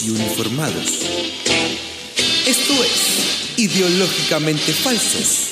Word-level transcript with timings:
y 0.00 0.10
uniformados. 0.10 1.02
Esto 2.46 2.72
es 2.82 3.58
Ideológicamente 3.58 4.72
Falsos 4.72 5.50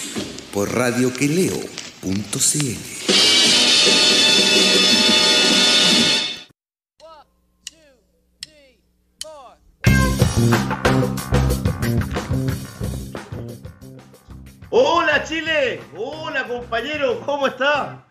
por 0.53 0.75
radioqueleo.cl. 0.75 1.61
Hola 14.71 15.25
Chile, 15.25 15.81
hola 15.95 16.47
compañero, 16.49 17.21
¿cómo 17.27 17.47
está? 17.47 18.10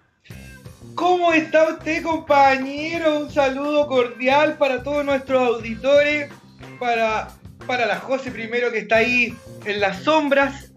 ¿Cómo 0.95 1.34
está 1.34 1.70
usted, 1.70 2.03
compañero? 2.03 3.20
Un 3.20 3.31
saludo 3.31 3.88
cordial 3.88 4.57
para 4.57 4.84
todos 4.84 5.05
nuestros 5.05 5.41
auditores, 5.55 6.31
para, 6.80 7.30
para 7.66 7.85
la 7.85 7.99
José 7.99 8.31
primero 8.31 8.71
que 8.71 8.80
está 8.80 8.97
ahí 8.97 9.35
en 9.66 9.80
las 9.80 10.03
sombras, 10.03 10.72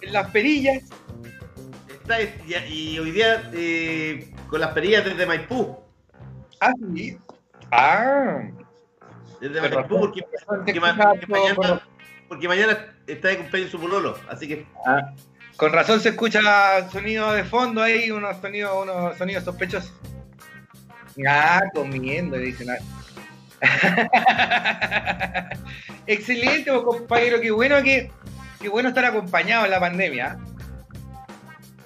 en 0.00 0.12
las 0.12 0.30
perillas. 0.30 0.84
Está, 1.88 2.18
y, 2.22 2.98
hoy 2.98 3.10
día 3.10 3.50
eh, 3.52 4.32
con 4.48 4.60
las 4.60 4.70
perillas 4.70 5.04
desde 5.04 5.26
Maipú. 5.26 5.76
Ah, 6.60 6.72
sí. 6.94 7.18
Ah. 7.70 8.42
Desde 9.40 9.60
Maipú 9.60 9.98
porque, 9.98 10.24
mañana, 11.28 11.82
porque 12.28 12.48
mañana 12.48 12.96
está 13.06 13.28
de 13.28 13.38
cumpleaños 13.38 13.72
su 13.72 13.80
pololo, 13.80 14.16
así 14.28 14.46
que 14.46 14.66
Ah, 14.86 15.12
Con 15.56 15.72
razón 15.72 16.00
se 16.00 16.10
escucha 16.10 16.90
sonido 16.90 17.32
de 17.32 17.44
fondo 17.44 17.82
ahí, 17.82 18.10
unos 18.10 18.36
sonidos, 18.40 18.82
unos 18.82 19.16
sonidos 19.16 19.44
sospechosos. 19.44 19.92
Ah, 21.26 21.62
comiendo, 21.74 22.36
dicen. 22.36 22.68
Excelente, 26.06 26.70
compañero, 26.70 27.40
qué 27.40 27.50
bueno 27.50 27.82
que 27.82 28.10
qué 28.60 28.68
bueno 28.68 28.90
estar 28.90 29.04
acompañado 29.04 29.64
en 29.64 29.70
la 29.70 29.80
pandemia. 29.80 30.38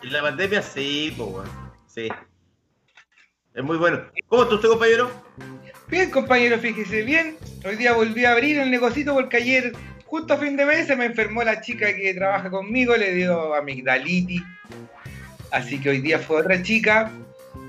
en 0.02 0.12
la 0.12 0.22
pandemia 0.22 0.62
sí, 0.62 1.14
pues 1.16 1.48
sí. 1.86 2.08
Es 3.54 3.64
muy 3.64 3.76
bueno. 3.76 4.00
¿Cómo 4.28 4.42
está 4.44 4.54
usted, 4.56 4.68
compañero? 4.68 5.10
Bien, 5.88 6.10
compañero, 6.10 6.58
fíjese 6.58 7.02
bien. 7.02 7.36
Hoy 7.64 7.76
día 7.76 7.92
volví 7.92 8.24
a 8.24 8.32
abrir 8.32 8.58
el 8.58 8.70
negocito 8.70 9.12
porque 9.14 9.38
ayer, 9.38 9.72
justo 10.10 10.34
a 10.34 10.38
fin 10.38 10.56
de 10.56 10.66
mes, 10.66 10.88
se 10.88 10.96
me 10.96 11.04
enfermó 11.04 11.44
la 11.44 11.60
chica 11.60 11.94
que 11.94 12.12
trabaja 12.12 12.50
conmigo, 12.50 12.96
le 12.96 13.14
dio 13.14 13.54
amigdalitis. 13.54 14.42
Así 15.52 15.80
que 15.80 15.90
hoy 15.90 16.00
día 16.00 16.18
fue 16.18 16.40
otra 16.40 16.60
chica 16.62 17.12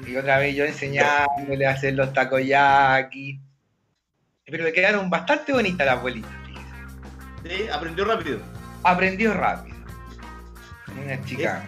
y 0.08 0.16
otra 0.16 0.40
vez 0.40 0.56
yo 0.56 0.66
enseñándole 0.66 1.68
a 1.68 1.72
hacer 1.72 1.94
los 1.94 2.12
takoyaki. 2.14 3.40
Pero 4.46 4.64
le 4.64 4.74
quedaron 4.74 5.08
bastante 5.08 5.54
bonitas 5.54 5.86
las 5.86 6.02
bolitas. 6.02 6.32
Sí, 7.44 7.68
aprendió 7.72 8.06
rápido. 8.06 8.40
Aprendió 8.84 9.34
rápido. 9.36 9.78
Una 11.04 11.24
chica. 11.26 11.64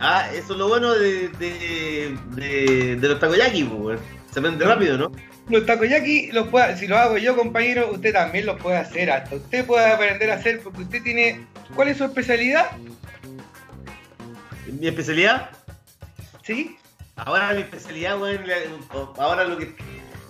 Ah, 0.00 0.28
eso 0.32 0.52
es 0.52 0.58
lo 0.58 0.68
bueno 0.68 0.92
de, 0.94 1.28
de, 1.30 2.16
de, 2.36 2.96
de 2.96 3.08
los 3.08 3.18
takoyaki, 3.18 3.64
pues. 3.64 4.00
Se 4.30 4.38
aprende 4.38 4.64
rápido, 4.64 4.96
¿no? 4.96 5.10
Los 5.48 5.66
takoyaki, 5.66 6.30
los 6.32 6.48
puede- 6.48 6.76
si 6.76 6.86
los 6.86 6.98
hago 6.98 7.18
yo, 7.18 7.36
compañero, 7.36 7.90
usted 7.92 8.12
también 8.12 8.46
los 8.46 8.60
puede 8.60 8.76
hacer. 8.78 9.10
Hasta 9.10 9.34
usted 9.36 9.64
puede 9.66 9.86
aprender 9.92 10.30
a 10.30 10.34
hacer 10.34 10.60
porque 10.62 10.82
usted 10.82 11.02
tiene. 11.02 11.44
¿Cuál 11.74 11.88
es 11.88 11.96
su 11.98 12.04
especialidad? 12.04 12.70
Mi 14.66 14.86
especialidad, 14.88 15.50
¿Sí? 16.42 16.76
ahora 17.16 17.52
mi 17.52 17.60
especialidad, 17.62 18.20
weón, 18.20 18.40
ahora 19.18 19.44
lo 19.44 19.58
que 19.58 19.74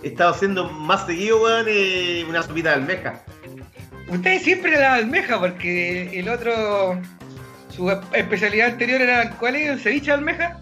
he 0.02 0.08
estado 0.08 0.30
haciendo 0.32 0.68
más 0.70 1.06
seguido, 1.06 1.40
weón, 1.42 1.66
es 1.68 2.24
una 2.24 2.42
sopita 2.42 2.70
de 2.70 2.74
almeja. 2.76 3.20
Usted 4.08 4.40
siempre 4.42 4.72
la 4.78 4.94
almeja, 4.94 5.38
porque 5.38 6.18
el 6.18 6.28
otro, 6.28 7.00
su 7.74 7.90
especialidad 8.12 8.68
anterior 8.70 9.00
era, 9.00 9.30
¿cuál 9.38 9.56
es? 9.56 9.68
¿El 9.70 9.80
ceviche 9.80 10.06
de 10.06 10.12
almeja? 10.12 10.58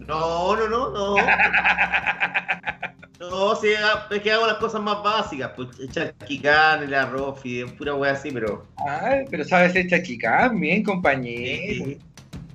No, 0.00 0.54
no, 0.56 0.68
no, 0.68 0.90
no. 0.90 1.16
No, 3.20 3.54
sí, 3.54 3.68
es 4.10 4.22
que 4.22 4.32
hago 4.32 4.46
las 4.46 4.56
cosas 4.56 4.80
más 4.80 5.02
básicas, 5.02 5.52
pues 5.54 5.68
echar 5.78 6.14
quicán, 6.26 6.82
el 6.82 6.94
arroz, 6.94 7.38
fideo, 7.38 7.66
pura 7.76 7.94
wea 7.94 8.12
así, 8.12 8.30
pero. 8.30 8.66
Ah, 8.78 9.18
pero 9.30 9.44
sabes 9.44 9.76
echar 9.76 10.02
chicán, 10.02 10.58
bien, 10.58 10.82
compañero. 10.82 11.84
Sí. 11.84 11.98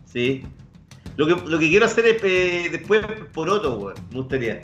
sí. 0.05 0.43
Lo 1.17 1.27
que, 1.27 1.35
lo 1.47 1.59
que 1.59 1.69
quiero 1.69 1.85
hacer 1.85 2.07
es 2.07 2.23
eh, 2.23 2.69
después 2.71 3.05
poroto, 3.31 3.77
weón, 3.77 3.93
me 4.09 4.15
gustaría. 4.15 4.63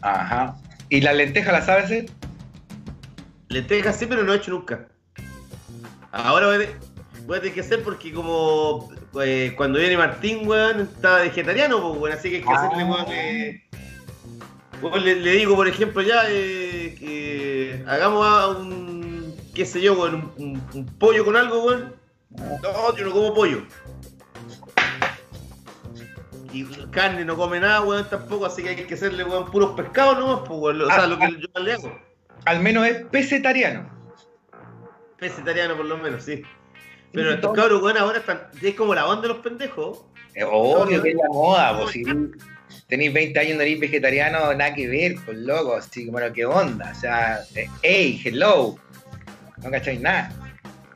Ajá. 0.00 0.56
¿Y 0.88 1.00
la 1.02 1.12
lenteja 1.12 1.52
la 1.52 1.62
sabe 1.62 1.82
hacer? 1.82 2.06
Lentejas 3.48 3.96
sí, 3.96 4.06
pero 4.06 4.24
no 4.24 4.32
he 4.32 4.36
hecho 4.38 4.50
nunca. 4.50 4.88
Ahora 6.10 6.48
voy 6.48 6.64
a, 6.64 6.68
voy 7.26 7.38
a 7.38 7.40
tener 7.40 7.54
que 7.54 7.60
hacer 7.60 7.84
porque 7.84 8.12
como 8.12 8.88
eh, 9.22 9.54
cuando 9.56 9.78
viene 9.78 9.96
Martín, 9.96 10.48
weón, 10.48 10.80
está 10.80 11.18
vegetariano, 11.18 11.80
pues, 11.80 12.00
weón, 12.00 12.18
así 12.18 12.28
que 12.28 12.36
hay 12.38 12.42
que 12.42 12.52
hacerle, 12.52 12.84
weón, 12.84 13.06
eh, 13.10 13.62
weón, 14.82 15.04
le, 15.04 15.16
le 15.16 15.32
digo, 15.32 15.54
por 15.56 15.68
ejemplo, 15.68 16.02
ya, 16.02 16.22
eh, 16.28 16.94
que 16.98 17.84
hagamos 17.86 18.56
un, 18.58 19.34
qué 19.54 19.64
sé 19.66 19.80
yo, 19.80 20.00
un, 20.02 20.32
un- 20.36 20.62
un 20.74 20.86
pollo 20.98 21.24
con 21.24 21.36
algo, 21.36 21.64
weón. 21.64 21.94
No, 22.30 22.96
yo 22.96 23.04
no 23.06 23.12
como 23.12 23.34
pollo. 23.34 23.62
Y 26.52 26.64
carne 26.90 27.24
no 27.24 27.36
come 27.36 27.60
nada, 27.60 27.82
weón, 27.82 28.08
tampoco, 28.08 28.46
así 28.46 28.62
que 28.62 28.70
hay 28.70 28.76
que 28.76 28.94
hacerle, 28.94 29.24
weón, 29.24 29.50
puros 29.50 29.72
pescados 29.72 30.18
nomás, 30.18 30.40
pues, 30.48 30.58
weón, 30.60 30.82
o 30.82 30.86
sea, 30.86 31.06
lo 31.06 31.18
que 31.18 31.30
yo 31.32 31.48
más 31.54 31.62
le 31.64 31.72
hago. 31.74 31.98
Al 32.46 32.60
menos 32.60 32.86
es 32.86 33.04
pesetariano. 33.06 33.90
Vegetariano 35.20 35.76
por 35.76 35.84
lo 35.86 35.98
menos, 35.98 36.22
sí. 36.22 36.42
Pero 37.12 37.32
estos 37.32 37.52
cabros, 37.52 37.82
weón, 37.82 37.98
ahora 37.98 38.18
están. 38.18 38.48
Es 38.62 38.74
como 38.74 38.94
la 38.94 39.04
banda 39.04 39.22
de 39.22 39.28
los 39.28 39.38
pendejos. 39.38 40.04
Eh, 40.34 40.44
Obvio 40.44 41.02
que 41.02 41.10
es 41.10 41.16
la 41.16 41.28
moda, 41.28 41.80
pues. 41.82 41.96
Tenéis 42.88 43.12
20 43.12 43.38
años 43.38 43.58
de 43.58 43.64
eres 43.68 43.80
vegetariano, 43.80 44.54
nada 44.54 44.74
que 44.74 44.88
ver, 44.88 45.16
pues 45.24 45.36
loco, 45.38 45.76
así 45.76 46.06
como, 46.06 46.18
bueno, 46.18 46.32
¿qué 46.34 46.44
onda? 46.46 46.90
O 46.90 46.94
sea, 46.98 47.40
eh, 47.54 47.68
hey, 47.82 48.20
hello, 48.24 48.76
no 49.62 49.70
cacháis 49.70 50.00
nada, 50.00 50.32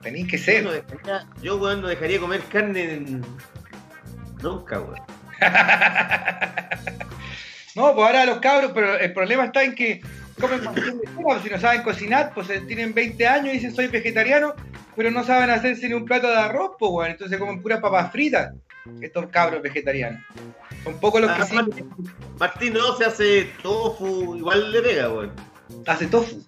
tenéis 0.02 0.26
que 0.28 0.38
Yo, 0.38 0.44
ser. 0.44 0.64
no 0.64 0.72
dejaría, 0.72 1.26
yo, 1.42 1.56
weón, 1.58 1.82
no 1.82 1.88
dejaría 1.88 2.19
comer 2.19 2.41
carne 2.50 2.94
en- 2.94 3.22
nunca, 4.42 4.81
weón. 4.81 5.00
No, 7.75 7.94
pues 7.94 8.06
ahora 8.06 8.26
los 8.26 8.38
cabros, 8.41 8.72
pero 8.75 8.98
el 8.98 9.14
problema 9.14 9.47
está 9.47 9.62
en 9.62 9.75
que 9.75 10.02
comen 10.38 10.60
si 11.42 11.48
no 11.48 11.58
saben 11.58 11.82
cocinar, 11.82 12.32
pues 12.34 12.50
eh, 12.50 12.60
tienen 12.69 12.92
20 12.92 13.26
años 13.26 13.47
y 13.48 13.52
dicen 13.52 13.75
soy 13.75 13.86
vegetariano, 13.86 14.54
pero 14.94 15.10
no 15.10 15.25
saben 15.25 15.48
hacerse 15.48 15.88
ni 15.88 15.94
un 15.94 16.04
plato 16.04 16.28
de 16.28 16.36
arroz, 16.36 16.72
pues 16.78 16.91
bueno, 16.92 17.12
entonces 17.12 17.38
comen 17.38 17.62
puras 17.62 17.81
papas 17.81 18.12
fritas, 18.12 18.52
estos 19.00 19.26
cabros 19.28 19.62
vegetarianos. 19.62 20.22
Son 20.84 20.98
pocos 20.98 21.20
los 21.20 21.31
que 21.32 21.43
Ah, 21.43 21.47
sí 21.47 21.54
Martín, 21.54 21.91
Martín 22.38 22.72
no 22.75 22.97
se 22.97 23.04
hace 23.04 23.53
tofu, 23.62 24.37
igual 24.37 24.72
le 24.72 24.82
pega, 24.82 25.09
weón. 25.09 25.32
hace 25.87 26.06
tofu. 26.06 26.43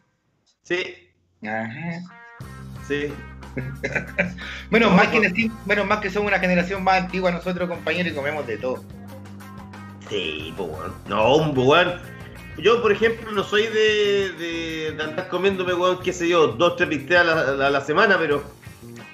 Sí, 0.62 1.10
Ajá. 1.42 2.00
sí. 2.88 3.12
Menos 4.70 4.90
No, 4.90 4.96
mal 4.96 5.10
que 5.10 5.50
menos 5.64 5.86
mal 5.86 6.00
que 6.00 6.10
somos 6.10 6.28
una 6.28 6.40
generación 6.40 6.82
más 6.82 7.02
antigua 7.04 7.30
nosotros, 7.30 7.68
compañeros, 7.68 8.12
y 8.12 8.16
comemos 8.16 8.46
de 8.46 8.56
todo. 8.58 8.82
Sí, 10.08 10.52
pues, 10.56 10.68
weón. 10.70 10.94
No, 11.08 11.36
un 11.36 11.56
weón. 11.56 12.00
Yo, 12.58 12.80
por 12.82 12.92
ejemplo, 12.92 13.30
no 13.32 13.42
soy 13.42 13.64
de, 13.66 14.32
de, 14.38 14.92
de 14.96 15.02
andar 15.02 15.28
comiéndome, 15.28 15.74
weón, 15.74 16.00
qué 16.02 16.12
sé 16.12 16.28
yo, 16.28 16.48
dos, 16.48 16.76
tres 16.76 16.88
bistecs 16.88 17.20
a 17.20 17.24
la, 17.70 17.80
semana, 17.80 18.16
pero 18.18 18.44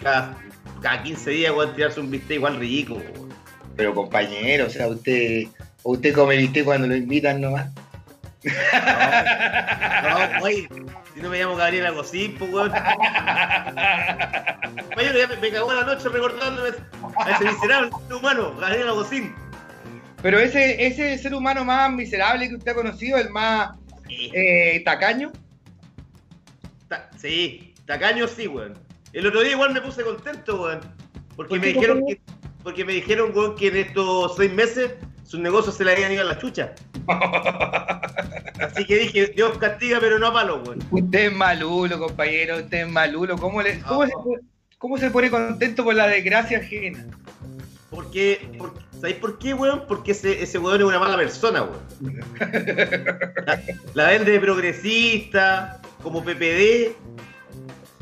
cada, 0.03 0.37
cada 0.83 1.03
15 1.03 1.31
días, 1.31 1.53
weón, 1.55 1.75
tirarse 1.75 2.01
un 2.01 2.11
bistec 2.11 2.37
igual 2.37 2.57
rico, 2.59 2.95
weón. 2.95 3.31
Pero 3.77 3.95
compañero, 3.95 4.67
o 4.67 4.71
sea, 4.71 4.89
usted, 4.89 5.45
usted 5.83 6.15
come 6.15 6.37
viste 6.37 6.65
cuando 6.65 6.87
lo 6.89 6.97
invitan 6.97 7.41
nomás. 7.41 7.71
No, 8.43 10.41
güey, 10.41 10.67
si 11.15 11.21
no 11.21 11.29
me 11.31 11.39
llamo 11.39 11.57
Gabriel 11.57 11.87
Agosín, 11.87 12.35
pues, 12.39 12.53
weón. 12.53 12.71
Compañero, 14.89 15.19
ya 15.19 15.27
me, 15.29 15.37
me 15.37 15.51
cagó 15.51 15.73
la 15.73 15.85
noche 15.85 16.09
recordándome 16.09 16.71
a 17.17 17.31
ese 17.31 17.45
miserable 17.45 17.91
ser 18.07 18.17
humano, 18.17 18.55
Gabriel 18.59 18.89
Agosín. 18.89 19.35
Pero 20.23 20.39
ese, 20.39 20.87
ese 20.87 21.17
ser 21.19 21.35
humano 21.35 21.65
más 21.65 21.91
miserable 21.93 22.49
que 22.49 22.57
usted 22.57 22.73
ha 22.73 22.75
conocido, 22.75 23.17
el 23.19 23.31
más 23.31 23.71
eh, 24.09 24.83
tacaño. 24.85 25.33
Ta- 26.89 27.09
sí, 27.17 27.75
tacaño 27.87 28.27
sí, 28.29 28.47
weón. 28.47 28.75
El 29.13 29.27
otro 29.27 29.41
día 29.41 29.53
igual 29.53 29.73
me 29.73 29.81
puse 29.81 30.03
contento, 30.05 30.63
weón. 30.63 30.81
Porque 31.37 31.51
¿Por 31.51 31.61
me 31.61 31.67
dijeron 31.69 32.05
que, 32.07 32.21
porque 32.63 32.85
me 32.85 32.93
dijeron, 32.93 33.33
weón, 33.35 33.57
que 33.57 33.69
en 33.69 33.77
estos 33.77 34.37
seis 34.37 34.53
meses 34.53 34.93
sus 35.25 35.41
negocios 35.41 35.77
se 35.77 35.85
le 35.85 35.93
habían 35.93 36.13
ido 36.13 36.23
a 36.23 36.27
la 36.27 36.39
chucha. 36.39 36.75
Así 38.61 38.85
que 38.85 38.99
dije, 38.99 39.33
Dios 39.35 39.57
castiga, 39.59 39.99
pero 40.01 40.19
no 40.19 40.29
a 40.29 40.33
palo, 40.33 40.63
weón. 40.65 40.79
Usted 40.91 41.27
es 41.27 41.33
malulo, 41.33 41.99
compañero, 41.99 42.59
usted 42.59 42.87
es 42.87 42.89
malulo. 42.89 43.37
¿Cómo, 43.39 43.63
le, 43.63 43.81
cómo, 43.81 44.07
se, 44.07 44.13
cómo 44.79 44.99
se 44.99 45.11
pone 45.11 45.31
contento 45.31 45.85
por 45.85 45.95
la 45.95 46.07
desgracia 46.07 46.59
ajena? 46.59 47.07
Porque, 47.91 48.49
porque 48.59 48.81
¿sabéis 48.93 49.17
por 49.17 49.39
qué, 49.39 49.55
weón? 49.55 49.85
Porque 49.89 50.13
ese, 50.13 50.43
ese 50.43 50.59
weón 50.59 50.81
es 50.81 50.87
una 50.87 50.99
mala 50.99 51.17
persona, 51.17 51.63
weón. 51.63 51.81
La, 53.47 53.61
la 53.95 54.09
vende 54.09 54.33
de 54.33 54.41
progresista, 54.41 55.81
como 56.03 56.23
PPD, 56.23 56.95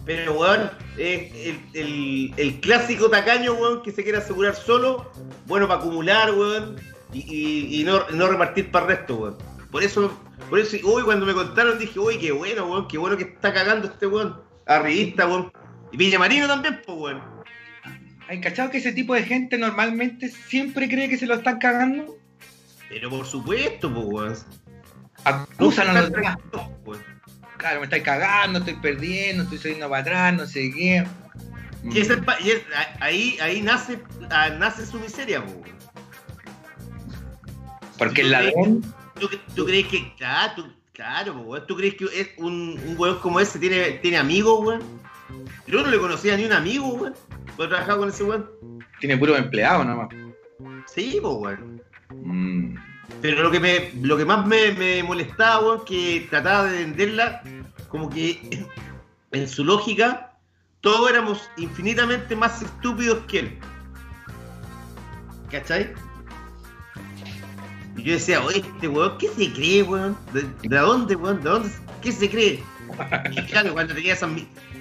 pero, 0.08 0.32
weón, 0.40 0.70
es 0.96 1.31
el, 1.34 1.60
el- 1.75 2.34
el 2.38 2.60
clásico 2.60 3.10
tacaño, 3.10 3.52
weón, 3.52 3.82
que 3.82 3.93
se 3.93 4.02
quiere 4.02 4.16
asegurar 4.19 4.55
solo, 4.56 5.12
bueno 5.46 5.69
para 5.69 5.81
acumular, 5.81 6.32
weón, 6.32 6.76
y, 7.12 7.19
y- 7.20 7.81
y 7.81 7.84
no, 7.84 8.08
no 8.10 8.26
repartir 8.28 8.70
para 8.70 8.87
el 8.87 8.96
resto, 8.96 9.16
weón. 9.16 9.37
Por 9.70 9.82
eso, 9.84 10.19
por 10.49 10.58
eso, 10.60 10.78
uy, 10.82 11.02
cuando 11.02 11.26
me 11.26 11.34
contaron 11.34 11.78
dije, 11.78 11.99
uy, 12.00 12.16
qué 12.19 12.32
bueno, 12.32 12.64
weón, 12.66 12.88
qué 12.88 12.96
bueno 12.96 13.19
que 13.19 13.25
está 13.25 13.52
cagando 13.52 13.87
este 13.88 14.06
weón. 14.06 14.40
Arribista, 14.66 15.26
weón. 15.26 15.52
Y 15.93 15.99
Villamarino 15.99 16.46
también, 16.46 16.81
pues, 16.87 16.99
weón. 16.99 17.22
¿Hay 18.28 18.40
cachado 18.40 18.70
que 18.70 18.78
ese 18.78 18.93
tipo 18.93 19.12
de 19.14 19.25
gente 19.25 19.58
normalmente 19.58 20.31
siempre 20.31 20.88
cree 20.88 21.08
que 21.11 21.19
se 21.19 21.26
lo 21.26 21.34
están 21.34 21.58
cagando? 21.58 22.16
Pero 22.88 23.11
por 23.11 23.26
supuesto, 23.26 23.93
pues, 23.93 24.06
weón. 24.06 24.34
Acusan 25.25 25.88
a 25.88 26.00
los 26.00 26.11
demás. 26.12 26.38
weón. 26.87 27.18
Claro, 27.58 27.81
me 27.81 27.84
estáis 27.84 28.02
cagando, 28.02 28.60
estoy 28.60 28.75
perdiendo, 28.75 29.43
estoy 29.43 29.58
saliendo 29.58 29.88
para 29.90 30.02
atrás, 30.02 30.34
no 30.34 30.46
sé 30.46 30.70
qué. 30.72 31.05
Y 31.84 32.00
ese 32.00 32.14
es 32.14 32.20
y 32.44 32.52
ahí, 33.00 33.38
ahí 33.40 33.60
nace, 33.62 34.00
ah, 34.31 34.50
nace 34.50 34.87
su 34.87 34.99
miseria, 34.99 35.40
weón. 35.40 35.62
Porque 37.99 38.22
el 38.22 38.28
¿Tú 38.31 38.37
crees- 38.37 38.55
ladrón. 38.55 38.94
¿Tú, 39.19 39.28
tú 39.56 39.64
crees 39.66 39.87
que, 39.88 40.14
claro, 40.16 40.52
tú, 40.56 40.72
claro, 40.93 41.34
weón, 41.40 41.66
¿tú 41.66 41.76
crees 41.76 41.94
que 41.96 42.05
es 42.05 42.31
un, 42.37 42.81
un 42.87 42.94
weón 42.96 43.19
como 43.19 43.40
ese 43.40 43.58
tiene, 43.58 43.93
tiene 44.02 44.16
amigos, 44.19 44.64
weón? 44.64 44.82
Yo 45.66 45.82
no 45.82 45.90
le 45.90 45.99
conocía 45.99 46.37
ni 46.37 46.44
un 46.44 46.52
amigo, 46.52 46.94
weón. 46.94 47.14
Cuando 47.56 47.75
trabajaba 47.75 47.99
con 47.99 48.08
ese 48.08 48.22
weón. 48.25 48.49
Tiene 49.00 49.16
puro 49.16 49.37
empleado 49.37 49.84
nomás. 49.84 50.08
Sí, 50.87 51.19
pues, 51.20 51.34
weón. 51.37 51.82
Mm. 52.11 52.76
Pero 53.20 53.43
lo 53.43 53.50
que 53.50 53.59
me, 53.61 53.91
lo 54.03 54.17
que 54.17 54.25
más 54.25 54.47
me, 54.47 55.03
molestaba, 55.03 55.61
weón, 55.61 55.85
que 55.85 56.26
trataba 56.31 56.65
de 56.65 56.85
venderla, 56.85 57.43
como 57.88 58.09
que 58.09 58.67
en 59.32 59.49
su 59.49 59.65
lógica, 59.65 60.32
todos 60.81 61.11
éramos 61.11 61.50
infinitamente 61.56 62.37
más 62.37 62.62
estúpidos 62.62 63.19
que 63.26 63.38
él. 63.41 63.59
¿Cachai? 65.50 65.93
Y 67.97 68.03
yo 68.05 68.12
decía, 68.12 68.41
oye, 68.44 68.59
este 68.59 68.87
weón, 68.87 69.19
¿qué 69.19 69.29
se 69.29 69.53
cree, 69.53 69.82
weón? 69.82 70.17
¿De, 70.32 70.43
de 70.69 70.76
dónde, 70.76 71.17
weón? 71.17 71.43
¿De 71.43 71.50
dónde? 71.50 71.71
¿Qué 72.00 72.12
se 72.12 72.31
cree? 72.31 72.62
Y 73.32 73.43
claro, 73.47 73.73
cuando 73.73 73.94
tenía 73.94 74.14
esas 74.14 74.31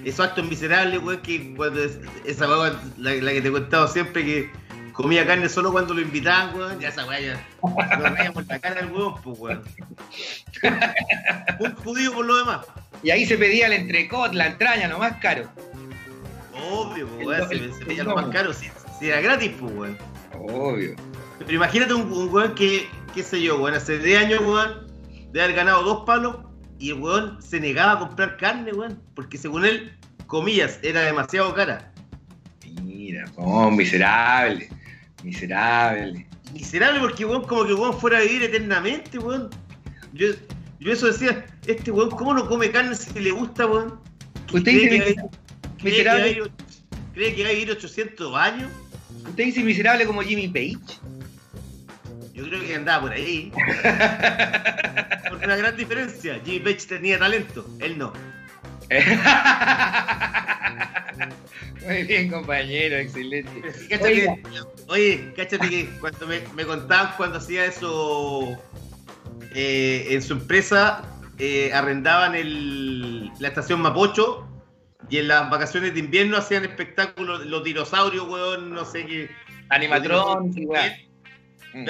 esos 0.04 0.26
actos 0.26 0.48
miserables, 0.48 1.02
weón, 1.02 1.20
que 1.22 1.52
cuando 1.56 1.82
es- 1.82 1.98
esa 2.24 2.48
weón, 2.48 2.78
la, 2.98 3.14
la 3.14 3.32
que 3.32 3.40
te 3.42 3.48
he 3.48 3.52
contado 3.52 3.88
siempre, 3.88 4.24
que 4.24 4.50
comía 4.98 5.24
carne 5.24 5.48
solo 5.48 5.70
cuando 5.70 5.94
lo 5.94 6.00
invitaban, 6.00 6.56
weón, 6.56 6.80
ya 6.80 6.88
esa 6.88 7.06
weón, 7.06 7.22
ya 7.22 7.96
nos 7.98 8.10
reíamos 8.18 8.44
la 8.48 8.58
cara 8.58 8.82
del 8.82 8.90
weón, 8.90 9.14
pues, 9.22 9.38
weón. 9.38 9.62
Un 11.60 11.74
judío 11.76 12.12
por 12.12 12.26
lo 12.26 12.36
demás. 12.38 12.66
Y 13.04 13.10
ahí 13.10 13.24
se 13.24 13.38
pedía 13.38 13.68
el 13.68 13.74
entrecot, 13.74 14.34
la 14.34 14.48
entraña, 14.48 14.88
lo 14.88 14.98
más 14.98 15.12
caro. 15.18 15.48
Obvio, 16.68 17.06
pues, 17.06 17.26
weón, 17.28 17.48
se, 17.48 17.54
el- 17.54 17.72
se 17.74 17.78
el 17.82 17.84
veía 17.86 18.02
lo 18.02 18.16
más 18.16 18.26
caro, 18.30 18.52
si, 18.52 18.66
si 18.98 19.08
era 19.08 19.20
gratis, 19.20 19.52
pues, 19.60 19.72
weón. 19.72 19.98
Obvio. 20.36 20.96
Pero 21.38 21.52
imagínate 21.52 21.94
un, 21.94 22.12
un 22.12 22.34
weón 22.34 22.56
que, 22.56 22.88
qué 23.14 23.22
sé 23.22 23.40
yo, 23.40 23.56
weón, 23.62 23.74
hace 23.74 24.00
10 24.00 24.24
años, 24.24 24.40
weón, 24.40 24.88
de 25.30 25.42
haber 25.42 25.54
ganado 25.54 25.84
dos 25.84 26.04
palos 26.06 26.38
y 26.80 26.90
el 26.90 26.94
weón 27.00 27.40
se 27.40 27.60
negaba 27.60 27.92
a 27.92 27.98
comprar 28.00 28.36
carne, 28.36 28.72
weón, 28.72 29.00
porque 29.14 29.38
según 29.38 29.64
él, 29.64 29.96
comillas, 30.26 30.80
era 30.82 31.02
demasiado 31.02 31.54
cara. 31.54 31.92
Mira, 32.82 33.26
oh, 33.36 33.70
miserable. 33.70 34.68
Miserable. 35.24 36.26
Miserable 36.52 37.00
porque, 37.00 37.24
weón, 37.24 37.42
como 37.44 37.66
que 37.66 37.74
weón 37.74 37.98
fuera 37.98 38.18
a 38.18 38.22
vivir 38.22 38.42
eternamente, 38.44 39.18
weón. 39.18 39.50
Yo, 40.12 40.28
yo 40.80 40.92
eso 40.92 41.06
decía, 41.06 41.44
este 41.66 41.90
weón, 41.90 42.10
¿cómo 42.10 42.32
no 42.34 42.48
come 42.48 42.70
carne 42.70 42.94
si 42.94 43.18
le 43.20 43.30
gusta, 43.30 43.66
weón? 43.66 44.00
Usted 44.52 44.62
¿Cree 44.62 44.88
dice 44.88 45.14
que, 45.14 45.20
va 45.20 45.26
a- 45.26 45.76
cree 45.78 45.96
que 45.96 46.04
va 46.04 46.12
a 46.12 46.14
miserable, 46.16 46.34
vivir- 46.34 46.52
cree 47.14 47.34
que 47.34 47.42
va 47.42 47.48
a 47.48 47.52
vivir 47.52 47.70
800 47.72 48.36
años? 48.36 48.70
usted 49.28 49.44
dice 49.44 49.62
miserable 49.62 50.06
como 50.06 50.22
Jimmy 50.22 50.48
Page. 50.48 50.98
Yo 52.32 52.44
creo 52.44 52.60
que 52.60 52.74
andaba 52.76 53.02
por 53.02 53.12
ahí. 53.12 53.50
Porque 55.28 55.44
una 55.44 55.56
gran 55.56 55.76
diferencia. 55.76 56.40
Jimmy 56.44 56.60
Page 56.60 56.86
tenía 56.88 57.18
talento, 57.18 57.66
él 57.80 57.98
no. 57.98 58.12
Muy 61.86 62.02
bien, 62.04 62.30
compañero, 62.30 62.96
excelente. 62.96 63.50
Cáchate 63.88 64.14
que- 64.14 64.42
oye, 64.88 65.32
cáchate 65.36 65.68
que 65.68 65.88
cuando 66.00 66.26
me, 66.26 66.40
me 66.54 66.64
contaban 66.66 67.12
cuando 67.16 67.38
hacía 67.38 67.64
eso 67.64 68.56
eh, 69.54 70.06
en 70.10 70.22
su 70.22 70.34
empresa, 70.34 71.02
eh, 71.38 71.72
arrendaban 71.72 72.34
el, 72.34 73.30
la 73.38 73.48
estación 73.48 73.80
Mapocho 73.80 74.46
y 75.08 75.18
en 75.18 75.28
las 75.28 75.48
vacaciones 75.50 75.94
de 75.94 76.00
invierno 76.00 76.36
hacían 76.36 76.64
espectáculos, 76.64 77.46
los 77.46 77.64
dinosaurios, 77.64 78.28
weón, 78.28 78.74
no 78.74 78.84
sé 78.84 79.06
qué. 79.06 79.30
Animatrón, 79.70 80.52
sí, 80.52 80.66
weá. 80.66 80.96
Mm. 81.74 81.84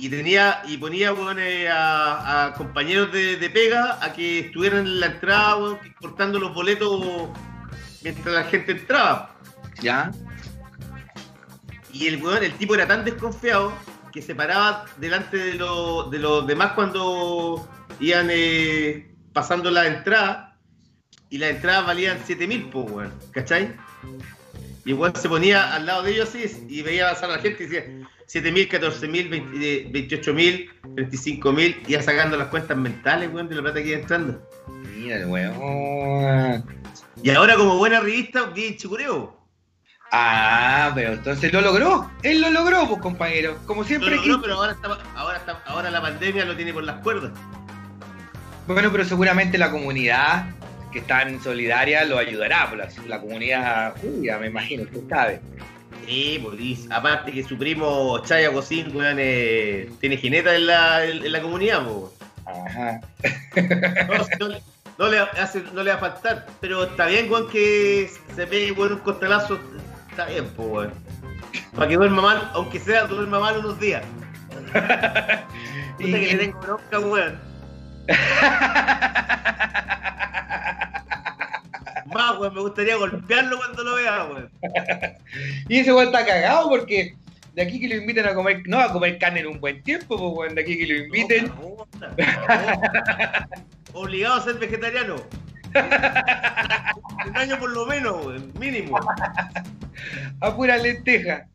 Y 0.00 0.08
tenía, 0.08 0.62
y 0.66 0.76
ponía 0.78 1.12
weón, 1.12 1.38
eh, 1.40 1.68
a, 1.68 2.46
a 2.46 2.54
compañeros 2.54 3.12
de, 3.12 3.36
de 3.36 3.50
pega 3.50 3.98
a 4.00 4.12
que 4.12 4.38
estuvieran 4.38 4.86
en 4.86 5.00
la 5.00 5.06
entrada, 5.06 5.78
cortando 6.00 6.38
los 6.38 6.54
boletos 6.54 7.02
mientras 8.02 8.26
la 8.34 8.44
gente 8.44 8.72
entraba. 8.72 9.34
¿Ya? 9.82 10.12
Y 11.92 12.06
el 12.06 12.22
weón, 12.22 12.44
el 12.44 12.52
tipo 12.54 12.74
era 12.74 12.86
tan 12.86 13.04
desconfiado 13.04 13.72
que 14.12 14.22
se 14.22 14.34
paraba 14.36 14.84
delante 14.98 15.36
de, 15.36 15.54
lo- 15.54 16.04
de 16.04 16.18
los 16.20 16.46
demás 16.46 16.72
cuando 16.74 17.68
iban 17.98 18.28
eh, 18.30 19.12
pasando 19.32 19.68
la 19.70 19.86
entrada 19.86 20.56
y 21.28 21.38
las 21.38 21.50
entradas 21.50 21.86
valían 21.86 22.18
7000, 22.24 22.70
pues, 22.70 22.90
weón, 22.90 23.12
¿cachai? 23.32 23.74
Y 24.88 24.94
weón 24.94 25.14
se 25.14 25.28
ponía 25.28 25.74
al 25.74 25.84
lado 25.84 26.02
de 26.02 26.12
ellos 26.12 26.30
así 26.30 26.66
y 26.66 26.80
veía 26.80 27.10
pasar 27.10 27.28
a 27.28 27.36
la 27.36 27.42
gente 27.42 27.62
y 27.62 27.66
decía 27.66 28.08
7000, 28.24 28.68
14000, 28.70 29.28
20 29.28 29.90
28000, 30.16 30.70
35000, 30.94 31.82
iba 31.88 32.00
sacando 32.00 32.38
las 32.38 32.48
cuentas 32.48 32.74
mentales, 32.74 33.28
weón, 33.30 33.50
de 33.50 33.56
la 33.56 33.60
plata 33.60 33.82
que 33.82 33.88
iba 33.90 33.98
entrando. 33.98 34.40
Mira, 34.96 35.16
el 35.16 35.26
weón. 35.26 36.64
Y 37.22 37.28
ahora, 37.28 37.56
como 37.56 37.76
buena 37.76 38.00
revista, 38.00 38.44
vi 38.44 38.78
chicureo. 38.78 39.38
Ah, 40.10 40.90
pero 40.94 41.12
entonces 41.12 41.52
lo 41.52 41.60
logró. 41.60 42.10
Él 42.22 42.40
lo 42.40 42.48
logró, 42.50 42.88
pues, 42.88 43.02
compañero. 43.02 43.58
Como 43.66 43.82
Lo 43.82 43.88
siempre. 43.88 44.08
logró, 44.08 44.22
quiso. 44.22 44.40
pero 44.40 44.54
ahora, 44.54 44.72
está, 44.72 44.88
ahora, 45.16 45.36
está, 45.36 45.62
ahora 45.66 45.90
la 45.90 46.00
pandemia 46.00 46.46
lo 46.46 46.56
tiene 46.56 46.72
por 46.72 46.84
las 46.84 47.02
cuerdas. 47.02 47.32
Bueno, 48.66 48.90
pero 48.90 49.04
seguramente 49.04 49.58
la 49.58 49.70
comunidad 49.70 50.46
que 50.92 50.98
está 51.00 51.22
en 51.22 51.40
solidaria 51.42 52.04
lo 52.04 52.18
ayudará. 52.18 52.68
pues, 52.70 52.96
la, 52.98 53.04
la 53.16 53.20
comunidad 53.20 53.94
judía, 54.00 54.38
me 54.38 54.46
imagino, 54.48 54.82
usted 54.84 55.00
sabe. 55.08 55.40
Sí, 56.06 56.40
pues, 56.42 56.86
aparte 56.90 57.32
que 57.32 57.42
su 57.44 57.58
primo 57.58 58.18
Chaya 58.24 58.50
Cosín, 58.52 58.94
weón, 58.96 59.16
eh, 59.20 59.90
tiene 60.00 60.16
jineta 60.16 60.54
en 60.54 60.66
la, 60.66 61.04
en, 61.04 61.24
en 61.24 61.32
la 61.32 61.40
comunidad, 61.42 61.84
pues. 61.86 62.12
Ajá. 62.46 63.00
No, 64.40 64.48
le- 64.48 64.62
no 64.98 65.08
le 65.08 65.18
hace- 65.18 65.62
no 65.74 65.82
le 65.82 65.90
va 65.90 65.96
a 65.96 66.00
faltar, 66.00 66.46
pero 66.60 66.84
está 66.84 67.06
bien, 67.06 67.30
weón, 67.30 67.48
que 67.50 68.10
se 68.34 68.46
pegue, 68.46 68.72
weón, 68.72 68.94
un 68.94 68.98
costalazo. 69.00 69.58
Está 70.10 70.24
bien, 70.26 70.46
pues, 70.56 70.68
weón. 70.68 70.92
Para 71.74 71.88
que 71.88 71.96
duerma 71.96 72.22
mal, 72.22 72.50
aunque 72.54 72.78
sea 72.80 73.04
duerma 73.04 73.38
mal 73.38 73.58
unos 73.58 73.78
días. 73.78 74.02
Puta 74.72 75.44
que 75.98 76.06
le 76.26 76.34
tengo 76.38 76.58
bronca, 76.60 76.98
weón. 77.00 77.38
Más, 82.06 82.38
weón, 82.38 82.54
me 82.54 82.60
gustaría 82.60 82.96
golpearlo 82.96 83.58
cuando 83.58 83.84
lo 83.84 83.94
vea, 83.96 84.24
weón. 84.24 84.50
Y 85.68 85.80
ese 85.80 85.92
weón 85.92 86.06
está 86.06 86.24
cagado 86.24 86.68
porque 86.68 87.14
de 87.54 87.62
aquí 87.62 87.80
que 87.80 87.88
lo 87.88 87.96
inviten 87.96 88.26
a 88.26 88.34
comer, 88.34 88.62
no 88.66 88.78
a 88.80 88.92
comer 88.92 89.18
carne 89.18 89.40
en 89.40 89.48
un 89.48 89.60
buen 89.60 89.82
tiempo, 89.82 90.16
pues 90.16 90.32
weón, 90.38 90.54
de 90.54 90.62
aquí 90.62 90.78
que 90.78 90.86
lo 90.86 90.94
inviten. 91.04 91.46
No. 91.48 91.86
Obligado 93.92 94.36
a 94.36 94.44
ser 94.44 94.54
vegetariano. 94.54 95.16
Un 97.26 97.36
año 97.36 97.58
por 97.58 97.70
lo 97.70 97.84
menos, 97.86 98.24
weón, 98.24 98.52
mínimo. 98.58 98.98
A 100.40 100.56
pura 100.56 100.78
lenteja. 100.78 101.46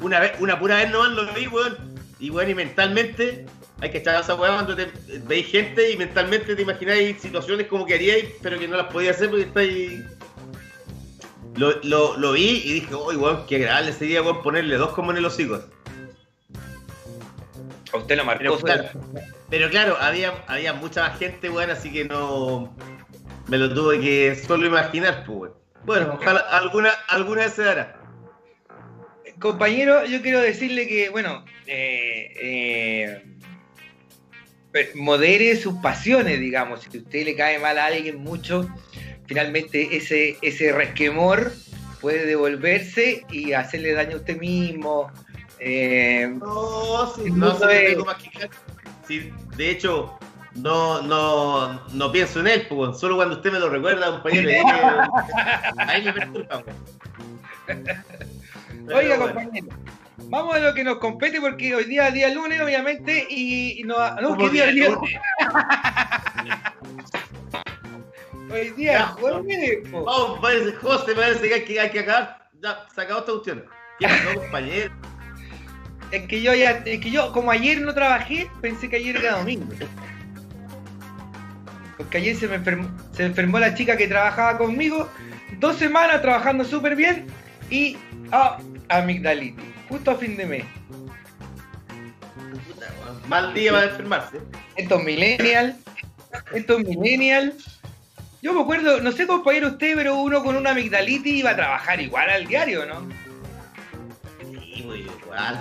Una 0.00 0.18
vez, 0.18 0.32
una 0.40 0.58
pura 0.58 0.76
vez 0.76 0.90
nomás 0.90 1.10
lo 1.10 1.32
vi, 1.34 1.46
weón. 1.46 1.76
Y 2.18 2.30
weón, 2.30 2.50
y 2.50 2.54
mentalmente 2.54 3.46
Hay 3.80 3.90
que 3.90 3.98
echar 3.98 4.20
esa 4.20 4.34
weá 4.34 4.52
cuando 4.54 4.76
te, 4.76 4.90
veis 5.26 5.46
gente 5.46 5.90
y 5.90 5.96
mentalmente 5.96 6.54
te 6.54 6.62
imagináis 6.62 7.20
situaciones 7.20 7.66
como 7.66 7.86
que 7.86 7.94
haríais, 7.94 8.26
pero 8.42 8.58
que 8.58 8.68
no 8.68 8.76
las 8.76 8.92
podías 8.92 9.16
hacer 9.16 9.30
porque 9.30 9.44
estáis. 9.44 10.04
Lo, 11.56 11.82
lo, 11.82 12.16
lo 12.16 12.32
vi 12.32 12.62
y 12.64 12.72
dije, 12.74 12.94
uy, 12.94 13.16
weón, 13.16 13.46
qué 13.46 13.56
agradable 13.56 13.92
sería 13.92 14.22
weón, 14.22 14.42
ponerle 14.42 14.76
dos 14.76 14.92
como 14.92 15.10
en 15.10 15.16
el 15.16 15.24
hocico. 15.24 15.62
A 17.92 17.96
usted 17.96 18.16
lo 18.16 18.24
marcó. 18.24 18.42
Pero 18.42 18.58
claro, 18.58 18.88
pero 19.48 19.70
claro, 19.70 19.96
había, 20.00 20.44
había 20.46 20.72
mucha 20.74 21.08
más 21.08 21.18
gente, 21.18 21.48
weón, 21.48 21.70
así 21.70 21.90
que 21.90 22.04
no. 22.04 22.74
Me 23.48 23.58
lo 23.58 23.72
tuve 23.74 24.00
que 24.00 24.36
solo 24.36 24.66
imaginar, 24.66 25.24
pues, 25.26 25.38
weón. 25.38 25.60
Bueno, 25.84 26.12
ojalá 26.14 26.40
alguna, 26.40 26.90
alguna 27.08 27.42
vez 27.42 27.54
se 27.54 27.62
dará. 27.62 28.00
Compañero, 29.40 30.04
yo 30.04 30.20
quiero 30.20 30.40
decirle 30.40 30.86
que, 30.86 31.08
bueno, 31.08 31.44
eh, 31.66 32.32
eh, 32.42 33.24
modere 34.94 35.56
sus 35.56 35.74
pasiones, 35.74 36.40
digamos. 36.40 36.80
Si 36.82 36.96
a 36.96 37.00
usted 37.00 37.24
le 37.24 37.36
cae 37.36 37.58
mal 37.58 37.78
a 37.78 37.86
alguien 37.86 38.18
mucho, 38.18 38.68
finalmente 39.26 39.96
ese, 39.96 40.36
ese 40.42 40.72
resquemor 40.72 41.52
puede 42.00 42.26
devolverse 42.26 43.24
y 43.30 43.52
hacerle 43.52 43.92
daño 43.92 44.14
a 44.16 44.20
usted 44.20 44.38
mismo. 44.38 45.10
Eh, 45.58 46.32
No, 46.38 47.12
sí, 47.14 47.22
Sí, 47.24 47.30
no, 47.30 47.52
no 47.52 47.58
quejar. 47.58 48.50
Sí, 49.06 49.30
de 49.56 49.70
hecho, 49.70 50.18
no, 50.54 51.02
no, 51.02 51.86
no 51.88 52.12
pienso 52.12 52.40
en 52.40 52.46
él, 52.46 52.66
pues, 52.68 52.98
solo 52.98 53.16
cuando 53.16 53.36
usted 53.36 53.52
me 53.52 53.58
lo 53.58 53.68
recuerda, 53.68 54.10
compañero, 54.12 54.50
y 54.50 54.54
ahí 55.78 56.04
me, 56.04 56.12
perturba. 56.12 56.64
Pero 57.66 58.98
Oiga, 58.98 59.16
bueno. 59.16 59.34
compañero, 59.34 59.68
vamos 60.24 60.54
a 60.54 60.58
lo 60.58 60.74
que 60.74 60.84
nos 60.84 60.98
compete 60.98 61.40
porque 61.40 61.74
hoy 61.74 61.84
día 61.84 62.10
día 62.10 62.28
lunes, 62.30 62.60
obviamente, 62.60 63.26
y, 63.28 63.80
y 63.80 63.84
no, 63.84 63.96
no, 64.20 64.30
¿Cómo 64.30 64.44
¿qué 64.44 64.50
día 64.50 64.68
es 64.68 64.74
día 64.74 64.88
día? 64.88 64.94
lunes? 64.94 65.20
Hoy 68.52 68.70
día 68.70 68.92
Ya, 68.92 68.98
es 69.00 69.10
jueves, 69.10 69.88
po. 69.90 70.04
Vamos, 70.04 70.38
parece, 70.40 70.72
José, 70.72 71.14
parece 71.14 71.48
que 71.48 71.54
hay 71.54 71.64
que, 71.64 71.80
hay 71.80 71.90
que 71.90 72.00
acabar. 72.00 72.48
Ya, 72.60 72.84
se 72.94 73.00
acabó 73.00 73.20
esta 73.20 73.32
cuestión. 73.32 73.64
¿Qué 73.98 74.08
pasó, 74.08 74.40
compañero? 74.40 74.92
Es 76.10 76.26
que 76.26 76.42
yo 76.42 76.54
ya, 76.54 76.70
es 76.84 77.00
que 77.00 77.10
yo, 77.10 77.32
como 77.32 77.52
ayer 77.52 77.80
no 77.80 77.94
trabajé, 77.94 78.50
pensé 78.60 78.88
que 78.88 78.96
ayer 78.96 79.16
era 79.16 79.38
domingo. 79.38 79.66
Porque 81.96 82.18
ayer 82.18 82.34
se 82.34 82.48
me 82.48 82.56
enfermó, 82.56 82.88
se 83.12 83.24
enfermó 83.26 83.58
la 83.60 83.74
chica 83.74 83.96
que 83.96 84.08
trabajaba 84.08 84.58
conmigo, 84.58 85.08
dos 85.60 85.76
semanas 85.76 86.20
trabajando 86.22 86.64
súper 86.64 86.96
bien 86.96 87.26
y 87.70 87.96
ah, 88.32 88.58
amigdalitis, 88.88 89.64
justo 89.90 90.12
a 90.12 90.16
fin 90.16 90.36
de 90.36 90.46
mes. 90.46 90.64
Puta, 92.66 92.86
Mal 93.28 93.52
día 93.52 93.72
para 93.72 93.84
enfermarse. 93.86 94.40
Estos 94.76 95.02
millennial, 95.02 95.76
estos 96.54 96.80
millennial. 96.80 97.52
Yo 98.42 98.54
me 98.54 98.62
acuerdo, 98.62 99.00
no 99.02 99.12
sé 99.12 99.26
compañero 99.26 99.68
usted, 99.68 99.94
pero 99.96 100.14
uno 100.16 100.42
con 100.42 100.56
una 100.56 100.70
amigdalitis 100.70 101.34
iba 101.34 101.50
a 101.50 101.56
trabajar 101.56 102.00
igual 102.00 102.30
al 102.30 102.46
diario, 102.46 102.86
¿no? 102.86 103.06
Sí, 104.40 104.82
muy 104.86 105.00
igual. 105.00 105.60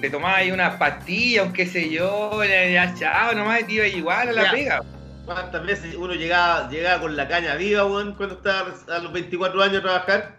Te 0.00 0.10
tomabas 0.10 0.38
ahí 0.38 0.52
unas 0.52 0.76
pastillas, 0.76 1.46
un 1.46 1.52
qué 1.52 1.66
sé 1.66 1.90
yo, 1.90 2.44
ya, 2.44 2.68
ya, 2.68 2.94
chao, 2.94 3.34
nomás 3.34 3.66
te 3.66 3.72
iba 3.72 3.86
igual 3.86 4.28
a 4.28 4.32
la 4.32 4.42
Ya. 4.44 4.50
pega. 4.52 4.82
¿Cuántas 5.24 5.66
veces 5.66 5.96
uno 5.96 6.14
llegaba, 6.14 6.68
llegaba 6.70 7.00
con 7.00 7.16
la 7.16 7.26
caña 7.26 7.56
viva, 7.56 7.84
weón, 7.84 8.14
cuando 8.14 8.36
estaba 8.36 8.72
a 8.88 8.98
los 9.00 9.12
24 9.12 9.60
años 9.60 9.78
a 9.78 9.82
trabajar? 9.82 10.36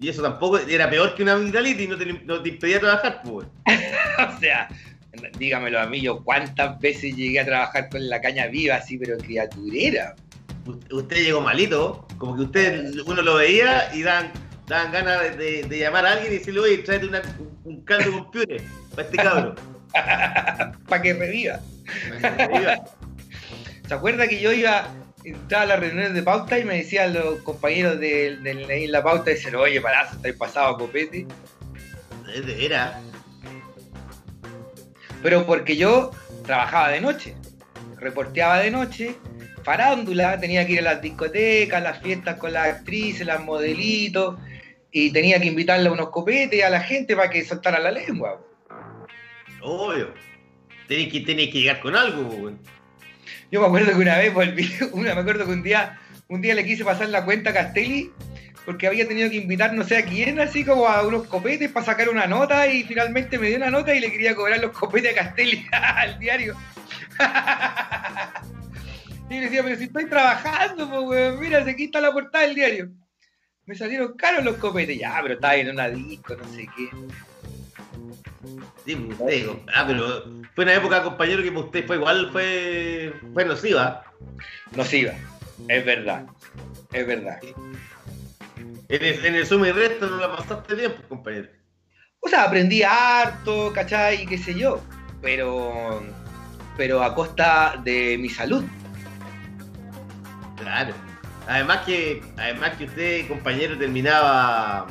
Y 0.00 0.08
eso 0.08 0.22
tampoco 0.22 0.58
era 0.58 0.88
peor 0.88 1.14
que 1.14 1.22
una 1.22 1.34
amigdalitis 1.34 1.84
y 1.84 1.88
no 1.88 1.98
te, 1.98 2.06
no 2.06 2.42
te 2.42 2.48
impedía 2.48 2.80
trabajar, 2.80 3.22
pues. 3.22 3.46
O 4.36 4.40
sea, 4.40 4.68
dígamelo 5.38 5.80
a 5.80 5.86
mí, 5.86 6.00
yo 6.00 6.22
cuántas 6.22 6.78
veces 6.80 7.14
llegué 7.16 7.40
a 7.40 7.44
trabajar 7.44 7.88
con 7.90 8.08
la 8.08 8.20
caña 8.20 8.46
viva 8.46 8.76
así, 8.76 8.98
pero 8.98 9.18
criaturera. 9.18 10.14
Usted- 10.90 11.24
llegó 11.24 11.40
malito, 11.40 12.06
como 12.18 12.36
que 12.36 12.42
usted, 12.42 12.92
uno 13.06 13.22
lo 13.22 13.36
veía 13.36 13.94
y 13.94 14.02
dan, 14.02 14.30
daban 14.66 14.92
ganas 14.92 15.36
de, 15.36 15.66
llamar 15.68 16.06
a 16.06 16.12
alguien 16.12 16.32
y 16.32 16.36
decirle, 16.36 16.60
oye, 16.60 16.78
tráete 16.78 17.06
una- 17.06 17.22
un, 17.64 17.82
caldo 17.82 18.12
con 18.12 18.30
piure 18.30 18.62
para 18.90 19.02
este 19.02 19.16
cabro. 19.16 19.54
Para 20.88 21.02
que 21.02 21.14
reviva. 21.14 21.60
Para 22.22 22.36
que 22.36 22.58
viva. 22.58 22.84
¿Se 23.88 23.94
acuerda 23.94 24.28
que 24.28 24.40
yo 24.40 24.52
iba, 24.52 24.88
entraba 25.24 25.64
a 25.64 25.66
las 25.66 25.80
reuniones 25.80 26.14
de 26.14 26.22
pauta 26.22 26.58
y 26.58 26.64
me 26.64 26.76
decían 26.76 27.12
los 27.14 27.40
compañeros 27.40 28.00
de, 28.00 28.36
de, 28.36 28.54
de 28.54 28.88
la 28.88 29.02
pauta, 29.02 29.30
dicen, 29.30 29.54
oye, 29.54 29.80
parazo, 29.80 30.16
estáis 30.16 30.36
pasado 30.36 30.74
a 30.74 30.78
copete? 30.78 31.26
De 32.26 32.40
veras. 32.54 32.96
Pero 35.22 35.44
porque 35.46 35.76
yo 35.76 36.12
trabajaba 36.46 36.88
de 36.90 37.00
noche, 37.00 37.34
reporteaba 37.96 38.60
de 38.60 38.70
noche, 38.70 39.16
farándula, 39.62 40.40
tenía 40.40 40.66
que 40.66 40.72
ir 40.74 40.78
a 40.80 40.94
las 40.94 41.02
discotecas, 41.02 41.82
las 41.82 42.00
fiestas 42.00 42.36
con 42.36 42.52
las 42.52 42.68
actrices, 42.68 43.26
las 43.26 43.40
modelitos, 43.40 44.36
y 44.90 45.12
tenía 45.12 45.38
que 45.38 45.46
invitarle 45.46 45.88
a 45.88 45.92
unos 45.92 46.10
copetes 46.10 46.64
a 46.64 46.70
la 46.70 46.80
gente 46.80 47.14
para 47.14 47.30
que 47.30 47.44
soltara 47.44 47.78
la 47.78 47.90
lengua. 47.90 48.40
Obvio. 49.60 50.14
Tenés 50.88 51.12
que, 51.12 51.20
tenés 51.20 51.50
que 51.50 51.60
llegar 51.60 51.80
con 51.80 51.94
algo, 51.94 52.22
weón. 52.22 52.58
Yo 53.50 53.60
me 53.60 53.66
acuerdo 53.66 53.92
que 53.92 53.98
una 53.98 54.16
vez 54.16 54.32
volví, 54.32 54.70
una, 54.92 55.14
me 55.14 55.20
acuerdo 55.22 55.44
que 55.44 55.52
un 55.52 55.62
día, 55.62 55.98
un 56.28 56.40
día 56.40 56.54
le 56.54 56.64
quise 56.64 56.84
pasar 56.84 57.08
la 57.08 57.24
cuenta 57.24 57.50
a 57.50 57.54
Castelli 57.54 58.10
porque 58.64 58.86
había 58.86 59.08
tenido 59.08 59.28
que 59.30 59.36
invitar 59.36 59.72
no 59.72 59.84
sé 59.84 59.96
a 59.96 60.04
quién, 60.04 60.38
así 60.38 60.64
como 60.64 60.86
a 60.86 61.04
unos 61.06 61.26
copetes 61.26 61.70
para 61.72 61.86
sacar 61.86 62.08
una 62.08 62.26
nota 62.26 62.68
y 62.68 62.84
finalmente 62.84 63.38
me 63.38 63.48
dio 63.48 63.56
una 63.56 63.70
nota 63.70 63.94
y 63.94 64.00
le 64.00 64.12
quería 64.12 64.34
cobrar 64.34 64.60
los 64.60 64.70
copetes 64.70 65.12
a 65.12 65.22
Castelli 65.22 65.66
al 65.72 66.18
diario. 66.18 66.56
y 69.30 69.34
le 69.34 69.40
decía, 69.40 69.62
pero 69.62 69.76
si 69.76 69.84
estoy 69.84 70.06
trabajando, 70.06 70.88
pues 71.06 71.38
mira, 71.38 71.64
aquí 71.64 71.84
está 71.84 72.00
la 72.00 72.12
portada 72.12 72.44
del 72.44 72.54
diario. 72.54 72.90
Me 73.66 73.74
salieron 73.74 74.16
caros 74.16 74.44
los 74.44 74.56
copetes, 74.56 74.98
ya, 74.98 75.18
pero 75.22 75.34
estaba 75.34 75.56
en 75.56 75.70
una 75.70 75.88
disco, 75.88 76.36
no 76.36 76.44
sé 76.48 76.68
qué. 76.76 76.88
Sí, 78.84 78.96
pues, 78.96 79.46
usted, 79.46 79.48
ah, 79.74 79.84
pero 79.86 80.24
fue 80.54 80.64
una 80.64 80.74
época, 80.74 81.02
compañero, 81.02 81.42
que 81.42 81.50
usted 81.50 81.86
fue 81.86 81.96
igual, 81.96 82.30
fue, 82.32 83.12
fue 83.34 83.44
nociva. 83.44 84.04
Nociva, 84.74 85.12
es 85.68 85.84
verdad, 85.84 86.26
es 86.92 87.06
verdad. 87.06 87.38
En 88.88 89.04
el, 89.04 89.24
en 89.24 89.34
el 89.34 89.46
suma 89.46 89.68
y 89.68 89.72
resto 89.72 90.08
no 90.08 90.16
la 90.16 90.36
pasaste 90.36 90.74
bien, 90.74 90.92
pues, 90.92 91.06
compañero. 91.06 91.48
O 92.20 92.28
sea, 92.28 92.44
aprendí 92.44 92.82
harto, 92.82 93.72
¿cachai? 93.72 94.26
qué 94.26 94.36
sé 94.36 94.54
yo. 94.54 94.82
Pero, 95.22 96.02
pero 96.76 97.02
a 97.02 97.14
costa 97.14 97.80
de 97.82 98.18
mi 98.18 98.28
salud. 98.28 98.64
Claro. 100.58 100.94
Además 101.46 101.80
que, 101.86 102.22
además 102.36 102.76
que 102.76 102.84
usted, 102.84 103.28
compañero, 103.28 103.76
terminaba 103.78 104.86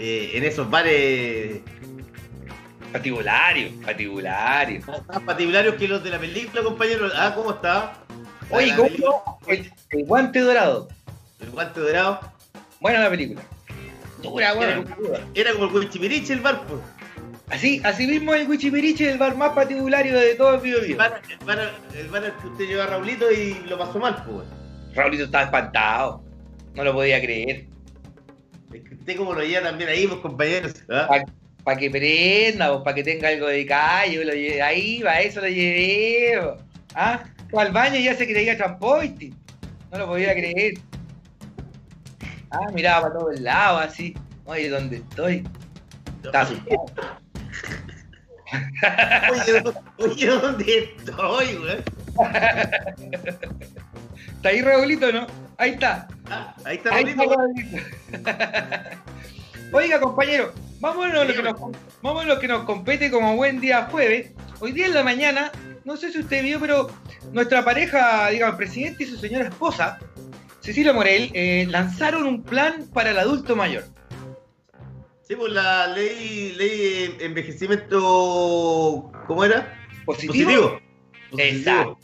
eh, 0.00 0.30
en 0.34 0.44
esos 0.44 0.68
bares 0.70 1.60
Patibulario, 2.92 3.70
patibulario. 3.86 4.80
más 5.08 5.20
patibularios 5.24 5.76
que 5.76 5.86
los 5.86 6.02
de 6.02 6.10
la 6.10 6.18
película, 6.18 6.62
compañero. 6.64 7.08
Ah, 7.14 7.32
¿cómo 7.36 7.52
está? 7.52 7.92
Oye, 8.50 8.74
¿cómo 8.74 9.38
el, 9.46 9.70
el 9.90 10.04
guante 10.06 10.40
dorado. 10.40 10.88
El 11.40 11.50
guante 11.50 11.78
dorado. 11.78 12.18
Buena 12.80 12.98
la 13.00 13.10
película. 13.10 13.42
Dura, 14.22 14.50
Era 14.52 14.82
como, 14.84 15.08
era 15.34 15.52
como 15.52 15.66
el 15.66 15.72
Huichipiriche 15.76 16.32
el 16.32 16.40
bar, 16.40 16.62
pues. 16.66 16.80
Así, 17.50 17.80
así 17.84 18.06
mismo 18.08 18.34
el 18.34 18.48
Wichipiriche 18.48 19.06
es 19.06 19.12
el 19.12 19.18
bar 19.18 19.36
más 19.36 19.50
patibulario 19.52 20.18
de 20.18 20.34
todo 20.34 20.56
el 20.56 20.60
video. 20.60 20.80
El 20.82 20.96
bar, 20.96 21.22
el 21.28 21.46
bar- 21.46 21.74
el 21.96 22.08
bar 22.08 22.24
al 22.24 22.36
que 22.38 22.46
usted 22.48 22.66
llevó 22.66 22.82
a 22.82 22.86
Raulito 22.86 23.30
y 23.30 23.54
lo 23.68 23.78
pasó 23.78 24.00
mal, 24.00 24.24
pues. 24.28 24.46
Raulito 24.96 25.24
estaba 25.24 25.44
espantado. 25.44 26.24
No 26.74 26.82
lo 26.82 26.92
podía 26.92 27.20
creer. 27.20 27.66
Usted 29.10 29.18
como 29.18 29.34
lo 29.34 29.42
lleva 29.42 29.66
también 29.70 29.90
ahí, 29.90 30.06
pues, 30.06 30.20
compañeros. 30.20 30.72
¿ah? 30.88 31.08
Para 31.64 31.76
que 31.76 31.90
prenda, 31.90 32.80
para 32.84 32.94
que 32.94 33.02
tenga 33.02 33.28
algo 33.28 33.48
de 33.48 33.66
calle. 33.66 34.24
Lo 34.24 34.32
llevé, 34.32 34.62
ahí, 34.62 35.00
para 35.02 35.20
eso 35.20 35.40
lo 35.40 35.48
llevé. 35.48 36.40
po. 36.40 36.56
¿Ah? 36.94 37.24
Al 37.56 37.72
baño 37.72 37.98
ya 37.98 38.14
se 38.14 38.24
creía 38.24 38.56
trampoite. 38.56 39.32
No 39.90 39.98
lo 39.98 40.06
podía 40.06 40.32
creer. 40.32 40.74
Ah, 42.52 42.70
miraba 42.72 43.08
para 43.08 43.18
todos 43.18 43.40
lados 43.40 43.82
así. 43.86 44.14
Oye, 44.44 44.68
¿dónde 44.68 44.98
estoy? 44.98 45.42
Está 46.24 46.42
asustado. 46.42 46.86
Oye, 49.32 49.60
¿dó- 49.60 49.82
oye, 49.98 50.26
¿dónde 50.26 50.78
estoy, 50.78 51.54
güey? 51.56 51.78
¿Está 54.36 54.48
ahí 54.48 54.62
Raulito 54.62 55.10
no? 55.12 55.26
Ahí 55.58 55.70
está. 55.72 56.06
Ah, 56.30 56.54
ahí 56.64 56.76
está 56.76 56.94
Ahí. 56.94 57.04
Raulito. 57.14 57.76
Oiga, 59.72 60.00
compañero, 60.00 60.52
vámonos 60.80 61.14
a, 61.20 61.24
lo 61.24 61.34
que 61.34 61.42
nos, 61.42 61.54
vámonos 62.02 62.24
a 62.24 62.34
lo 62.34 62.40
que 62.40 62.48
nos 62.48 62.64
compete 62.64 63.10
como 63.10 63.36
buen 63.36 63.60
día 63.60 63.88
jueves. 63.90 64.32
Hoy 64.60 64.72
día 64.72 64.86
en 64.86 64.94
la 64.94 65.02
mañana, 65.04 65.50
no 65.84 65.96
sé 65.96 66.10
si 66.12 66.18
usted 66.20 66.42
vio, 66.42 66.58
pero 66.60 66.88
nuestra 67.32 67.64
pareja, 67.64 68.28
digamos, 68.30 68.56
presidente 68.56 69.04
y 69.04 69.06
su 69.06 69.16
señora 69.16 69.48
esposa, 69.48 69.98
Cecilia 70.60 70.92
Morel, 70.92 71.30
eh, 71.34 71.66
lanzaron 71.68 72.26
un 72.26 72.42
plan 72.42 72.84
para 72.92 73.10
el 73.10 73.18
adulto 73.18 73.54
mayor. 73.56 73.84
Sí, 75.22 75.36
pues 75.36 75.52
la 75.52 75.86
ley, 75.86 76.52
ley 76.56 77.14
de 77.18 77.24
envejecimiento, 77.26 79.10
¿cómo 79.26 79.44
era? 79.44 79.76
positivo. 80.04 80.50
Positivo. 80.50 80.80
Exacto. 81.38 81.98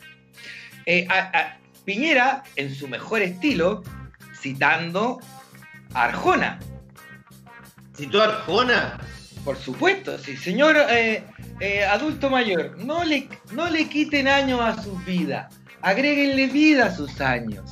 Eh, 0.85 1.05
a- 1.09 1.31
a- 1.37 1.57
Piñera, 1.83 2.43
en 2.57 2.73
su 2.73 2.87
mejor 2.87 3.21
estilo, 3.21 3.81
citando 4.47 5.19
a 5.93 6.05
Arjona. 6.05 6.59
Citó 7.95 8.21
a 8.21 8.25
Arjona. 8.25 8.99
Por 9.43 9.57
supuesto, 9.57 10.17
sí, 10.17 10.35
señor 10.35 10.75
eh, 10.89 11.23
eh, 11.61 11.85
adulto 11.85 12.29
mayor, 12.29 12.77
no 12.77 13.03
le, 13.05 13.29
no 13.51 13.69
le 13.69 13.87
quiten 13.87 14.27
años 14.27 14.59
a 14.59 14.81
sus 14.81 15.05
vidas, 15.05 15.53
agréguenle 15.81 16.47
vida 16.47 16.87
a 16.87 16.95
sus 16.95 17.21
años. 17.21 17.71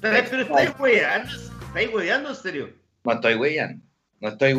Pero 0.00 0.24
pero 0.30 0.42
estáis 0.42 0.70
hueveando. 0.78 1.30
¿Estáis 1.68 1.90
hueveando 1.92 2.28
en 2.30 2.36
serio? 2.36 2.70
No 3.04 3.12
estoy 3.12 3.34
weyando, 3.34 3.82
no 4.20 4.28
estoy. 4.28 4.54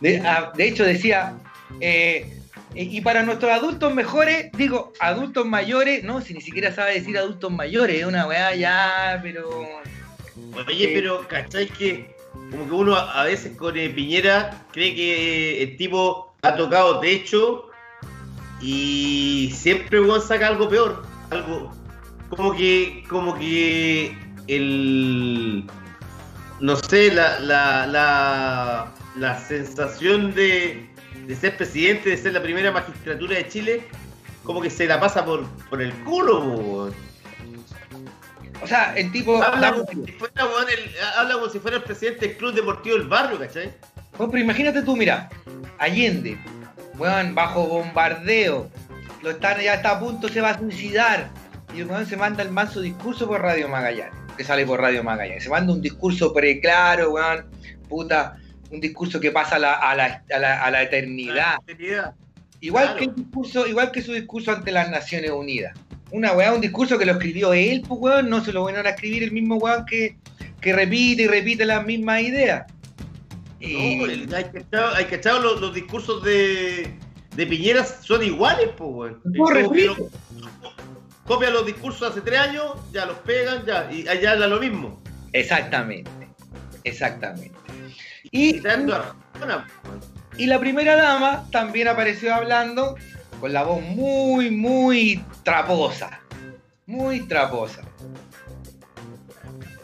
De, 0.00 0.20
ah, 0.24 0.52
de 0.56 0.68
hecho 0.68 0.84
decía, 0.84 1.34
eh, 1.80 2.40
y 2.74 3.00
para 3.02 3.22
nuestros 3.22 3.52
adultos 3.52 3.94
mejores, 3.94 4.50
digo, 4.52 4.92
adultos 5.00 5.44
mayores, 5.44 6.02
no, 6.02 6.22
si 6.22 6.32
ni 6.32 6.40
siquiera 6.40 6.72
sabe 6.72 6.94
decir 6.94 7.18
adultos 7.18 7.52
mayores, 7.52 8.00
es 8.00 8.06
una 8.06 8.26
weá 8.26 8.54
ya, 8.54 9.20
pero... 9.22 9.66
Oye, 10.66 10.90
pero 10.94 11.26
¿cachai 11.28 11.68
que 11.68 12.14
como 12.50 12.66
que 12.66 12.74
uno 12.74 12.96
a 12.96 13.24
veces 13.24 13.56
con 13.56 13.76
eh, 13.76 13.90
Piñera 13.90 14.66
cree 14.72 14.94
que 14.94 15.62
el 15.62 15.76
tipo 15.76 16.34
ha 16.42 16.56
tocado 16.56 17.00
techo 17.00 17.70
y 18.60 19.52
siempre 19.54 20.00
weón 20.00 20.22
saca 20.22 20.48
algo 20.48 20.68
peor? 20.68 21.04
Algo 21.30 21.72
como 22.30 22.54
que 22.54 23.04
como 23.08 23.34
que 23.36 24.16
el 24.48 25.64
no 26.60 26.76
sé, 26.76 27.12
la 27.12 27.40
la, 27.40 28.92
la, 29.16 29.38
sensación 29.38 30.34
de, 30.34 30.88
de 31.26 31.36
ser 31.36 31.56
presidente, 31.56 32.10
de 32.10 32.16
ser 32.16 32.32
la 32.32 32.42
primera 32.42 32.70
magistratura 32.70 33.36
de 33.36 33.48
Chile, 33.48 33.88
como 34.44 34.60
que 34.62 34.70
se 34.70 34.86
la 34.86 35.00
pasa 35.00 35.24
por, 35.24 35.44
por 35.68 35.82
el 35.82 35.92
culo, 36.04 36.40
weón. 36.40 37.13
O 38.64 38.66
sea, 38.66 38.94
el 38.96 39.12
tipo... 39.12 39.42
Habla 39.42 39.72
como 39.72 39.86
si 39.86 40.12
fuera, 40.12 40.44
el- 40.72 40.90
habla 41.18 41.34
como 41.34 41.48
si 41.48 41.58
fuera 41.58 41.76
el 41.76 41.82
presidente 41.82 42.28
del 42.28 42.36
Club 42.36 42.54
Deportivo 42.54 42.96
del 42.96 43.06
Barrio, 43.08 43.38
¿cachai? 43.38 43.70
No, 44.18 44.30
pero 44.30 44.42
imagínate 44.42 44.82
tú, 44.82 44.96
mira, 44.96 45.28
Allende, 45.78 46.38
weón, 46.96 47.34
bajo 47.34 47.66
bombardeo, 47.66 48.70
lo 49.22 49.30
están, 49.30 49.60
ya 49.60 49.74
está 49.74 49.90
a 49.92 50.00
punto, 50.00 50.28
se 50.28 50.40
va 50.40 50.50
a 50.50 50.58
suicidar. 50.58 51.30
Y 51.74 51.80
el 51.80 51.86
weón 51.86 52.06
se 52.06 52.16
manda 52.16 52.42
el 52.42 52.50
manso 52.50 52.80
discurso 52.80 53.26
por 53.26 53.42
Radio 53.42 53.68
Magallanes, 53.68 54.14
que 54.36 54.44
sale 54.44 54.64
por 54.64 54.80
Radio 54.80 55.02
Magallanes. 55.02 55.42
Se 55.44 55.50
manda 55.50 55.72
un 55.72 55.82
discurso 55.82 56.32
preclaro, 56.32 57.10
weón, 57.10 57.46
puta, 57.88 58.36
un 58.70 58.80
discurso 58.80 59.20
que 59.20 59.30
pasa 59.30 59.56
a 59.56 59.58
la, 59.58 59.74
a 59.74 59.94
la, 59.94 60.22
a 60.32 60.38
la, 60.38 60.64
a 60.64 60.70
la 60.70 60.82
eternidad. 60.82 61.56
Seriedad. 61.66 62.14
Igual 62.60 62.84
claro. 62.84 62.98
que 62.98 63.04
el 63.04 63.14
discurso, 63.14 63.66
igual 63.66 63.90
que 63.90 64.00
su 64.00 64.12
discurso 64.12 64.52
ante 64.52 64.72
las 64.72 64.88
Naciones 64.88 65.30
Unidas. 65.32 65.76
Una 66.14 66.32
weá, 66.32 66.52
un 66.52 66.60
discurso 66.60 66.96
que 66.96 67.04
lo 67.06 67.12
escribió 67.12 67.52
él, 67.52 67.82
pues 67.88 67.98
weón, 68.00 68.30
no 68.30 68.44
se 68.44 68.52
lo 68.52 68.62
van 68.62 68.76
a 68.76 68.88
escribir 68.88 69.24
el 69.24 69.32
mismo 69.32 69.56
weón 69.56 69.84
que, 69.84 70.16
que 70.60 70.72
repite 70.72 71.22
y 71.22 71.26
repite 71.26 71.64
las 71.64 71.84
mismas 71.84 72.20
ideas. 72.22 72.66
No, 73.60 73.66
el- 74.06 74.32
hay 74.32 74.44
hay 74.96 75.04
cachado 75.06 75.40
los, 75.40 75.60
los 75.60 75.74
discursos 75.74 76.22
de, 76.22 76.94
de 77.34 77.46
Piñera 77.46 77.84
son 77.84 78.22
iguales, 78.22 78.68
pues, 78.76 78.90
weón. 78.92 79.20
No, 79.24 79.46
que 79.72 79.86
lo- 79.86 80.08
Copian 81.26 81.52
los 81.52 81.66
discursos 81.66 82.10
hace 82.10 82.20
tres 82.20 82.38
años, 82.38 82.74
ya 82.92 83.06
los 83.06 83.16
pegan, 83.18 83.64
ya, 83.66 83.90
y 83.90 84.06
allá 84.06 84.32
habla 84.32 84.46
lo 84.46 84.60
mismo. 84.60 85.02
Exactamente, 85.32 86.10
exactamente. 86.84 87.50
Y 88.30 88.56
Y, 88.56 88.60
weón. 88.60 89.64
y 90.36 90.46
la 90.46 90.60
primera 90.60 90.94
dama 90.94 91.48
también 91.50 91.88
apareció 91.88 92.32
hablando 92.34 92.94
con 93.44 93.52
la 93.52 93.62
voz 93.62 93.82
muy, 93.82 94.50
muy 94.50 95.22
traposa. 95.42 96.18
Muy 96.86 97.20
traposa. 97.28 97.82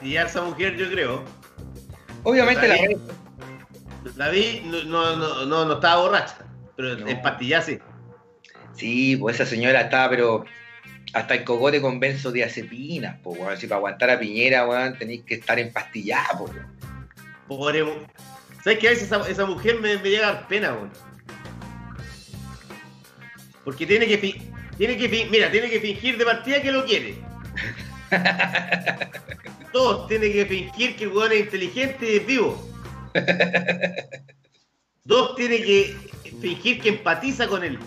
Y 0.01 0.17
a 0.17 0.23
esa 0.23 0.41
mujer, 0.41 0.79
yo 0.79 0.91
creo, 0.91 1.23
Obviamente 2.23 2.67
la 2.67 2.75
bien. 2.77 2.99
la 4.17 4.31
vi, 4.31 4.63
no, 4.65 4.83
no, 4.85 5.45
no, 5.45 5.65
no, 5.67 5.75
estaba 5.75 6.01
borracha, 6.01 6.39
pero 6.75 6.97
No. 6.97 7.07
en 7.07 7.21
pastillas 7.21 7.67
sí. 7.67 7.79
Sí, 8.77 9.19
pues 9.19 9.35
esa 9.39 9.45
señora 9.45 9.83
estaba, 9.83 10.09
pero 10.09 10.47
hasta 11.13 11.35
el 11.35 11.45
cogote 11.45 11.83
con 11.83 12.01
benzodiazepinas, 12.01 13.19
pues, 13.23 13.39
weón. 13.39 13.59
Si 13.59 13.67
para 13.67 13.77
aguantar 13.77 14.09
a 14.09 14.19
Piñera, 14.19 14.67
weón, 14.67 14.97
tenéis 14.97 15.23
que 15.25 15.35
estar 15.35 15.59
empastillada, 15.59 16.31
pues. 16.39 16.53
Pobre. 17.47 17.85
¿Sabes 18.65 18.79
qué? 18.79 18.87
A 18.89 18.91
veces 18.93 19.05
esa, 19.05 19.29
esa 19.29 19.45
mujer 19.45 19.79
me, 19.81 19.99
me 19.99 20.09
llega 20.09 20.29
a 20.29 20.33
dar 20.33 20.49
pena, 20.49 20.73
weón. 20.73 21.10
Porque 23.71 23.87
tiene 23.87 24.09
que, 24.09 24.19
fi- 24.19 24.43
tiene 24.77 24.97
que 24.97 25.29
mira, 25.31 25.49
tiene 25.49 25.71
que 25.71 25.79
fingir 25.79 26.19
de 26.19 26.25
partida 26.25 26.61
que 26.61 26.73
lo 26.73 26.85
quiere. 26.85 27.15
Dos, 29.73 30.09
tiene 30.09 30.33
que 30.33 30.45
fingir 30.45 30.97
que 30.97 31.05
el 31.05 31.11
weón 31.13 31.31
es 31.31 31.41
inteligente 31.43 32.13
y 32.13 32.17
es 32.17 32.27
vivo. 32.27 32.69
Dos, 35.05 35.37
tiene 35.37 35.59
que 35.63 35.95
fingir 36.41 36.81
que 36.81 36.89
empatiza 36.89 37.47
con 37.47 37.63
él. 37.63 37.79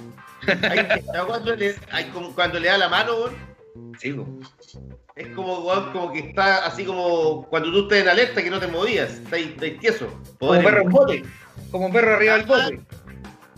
Hay 0.47 1.01
cuando, 1.27 1.53
le, 1.53 1.75
hay 1.91 2.05
como- 2.05 2.33
cuando 2.33 2.61
le 2.61 2.69
da 2.69 2.77
la 2.77 2.87
mano, 2.87 3.13
weón, 3.17 3.35
Sí, 3.99 4.15
es 5.17 5.27
como, 5.35 5.59
weón, 5.65 5.91
como 5.91 6.13
que 6.13 6.19
está 6.19 6.65
así 6.65 6.85
como 6.85 7.45
cuando 7.49 7.71
tú 7.73 7.81
estás 7.81 7.97
en 7.99 8.07
alerta 8.07 8.41
que 8.41 8.49
no 8.49 8.59
te 8.61 8.67
movías, 8.67 9.15
estás, 9.15 9.39
estás 9.41 9.69
tieso. 9.81 10.07
Como 10.39 10.53
perro 10.63 10.85
bote. 10.85 11.23
Como 11.71 11.91
perro 11.91 12.15
arriba 12.15 12.37
del 12.37 12.45
bote. 12.45 12.79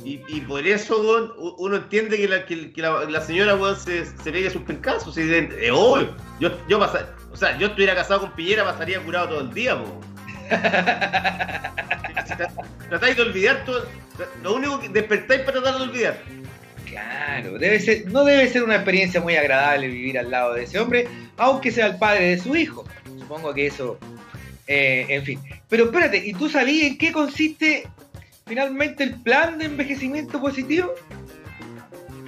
Y, 0.04 0.22
y 0.28 0.42
por 0.42 0.66
eso, 0.68 1.02
weón, 1.02 1.32
uno 1.58 1.78
entiende 1.78 2.18
que 2.18 2.28
la, 2.28 2.46
que, 2.46 2.72
que 2.74 2.82
la, 2.82 3.06
la 3.06 3.22
señora, 3.22 3.56
weón, 3.56 3.80
se, 3.80 4.06
se 4.06 4.32
pegue 4.32 4.50
sus 4.50 4.62
pencazos. 4.64 5.18
Eh, 5.18 5.70
obvio. 5.72 6.14
Yo, 6.40 6.52
yo 6.68 6.80
pasa- 6.80 7.10
o 7.32 7.38
sea, 7.38 7.58
yo 7.58 7.68
estuviera 7.68 7.96
casado 7.96 8.22
con 8.22 8.32
Piñera, 8.34 8.64
pasaría 8.66 9.00
curado 9.02 9.30
todo 9.30 9.42
el 9.42 9.54
día, 9.54 9.78
po. 9.78 10.02
Tratáis 12.90 13.16
de 13.16 13.22
olvidar 13.22 13.64
todo. 13.66 13.86
Lo 14.44 14.56
único 14.56 14.80
que 14.80 14.90
despertáis 14.90 15.42
para 15.42 15.62
tratar 15.62 15.78
de 15.80 15.84
olvidar. 15.90 16.22
Claro, 16.88 17.58
debe 17.58 17.80
ser, 17.80 18.06
no 18.12 18.24
debe 18.24 18.48
ser 18.48 18.64
una 18.64 18.76
experiencia 18.76 19.20
muy 19.20 19.36
agradable 19.36 19.88
vivir 19.88 20.18
al 20.20 20.30
lado 20.32 20.54
de 20.54 20.64
ese 20.64 20.80
hombre, 20.80 21.08
aunque 21.38 21.72
sea 21.72 21.88
el 21.88 21.98
padre 21.98 22.30
de 22.30 22.38
su 22.38 22.56
hijo. 22.56 22.86
Supongo 23.20 23.54
que 23.54 23.68
eso, 23.68 23.98
eh, 24.68 25.06
en 25.10 25.24
fin. 25.24 25.40
Pero 25.68 25.86
espérate, 25.86 26.18
¿y 26.26 26.34
tú 26.34 26.48
sabías 26.48 26.92
en 26.92 26.98
qué 26.98 27.12
consiste 27.12 27.88
finalmente 28.46 29.04
el 29.04 29.16
plan 29.16 29.58
de 29.58 29.66
envejecimiento 29.66 30.40
positivo? 30.40 30.94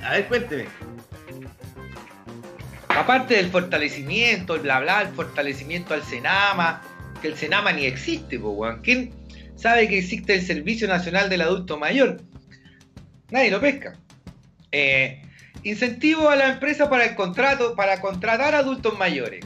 A 0.04 0.12
ver, 0.12 0.28
cuénteme. 0.28 0.66
Aparte 2.90 3.36
del 3.36 3.50
fortalecimiento, 3.52 4.56
el 4.56 4.62
bla 4.62 4.80
bla, 4.80 5.02
el 5.02 5.10
fortalecimiento 5.10 5.94
al 5.94 6.04
Senama, 6.04 6.82
que 7.22 7.28
el 7.28 7.38
Senama 7.38 7.72
ni 7.72 7.86
existe, 7.86 8.40
po, 8.40 8.50
weón. 8.50 8.82
¿Quién 8.82 9.12
sabe 9.56 9.88
que 9.88 10.00
existe 10.00 10.34
el 10.34 10.42
Servicio 10.42 10.88
Nacional 10.88 11.30
del 11.30 11.42
Adulto 11.42 11.78
Mayor? 11.78 12.22
Nadie 13.30 13.52
lo 13.52 13.62
pesca. 13.62 13.98
Eh, 14.72 15.22
incentivo 15.64 16.30
a 16.30 16.36
la 16.36 16.54
empresa 16.54 16.90
para 16.90 17.06
el 17.06 17.16
contrato, 17.16 17.76
para 17.76 18.02
contratar 18.02 18.56
adultos 18.56 18.98
mayores, 18.98 19.46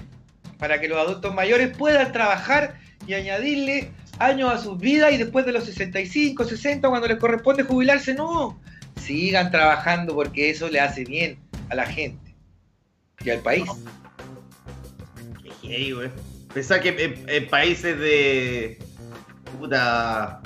para 0.58 0.80
que 0.80 0.88
los 0.88 0.98
adultos 0.98 1.34
mayores 1.34 1.76
puedan 1.76 2.12
trabajar 2.12 2.80
y 3.08 3.16
añadirle 3.16 3.92
años 4.24 4.52
a 4.52 4.58
sus 4.58 4.80
vidas 4.80 5.12
y 5.14 5.18
después 5.18 5.46
de 5.46 5.52
los 5.52 5.66
65, 5.66 6.44
60, 6.44 6.90
cuando 6.90 7.08
les 7.08 7.18
corresponde 7.18 7.64
jubilarse, 7.64 8.14
no, 8.14 8.60
sigan 9.00 9.52
trabajando 9.52 10.14
porque 10.14 10.50
eso 10.50 10.70
le 10.70 10.80
hace 10.80 11.04
bien 11.04 11.40
a 11.70 11.76
la 11.76 11.86
gente 11.86 12.36
y 13.24 13.30
al 13.30 13.40
país. 13.40 13.70
Qué 15.42 15.68
heavy, 15.68 15.94
weón. 15.94 16.12
Pensar 16.54 16.82
que 16.82 17.24
en, 17.28 17.48
países 17.48 17.98
de. 17.98 18.78
puta. 19.58 20.42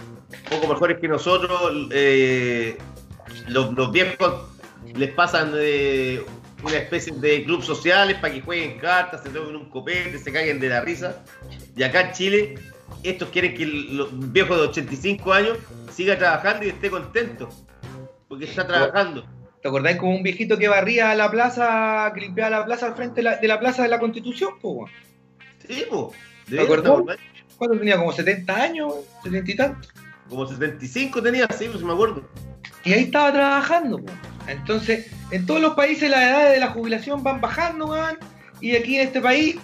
poco 0.50 0.68
mejores 0.68 1.00
que 1.00 1.08
nosotros, 1.08 1.90
eh, 1.92 2.78
los, 3.48 3.74
los 3.74 3.92
viejos 3.92 4.50
les 4.94 5.12
pasan 5.12 5.52
de 5.52 6.24
una 6.64 6.78
especie 6.78 7.14
de 7.14 7.44
club 7.44 7.64
sociales 7.64 8.18
para 8.20 8.34
que 8.34 8.42
jueguen 8.42 8.78
cartas, 8.80 9.24
se 9.24 9.30
tomen 9.30 9.56
un 9.56 9.70
copete, 9.70 10.18
se 10.20 10.32
caigan 10.32 10.60
de 10.60 10.70
la 10.70 10.82
risa. 10.82 11.24
Y 11.76 11.84
acá 11.84 12.02
en 12.02 12.12
Chile, 12.14 12.56
estos 13.04 13.30
quieren 13.30 13.54
que 13.56 13.64
el- 13.64 13.98
los 13.98 14.32
viejos 14.32 14.58
de 14.58 14.64
85 14.68 15.34
años 15.34 15.58
siga 15.92 16.18
trabajando 16.18 16.66
y 16.66 16.70
esté 16.70 16.90
contento. 16.90 17.50
Porque 18.28 18.46
está 18.46 18.66
trabajando. 18.66 19.26
¿Te 19.62 19.68
acordáis 19.70 19.98
como 19.98 20.16
un 20.16 20.24
viejito 20.24 20.58
que 20.58 20.68
barría 20.68 21.14
la 21.16 21.30
plaza, 21.32 22.12
que 22.14 22.22
limpiaba 22.22 22.50
la 22.52 22.66
plaza 22.66 22.88
al 22.88 22.96
frente 22.96 23.16
de 23.18 23.24
la, 23.24 23.36
de 23.38 23.48
la 23.48 23.60
plaza 23.60 23.84
de 23.84 23.90
la 23.90 24.00
Constitución? 24.00 24.60
Po? 24.62 24.88
Sí, 25.68 25.86
po. 25.90 26.14
¿Te 26.50 26.62
acordás? 26.62 27.18
¿Cuánto 27.58 27.78
tenía? 27.80 27.98
¿Como 27.98 28.12
70 28.12 28.56
años? 28.56 28.94
¿70 29.24 29.50
y 29.50 29.56
tanto? 29.56 29.88
Como 30.30 30.46
75 30.46 31.22
tenía, 31.22 31.48
sí, 31.58 31.68
pues 31.72 31.84
me 31.84 31.94
acuerdo. 31.94 32.24
Y 32.84 32.94
ahí 32.94 33.04
estaba 33.04 33.32
trabajando. 33.32 33.98
po. 34.00 34.12
Entonces, 34.48 35.10
en 35.32 35.46
todos 35.48 35.62
los 35.62 35.74
países 35.74 36.10
las 36.12 36.22
edades 36.22 36.54
de 36.54 36.60
la 36.60 36.68
jubilación 36.68 37.24
van 37.24 37.42
bajando, 37.42 37.88
weón. 37.88 38.18
Y 38.62 38.76
aquí 38.76 38.98
en 38.98 39.08
este 39.08 39.22
país 39.22 39.58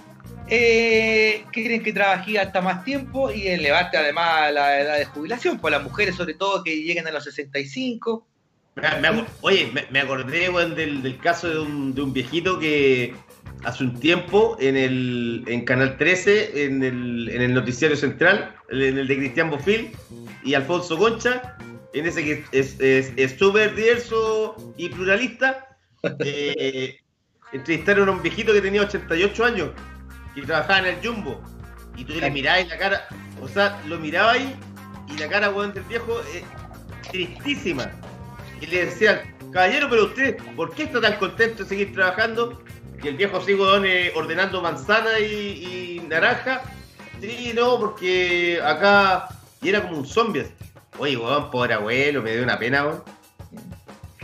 eh, 0.53 1.45
quieren 1.53 1.81
que 1.81 1.93
trabaje 1.93 2.37
hasta 2.37 2.59
más 2.61 2.83
tiempo 2.83 3.31
y 3.31 3.47
elevarte 3.47 3.95
además 3.97 4.51
la 4.53 4.81
edad 4.81 4.97
de 4.97 5.05
jubilación. 5.05 5.57
Pues 5.59 5.71
las 5.71 5.81
mujeres, 5.81 6.15
sobre 6.15 6.33
todo, 6.33 6.61
que 6.63 6.75
lleguen 6.75 7.07
a 7.07 7.11
los 7.11 7.23
65. 7.23 8.27
Me- 8.75 8.99
me 9.11 9.25
oye, 9.41 9.71
me, 9.73 9.87
me 9.91 10.01
acordé, 10.01 10.49
del, 10.75 11.01
del 11.01 11.17
caso 11.19 11.49
de 11.49 11.59
un, 11.59 11.95
de 11.95 12.01
un 12.01 12.11
viejito 12.13 12.59
que 12.59 13.13
hace 13.63 13.83
un 13.85 13.97
tiempo 13.99 14.57
en 14.59 14.75
el 14.75 15.43
en 15.47 15.63
Canal 15.63 15.97
13, 15.97 16.65
en 16.65 16.83
el, 16.83 17.29
en 17.29 17.41
el 17.41 17.53
noticiario 17.53 17.95
central, 17.95 18.53
en 18.69 18.97
el 18.97 19.07
de 19.07 19.17
Cristian 19.17 19.49
Bofil 19.49 19.91
y 20.43 20.53
Alfonso 20.53 20.97
Concha, 20.97 21.57
en 21.93 22.05
ese 22.05 22.23
que 22.23 22.43
es 22.51 23.37
súper 23.37 23.73
diverso 23.75 24.73
y 24.77 24.89
pluralista, 24.89 25.77
eh, 26.25 26.97
entrevistaron 27.53 28.09
a 28.09 28.11
un 28.11 28.21
viejito 28.21 28.51
que 28.53 28.61
tenía 28.61 28.81
88 28.81 29.45
años, 29.45 29.69
que 30.35 30.41
trabajaba 30.43 30.79
en 30.79 30.85
el 30.85 31.05
Jumbo, 31.05 31.41
y 31.95 32.05
tú 32.05 32.13
le 32.13 32.29
mirabas 32.29 32.67
la 32.67 32.77
cara, 32.77 33.07
o 33.41 33.47
sea, 33.47 33.79
lo 33.87 33.99
mirabas 33.99 34.37
y 35.07 35.17
la 35.17 35.27
cara, 35.27 35.49
weón, 35.49 35.73
del 35.73 35.83
viejo, 35.83 36.21
eh, 36.33 36.43
tristísima. 37.11 37.91
Y 38.61 38.67
le 38.67 38.85
decían, 38.85 39.21
caballero, 39.51 39.87
pero 39.89 40.05
usted, 40.05 40.37
¿por 40.55 40.73
qué 40.73 40.83
está 40.83 41.01
tan 41.01 41.17
contento 41.17 41.63
de 41.63 41.69
seguir 41.69 41.93
trabajando? 41.93 42.61
Y 43.03 43.07
el 43.07 43.17
viejo 43.17 43.41
sigue 43.41 43.63
eh, 43.85 44.13
ordenando 44.15 44.61
manzana 44.61 45.19
y, 45.19 45.99
y 46.01 46.07
naranja. 46.07 46.61
Sí, 47.19 47.51
no, 47.55 47.79
porque 47.79 48.59
acá. 48.63 49.29
Y 49.61 49.69
era 49.69 49.81
como 49.81 49.97
un 49.97 50.05
zombie. 50.05 50.41
así. 50.41 50.51
Oye, 50.97 51.17
weón, 51.17 51.49
pobre 51.49 51.73
abuelo, 51.73 52.21
me 52.21 52.33
dio 52.33 52.43
una 52.43 52.59
pena, 52.59 52.85
weón. 52.85 53.03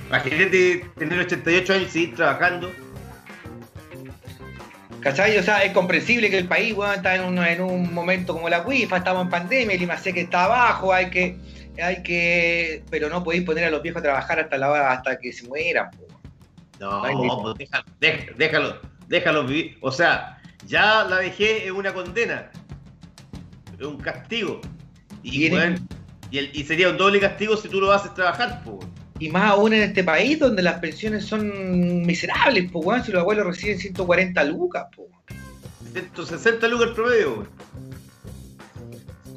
Imagínate 0.07 0.89
tener 0.97 1.19
88 1.19 1.73
años 1.73 1.87
y 1.87 1.91
seguir 1.91 2.15
trabajando. 2.15 2.71
¿Cachai? 5.07 5.37
O 5.37 5.43
sea, 5.43 5.63
es 5.63 5.71
comprensible 5.71 6.29
que 6.29 6.37
el 6.37 6.49
país, 6.49 6.73
weón, 6.75 6.95
está 6.95 7.15
en 7.15 7.23
un, 7.23 7.37
en 7.39 7.61
un 7.61 7.93
momento 7.93 8.33
como 8.33 8.49
la 8.49 8.61
WIFA, 8.61 8.97
estamos 8.97 9.23
en 9.23 9.29
pandemia, 9.29 9.75
el 9.75 10.13
que 10.13 10.21
está 10.21 10.43
abajo, 10.43 10.91
hay 10.91 11.09
que, 11.09 11.37
hay 11.81 12.03
que, 12.03 12.83
pero 12.89 13.07
no 13.07 13.23
podéis 13.23 13.43
poner 13.43 13.63
a 13.63 13.69
los 13.69 13.81
viejos 13.81 14.01
a 14.01 14.03
trabajar 14.03 14.41
hasta 14.41 14.57
la 14.57 14.69
hora, 14.69 14.91
hasta 14.91 15.17
que 15.17 15.31
se 15.31 15.47
mueran, 15.47 15.89
po. 15.91 16.07
No, 16.81 17.05
Ay, 17.05 17.15
pues 17.41 17.57
déjalo, 17.57 17.85
déjalo, 18.37 18.81
déjalo, 19.07 19.43
vivir. 19.45 19.77
O 19.79 19.93
sea, 19.93 20.41
ya 20.65 21.05
la 21.05 21.19
dejé 21.19 21.65
es 21.65 21.71
una 21.71 21.93
condena. 21.93 22.51
Es 23.79 23.85
un 23.85 23.97
castigo. 23.99 24.59
Y, 25.23 25.49
weón, 25.49 25.87
y, 26.31 26.37
el- 26.39 26.51
y 26.53 26.65
sería 26.65 26.89
un 26.89 26.97
doble 26.97 27.21
castigo 27.21 27.55
si 27.55 27.69
tú 27.69 27.79
lo 27.79 27.93
haces 27.93 28.13
trabajar, 28.13 28.61
pues. 28.65 28.85
Y 29.19 29.29
más 29.29 29.51
aún 29.51 29.73
en 29.73 29.81
este 29.83 30.03
país 30.03 30.37
donde 30.39 30.61
las 30.61 30.79
pensiones 30.79 31.25
son 31.25 32.05
miserables, 32.05 32.69
pues, 32.71 32.85
weón, 32.85 33.03
si 33.03 33.11
los 33.11 33.21
abuelos 33.21 33.47
reciben 33.47 33.79
140 33.79 34.43
lucas, 34.43 34.85
pues. 34.95 35.07
160 35.93 36.67
lucas 36.67 36.89
el 36.89 36.93
promedio. 36.93 37.47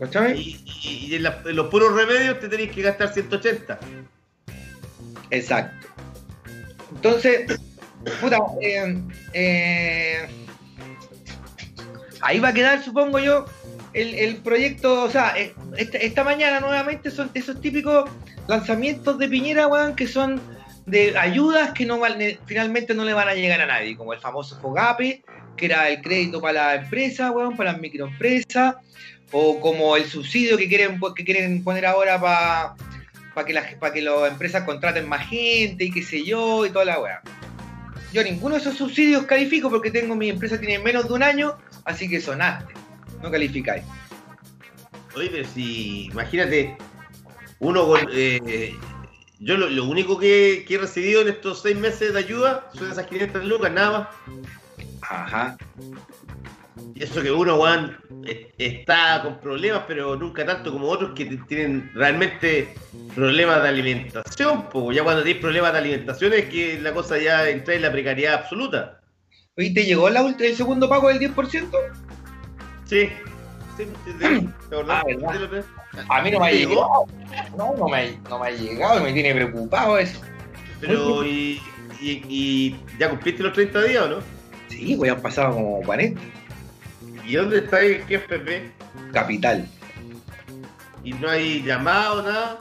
¿Cachai? 0.00 0.38
Y, 0.38 0.64
y- 0.84 1.06
y 1.10 1.14
en, 1.14 1.22
la- 1.24 1.42
en 1.44 1.56
los 1.56 1.68
puros 1.68 1.94
remedios 1.94 2.40
te 2.40 2.48
tenés 2.48 2.70
que 2.72 2.82
gastar 2.82 3.12
180. 3.12 3.78
Exacto. 5.30 5.86
Entonces, 6.94 7.58
puta, 8.20 8.38
eh, 8.62 8.98
eh, 9.32 10.28
ahí 12.20 12.40
va 12.40 12.48
a 12.48 12.52
quedar, 12.54 12.82
supongo 12.82 13.18
yo, 13.18 13.44
el, 13.92 14.14
el 14.14 14.36
proyecto, 14.36 15.04
o 15.04 15.10
sea, 15.10 15.34
eh, 15.38 15.54
esta, 15.76 15.98
esta 15.98 16.24
mañana 16.24 16.60
nuevamente 16.60 17.10
son 17.10 17.30
esos 17.34 17.60
típicos 17.60 18.08
lanzamientos 18.50 19.18
de 19.18 19.28
Piñera, 19.28 19.66
weón, 19.68 19.94
que 19.96 20.06
son 20.06 20.40
de 20.86 21.16
ayudas 21.16 21.72
que 21.72 21.86
no 21.86 22.00
finalmente 22.46 22.94
no 22.94 23.04
le 23.04 23.14
van 23.14 23.28
a 23.28 23.34
llegar 23.34 23.60
a 23.60 23.66
nadie, 23.66 23.96
como 23.96 24.12
el 24.12 24.20
famoso 24.20 24.58
FOGAPE, 24.60 25.22
que 25.56 25.66
era 25.66 25.88
el 25.88 26.02
crédito 26.02 26.40
para 26.40 26.52
la 26.52 26.74
empresa, 26.82 27.30
weón, 27.30 27.56
para 27.56 27.72
las 27.72 27.80
microempresas, 27.80 28.74
o 29.32 29.60
como 29.60 29.96
el 29.96 30.04
subsidio 30.06 30.56
que 30.58 30.68
quieren, 30.68 31.00
que 31.14 31.24
quieren 31.24 31.62
poner 31.64 31.86
ahora 31.86 32.20
para 32.20 32.74
para 33.32 33.46
que, 33.46 33.52
las- 33.52 33.74
pa' 33.76 33.92
que 33.92 34.02
las 34.02 34.28
empresas 34.32 34.64
contraten 34.64 35.08
más 35.08 35.28
gente 35.28 35.84
y 35.84 35.92
qué 35.92 36.02
sé 36.02 36.24
yo 36.24 36.66
y 36.66 36.70
toda 36.70 36.84
la 36.84 36.98
weá. 37.00 37.22
Yo 38.12 38.24
ninguno 38.24 38.56
de 38.56 38.60
esos 38.60 38.76
subsidios 38.76 39.22
califico 39.24 39.70
porque 39.70 39.92
tengo 39.92 40.16
mi 40.16 40.28
empresa 40.30 40.58
tiene 40.58 40.80
menos 40.80 41.06
de 41.06 41.14
un 41.14 41.22
año, 41.22 41.56
así 41.84 42.08
que 42.08 42.20
sonaste. 42.20 42.74
No 43.22 43.30
calificáis. 43.30 43.84
Oye, 45.14 45.28
pero 45.30 45.46
si, 45.48 46.06
imagínate, 46.06 46.76
uno 47.60 47.86
con. 47.86 48.00
eh, 48.12 48.74
yo 49.40 49.56
lo, 49.56 49.70
lo 49.70 49.84
único 49.86 50.18
que, 50.18 50.66
que 50.68 50.74
he 50.74 50.78
recibido 50.78 51.22
en 51.22 51.28
estos 51.28 51.62
seis 51.62 51.76
meses 51.76 52.12
de 52.12 52.18
ayuda 52.18 52.68
son 52.74 52.92
esas 52.92 53.06
500 53.06 53.44
lucas, 53.46 53.72
nada 53.72 53.98
más. 53.98 54.08
Ajá. 55.00 55.56
Y 56.94 57.02
eso 57.02 57.22
que 57.22 57.30
uno, 57.30 57.56
weón, 57.56 57.96
eh, 58.26 58.52
está 58.58 59.22
con 59.22 59.40
problemas, 59.40 59.84
pero 59.88 60.14
nunca 60.14 60.44
tanto 60.44 60.70
como 60.70 60.88
otros 60.88 61.12
que 61.14 61.24
tienen 61.48 61.90
realmente 61.94 62.74
problemas 63.14 63.62
de 63.62 63.68
alimentación. 63.70 64.68
Pues 64.68 64.94
ya 64.94 65.04
cuando 65.04 65.22
tienes 65.22 65.40
problemas 65.40 65.72
de 65.72 65.78
alimentación 65.78 66.34
es 66.34 66.44
que 66.46 66.78
la 66.78 66.92
cosa 66.92 67.16
ya 67.16 67.48
entra 67.48 67.74
en 67.74 67.82
la 67.82 67.92
precariedad 67.92 68.34
absoluta. 68.34 69.00
Oye, 69.56 69.70
¿te 69.70 69.86
llegó 69.86 70.10
la 70.10 70.20
el 70.20 70.56
segundo 70.56 70.86
pago 70.86 71.08
del 71.08 71.18
10%? 71.18 71.70
Sí. 72.84 73.08
A 76.08 76.22
mí 76.22 76.30
no 76.30 76.40
me 76.40 76.46
ha 76.46 76.50
¿Te 76.50 76.58
llegado. 76.58 77.06
No, 77.56 77.74
no 77.76 77.88
me, 77.88 78.18
no 78.28 78.38
me 78.38 78.48
ha 78.48 78.50
llegado 78.50 79.00
y 79.00 79.02
me 79.02 79.12
tiene 79.12 79.34
preocupado 79.34 79.98
eso. 79.98 80.20
Pero, 80.80 81.24
y, 81.24 81.60
y, 82.00 82.22
y 82.28 82.80
ya 82.98 83.10
cumpliste 83.10 83.42
los 83.42 83.52
30 83.52 83.82
días 83.82 84.02
o 84.04 84.08
no? 84.08 84.16
Sí, 84.68 84.94
pues 84.96 85.10
han 85.10 85.20
pasado 85.20 85.54
como 85.54 85.82
40. 85.82 86.20
¿Y 87.26 87.34
dónde 87.34 87.58
está 87.58 87.80
el 87.80 88.04
GFP? 88.04 89.12
Capital. 89.12 89.66
¿Y 91.04 91.12
no 91.14 91.28
hay 91.28 91.62
llamado, 91.62 92.22
nada? 92.22 92.58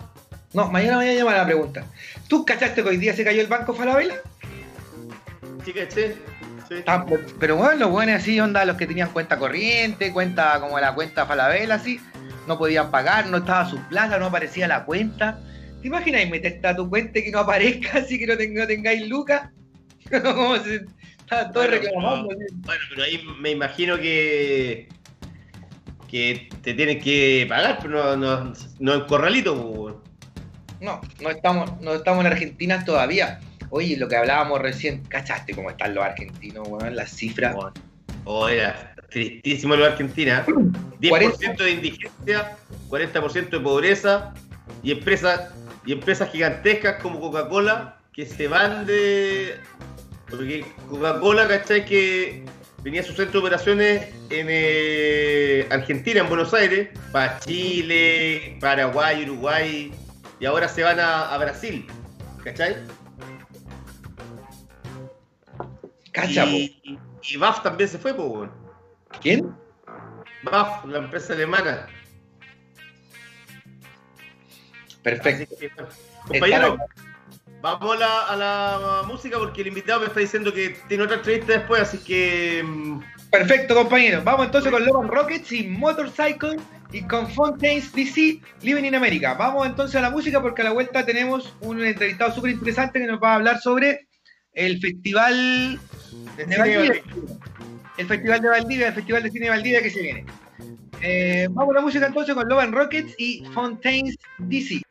No, 0.53 0.69
mañana 0.69 0.97
me 0.97 1.05
voy 1.05 1.13
a 1.13 1.17
llamar 1.17 1.36
a 1.36 1.39
la 1.39 1.45
pregunta. 1.45 1.86
¿Tú 2.27 2.45
cachaste 2.45 2.82
que 2.84 2.89
hoy 2.89 2.97
día 2.97 3.13
se 3.13 3.23
cayó 3.23 3.41
el 3.41 3.47
banco 3.47 3.73
Falabella? 3.73 4.15
Sí, 5.63 5.73
caché. 5.73 6.15
Sí. 6.69 6.75
Ah, 6.86 7.05
pero- 7.39 7.55
bueno, 7.58 7.75
los 7.79 7.89
buenos 7.89 8.15
así, 8.15 8.39
onda, 8.39 8.63
los 8.65 8.77
que 8.77 8.86
tenían 8.88 9.10
cuenta 9.10 9.38
corriente, 9.39 10.13
cuenta 10.13 10.60
como 10.60 10.79
la 10.79 10.93
cuenta 10.93 11.25
Falabella, 11.25 11.75
así, 11.75 11.99
no 12.47 12.58
podían 12.58 12.91
pagar, 12.91 13.27
no 13.27 13.38
estaba 13.38 13.67
su 13.69 13.77
plaza, 13.89 14.19
no 14.19 14.27
aparecía 14.27 14.67
la 14.67 14.86
cuenta. 14.86 15.39
¿Te 15.82 15.88
imaginas 15.88 16.29
meterte 16.29 16.67
a 16.67 16.75
tu 16.75 16.88
cuenta 16.89 17.19
y 17.19 17.23
que 17.23 17.32
no 17.32 17.39
aparezca, 17.39 17.97
así 17.99 18.19
que 18.19 18.27
no, 18.27 18.38
ten- 18.38 18.53
no 18.53 18.67
tengáis 18.67 19.08
lucas? 19.10 19.49
Como 20.12 20.58
si 20.58 20.79
estaban 21.19 21.51
todos 21.51 21.67
Bueno, 21.67 21.82
reclamando. 21.84 22.27
pero-. 22.29 22.39
Bueno, 22.65 22.82
pero 22.89 23.03
ahí 23.03 23.23
me 23.39 23.51
imagino 23.51 23.97
que 23.97 24.88
que 26.10 26.49
te 26.63 26.73
tienen 26.73 26.99
que 26.99 27.45
pagar, 27.47 27.77
pero 27.84 28.17
no, 28.17 28.43
no, 28.45 28.53
no 28.79 28.93
en 28.95 29.01
corralito. 29.01 29.71
pues. 29.73 29.95
No, 30.82 30.99
no 31.21 31.29
estamos, 31.29 31.79
no 31.82 31.93
estamos 31.93 32.25
en 32.25 32.32
Argentina 32.32 32.84
todavía. 32.84 33.39
Oye, 33.71 33.97
lo 33.97 34.08
que 34.08 34.15
hablábamos 34.15 34.62
recién, 34.62 35.03
¿cachaste 35.03 35.53
cómo 35.53 35.69
están 35.69 35.93
los 35.93 36.03
argentinos, 36.03 36.67
weón? 36.67 36.95
Las 36.95 37.12
cifras. 37.12 37.55
Weón. 37.55 37.73
Oh, 38.25 38.47
era 38.47 38.93
tristísimo 39.10 39.75
lo 39.75 39.84
de 39.84 39.91
Argentina. 39.91 40.45
10% 41.01 41.58
de 41.58 41.71
indigencia, 41.71 42.58
40% 42.89 43.49
de 43.49 43.60
pobreza 43.60 44.34
y 44.84 44.91
empresas 44.91 45.51
y 45.86 45.93
empresas 45.93 46.32
gigantescas 46.32 47.01
como 47.01 47.19
Coca-Cola 47.19 47.97
que 48.13 48.25
se 48.25 48.47
van 48.47 48.86
de. 48.86 49.55
Porque 50.29 50.65
Coca-Cola, 50.89 51.47
¿cachai? 51.47 51.86
Que 51.86 52.43
tenía 52.84 53.01
su 53.01 53.13
centro 53.13 53.39
de 53.41 53.47
operaciones 53.47 54.08
en 54.29 54.47
eh, 54.49 55.65
Argentina, 55.69 56.21
en 56.21 56.29
Buenos 56.29 56.53
Aires, 56.53 56.89
para 57.12 57.39
Chile, 57.39 58.58
Paraguay, 58.60 59.23
Uruguay, 59.23 59.91
y 60.39 60.45
ahora 60.45 60.67
se 60.67 60.84
van 60.84 60.99
a, 60.99 61.34
a 61.34 61.38
Brasil, 61.38 61.86
¿cachai? 62.43 62.75
Cacha, 66.21 66.43
po. 66.45 66.51
y, 66.51 66.99
y 67.21 67.38
BAF 67.38 67.63
también 67.63 67.89
se 67.89 67.97
fue, 67.97 68.13
pues, 68.13 68.27
weón. 68.27 68.51
¿Quién? 69.21 69.55
BAF, 70.43 70.86
la 70.86 70.99
empresa 70.99 71.34
alemana. 71.34 71.88
Perfecto. 75.03 75.55
Que. 75.58 75.71
Compañero, 76.27 76.77
vamos 77.62 77.95
a 77.95 77.99
la, 77.99 78.21
a 78.27 78.36
la 78.36 79.03
música 79.08 79.38
porque 79.38 79.62
el 79.62 79.67
invitado 79.67 80.01
me 80.01 80.08
está 80.08 80.19
diciendo 80.19 80.53
que 80.53 80.77
tiene 80.88 81.03
otra 81.03 81.17
entrevista 81.17 81.53
después, 81.53 81.82
así 81.82 81.97
que. 81.99 82.63
mm, 82.65 82.99
Perfecto, 83.32 83.75
compañeros. 83.75 84.23
Vamos 84.23 84.47
entonces 84.47 84.71
con 84.71 84.84
Logan 84.84 85.08
Rockets 85.08 85.51
y 85.51 85.67
Motorcycle 85.67 86.58
y 86.91 87.03
con 87.03 87.29
Fontaines 87.29 87.93
DC 87.93 88.41
Living 88.63 88.86
in 88.86 88.95
America. 88.95 89.36
Vamos 89.36 89.67
entonces 89.67 89.95
a 89.97 90.01
la 90.01 90.10
música 90.10 90.41
porque 90.41 90.62
a 90.63 90.65
la 90.65 90.71
vuelta 90.71 91.05
tenemos 91.05 91.53
un 91.62 91.84
entrevistado 91.86 92.34
súper 92.34 92.51
interesante 92.51 92.99
que 92.99 93.05
nos 93.05 93.21
va 93.21 93.34
a 93.34 93.36
hablar 93.36 93.60
sobre 93.60 94.08
el 94.53 94.79
festival 94.79 95.79
de 96.38 96.43
cine 96.43 96.58
Valdivia. 96.58 97.02
El 97.98 98.08
festival 98.08 98.41
de 98.41 98.50
Valdivia, 98.50 98.88
el 98.88 98.93
festival 98.93 99.24
de 99.24 99.32
cine 99.32 99.45
de 99.45 99.52
Valdivia 99.52 99.82
que 99.82 99.89
se 99.89 100.02
viene. 100.02 100.26
Eh, 101.02 101.48
vamos 101.52 101.72
a 101.72 101.80
la 101.80 101.82
música 101.82 102.08
entonces 102.08 102.36
con 102.36 102.48
Logan 102.48 102.72
Rockets 102.72 103.15
y 103.17 103.43
Fontaines 103.54 104.17
DC. 104.38 104.82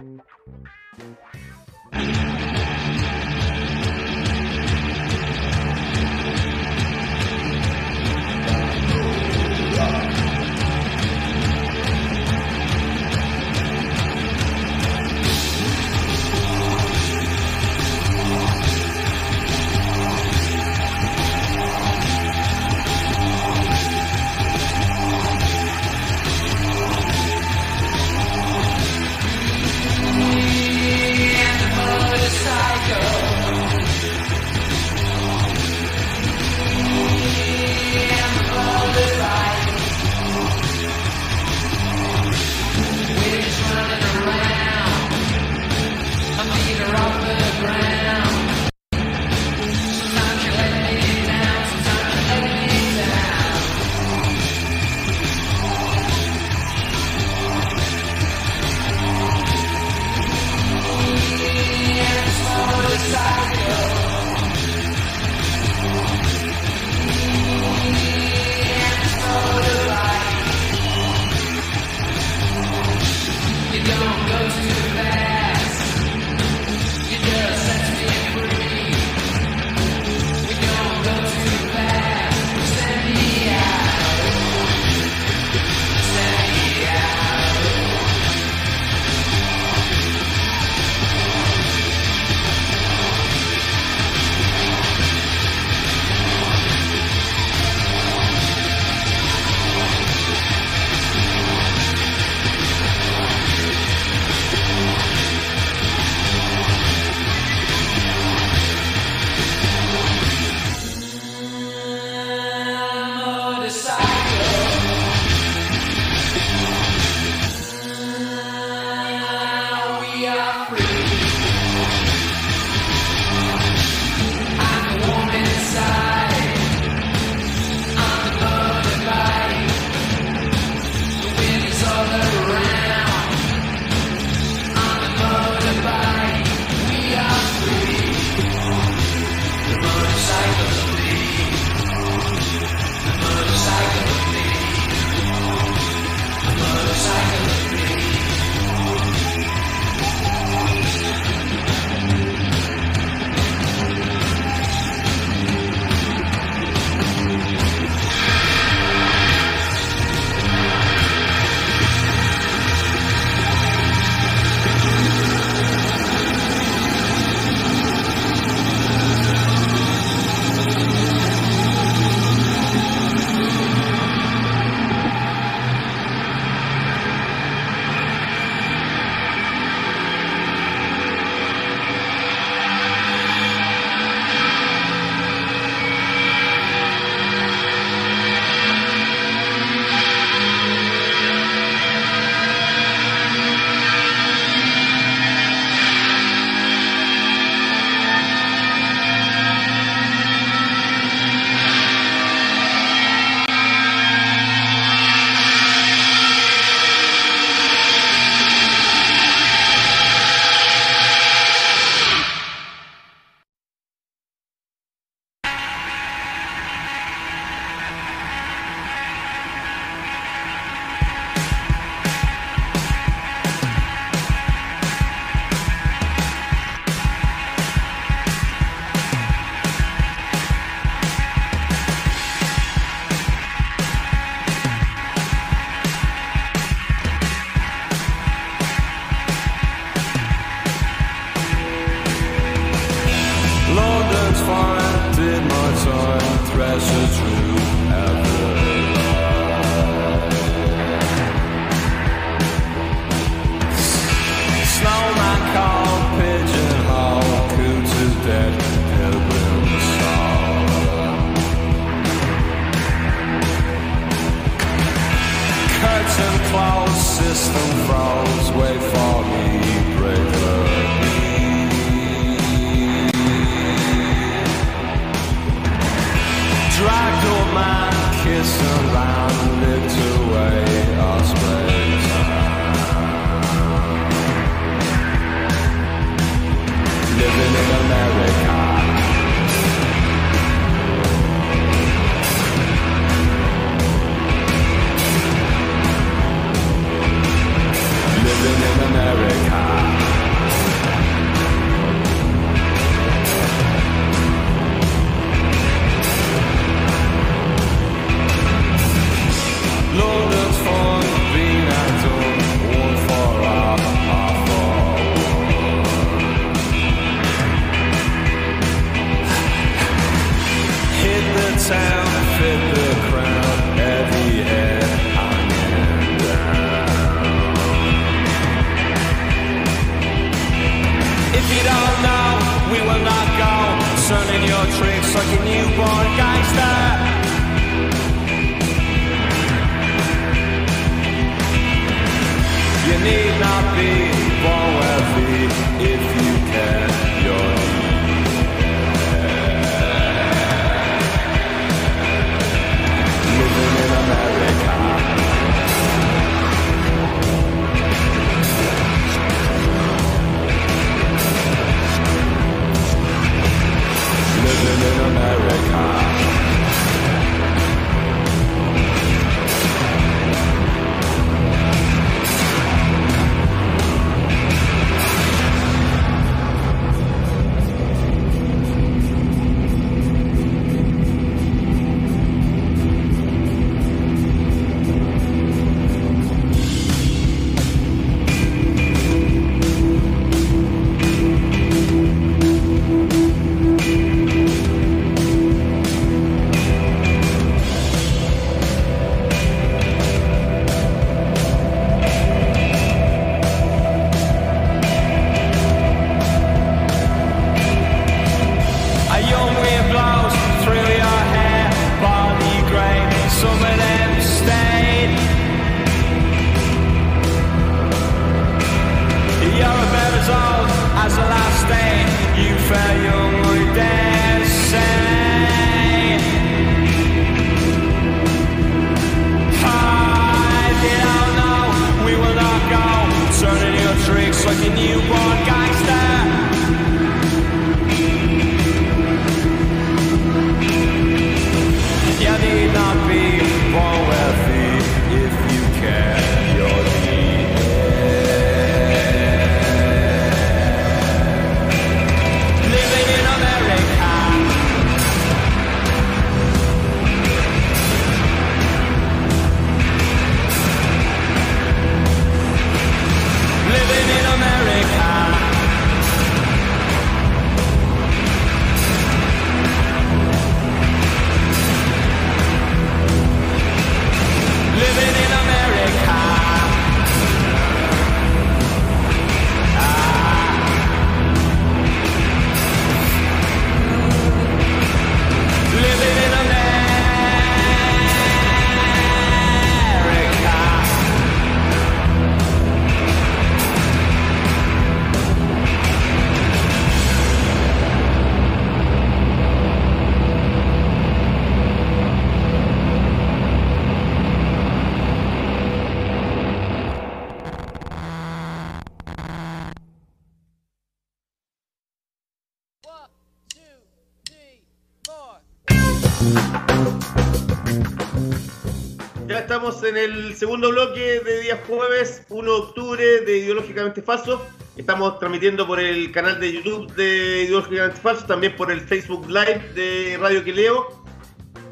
Ya 519.26 519.38
estamos 519.38 519.82
en 519.84 519.96
el 519.96 520.34
segundo 520.36 520.70
bloque 520.70 521.20
de 521.20 521.40
día 521.42 521.62
jueves 521.66 522.24
1 522.28 522.42
de 522.50 522.58
octubre 522.58 523.20
de 523.20 523.38
Ideológicamente 523.38 524.02
Falso. 524.02 524.44
Estamos 524.76 525.18
transmitiendo 525.18 525.66
por 525.66 525.80
el 525.80 526.12
canal 526.12 526.38
de 526.40 526.52
YouTube 526.52 526.92
de 526.94 527.44
Ideológicamente 527.44 528.00
Falso, 528.00 528.26
también 528.26 528.56
por 528.56 528.70
el 528.70 528.80
Facebook 528.80 529.26
Live 529.28 529.72
de 529.74 530.18
Radio 530.18 530.44
Queleo, 530.44 531.04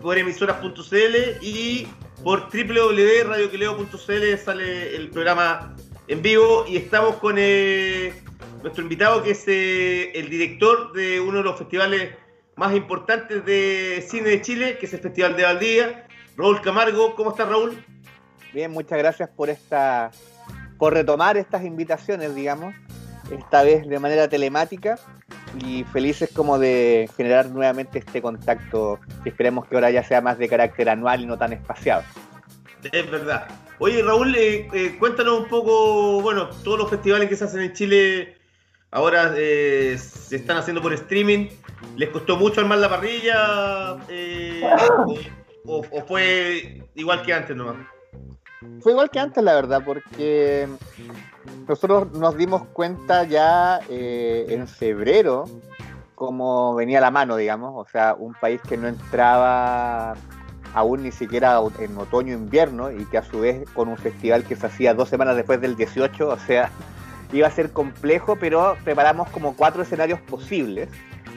por 0.01 0.17
emisoras.cl 0.19 1.43
y 1.43 1.89
por 2.23 2.49
www.radioquileo.cl 2.51 4.39
sale 4.39 4.97
el 4.97 5.11
programa 5.11 5.75
en 6.09 6.23
vivo 6.23 6.65
y 6.69 6.77
estamos 6.77 7.17
con 7.17 7.37
eh, 7.39 8.15
nuestro 8.63 8.83
invitado 8.83 9.23
que 9.23 9.33
es 9.33 9.45
eh, 9.47 10.13
el 10.15 10.31
director 10.31 10.93
de 10.93 11.21
uno 11.21 11.39
de 11.39 11.45
los 11.45 11.59
festivales 11.59 12.15
más 12.57 12.75
importantes 12.75 13.45
de 13.45 14.05
cine 14.07 14.31
de 14.31 14.43
Chile, 14.43 14.79
que 14.79 14.87
es 14.87 14.95
el 14.95 15.01
Festival 15.01 15.37
de 15.37 15.43
Valdivia. 15.45 16.07
Raúl 16.37 16.61
Camargo, 16.63 17.15
¿cómo 17.15 17.31
estás 17.31 17.49
Raúl? 17.49 17.85
Bien, 18.53 18.71
muchas 18.71 18.99
gracias 18.99 19.29
por 19.29 19.51
esta, 19.51 20.11
por 20.79 20.95
retomar 20.95 21.37
estas 21.37 21.65
invitaciones, 21.65 22.35
digamos, 22.35 22.75
esta 23.31 23.63
vez 23.63 23.87
de 23.87 23.99
manera 23.99 24.29
telemática 24.29 24.99
y 25.61 25.85
felices 25.85 26.31
como 26.35 26.59
de 26.59 27.11
generar 27.17 27.51
nuevamente 27.51 27.99
este 27.99 28.23
contacto 28.23 29.01
que 29.23 29.29
esperemos 29.29 29.67
que 29.67 29.75
ahora 29.75 29.91
ya 29.91 30.03
sea 30.03 30.23
más 30.23 30.39
de 30.39 30.49
carácter 30.49 30.89
anual 30.89 31.21
y 31.21 31.27
no 31.27 31.37
tan 31.37 31.53
espaciado. 31.53 32.05
Es 32.91 33.11
verdad. 33.11 33.49
Oye, 33.79 34.03
Raúl, 34.03 34.35
eh, 34.35 34.69
eh, 34.73 34.97
cuéntanos 34.99 35.41
un 35.41 35.49
poco, 35.49 36.23
bueno, 36.23 36.49
todos 36.65 36.79
los 36.79 36.89
festivales 36.89 37.29
que 37.29 37.37
se 37.37 37.45
hacen 37.45 37.61
en 37.61 37.73
Chile 37.75 38.36
ahora 38.97 39.35
eh, 39.37 39.99
se 39.99 40.37
están 40.37 40.57
haciendo 40.57 40.81
por 40.81 40.93
streaming. 40.95 41.49
¿Les 41.97 42.09
costó 42.09 42.37
mucho 42.37 42.63
armar 42.63 42.79
la 42.79 42.89
parrilla? 42.89 43.99
eh, 44.09 44.63
o, 45.67 45.83
fue 45.83 46.83
igual 46.95 47.23
que 47.23 47.35
antes 47.35 47.55
nomás? 47.55 47.77
Fue 48.81 48.93
igual 48.93 49.11
que 49.11 49.19
antes, 49.19 49.45
la 49.45 49.55
verdad, 49.55 49.83
porque 49.85 50.67
nosotros 51.69 52.11
nos 52.13 52.37
dimos 52.39 52.63
cuenta 52.73 53.25
ya 53.25 53.81
eh, 53.91 54.47
en 54.49 54.67
febrero 54.67 55.45
cómo 56.15 56.75
venía 56.75 57.01
la 57.01 57.11
mano, 57.11 57.37
digamos, 57.37 57.75
o 57.77 57.87
sea, 57.91 58.15
un 58.15 58.33
país 58.33 58.63
que 58.67 58.79
no 58.79 58.89
entraba 58.89 60.15
aún 60.73 61.03
ni 61.03 61.13
siquiera 61.13 61.61
en 61.79 61.99
otoño-invierno 61.99 62.91
y 62.91 63.05
que 63.05 63.19
a 63.19 63.23
su 63.23 63.41
vez 63.41 63.69
con 63.75 63.89
un 63.89 63.99
festival 63.99 64.45
que 64.45 64.57
se 64.57 64.67
hacía 64.67 64.95
dos 64.95 65.11
semanas 65.11 65.37
después 65.37 65.61
del 65.61 65.77
18, 65.77 66.29
o 66.29 66.39
sea, 66.39 66.71
iba 67.33 67.47
a 67.47 67.51
ser 67.51 67.73
complejo, 67.73 68.37
pero 68.37 68.77
preparamos 68.85 69.29
como 69.31 69.57
cuatro 69.57 69.83
escenarios 69.83 70.21
posibles 70.21 70.89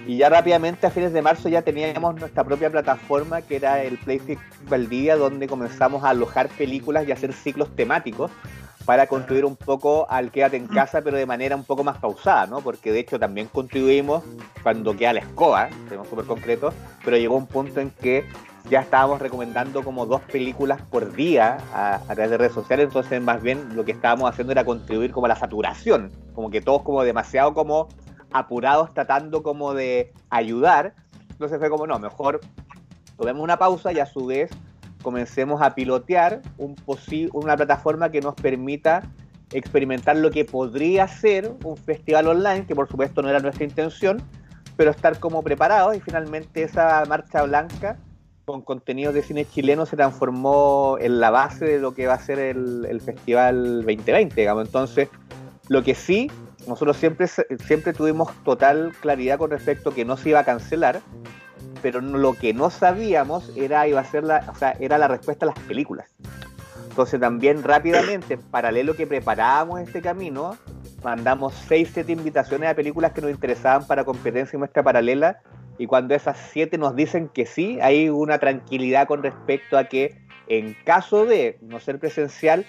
y 0.07 0.17
ya 0.17 0.29
rápidamente 0.29 0.87
a 0.87 0.91
fines 0.91 1.13
de 1.13 1.21
marzo 1.21 1.49
ya 1.49 1.61
teníamos 1.61 2.15
nuestra 2.15 2.43
propia 2.43 2.69
plataforma 2.69 3.41
que 3.41 3.57
era 3.57 3.83
el 3.83 3.97
Playfix 3.97 4.41
Valdivia 4.67 5.15
donde 5.15 5.47
comenzamos 5.47 6.03
a 6.03 6.09
alojar 6.09 6.49
películas 6.49 7.07
y 7.07 7.11
hacer 7.11 7.33
ciclos 7.33 7.75
temáticos 7.75 8.31
para 8.85 9.05
construir 9.05 9.45
un 9.45 9.55
poco 9.55 10.09
al 10.09 10.31
quédate 10.31 10.57
en 10.57 10.65
casa, 10.65 11.03
pero 11.03 11.15
de 11.15 11.27
manera 11.27 11.55
un 11.55 11.63
poco 11.63 11.83
más 11.83 11.99
pausada, 11.99 12.47
¿no? 12.47 12.61
Porque 12.61 12.91
de 12.91 13.01
hecho 13.01 13.19
también 13.19 13.47
contribuimos 13.47 14.23
cuando 14.63 14.97
queda 14.97 15.13
la 15.13 15.19
escoba, 15.19 15.69
tenemos 15.87 16.07
súper 16.07 16.25
concreto, 16.25 16.73
pero 17.05 17.15
llegó 17.15 17.35
un 17.35 17.45
punto 17.45 17.81
en 17.81 17.91
que 17.91 18.25
ya 18.69 18.81
estábamos 18.81 19.19
recomendando 19.19 19.83
como 19.83 20.05
dos 20.05 20.21
películas 20.21 20.81
por 20.83 21.13
día 21.13 21.57
a, 21.73 21.99
través 22.05 22.29
de 22.29 22.37
redes 22.37 22.53
sociales, 22.53 22.85
entonces 22.87 23.21
más 23.21 23.41
bien 23.41 23.75
lo 23.75 23.83
que 23.83 23.91
estábamos 23.91 24.29
haciendo 24.29 24.51
era 24.51 24.63
contribuir 24.63 25.11
como 25.11 25.25
a 25.25 25.29
la 25.29 25.35
saturación, 25.35 26.11
como 26.33 26.51
que 26.51 26.61
todos 26.61 26.83
como 26.83 27.03
demasiado 27.03 27.53
como 27.53 27.89
apurados 28.31 28.93
tratando 28.93 29.41
como 29.41 29.73
de 29.73 30.13
ayudar, 30.29 30.93
entonces 31.31 31.57
fue 31.57 31.69
como 31.69 31.87
no, 31.87 31.97
mejor 31.99 32.41
tomemos 33.17 33.43
una 33.43 33.57
pausa 33.57 33.91
y 33.91 33.99
a 33.99 34.05
su 34.05 34.27
vez 34.27 34.51
comencemos 35.01 35.61
a 35.61 35.73
pilotear 35.73 36.41
un 36.57 36.75
una 37.33 37.57
plataforma 37.57 38.11
que 38.11 38.21
nos 38.21 38.35
permita 38.35 39.03
experimentar 39.51 40.15
lo 40.15 40.29
que 40.29 40.45
podría 40.45 41.07
ser 41.07 41.55
un 41.63 41.75
festival 41.75 42.27
online, 42.27 42.67
que 42.67 42.75
por 42.75 42.87
supuesto 42.87 43.23
no 43.23 43.29
era 43.29 43.39
nuestra 43.39 43.63
intención, 43.63 44.21
pero 44.77 44.91
estar 44.91 45.19
como 45.19 45.41
preparados 45.41 45.95
y 45.95 46.01
finalmente 46.01 46.63
esa 46.63 47.03
marcha 47.07 47.41
blanca 47.43 47.97
con 48.51 48.63
contenidos 48.63 49.13
de 49.13 49.21
cine 49.21 49.45
chileno 49.45 49.85
se 49.85 49.95
transformó 49.95 50.97
en 50.99 51.19
la 51.19 51.29
base 51.29 51.65
de 51.65 51.77
lo 51.77 51.93
que 51.93 52.07
va 52.07 52.15
a 52.15 52.19
ser 52.19 52.39
el, 52.39 52.99
Festival 52.99 53.83
2020, 53.83 54.33
digamos. 54.35 54.65
Entonces, 54.65 55.07
lo 55.67 55.83
que 55.83 55.93
sí, 55.93 56.31
nosotros 56.67 56.97
siempre, 56.97 57.27
siempre 57.27 57.93
tuvimos 57.93 58.31
total 58.43 58.93
claridad 59.01 59.37
con 59.37 59.51
respecto 59.51 59.91
a 59.91 59.93
que 59.93 60.03
no 60.03 60.17
se 60.17 60.29
iba 60.29 60.39
a 60.39 60.45
cancelar, 60.45 61.01
pero 61.83 62.01
lo 62.01 62.33
que 62.33 62.55
no 62.55 62.71
sabíamos 62.71 63.51
era 63.55 63.87
iba 63.87 64.01
a 64.01 64.05
ser 64.05 64.23
la, 64.23 64.43
o 64.51 64.55
sea, 64.55 64.75
era 64.79 64.97
la 64.97 65.07
respuesta 65.07 65.45
a 65.45 65.49
las 65.49 65.59
películas. 65.59 66.09
Entonces 66.89 67.19
también 67.19 67.61
rápidamente, 67.61 68.33
en 68.33 68.41
paralelo 68.41 68.95
que 68.95 69.05
preparábamos 69.05 69.79
este 69.79 70.01
camino, 70.01 70.57
mandamos 71.03 71.53
6, 71.67 71.91
7 71.93 72.11
invitaciones 72.11 72.67
a 72.67 72.73
películas 72.73 73.13
que 73.13 73.21
nos 73.21 73.29
interesaban 73.29 73.85
para 73.85 74.03
competencia 74.03 74.57
y 74.57 74.59
muestra 74.59 74.81
paralela, 74.81 75.39
y 75.79 75.87
cuando 75.87 76.13
esas 76.13 76.37
7 76.51 76.77
nos 76.77 76.95
dicen 76.95 77.29
que 77.29 77.45
sí, 77.45 77.79
hay 77.81 78.09
una 78.09 78.37
tranquilidad 78.37 79.07
con 79.07 79.23
respecto 79.23 79.77
a 79.77 79.85
que 79.85 80.21
en 80.47 80.75
caso 80.83 81.25
de 81.25 81.57
no 81.61 81.79
ser 81.79 81.99
presencial, 81.99 82.65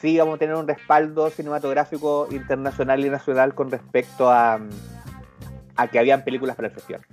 sí 0.00 0.16
vamos 0.18 0.36
a 0.36 0.38
tener 0.38 0.54
un 0.54 0.68
respaldo 0.68 1.30
cinematográfico 1.30 2.28
internacional 2.30 3.04
y 3.04 3.10
nacional 3.10 3.54
con 3.54 3.70
respecto 3.72 4.30
a, 4.30 4.60
a 5.76 5.88
que 5.88 5.98
habían 5.98 6.22
películas 6.22 6.54
para 6.54 6.68
el 6.68 6.74
festival. 6.74 7.04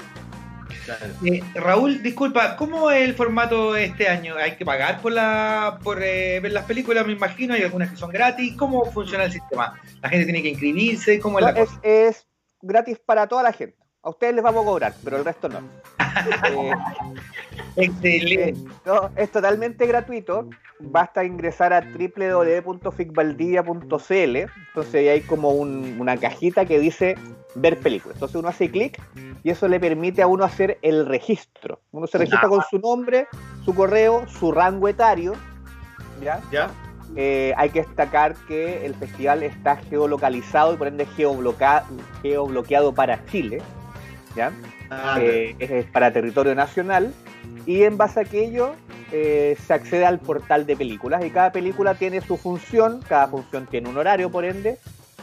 Eh, 1.25 1.41
Raúl, 1.55 2.03
disculpa, 2.03 2.55
¿cómo 2.55 2.91
es 2.91 3.03
el 3.03 3.15
formato 3.15 3.75
este 3.75 4.07
año? 4.07 4.35
¿Hay 4.35 4.57
que 4.57 4.65
pagar 4.65 5.01
por 5.01 5.11
la 5.11 5.79
por 5.83 6.01
eh, 6.03 6.39
ver 6.39 6.51
las 6.51 6.65
películas? 6.65 7.05
Me 7.05 7.13
imagino, 7.13 7.53
hay 7.53 7.63
algunas 7.63 7.89
que 7.89 7.97
son 7.97 8.11
gratis. 8.11 8.55
¿Cómo 8.57 8.85
funciona 8.85 9.25
el 9.25 9.31
sistema? 9.31 9.79
¿La 10.01 10.09
gente 10.09 10.25
tiene 10.25 10.41
que 10.41 10.49
inscribirse? 10.49 11.19
¿Cómo 11.19 11.39
es 11.39 11.45
la 11.45 11.51
No, 11.53 11.57
es, 11.59 11.69
cosa? 11.69 11.79
es 11.83 12.27
gratis 12.61 12.99
para 12.99 13.27
toda 13.27 13.43
la 13.43 13.53
gente. 13.53 13.80
A 14.03 14.09
ustedes 14.09 14.33
les 14.33 14.43
vamos 14.43 14.63
a 14.63 14.65
cobrar, 14.65 14.93
pero 15.03 15.17
el 15.17 15.25
resto 15.25 15.47
no. 15.47 15.59
Eh, 15.59 16.71
Excelente. 17.75 18.49
eh, 18.49 18.55
no, 18.85 19.11
es 19.15 19.31
totalmente 19.31 19.85
gratuito. 19.85 20.49
Basta 20.79 21.23
ingresar 21.23 21.71
a 21.73 21.81
www.ficvaldivia.cl. 21.81 24.35
Entonces 24.35 24.95
ahí 24.95 25.07
hay 25.07 25.21
como 25.21 25.51
un- 25.51 25.97
una 25.99 26.17
cajita 26.17 26.65
que 26.65 26.79
dice 26.79 27.15
ver 27.55 27.77
películas. 27.79 28.15
Entonces 28.15 28.35
uno 28.35 28.47
hace 28.49 28.71
clic 28.71 28.99
y 29.43 29.51
eso 29.51 29.67
le 29.67 29.79
permite 29.79 30.23
a 30.23 30.27
uno 30.27 30.43
hacer 30.43 30.79
el 30.81 31.05
registro. 31.05 31.79
Uno 31.91 32.07
se 32.07 32.17
registra 32.17 32.49
con 32.49 32.63
su 32.69 32.79
nombre, 32.79 33.27
su 33.63 33.75
correo, 33.75 34.27
su 34.27 34.51
rango 34.51 34.87
etario. 34.87 35.33
¿ya? 36.23 36.41
¿Ya? 36.51 36.71
Eh, 37.15 37.53
hay 37.57 37.69
que 37.69 37.81
destacar 37.83 38.33
que 38.47 38.83
el 38.85 38.95
festival 38.95 39.43
está 39.43 39.75
geolocalizado 39.77 40.73
y 40.73 40.77
por 40.77 40.87
ende 40.87 41.05
geobloqueado 42.23 42.93
para 42.95 43.23
Chile. 43.25 43.61
¿Ya? 44.35 44.51
Ah, 44.89 45.17
Eh, 45.19 45.55
es, 45.59 45.71
es 45.71 45.85
para 45.85 46.11
territorio 46.11 46.55
nacional. 46.55 47.13
Y 47.65 47.83
en 47.83 47.97
base 47.97 48.19
a 48.19 48.23
aquello 48.23 48.73
eh, 49.11 49.57
se 49.65 49.73
accede 49.73 50.05
al 50.05 50.19
portal 50.19 50.65
de 50.65 50.75
películas. 50.75 51.23
Y 51.25 51.29
cada 51.29 51.51
película 51.51 51.95
tiene 51.95 52.21
su 52.21 52.37
función, 52.37 53.01
cada 53.07 53.27
función 53.27 53.67
tiene 53.67 53.89
un 53.89 53.97
horario, 53.97 54.31
por 54.31 54.45
ende, 54.45 54.77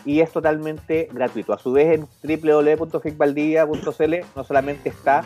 y 0.05 0.21
es 0.21 0.31
totalmente 0.31 1.09
gratuito. 1.13 1.53
A 1.53 1.59
su 1.59 1.73
vez, 1.73 1.99
en 1.99 2.07
www.ficvaldivia.cl 2.23 4.15
no 4.37 4.45
solamente 4.45 4.91
está 4.91 5.25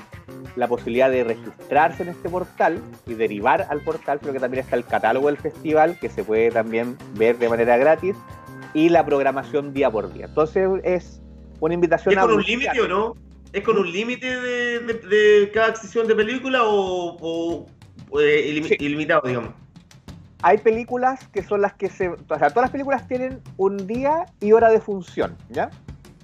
la 0.56 0.68
posibilidad 0.68 1.10
de 1.10 1.24
registrarse 1.24 2.02
en 2.02 2.10
este 2.10 2.28
portal 2.28 2.78
y 3.06 3.14
derivar 3.14 3.66
al 3.68 3.80
portal, 3.80 4.18
pero 4.20 4.32
que 4.32 4.40
también 4.40 4.64
está 4.64 4.76
el 4.76 4.84
catálogo 4.84 5.26
del 5.26 5.38
festival, 5.38 5.98
que 5.98 6.08
se 6.08 6.24
puede 6.24 6.50
también 6.50 6.96
ver 7.14 7.38
de 7.38 7.48
manera 7.48 7.76
gratis, 7.76 8.16
y 8.74 8.88
la 8.88 9.04
programación 9.04 9.72
día 9.72 9.90
por 9.90 10.12
día. 10.12 10.26
Entonces 10.26 10.68
es 10.84 11.20
una 11.60 11.74
invitación 11.74 12.14
¿Es 12.14 12.20
con 12.20 12.30
a 12.30 12.34
un 12.34 12.42
límite 12.42 12.80
o 12.80 12.88
no? 12.88 13.16
¿Es 13.52 13.62
con 13.62 13.76
un 13.78 13.90
límite 13.90 14.40
de, 14.40 14.80
de- 14.80 14.94
de 15.40 15.50
cada 15.52 15.74
sesión 15.76 16.06
de 16.06 16.14
película 16.14 16.64
o, 16.64 17.16
o- 17.20 17.66
o, 18.10 18.20
eh, 18.20 18.50
ilim- 18.52 18.68
Sí. 18.68 18.76
ilimitado, 18.80 19.22
digamos? 19.26 19.50
hay 20.44 20.58
películas 20.58 21.28
que 21.28 21.40
son 21.44 21.60
las 21.62 21.74
que 21.74 21.88
se. 21.88 22.08
O 22.08 22.16
sea, 22.26 22.48
todas 22.50 22.62
las 22.62 22.70
películas 22.70 23.06
tienen 23.06 23.40
un 23.58 23.86
día 23.86 24.26
y 24.40 24.50
hora 24.50 24.70
de 24.70 24.80
función, 24.80 25.36
¿ya? 25.50 25.70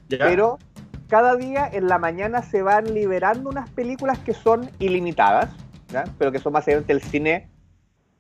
¿Ya? 0.09 0.19
Pero 0.19 0.59
cada 1.09 1.37
día 1.37 1.71
en 1.73 1.87
la 1.87 1.99
mañana 1.99 2.43
se 2.43 2.63
van 2.63 2.93
liberando 2.93 3.49
unas 3.49 3.71
películas 3.71 4.19
que 4.19 4.35
son 4.35 4.69
ilimitadas, 4.81 5.51
¿ya? 5.93 6.03
Pero 6.19 6.33
que 6.33 6.41
son 6.41 6.53
básicamente 6.53 6.93
el 6.93 7.01
cine 7.01 7.49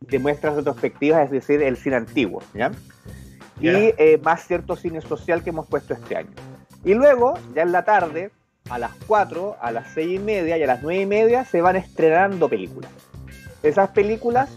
de 0.01 0.19
muestras 0.21 0.55
retrospectivas, 0.55 1.25
es 1.25 1.31
decir, 1.33 1.61
el 1.63 1.77
cine 1.77 1.97
antiguo, 1.97 2.45
¿ya? 2.55 2.71
Ya. 3.61 3.73
Y 3.73 3.95
eh, 3.99 4.21
más 4.23 4.47
cierto 4.47 4.77
cine 4.77 5.01
social 5.01 5.43
que 5.43 5.51
hemos 5.51 5.67
puesto 5.67 5.95
este 5.95 6.17
año. 6.17 6.31
Y 6.85 6.95
luego, 6.95 7.35
ya 7.57 7.63
en 7.63 7.73
la 7.73 7.85
tarde, 7.85 8.31
a 8.71 8.79
las 8.79 8.93
4, 9.07 9.57
a 9.61 9.73
las 9.73 9.89
6 9.95 10.17
y 10.17 10.19
media 10.19 10.57
y 10.57 10.63
a 10.63 10.67
las 10.67 10.83
9 10.83 11.03
y 11.03 11.07
media 11.07 11.45
se 11.45 11.61
van 11.61 11.77
estrenando 11.77 12.49
películas. 12.49 12.91
Esas 13.63 13.91
películas 13.91 14.51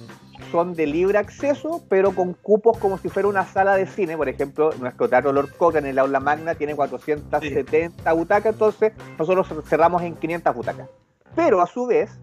son 0.51 0.73
de 0.73 0.85
libre 0.85 1.17
acceso, 1.17 1.83
pero 1.89 2.13
con 2.13 2.33
cupos 2.33 2.77
como 2.77 2.97
si 2.97 3.09
fuera 3.09 3.27
una 3.27 3.45
sala 3.45 3.75
de 3.75 3.87
cine. 3.87 4.17
Por 4.17 4.27
ejemplo, 4.27 4.71
nuestro 4.79 5.07
Teatro 5.07 5.31
Lord 5.31 5.55
Coca 5.57 5.79
en 5.79 5.85
el 5.85 5.97
aula 5.97 6.19
magna 6.19 6.55
tiene 6.55 6.75
470 6.75 8.11
butacas, 8.13 8.53
entonces 8.53 8.93
nosotros 9.17 9.47
cerramos 9.65 10.01
en 10.03 10.15
500 10.15 10.55
butacas. 10.55 10.89
Pero 11.35 11.61
a 11.61 11.67
su 11.67 11.87
vez, 11.87 12.19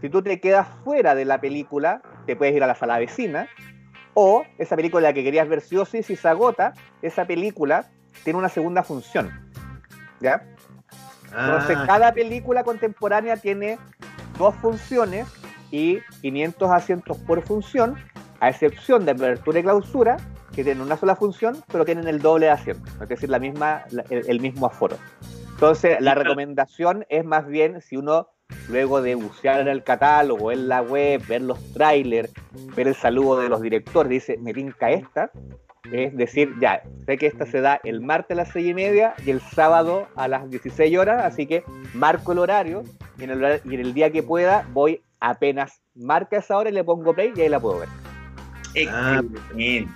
si 0.00 0.08
tú 0.08 0.22
te 0.22 0.40
quedas 0.40 0.68
fuera 0.84 1.14
de 1.14 1.24
la 1.24 1.40
película, 1.40 2.02
te 2.26 2.36
puedes 2.36 2.54
ir 2.54 2.62
a 2.62 2.66
la 2.66 2.76
sala 2.76 2.98
vecina, 2.98 3.48
o 4.14 4.44
esa 4.58 4.76
película 4.76 5.12
que 5.12 5.24
querías 5.24 5.48
ver 5.48 5.60
sí 5.60 5.76
o 5.76 5.84
sí, 5.84 6.02
si 6.02 6.16
se 6.16 6.28
agota, 6.28 6.72
esa 7.02 7.26
película 7.26 7.90
tiene 8.24 8.38
una 8.38 8.48
segunda 8.48 8.82
función. 8.82 9.30
¿Ya? 10.20 10.55
Entonces, 11.26 11.76
Ah, 11.78 11.84
cada 11.86 12.12
película 12.12 12.64
contemporánea 12.64 13.36
tiene 13.36 13.78
dos 14.38 14.54
funciones 14.56 15.26
y 15.70 16.00
500 16.22 16.70
asientos 16.70 17.18
por 17.18 17.42
función, 17.42 17.96
a 18.40 18.50
excepción 18.50 19.04
de 19.04 19.12
apertura 19.12 19.58
y 19.58 19.62
clausura, 19.62 20.16
que 20.54 20.64
tienen 20.64 20.82
una 20.82 20.96
sola 20.96 21.16
función, 21.16 21.62
pero 21.70 21.84
tienen 21.84 22.08
el 22.08 22.20
doble 22.20 22.46
de 22.46 22.52
asientos, 22.52 22.94
es 23.00 23.08
decir, 23.08 23.28
la 23.28 23.38
misma, 23.38 23.84
el, 24.10 24.28
el 24.28 24.40
mismo 24.40 24.66
aforo. 24.66 24.96
Entonces, 25.50 25.98
la 26.00 26.14
recomendación 26.14 27.06
es 27.08 27.24
más 27.24 27.46
bien 27.46 27.80
si 27.80 27.96
uno, 27.96 28.28
luego 28.68 29.02
de 29.02 29.14
bucear 29.14 29.60
en 29.60 29.68
el 29.68 29.82
catálogo, 29.82 30.52
en 30.52 30.68
la 30.68 30.82
web, 30.82 31.22
ver 31.26 31.42
los 31.42 31.72
trailers, 31.72 32.30
ver 32.74 32.88
el 32.88 32.94
saludo 32.94 33.40
de 33.40 33.48
los 33.48 33.60
directores, 33.60 34.10
dice, 34.10 34.38
me 34.38 34.52
tinca 34.52 34.90
esta, 34.90 35.30
es 35.92 36.16
decir, 36.16 36.52
ya, 36.60 36.82
sé 37.06 37.16
que 37.18 37.26
esta 37.26 37.46
se 37.46 37.60
da 37.60 37.80
el 37.84 38.00
martes 38.00 38.36
a 38.36 38.42
las 38.42 38.48
seis 38.50 38.66
y 38.68 38.74
media 38.74 39.14
y 39.24 39.30
el 39.30 39.40
sábado 39.40 40.08
a 40.16 40.28
las 40.28 40.48
16 40.50 40.96
horas, 40.98 41.24
así 41.24 41.46
que 41.46 41.62
marco 41.94 42.32
el 42.32 42.38
horario 42.38 42.82
y 43.18 43.24
en 43.24 43.30
el, 43.30 43.44
hora- 43.44 43.60
y 43.64 43.74
en 43.74 43.80
el 43.80 43.94
día 43.94 44.10
que 44.10 44.22
pueda 44.22 44.66
voy 44.72 45.00
apenas 45.20 45.80
marca 45.94 46.38
esa 46.38 46.56
hora 46.58 46.70
y 46.70 46.72
le 46.72 46.84
pongo 46.84 47.14
play 47.14 47.32
y 47.34 47.40
ahí 47.42 47.48
la 47.48 47.60
puedo 47.60 47.80
ver. 47.80 47.88
Ah. 48.90 49.20
Excelente. 49.54 49.90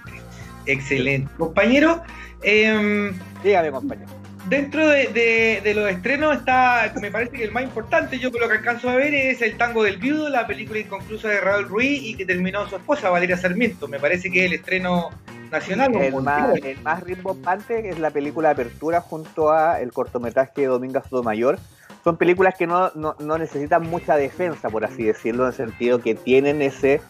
Excelente. 0.67 1.31
Compañero, 1.37 2.03
em, 2.43 3.13
Dígame, 3.43 3.71
compañero. 3.71 4.09
Dentro 4.49 4.87
de, 4.89 5.07
de- 5.09 5.61
de 5.63 5.75
los 5.75 5.91
estrenos 5.91 6.37
está, 6.37 6.93
me 7.01 7.11
parece 7.11 7.33
que 7.37 7.45
el 7.45 7.53
más 7.53 7.63
importante, 7.63 8.19
yo 8.19 8.31
por 8.31 8.41
lo 8.41 8.49
que 8.49 8.55
alcanzo 8.55 8.89
a 8.91 8.97
ver, 8.97 9.13
es 9.15 9.43
El 9.43 9.57
Tango 9.57 9.83
del 9.85 9.99
Viudo, 9.99 10.29
la 10.29 10.47
película 10.47 10.79
inconclusa 10.81 11.29
de 11.29 11.41
Raúl 11.41 11.69
Ruiz 11.69 12.03
y 12.03 12.15
que 12.17 12.25
terminó 12.27 12.69
su 12.69 12.77
esposa, 12.77 13.11
Valeria 13.11 13.37
Sarmiento. 13.37 13.89
Me 13.89 13.99
parece 14.01 14.31
que 14.31 14.41
es 14.41 14.47
el 14.47 14.55
estreno 14.55 15.11
nacional. 15.51 15.95
El 15.95 16.15
más, 16.15 16.57
el 16.63 16.81
más 16.83 17.03
rimbombante 17.03 17.89
es 17.89 17.99
la 17.99 18.11
película 18.11 18.49
de 18.49 18.53
Apertura 18.53 19.01
junto 19.01 19.51
a 19.53 19.81
el 19.81 19.93
cortometraje 19.93 20.61
de 20.63 20.67
Dominga 20.69 21.03
Sotomayor. 21.03 21.59
Son 22.03 22.17
películas 22.17 22.55
que 22.57 22.67
no, 22.67 22.91
no, 22.95 23.15
no 23.19 23.37
necesitan 23.37 23.83
mucha 23.83 24.17
defensa, 24.17 24.71
por 24.71 24.85
así 24.85 25.05
decirlo, 25.05 25.43
en 25.43 25.49
el 25.49 25.55
sentido 25.55 26.01
que 26.01 26.15
tienen 26.15 26.63
ese 26.63 27.01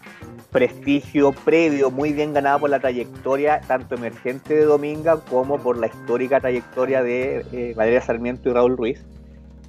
prestigio 0.51 1.33
previo 1.33 1.91
muy 1.91 2.13
bien 2.13 2.33
ganado 2.35 2.61
por 2.61 2.71
la 2.71 2.81
trayectoria 2.81 3.61
tanto 3.61 3.95
emergente 3.95 4.55
de 4.55 4.65
Dominga 4.65 5.21
como 5.21 5.59
por 5.59 5.79
la 5.79 5.87
histórica 5.87 6.41
trayectoria 6.41 7.03
de 7.03 7.47
eh, 7.53 7.73
Valeria 7.77 8.01
Sarmiento 8.01 8.49
y 8.49 8.53
Raúl 8.53 8.77
Ruiz. 8.77 9.05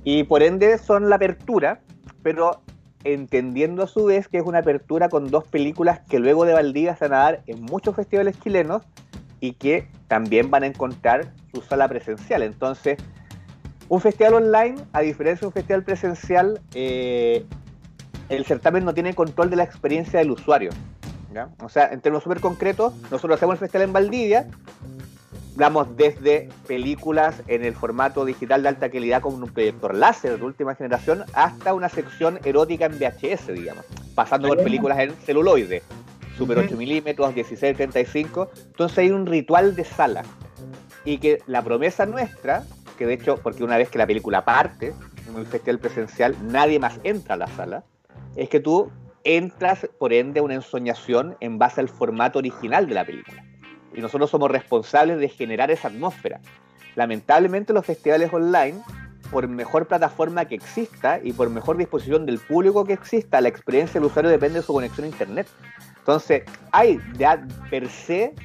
Y 0.03 0.24
por 0.24 0.41
ende 0.41 0.80
son 0.80 1.09
la 1.09 1.17
apertura, 1.17 1.82
pero 2.24 2.63
entendiendo 3.03 3.84
a 3.84 3.88
su 3.88 4.05
vez 4.05 4.28
que 4.28 4.38
es 4.38 4.43
una 4.43 4.59
apertura 4.59 5.09
con 5.09 5.30
dos 5.30 5.43
películas 5.47 5.99
que 6.09 6.19
luego 6.19 6.45
de 6.45 6.53
Valdivia 6.53 6.95
se 6.95 7.07
van 7.07 7.13
a 7.13 7.24
dar 7.24 7.43
en 7.45 7.61
muchos 7.63 7.95
festivales 7.95 8.39
chilenos 8.39 8.84
y 9.39 9.53
que 9.53 9.88
también 10.07 10.49
van 10.49 10.63
a 10.63 10.67
encontrar 10.67 11.34
su 11.53 11.61
sala 11.61 11.88
presencial. 11.88 12.41
Entonces, 12.43 12.97
un 13.91 13.99
festival 13.99 14.35
online, 14.35 14.75
a 14.93 15.01
diferencia 15.01 15.41
de 15.41 15.47
un 15.47 15.51
festival 15.51 15.83
presencial, 15.83 16.61
eh, 16.73 17.43
el 18.29 18.45
certamen 18.45 18.85
no 18.85 18.93
tiene 18.93 19.13
control 19.13 19.49
de 19.49 19.57
la 19.57 19.65
experiencia 19.65 20.19
del 20.19 20.31
usuario. 20.31 20.69
¿ya? 21.33 21.49
O 21.61 21.67
sea, 21.67 21.89
en 21.91 21.99
términos 21.99 22.23
súper 22.23 22.39
concretos, 22.39 22.93
nosotros 23.11 23.35
hacemos 23.35 23.55
el 23.55 23.59
festival 23.59 23.87
en 23.87 23.91
Valdivia, 23.91 24.47
damos 25.57 25.97
desde 25.97 26.47
películas 26.67 27.43
en 27.47 27.65
el 27.65 27.75
formato 27.75 28.23
digital 28.23 28.63
de 28.63 28.69
alta 28.69 28.89
calidad 28.89 29.19
con 29.19 29.33
un 29.43 29.49
proyector 29.49 29.93
láser 29.93 30.39
de 30.39 30.45
última 30.45 30.73
generación 30.73 31.25
hasta 31.33 31.73
una 31.73 31.89
sección 31.89 32.39
erótica 32.45 32.85
en 32.85 32.97
VHS, 32.97 33.47
digamos, 33.47 33.83
pasando 34.15 34.47
por 34.47 34.63
películas 34.63 34.99
en 34.99 35.11
celuloide, 35.25 35.83
Super 36.37 36.59
8 36.59 36.77
milímetros, 36.77 37.35
16, 37.35 37.75
35. 37.75 38.51
Entonces 38.67 38.97
hay 38.99 39.09
un 39.09 39.25
ritual 39.25 39.75
de 39.75 39.83
sala. 39.83 40.23
Y 41.03 41.17
que 41.17 41.39
la 41.45 41.61
promesa 41.61 42.05
nuestra, 42.05 42.63
que 43.02 43.08
de 43.08 43.16
hecho, 43.16 43.38
porque 43.38 43.64
una 43.64 43.78
vez 43.78 43.89
que 43.89 43.97
la 43.97 44.06
película 44.06 44.45
parte, 44.45 44.93
en 45.28 45.36
el 45.36 45.47
festival 45.47 45.80
presencial, 45.80 46.36
nadie 46.43 46.78
más 46.78 46.99
entra 47.04 47.34
a 47.34 47.38
la 47.38 47.47
sala, 47.47 47.84
es 48.36 48.47
que 48.47 48.60
tú 48.60 48.91
entras, 49.24 49.89
por 49.97 50.14
ende, 50.14 50.39
a 50.39 50.43
una 50.43 50.54
ensoñación 50.54 51.36
en 51.39 51.58
base 51.58 51.82
al 51.82 51.89
formato 51.89 52.38
original 52.38 52.86
de 52.86 52.93
la 52.93 53.04
película. 53.04 53.43
Y 53.95 54.02
nosotros 54.02 54.30
somos 54.30 54.52
responsables 54.52 55.18
de 55.18 55.30
generar 55.30 55.72
esa 55.72 55.88
atmósfera. 55.88 56.41
Lamentablemente 56.93 57.74
los 57.74 57.88
festivales 57.88 58.32
online, 58.32 58.80
por 59.32 59.47
mejor 59.47 59.88
plataforma 59.88 60.45
que 60.45 60.54
exista 60.54 61.20
y 61.24 61.34
por 61.34 61.49
mejor 61.49 61.78
disposición 61.78 62.28
del 62.28 62.38
público 62.38 62.86
que 62.86 62.93
exista, 62.93 63.41
la 63.41 63.49
experiencia 63.49 63.99
del 63.99 64.12
usuario 64.12 64.30
depende 64.30 64.60
de 64.60 64.64
su 64.64 64.74
conexión 64.74 65.06
a 65.06 65.08
internet. 65.08 65.47
Entonces, 65.97 66.43
hay 66.72 66.99
ya 67.18 67.43
per 67.72 67.89
se 67.89 68.36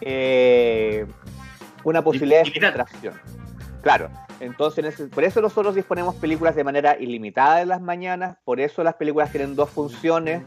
eh, 0.00 1.06
una 1.82 2.04
posibilidad 2.04 2.44
de 2.44 2.52
filtración. 2.52 3.35
Claro, 3.86 4.10
entonces 4.40 5.00
por 5.14 5.22
eso 5.22 5.40
nosotros 5.40 5.76
disponemos 5.76 6.16
películas 6.16 6.56
de 6.56 6.64
manera 6.64 6.98
ilimitada 6.98 7.62
en 7.62 7.68
las 7.68 7.80
mañanas, 7.80 8.36
por 8.44 8.58
eso 8.58 8.82
las 8.82 8.94
películas 8.96 9.30
tienen 9.30 9.54
dos 9.54 9.70
funciones, 9.70 10.42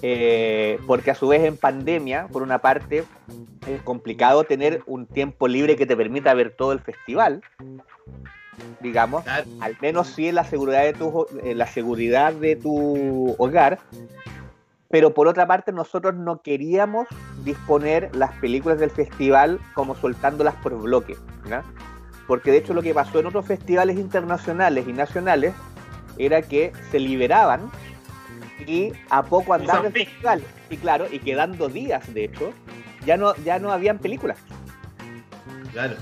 eh, 0.00 0.80
porque 0.86 1.10
a 1.10 1.14
su 1.14 1.28
vez 1.28 1.44
en 1.44 1.58
pandemia, 1.58 2.28
por 2.28 2.40
una 2.42 2.60
parte, 2.60 3.04
es 3.66 3.82
complicado 3.82 4.44
tener 4.44 4.82
un 4.86 5.04
tiempo 5.04 5.48
libre 5.48 5.76
que 5.76 5.84
te 5.84 5.98
permita 5.98 6.32
ver 6.32 6.54
todo 6.56 6.72
el 6.72 6.80
festival, 6.80 7.42
digamos, 8.80 9.22
al 9.60 9.76
menos 9.82 10.06
sí 10.06 10.28
en 10.28 10.36
la 10.36 10.44
seguridad 10.44 10.84
de 10.84 10.94
tu, 10.94 11.26
en 11.42 11.58
la 11.58 11.66
seguridad 11.66 12.32
de 12.32 12.56
tu 12.56 13.36
hogar. 13.36 13.80
Pero 14.88 15.12
por 15.12 15.28
otra 15.28 15.46
parte, 15.46 15.72
nosotros 15.72 16.14
no 16.14 16.40
queríamos 16.40 17.06
disponer 17.44 18.16
las 18.16 18.32
películas 18.36 18.78
del 18.78 18.90
festival 18.90 19.60
como 19.74 19.94
soltándolas 19.94 20.54
por 20.62 20.74
bloque. 20.80 21.18
¿ya? 21.46 21.62
Porque 22.28 22.52
de 22.52 22.58
hecho 22.58 22.74
lo 22.74 22.82
que 22.82 22.94
pasó 22.94 23.18
en 23.18 23.26
otros 23.26 23.46
festivales 23.46 23.98
internacionales 23.98 24.84
y 24.86 24.92
nacionales 24.92 25.54
era 26.18 26.42
que 26.42 26.72
se 26.92 27.00
liberaban 27.00 27.70
y 28.66 28.92
a 29.08 29.22
poco 29.22 29.54
andaban 29.54 29.86
el 29.86 29.92
festival. 29.92 30.42
Y 30.70 30.76
claro, 30.76 31.06
y 31.10 31.18
quedando 31.18 31.68
días, 31.68 32.12
de 32.12 32.24
hecho, 32.24 32.52
ya 33.06 33.16
no, 33.16 33.34
ya 33.36 33.58
no 33.58 33.72
habían 33.72 33.98
películas. 33.98 34.38
Claro. 35.72 35.96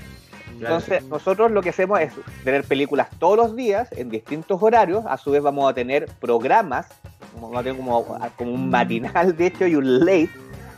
claro. 0.59 0.75
Entonces, 0.75 1.05
nosotros 1.05 1.51
lo 1.51 1.61
que 1.61 1.69
hacemos 1.69 1.99
es 2.01 2.11
tener 2.43 2.65
películas 2.65 3.07
todos 3.19 3.37
los 3.37 3.55
días 3.55 3.89
en 3.93 4.09
distintos 4.09 4.61
horarios. 4.61 5.05
A 5.07 5.17
su 5.17 5.31
vez, 5.31 5.41
vamos 5.41 5.69
a 5.69 5.73
tener 5.73 6.07
programas, 6.19 6.87
como, 7.33 7.47
vamos 7.47 7.59
a 7.61 7.63
tener 7.63 7.77
como, 7.77 8.19
como 8.35 8.51
un 8.51 8.69
matinal, 8.69 9.37
de 9.37 9.47
hecho, 9.47 9.65
y 9.65 9.75
un 9.75 9.99
late, 9.99 10.29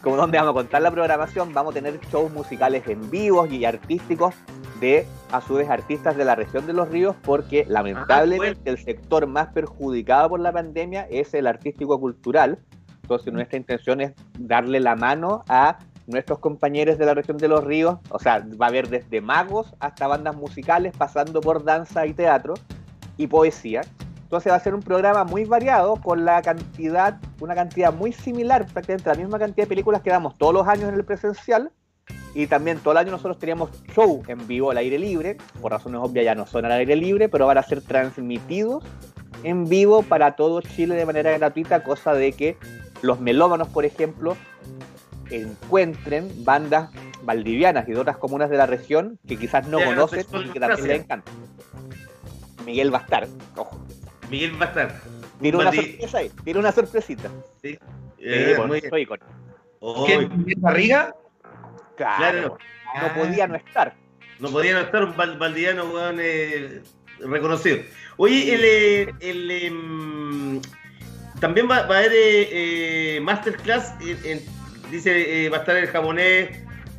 como 0.02 0.16
donde 0.16 0.38
vamos 0.38 0.52
a 0.52 0.54
contar 0.54 0.82
la 0.82 0.92
programación. 0.92 1.54
Vamos 1.54 1.72
a 1.72 1.76
tener 1.76 2.00
shows 2.12 2.32
musicales 2.32 2.88
en 2.88 3.10
vivos 3.10 3.52
y 3.52 3.66
artísticos 3.66 4.36
de, 4.80 5.06
a 5.32 5.42
su 5.42 5.56
vez, 5.56 5.70
artistas 5.70 6.16
de 6.16 6.26
la 6.26 6.36
región 6.36 6.66
de 6.66 6.74
los 6.74 6.90
ríos, 6.90 7.16
porque 7.24 7.66
lamentablemente 7.68 8.70
el 8.70 8.78
sector 8.78 9.28
más 9.28 9.48
perjudicado 9.48 10.30
por 10.30 10.40
la 10.40 10.52
pandemia 10.52 11.08
es 11.10 11.34
el 11.34 11.48
artístico-cultural. 11.48 12.60
Entonces, 13.02 13.34
nuestra 13.34 13.58
intención 13.58 14.02
es 14.02 14.14
darle 14.38 14.80
la 14.80 14.96
mano 14.96 15.44
a 15.48 15.80
nuestros 16.10 16.40
compañeros 16.40 16.98
de 16.98 17.06
la 17.06 17.14
región 17.14 17.38
de 17.38 17.48
los 17.48 17.64
ríos, 17.64 17.98
o 18.10 18.20
sea, 18.20 18.44
va 18.60 18.66
a 18.66 18.70
haber 18.70 18.90
desde 18.90 19.22
magos 19.22 19.76
hasta 19.80 20.08
bandas 20.08 20.36
musicales, 20.36 20.94
pasando 20.98 21.40
por 21.40 21.64
danza 21.64 22.06
y 22.08 22.14
teatro 22.14 22.56
y 23.18 23.28
poesía. 23.28 23.82
Entonces 24.30 24.52
va 24.52 24.58
a 24.58 24.60
ser 24.60 24.76
un 24.76 24.84
programa 24.84 25.24
muy 25.24 25.46
variado 25.46 25.96
con 25.96 26.24
la 26.24 26.40
cantidad, 26.44 27.20
una 27.40 27.56
cantidad 27.56 27.92
muy 27.92 28.14
similar, 28.14 28.68
prácticamente 28.72 29.10
la 29.10 29.16
misma 29.16 29.40
cantidad 29.40 29.64
de 29.64 29.68
películas 29.68 30.04
que 30.04 30.12
damos 30.12 30.38
todos 30.38 30.54
los 30.54 30.68
años 30.68 30.90
en 30.90 30.94
el 30.94 31.04
presencial. 31.04 31.72
Y 32.36 32.46
también 32.46 32.78
todo 32.78 32.92
el 32.92 33.00
año 33.00 33.10
nosotros 33.10 33.40
teníamos 33.40 33.72
show 33.92 34.22
en 34.28 34.46
vivo 34.48 34.70
al 34.70 34.78
aire 34.78 35.00
libre, 35.00 35.38
por 35.60 35.72
razones 35.72 36.00
obvias 36.04 36.26
ya 36.26 36.36
no 36.36 36.46
son 36.46 36.64
al 36.66 36.74
aire 36.74 36.96
libre, 36.96 37.28
pero 37.28 37.48
van 37.48 37.58
a 37.58 37.64
ser 37.64 37.82
transmitidos 37.82 38.84
en 39.42 39.66
vivo 39.68 40.04
para 40.04 40.36
todo 40.36 40.62
Chile 40.62 40.94
de 40.94 41.08
manera 41.08 41.36
gratuita, 41.36 41.82
cosa 41.82 42.14
de 42.14 42.34
que 42.34 42.56
los 43.02 43.20
melómanos, 43.20 43.70
por 43.70 43.84
ejemplo, 43.84 44.38
encuentren 45.32 46.46
bandas 46.46 46.92
valdivianas 47.24 47.90
y 47.90 47.94
de 47.94 48.00
otras 48.00 48.18
comunas 48.18 48.52
de 48.52 48.58
la 48.58 48.68
región 48.68 49.18
que 49.28 49.38
quizás 49.38 49.68
no 49.68 49.84
conocen 49.84 50.24
y 50.46 50.50
que 50.50 50.60
también 50.60 50.88
les 50.88 51.02
encantan. 51.02 51.34
Miguel 52.64 52.94
va 52.94 53.00
a 53.00 53.02
estar, 53.02 53.28
ojo. 53.56 53.80
Miguel 54.30 54.60
va 54.62 54.66
a 54.66 54.70
estar. 54.70 55.02
Tiene 55.42 55.58
una 55.58 55.72
Valdi- 55.72 55.92
sorpresa 55.92 56.18
ahí, 56.20 56.32
tiene 56.44 56.60
una 56.60 56.72
sorpresita. 56.72 57.30
Sí. 57.62 57.72
Sí, 57.72 57.80
Eh, 58.20 58.54
pues, 58.58 58.68
muy 58.68 58.82
soy 58.82 59.06
con- 59.06 59.20
Oh, 59.80 60.06
¿Quién? 60.06 60.30
¿Miguel 60.40 60.58
Barriga? 60.60 61.16
Claro, 61.96 62.58
Claro. 62.58 62.58
no 63.02 63.14
podía 63.22 63.48
no 63.48 63.56
estar. 63.56 63.96
No 64.40 64.50
podía 64.50 64.74
no 64.74 64.80
estar 64.82 65.04
un 65.04 65.16
val- 65.16 65.38
valdiviano 65.38 65.86
weón, 65.86 66.18
eh, 66.22 66.82
reconocido. 67.20 67.80
Oye, 68.18 68.54
el, 68.56 68.62
eh, 68.64 69.14
el, 69.22 69.52
em, 69.52 70.62
también 71.40 71.70
va, 71.70 71.84
va 71.84 71.96
a 71.96 72.00
haber 72.00 72.12
eh, 72.14 73.16
eh, 73.18 73.22
masterclass. 73.22 73.94
en- 74.02 74.42
dice, 74.92 75.46
eh, 75.46 75.50
va 75.50 75.58
a 75.58 75.60
estar 75.62 75.76
el 75.78 75.88
japonés 75.88 76.50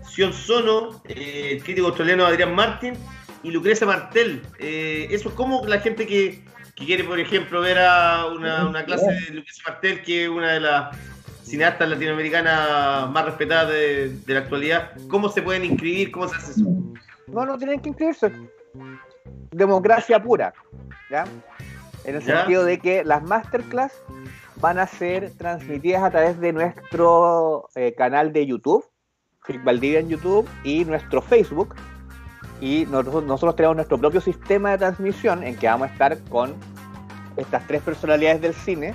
Sion 0.08 0.32
Sono, 0.32 1.02
eh, 1.08 1.50
el 1.52 1.62
crítico 1.62 1.88
australiano 1.88 2.24
Adrián 2.26 2.54
Martin 2.54 2.94
y 3.42 3.50
Lucrecia 3.50 3.86
Martel. 3.86 4.42
Eh, 4.58 5.08
eso 5.10 5.28
es 5.30 5.34
como 5.34 5.66
la 5.66 5.80
gente 5.80 6.06
que, 6.06 6.42
que 6.80 6.86
quiere, 6.86 7.04
por 7.04 7.20
ejemplo, 7.20 7.60
ver 7.60 7.78
a 7.78 8.26
una, 8.26 8.66
una 8.66 8.84
clase 8.84 9.06
de 9.12 9.34
Lucrecia 9.34 9.64
Martel, 9.68 10.02
que 10.02 10.24
es 10.24 10.30
una 10.30 10.52
de 10.54 10.60
las 10.60 10.96
cineastas 11.44 11.88
latinoamericanas 11.90 13.10
más 13.10 13.24
respetadas 13.26 13.68
de, 13.68 14.08
de 14.26 14.34
la 14.34 14.40
actualidad. 14.40 14.92
¿Cómo 15.08 15.28
se 15.28 15.42
pueden 15.42 15.64
inscribir? 15.64 16.10
¿Cómo 16.10 16.28
se 16.28 16.36
hace 16.36 16.52
eso? 16.52 16.64
No, 17.26 17.44
no 17.44 17.58
tienen 17.58 17.80
que 17.80 17.90
inscribirse. 17.90 18.32
Democracia 19.50 20.22
pura. 20.22 20.54
¿ya? 21.10 21.24
En 22.04 22.16
el 22.16 22.22
Ya. 22.22 22.38
sentido 22.38 22.64
de 22.64 22.78
que 22.78 23.04
las 23.04 23.22
masterclass 23.22 23.92
van 24.56 24.78
a 24.78 24.86
ser 24.86 25.32
transmitidas 25.36 26.02
a 26.02 26.10
través 26.10 26.40
de 26.40 26.52
nuestro 26.52 27.68
eh, 27.74 27.94
canal 27.94 28.32
de 28.32 28.46
YouTube, 28.46 28.84
Frick 29.42 29.62
Valdivia 29.64 30.00
en 30.00 30.08
YouTube, 30.08 30.48
y 30.64 30.84
nuestro 30.86 31.20
Facebook. 31.20 31.74
Y 32.60 32.86
nosotros, 32.86 33.24
nosotros 33.24 33.56
tenemos 33.56 33.76
nuestro 33.76 33.98
propio 33.98 34.20
sistema 34.20 34.72
de 34.72 34.78
transmisión 34.78 35.42
en 35.42 35.56
que 35.56 35.66
vamos 35.66 35.88
a 35.88 35.92
estar 35.92 36.18
con 36.28 36.54
estas 37.36 37.66
tres 37.66 37.82
personalidades 37.82 38.40
del 38.40 38.54
cine, 38.54 38.94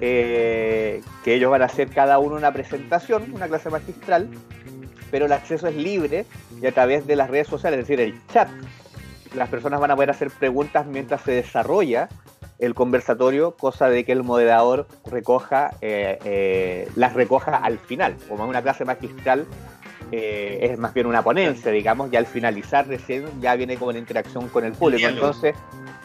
eh, 0.00 1.00
que 1.24 1.34
ellos 1.34 1.50
van 1.50 1.62
a 1.62 1.66
hacer 1.66 1.88
cada 1.88 2.18
uno 2.18 2.36
una 2.36 2.52
presentación, 2.52 3.32
una 3.32 3.48
clase 3.48 3.70
magistral, 3.70 4.28
pero 5.10 5.26
el 5.26 5.32
acceso 5.32 5.68
es 5.68 5.76
libre 5.76 6.26
y 6.60 6.66
a 6.66 6.72
través 6.72 7.06
de 7.06 7.16
las 7.16 7.30
redes 7.30 7.48
sociales, 7.48 7.80
es 7.80 7.88
decir, 7.88 8.00
el 8.00 8.20
chat. 8.28 8.48
Las 9.34 9.48
personas 9.48 9.80
van 9.80 9.90
a 9.90 9.94
poder 9.94 10.10
hacer 10.10 10.30
preguntas 10.30 10.86
mientras 10.86 11.22
se 11.22 11.32
desarrolla 11.32 12.08
el 12.58 12.74
conversatorio, 12.74 13.56
cosa 13.56 13.88
de 13.88 14.04
que 14.04 14.12
el 14.12 14.22
moderador 14.22 14.86
recoja, 15.06 15.70
eh, 15.80 16.18
eh, 16.24 16.88
las 16.94 17.14
recoja 17.14 17.56
al 17.56 17.78
final. 17.78 18.16
Como 18.28 18.44
es 18.44 18.50
una 18.50 18.62
clase 18.62 18.84
magistral, 18.84 19.46
eh, 20.12 20.58
es 20.70 20.78
más 20.78 20.92
bien 20.92 21.06
una 21.06 21.22
ponencia, 21.22 21.72
digamos, 21.72 22.12
y 22.12 22.16
al 22.16 22.26
finalizar 22.26 22.86
recién 22.86 23.24
ya 23.40 23.56
viene 23.56 23.78
como 23.78 23.92
la 23.92 23.98
interacción 23.98 24.46
con 24.48 24.62
el 24.64 24.72
público. 24.72 25.08
Entonces, 25.08 25.54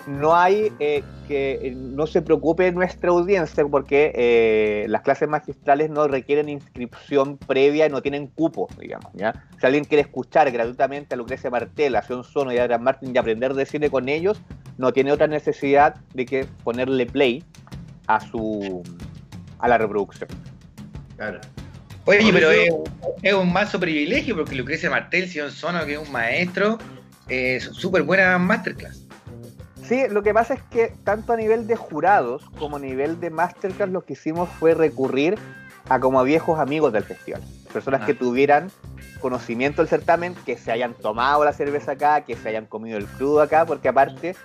no 0.07 0.33
hay 0.33 0.71
que 0.79 1.03
eh, 1.27 1.73
no 1.75 2.07
se 2.07 2.21
preocupe 2.21 2.71
nuestra 2.71 3.09
audiencia 3.09 3.65
porque 3.67 4.13
eh, 4.15 4.85
las 4.87 5.01
clases 5.01 5.27
magistrales 5.27 5.89
no 5.89 6.07
requieren 6.07 6.47
inscripción 6.47 7.37
previa 7.37 7.85
y 7.85 7.89
no 7.89 8.01
tienen 8.01 8.27
cupo, 8.27 8.69
digamos. 8.79 9.11
¿ya? 9.13 9.43
Si 9.59 9.65
alguien 9.65 9.83
quiere 9.83 10.03
escuchar 10.03 10.49
gratuitamente 10.51 11.13
a 11.13 11.17
Lucrecia 11.17 11.49
Martel, 11.49 11.97
a 11.97 12.01
Sion 12.01 12.23
Sono 12.23 12.53
y 12.53 12.57
a 12.57 12.63
Adrián 12.63 12.83
Martin 12.83 13.13
y 13.13 13.17
aprender 13.17 13.53
de 13.53 13.65
cine 13.65 13.89
con 13.89 14.07
ellos, 14.07 14.41
no 14.77 14.93
tiene 14.93 15.11
otra 15.11 15.27
necesidad 15.27 15.95
de 16.13 16.25
que 16.25 16.45
ponerle 16.63 17.05
play 17.05 17.43
a 18.07 18.21
su 18.21 18.83
a 19.59 19.67
la 19.67 19.77
reproducción. 19.77 20.29
Claro. 21.17 21.41
Oye, 22.07 22.31
pero 22.31 22.51
es, 22.51 23.33
un 23.33 23.51
mazo 23.51 23.79
privilegio 23.79 24.35
porque 24.35 24.55
Lucrecia 24.55 24.89
Martel, 24.89 25.27
Sion 25.27 25.51
Sono, 25.51 25.85
que 25.85 25.93
es 25.93 25.99
un 25.99 26.09
maestro, 26.09 26.77
es 27.27 27.65
súper 27.65 28.03
buena 28.03 28.37
masterclass. 28.37 29.03
Sí, 29.85 30.03
lo 30.09 30.23
que 30.23 30.33
pasa 30.33 30.53
es 30.53 30.61
que 30.63 30.93
tanto 31.03 31.33
a 31.33 31.37
nivel 31.37 31.67
de 31.67 31.75
jurados 31.75 32.43
como 32.57 32.77
a 32.77 32.79
nivel 32.79 33.19
de 33.19 33.29
masterclass 33.29 33.89
lo 33.89 34.05
que 34.05 34.13
hicimos 34.13 34.49
fue 34.57 34.73
recurrir 34.73 35.37
a 35.89 35.99
como 35.99 36.19
a 36.19 36.23
viejos 36.23 36.59
amigos 36.59 36.93
del 36.93 37.03
festival. 37.03 37.41
Personas 37.73 38.01
Ah. 38.03 38.05
que 38.05 38.13
tuvieran 38.13 38.71
conocimiento 39.19 39.81
del 39.81 39.89
certamen, 39.89 40.33
que 40.45 40.57
se 40.57 40.71
hayan 40.71 40.93
tomado 40.93 41.43
la 41.43 41.51
cerveza 41.51 41.93
acá, 41.93 42.21
que 42.21 42.37
se 42.37 42.47
hayan 42.47 42.67
comido 42.67 42.97
el 42.97 43.05
crudo 43.05 43.41
acá, 43.41 43.65
porque 43.65 43.89
aparte, 43.89 44.35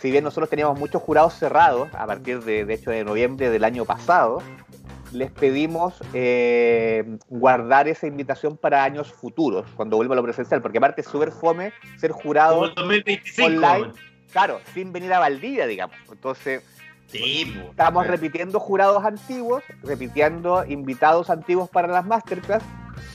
si 0.00 0.10
bien 0.10 0.24
nosotros 0.24 0.48
teníamos 0.48 0.78
muchos 0.78 1.02
jurados 1.02 1.34
cerrados, 1.34 1.88
a 1.92 2.06
partir 2.06 2.42
de, 2.44 2.64
de 2.64 2.74
hecho 2.74 2.90
de 2.90 3.04
noviembre 3.04 3.50
del 3.50 3.64
año 3.64 3.84
pasado, 3.84 4.42
les 5.12 5.30
pedimos 5.30 5.94
eh, 6.14 7.18
guardar 7.28 7.88
esa 7.88 8.06
invitación 8.06 8.56
para 8.56 8.84
años 8.84 9.12
futuros, 9.12 9.66
cuando 9.76 9.96
vuelva 9.96 10.14
a 10.14 10.16
lo 10.16 10.22
presencial, 10.22 10.62
porque 10.62 10.78
aparte 10.78 11.00
es 11.00 11.06
súper 11.08 11.32
fome 11.32 11.72
ser 11.98 12.12
jurado 12.12 12.54
Como 12.54 12.64
el 12.66 12.74
2025. 12.74 13.46
online, 13.46 13.92
claro, 14.32 14.60
sin 14.74 14.92
venir 14.92 15.12
a 15.12 15.18
Valdivia, 15.18 15.66
digamos. 15.66 15.96
Entonces, 16.10 16.62
Sí, 17.06 17.44
po. 17.60 17.70
estamos 17.70 18.06
repitiendo 18.06 18.60
jurados 18.60 19.04
antiguos, 19.04 19.64
repitiendo 19.82 20.64
invitados 20.68 21.28
antiguos 21.28 21.68
para 21.68 21.88
las 21.88 22.06
masterclass, 22.06 22.62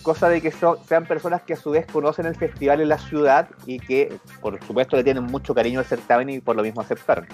cosa 0.02 0.28
de 0.28 0.42
que 0.42 0.52
so- 0.52 0.78
sean 0.86 1.06
personas 1.06 1.44
que 1.44 1.54
a 1.54 1.56
su 1.56 1.72
vez 1.72 1.86
conocen 1.86 2.26
el 2.26 2.36
festival 2.36 2.82
en 2.82 2.90
la 2.90 2.98
ciudad 2.98 3.48
y 3.66 3.80
que, 3.80 4.18
por 4.42 4.62
supuesto, 4.66 4.98
le 4.98 5.04
tienen 5.06 5.24
mucho 5.24 5.56
cariño 5.56 5.80
al 5.80 5.86
certamen 5.86 6.30
y 6.30 6.40
por 6.42 6.58
lo 6.58 6.64
mismo 6.64 6.82
aceptaron. 6.82 7.26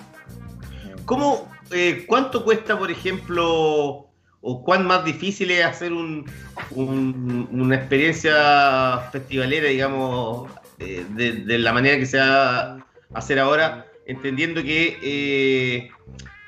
¿Cómo, 1.05 1.47
eh, 1.71 2.05
¿Cuánto 2.07 2.43
cuesta, 2.43 2.77
por 2.77 2.91
ejemplo, 2.91 4.10
o 4.41 4.63
cuán 4.63 4.85
más 4.85 5.05
difícil 5.05 5.51
es 5.51 5.63
hacer 5.65 5.93
un, 5.93 6.25
un- 6.71 7.47
una 7.51 7.75
experiencia 7.75 8.99
festivalera, 9.11 9.67
digamos, 9.69 10.49
eh, 10.79 11.05
de, 11.09 11.31
de 11.33 11.59
la 11.59 11.71
manera 11.73 11.97
que 11.97 12.05
se 12.05 12.17
va 12.17 12.71
a 12.73 12.77
hacer 13.13 13.39
ahora, 13.39 13.85
entendiendo 14.07 14.63
que 14.63 14.97
eh, 15.03 15.89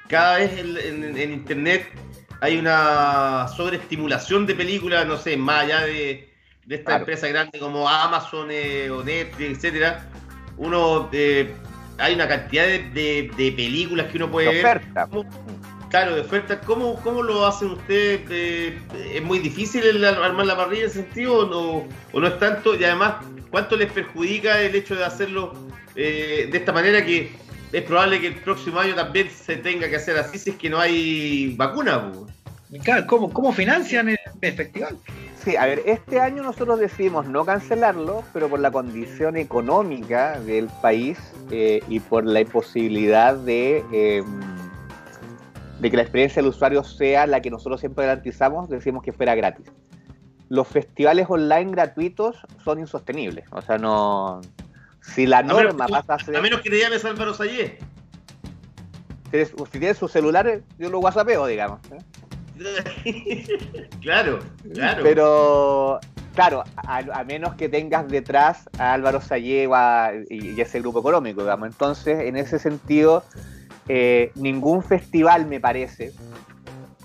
cada 0.07 0.37
vez 0.39 0.51
en, 0.57 0.77
en- 0.77 1.17
en 1.17 1.33
Internet 1.33 1.87
hay 2.41 2.57
una 2.57 3.47
sobreestimulación 3.55 4.45
de 4.45 4.55
películas, 4.55 5.05
no 5.07 5.17
sé, 5.17 5.37
más 5.37 5.63
allá 5.63 5.81
de, 5.85 6.29
de 6.65 6.75
esta 6.75 6.85
Claro. 6.91 6.99
empresa 7.03 7.27
grande 7.27 7.59
como 7.59 7.87
Amazon 7.87 8.47
eh, 8.51 8.89
o 8.89 9.03
Netflix, 9.03 9.57
etcétera, 9.57 10.05
uno 10.57 11.09
eh, 11.13 11.53
hay 11.99 12.15
una 12.15 12.27
cantidad 12.27 12.65
de, 12.65 13.31
películas 13.55 14.07
que 14.11 14.17
uno 14.17 14.31
puede 14.31 14.51
De 14.51 14.63
ver. 14.63 14.81
¿Cómo- 15.93 16.01
claro, 16.05 16.15
de 16.15 16.21
oferta. 16.21 16.59
¿Cómo, 16.61 16.95
¿Cómo 17.03 17.21
lo 17.21 17.45
hacen 17.45 17.69
ustedes? 17.69 18.21
Eh, 18.31 18.79
¿Es 19.13 19.21
muy 19.23 19.37
difícil 19.39 19.83
el 19.83 20.03
ar- 20.03 20.23
armar 20.23 20.47
la 20.47 20.57
parrilla 20.57 20.83
en 20.85 20.89
ese 20.89 21.01
sentido 21.03 21.39
o 21.39 21.45
no, 21.45 21.87
o 22.11 22.19
no 22.19 22.27
es 22.27 22.39
tanto? 22.39 22.75
Y 22.75 22.83
además, 22.83 23.15
¿cuánto 23.51 23.75
les 23.77 23.91
perjudica 23.91 24.59
el 24.59 24.73
hecho 24.75 24.95
de 24.95 25.05
hacerlo 25.05 25.53
eh, 25.95 26.49
de 26.51 26.57
esta 26.57 26.71
manera 26.71 27.05
que 27.05 27.31
es 27.71 27.81
probable 27.83 28.19
que 28.19 28.27
el 28.27 28.35
próximo 28.35 28.79
año 28.79 28.95
también 28.95 29.29
se 29.29 29.57
tenga 29.57 29.87
que 29.87 29.95
hacer 29.97 30.17
así 30.17 30.39
si 30.39 30.49
es 30.51 30.55
que 30.55 30.67
no 30.69 30.79
hay 30.79 31.53
vacuna? 31.55 32.11
Claro, 32.83 33.05
¿cómo, 33.05 33.31
cómo 33.31 33.53
financian 33.53 34.09
el, 34.09 34.17
el 34.41 34.53
festival? 34.53 34.97
Sí, 35.43 35.55
a 35.57 35.65
ver, 35.65 35.83
este 35.85 36.19
año 36.19 36.41
nosotros 36.41 36.79
decidimos 36.79 37.27
no 37.27 37.45
cancelarlo, 37.45 38.23
pero 38.33 38.47
por 38.49 38.59
la 38.61 38.71
condición 38.71 39.35
económica 39.37 40.39
del 40.39 40.69
país 40.81 41.19
eh, 41.51 41.83
y 41.87 41.99
por 41.99 42.25
la 42.25 42.39
imposibilidad 42.39 43.35
de, 43.35 43.83
eh, 43.91 44.23
de 45.83 45.91
que 45.91 45.97
la 45.97 46.03
experiencia 46.03 46.41
del 46.41 46.49
usuario 46.49 46.81
sea 46.83 47.27
la 47.27 47.41
que 47.41 47.51
nosotros 47.51 47.79
siempre 47.81 48.05
garantizamos, 48.05 48.69
decimos 48.69 49.03
que 49.03 49.11
fuera 49.11 49.35
gratis. 49.35 49.65
Los 50.47 50.67
festivales 50.67 51.27
online 51.29 51.71
gratuitos 51.71 52.37
son 52.63 52.79
insostenibles, 52.79 53.45
o 53.51 53.61
sea, 53.61 53.77
no... 53.77 54.39
Si 55.01 55.25
la 55.27 55.39
A 55.39 55.43
menos, 55.43 55.63
norma 55.63 55.85
que 55.85 55.91
tú- 55.91 55.99
pasa 55.99 56.13
a 56.15 56.19
ser... 56.25 56.37
a 56.37 56.41
menos 56.41 56.61
que 56.61 56.69
te 56.69 56.79
llames 56.79 57.03
Álvaro 57.03 57.33
Sayé. 57.33 57.77
Si 59.31 59.45
si 59.45 59.79
tienes 59.79 59.97
su 59.97 60.07
celular, 60.07 60.61
yo 60.77 60.89
lo 60.89 60.99
whatsappeo, 60.99 61.45
digamos. 61.47 61.79
¿eh? 61.91 61.97
claro, 64.01 64.39
claro. 64.73 65.03
Pero, 65.03 65.99
claro, 66.35 66.63
a, 66.77 66.97
a 66.99 67.23
menos 67.25 67.55
que 67.55 67.67
tengas 67.67 68.07
detrás 68.07 68.69
a 68.77 68.93
Álvaro 68.93 69.19
Sayé 69.19 69.67
o 69.67 69.75
a- 69.75 70.11
y, 70.29 70.51
y 70.51 70.61
ese 70.61 70.79
grupo 70.79 70.99
económico, 71.01 71.41
digamos. 71.41 71.67
Entonces, 71.67 72.21
en 72.21 72.37
ese 72.37 72.59
sentido, 72.59 73.23
eh, 73.87 74.31
ningún 74.35 74.83
festival, 74.83 75.45
me 75.45 75.59
parece, 75.59 76.13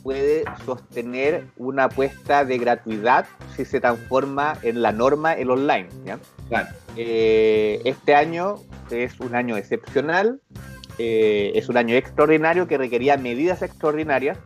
puede 0.02 0.44
sostener 0.64 1.48
una 1.56 1.84
apuesta 1.84 2.44
de 2.44 2.58
gratuidad 2.58 3.26
si 3.56 3.64
se 3.64 3.80
transforma 3.80 4.56
en 4.62 4.80
la 4.82 4.92
norma 4.92 5.34
el 5.34 5.50
online. 5.50 5.88
¿ya? 6.04 6.18
Claro. 6.48 6.68
Eh, 6.96 7.80
este 7.84 8.14
año 8.14 8.56
es 8.90 9.20
un 9.20 9.34
año 9.34 9.56
excepcional, 9.56 10.40
eh, 10.98 11.52
es 11.54 11.68
un 11.68 11.76
año 11.76 11.94
extraordinario 11.94 12.66
que 12.66 12.78
requería 12.78 13.16
medidas 13.16 13.62
extraordinarias 13.62 14.38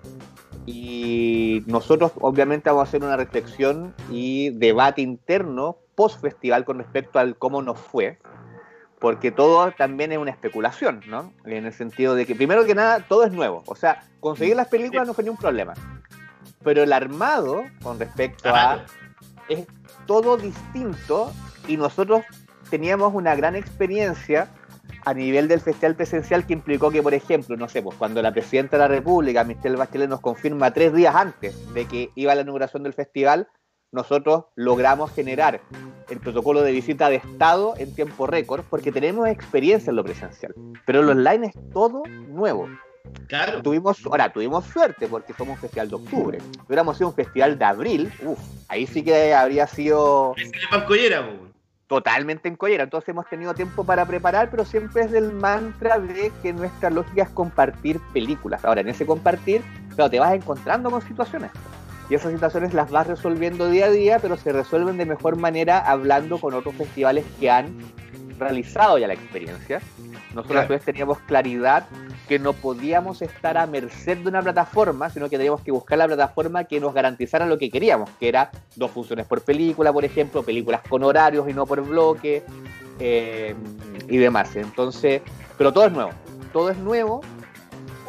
y 0.67 1.63
nosotros 1.67 2.13
obviamente 2.21 2.71
vamos 2.71 2.87
a 2.87 2.89
hacer 2.89 3.03
una 3.03 3.17
reflexión 3.17 3.95
y 4.11 4.51
debate 4.51 5.03
interno 5.03 5.79
post 5.95 6.21
festival 6.21 6.65
con 6.65 6.79
respecto 6.79 7.19
al 7.19 7.37
cómo 7.37 7.63
nos 7.63 7.79
fue, 7.79 8.19
porque 9.03 9.33
todo 9.33 9.73
también 9.73 10.13
es 10.13 10.19
una 10.19 10.31
especulación, 10.31 11.01
¿no? 11.09 11.33
En 11.45 11.67
el 11.67 11.73
sentido 11.73 12.15
de 12.15 12.25
que 12.25 12.37
primero 12.37 12.65
que 12.65 12.77
nada 12.77 13.01
todo 13.01 13.25
es 13.25 13.33
nuevo, 13.33 13.65
o 13.67 13.75
sea, 13.75 14.05
conseguir 14.21 14.55
las 14.55 14.69
películas 14.69 15.09
no 15.09 15.13
fue 15.13 15.25
ni 15.25 15.31
un 15.31 15.37
problema, 15.37 15.75
pero 16.63 16.85
el 16.85 16.93
armado 16.93 17.65
con 17.83 17.99
respecto 17.99 18.55
a 18.55 18.85
es 19.49 19.67
todo 20.07 20.37
distinto 20.37 21.33
y 21.67 21.77
nosotros 21.77 22.25
teníamos 22.71 23.13
una 23.13 23.35
gran 23.35 23.57
experiencia 23.57 24.49
a 25.05 25.13
nivel 25.13 25.49
del 25.49 25.61
festival 25.61 25.97
presencial 25.97 26.47
que 26.47 26.53
implicó 26.53 26.93
que, 26.93 27.03
por 27.03 27.13
ejemplo, 27.13 27.57
no 27.57 27.69
sé, 27.69 27.83
pues 27.83 27.97
cuando 27.97 28.23
la 28.23 28.31
presidenta 28.31 28.77
de 28.77 28.83
la 28.83 28.89
República, 28.89 29.43
Michelle 29.43 29.75
Bachelet, 29.75 30.09
nos 30.09 30.21
confirma 30.21 30.73
tres 30.73 30.95
días 30.95 31.17
antes 31.17 31.75
de 31.75 31.87
que 31.87 32.11
iba 32.15 32.37
la 32.37 32.43
inauguración 32.43 32.85
del 32.85 32.95
festival, 32.95 33.49
nosotros 33.93 34.47
logramos 34.57 35.13
generar 35.13 35.61
el 36.09 36.19
protocolo 36.19 36.63
de 36.63 36.73
visita 36.73 37.09
de 37.11 37.17
Estado 37.17 37.75
en 37.77 37.95
tiempo 37.95 38.27
récord 38.27 38.65
porque 38.69 38.91
tenemos 38.91 39.29
experiencia 39.29 39.91
en 39.91 39.97
lo 39.97 40.05
presencial. 40.05 40.55
Pero 40.87 41.03
lo 41.03 41.13
online 41.13 41.49
es 41.49 41.71
todo 41.73 42.03
nuevo. 42.29 42.69
Claro. 43.29 43.63
Tuvimos, 43.63 44.05
ahora, 44.07 44.33
tuvimos 44.33 44.65
suerte 44.65 45.07
porque 45.09 45.35
somos 45.35 45.57
un 45.57 45.61
festival 45.61 45.89
de 45.89 45.95
octubre. 45.97 46.39
Si 46.41 46.61
hubiéramos 46.67 46.97
sido 46.97 47.11
un 47.11 47.15
festival 47.15 47.59
de 47.59 47.65
abril, 47.65 48.13
uff, 48.25 48.39
ahí 48.69 48.87
sí 48.87 49.03
que 49.03 49.35
habría 49.35 49.67
sido 49.67 50.35
es 50.37 50.51
Bancollera, 50.71 51.27
po. 51.27 51.49
totalmente 51.87 52.49
en 52.49 52.57
collera. 52.57 52.85
Entonces 52.85 53.11
hemos 53.11 53.29
tenido 53.29 53.53
tiempo 53.55 53.85
para 53.85 54.07
preparar, 54.07 54.51
pero 54.51 54.65
siempre 54.65 55.03
es 55.03 55.11
del 55.11 55.33
mantra 55.33 55.99
de 55.99 56.33
que 56.43 56.53
nuestra 56.53 56.91
lógica 56.91 57.25
es 57.25 57.31
compartir 57.31 58.01
películas. 58.15 58.65
Ahora, 58.65 58.81
en 58.81 58.89
ese 58.89 59.05
compartir, 59.05 59.63
claro, 59.95 60.11
te 60.11 60.19
vas 60.19 60.33
encontrando 60.33 60.91
con 60.91 61.03
situaciones. 61.03 61.51
Y 62.11 62.15
esas 62.15 62.33
situaciones 62.33 62.75
las 62.75 62.91
vas 62.91 63.07
resolviendo 63.07 63.71
día 63.71 63.87
a 63.87 63.91
día, 63.91 64.19
pero 64.21 64.37
se 64.37 64.53
resuelven 64.53 64.99
de 64.99 65.07
mejor 65.07 65.37
manera 65.37 65.79
hablando 65.79 66.39
con 66.39 66.55
otros 66.55 66.75
festivales 66.75 67.25
que 67.41 67.51
han 67.51 67.79
realizado 68.39 68.99
ya 68.99 69.07
la 69.07 69.15
experiencia. 69.15 69.81
Nosotros 70.35 70.47
Claro. 70.47 70.61
a 70.61 70.67
su 70.67 70.73
vez 70.73 70.83
teníamos 70.85 71.19
claridad 71.21 71.87
que 72.29 72.39
no 72.39 72.55
podíamos 72.55 73.23
estar 73.23 73.59
a 73.59 73.67
merced 73.67 74.19
de 74.19 74.29
una 74.29 74.43
plataforma, 74.43 75.11
sino 75.11 75.29
que 75.29 75.37
teníamos 75.37 75.61
que 75.61 75.71
buscar 75.71 75.99
la 75.99 76.07
plataforma 76.07 76.65
que 76.65 76.81
nos 76.81 76.95
garantizara 76.95 77.47
lo 77.47 77.59
que 77.59 77.71
queríamos, 77.71 78.09
que 78.19 78.29
era 78.29 78.51
dos 78.77 78.91
funciones 78.91 79.27
por 79.27 79.43
película, 79.43 79.93
por 79.93 80.05
ejemplo, 80.05 80.43
películas 80.43 80.81
con 80.89 81.05
horarios 81.05 81.49
y 81.49 81.53
no 81.53 81.67
por 81.67 81.83
bloque, 81.83 82.43
eh, 82.99 83.55
y 84.09 84.17
demás. 84.17 84.55
Entonces, 84.57 85.23
pero 85.59 85.73
todo 85.73 85.87
es 85.87 85.93
nuevo, 85.93 86.11
todo 86.53 86.71
es 86.71 86.79
nuevo, 86.79 87.21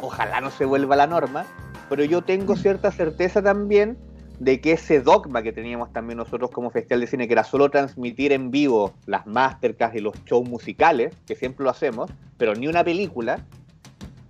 ojalá 0.00 0.40
no 0.40 0.50
se 0.50 0.64
vuelva 0.64 0.96
la 0.96 1.06
norma, 1.06 1.44
pero 1.88 2.04
yo 2.04 2.22
tengo 2.22 2.56
cierta 2.56 2.90
certeza 2.90 3.42
también 3.42 3.98
de 4.38 4.60
que 4.60 4.72
ese 4.72 5.00
dogma 5.00 5.42
que 5.42 5.52
teníamos 5.52 5.92
también 5.92 6.18
nosotros 6.18 6.50
como 6.50 6.70
Festival 6.70 7.00
de 7.00 7.06
Cine, 7.06 7.26
que 7.26 7.34
era 7.34 7.44
solo 7.44 7.70
transmitir 7.70 8.32
en 8.32 8.50
vivo 8.50 8.94
las 9.06 9.26
masterclass 9.26 9.94
y 9.94 10.00
los 10.00 10.14
shows 10.24 10.48
musicales, 10.48 11.14
que 11.26 11.36
siempre 11.36 11.64
lo 11.64 11.70
hacemos, 11.70 12.10
pero 12.36 12.54
ni 12.54 12.66
una 12.66 12.82
película, 12.82 13.44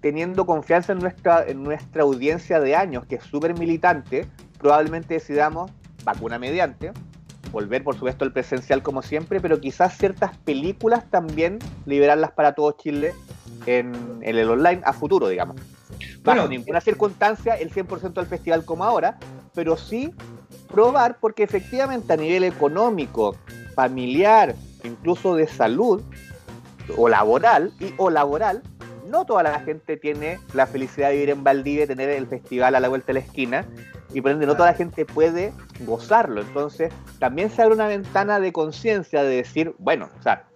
teniendo 0.01 0.45
confianza 0.45 0.93
en 0.93 0.99
nuestra, 0.99 1.45
en 1.47 1.63
nuestra 1.63 2.03
audiencia 2.03 2.61
de 2.61 2.77
años, 2.77 3.07
que 3.07 3.17
es 3.17 3.25
súper 3.25 3.59
militante, 3.59 4.27
probablemente 4.59 5.15
decidamos, 5.15 5.71
vacuna 6.05 6.39
mediante, 6.39 6.93
volver 7.51 7.83
por 7.83 7.95
supuesto 7.95 8.25
al 8.25 8.33
presencial 8.33 8.83
como 8.83 9.01
siempre, 9.01 9.41
pero 9.41 9.61
quizás 9.61 9.97
ciertas 9.97 10.37
películas 10.39 11.09
también 11.11 11.59
liberarlas 11.87 12.33
para 12.33 12.53
todo 12.53 12.73
Chile 12.73 13.15
en, 13.65 13.95
en 14.21 14.37
el 14.37 14.51
online 14.51 14.83
a 14.85 14.93
futuro, 14.93 15.29
digamos. 15.29 15.57
Bajo 16.25 16.41
Bueno, 16.41 16.49
ninguna 16.49 16.81
circunstancia 16.81 17.55
el 17.55 17.71
100% 17.71 18.15
del 18.15 18.27
festival 18.27 18.65
como 18.65 18.85
ahora, 18.85 19.19
pero 19.55 19.77
sí 19.77 20.13
probar 20.73 21.19
porque 21.21 21.43
efectivamente 21.43 22.13
a 22.13 22.17
nivel 22.17 22.45
económico, 22.45 23.37
familiar, 23.75 24.55
incluso 24.83 25.37
de 25.37 25.47
salud 25.47 26.03
o 26.97 27.09
laboral 27.09 27.73
y 27.79 27.93
o 27.97 28.11
laboral, 28.11 28.63
no 29.07 29.25
toda 29.27 29.43
la 29.43 29.61
gente 29.61 29.97
tiene 29.97 30.41
la 30.55 30.67
felicidad 30.67 31.09
de 31.09 31.15
vivir 31.15 31.31
en 31.31 31.45
Valdivia 31.45 31.85
y 31.85 31.87
tener 31.87 32.09
el 32.11 32.27
festival 32.27 32.75
a 32.75 32.81
la 32.81 32.89
vuelta 32.89 33.09
de 33.09 33.15
la 33.15 33.21
esquina 33.21 33.67
y 34.13 34.21
por 34.21 34.31
ende 34.31 34.47
no 34.47 34.55
toda 34.57 34.71
la 34.71 34.77
gente 34.77 35.05
puede 35.05 35.53
gozarlo. 35.81 36.41
Entonces, 36.41 36.93
también 37.19 37.51
se 37.51 37.63
abre 37.63 37.75
una 37.75 37.89
ventana 37.89 38.41
de 38.41 38.53
conciencia 38.53 39.23
de 39.23 39.37
decir, 39.37 39.75
bueno, 39.79 40.09
o 40.19 40.23
sea, 40.23 40.47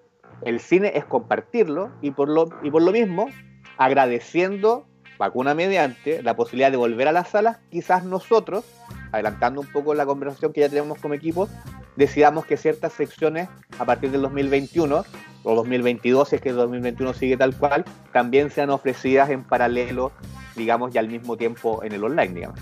el 0.42 0.60
cine 0.60 0.92
es 0.94 1.04
compartirlo 1.04 1.90
y 2.00 2.12
por 2.12 2.28
lo, 2.28 2.48
y 2.62 2.70
por 2.70 2.82
lo 2.82 2.92
mismo, 2.92 3.28
agradeciendo, 3.76 4.86
vacuna 5.18 5.54
mediante, 5.54 6.22
la 6.22 6.36
posibilidad 6.36 6.70
de 6.70 6.76
volver 6.76 7.08
a 7.08 7.12
las 7.12 7.30
salas, 7.30 7.58
quizás 7.70 8.04
nosotros, 8.04 8.64
adelantando 9.12 9.60
un 9.60 9.66
poco 9.66 9.94
la 9.94 10.06
conversación 10.06 10.52
que 10.52 10.60
ya 10.60 10.68
tenemos 10.68 10.98
como 10.98 11.14
equipo, 11.14 11.48
decidamos 11.96 12.46
que 12.46 12.56
ciertas 12.56 12.92
secciones 12.92 13.48
a 13.78 13.84
partir 13.84 14.10
del 14.10 14.22
2021 14.22 15.04
o 15.42 15.54
2022, 15.54 16.28
si 16.28 16.36
es 16.36 16.42
que 16.42 16.50
el 16.50 16.56
2021 16.56 17.12
sigue 17.14 17.36
tal 17.36 17.54
cual, 17.56 17.84
también 18.12 18.50
sean 18.50 18.70
ofrecidas 18.70 19.30
en 19.30 19.42
paralelo, 19.42 20.12
digamos, 20.56 20.94
y 20.94 20.98
al 20.98 21.08
mismo 21.08 21.36
tiempo 21.36 21.82
en 21.82 21.92
el 21.92 22.04
online, 22.04 22.34
digamos. 22.34 22.60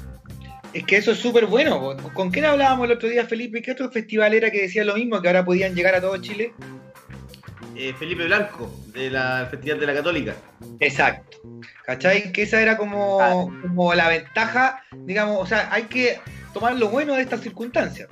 Es 0.73 0.85
que 0.85 0.97
eso 0.97 1.13
es 1.13 1.19
súper 1.19 1.47
bueno. 1.47 1.97
¿Con 2.13 2.31
quién 2.31 2.45
hablábamos 2.45 2.87
el 2.87 2.93
otro 2.93 3.09
día, 3.09 3.25
Felipe? 3.25 3.63
¿Qué 3.63 3.73
otro 3.73 3.91
festival 3.91 4.35
era 4.35 4.51
que 4.51 4.63
decía 4.63 4.85
lo 4.85 4.95
mismo, 4.95 5.23
que 5.23 5.29
ahora 5.29 5.45
podían 5.45 5.75
llegar 5.75 5.95
a 5.95 6.01
todo 6.01 6.17
Chile? 6.19 6.53
Eh, 7.79 7.93
Felipe 7.99 8.25
Blanco, 8.25 8.71
del 8.87 9.13
Festival 9.51 9.81
de 9.81 9.87
la 9.87 9.95
Católica. 9.95 10.35
Exacto. 10.81 11.39
¿Cachai? 11.85 12.33
Que 12.33 12.43
esa 12.43 12.61
era 12.63 12.77
como, 12.79 13.21
Ah. 13.21 13.47
como 13.63 13.93
la 13.95 14.09
ventaja, 14.09 14.83
digamos, 15.05 15.39
o 15.41 15.47
sea, 15.47 15.69
hay 15.71 15.83
que 15.85 16.19
tomar 16.55 16.75
lo 16.77 16.89
bueno 16.89 17.15
de 17.15 17.23
estas 17.23 17.41
circunstancias. 17.43 18.09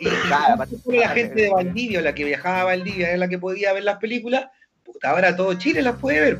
Y, 0.00 0.08
Claro, 0.08 0.56
la 0.86 1.08
gente 1.10 1.42
de 1.42 1.50
Valdivia, 1.50 2.02
la 2.02 2.14
que 2.14 2.24
viajaba 2.24 2.62
a 2.62 2.64
Valdivia, 2.64 3.08
era 3.10 3.18
la 3.18 3.28
que 3.28 3.38
podía 3.38 3.72
ver 3.72 3.84
las 3.84 3.98
películas, 3.98 4.46
puta, 4.84 5.10
ahora 5.10 5.36
todo 5.36 5.54
Chile 5.54 5.82
las 5.82 5.96
puede 5.96 6.20
ver. 6.20 6.38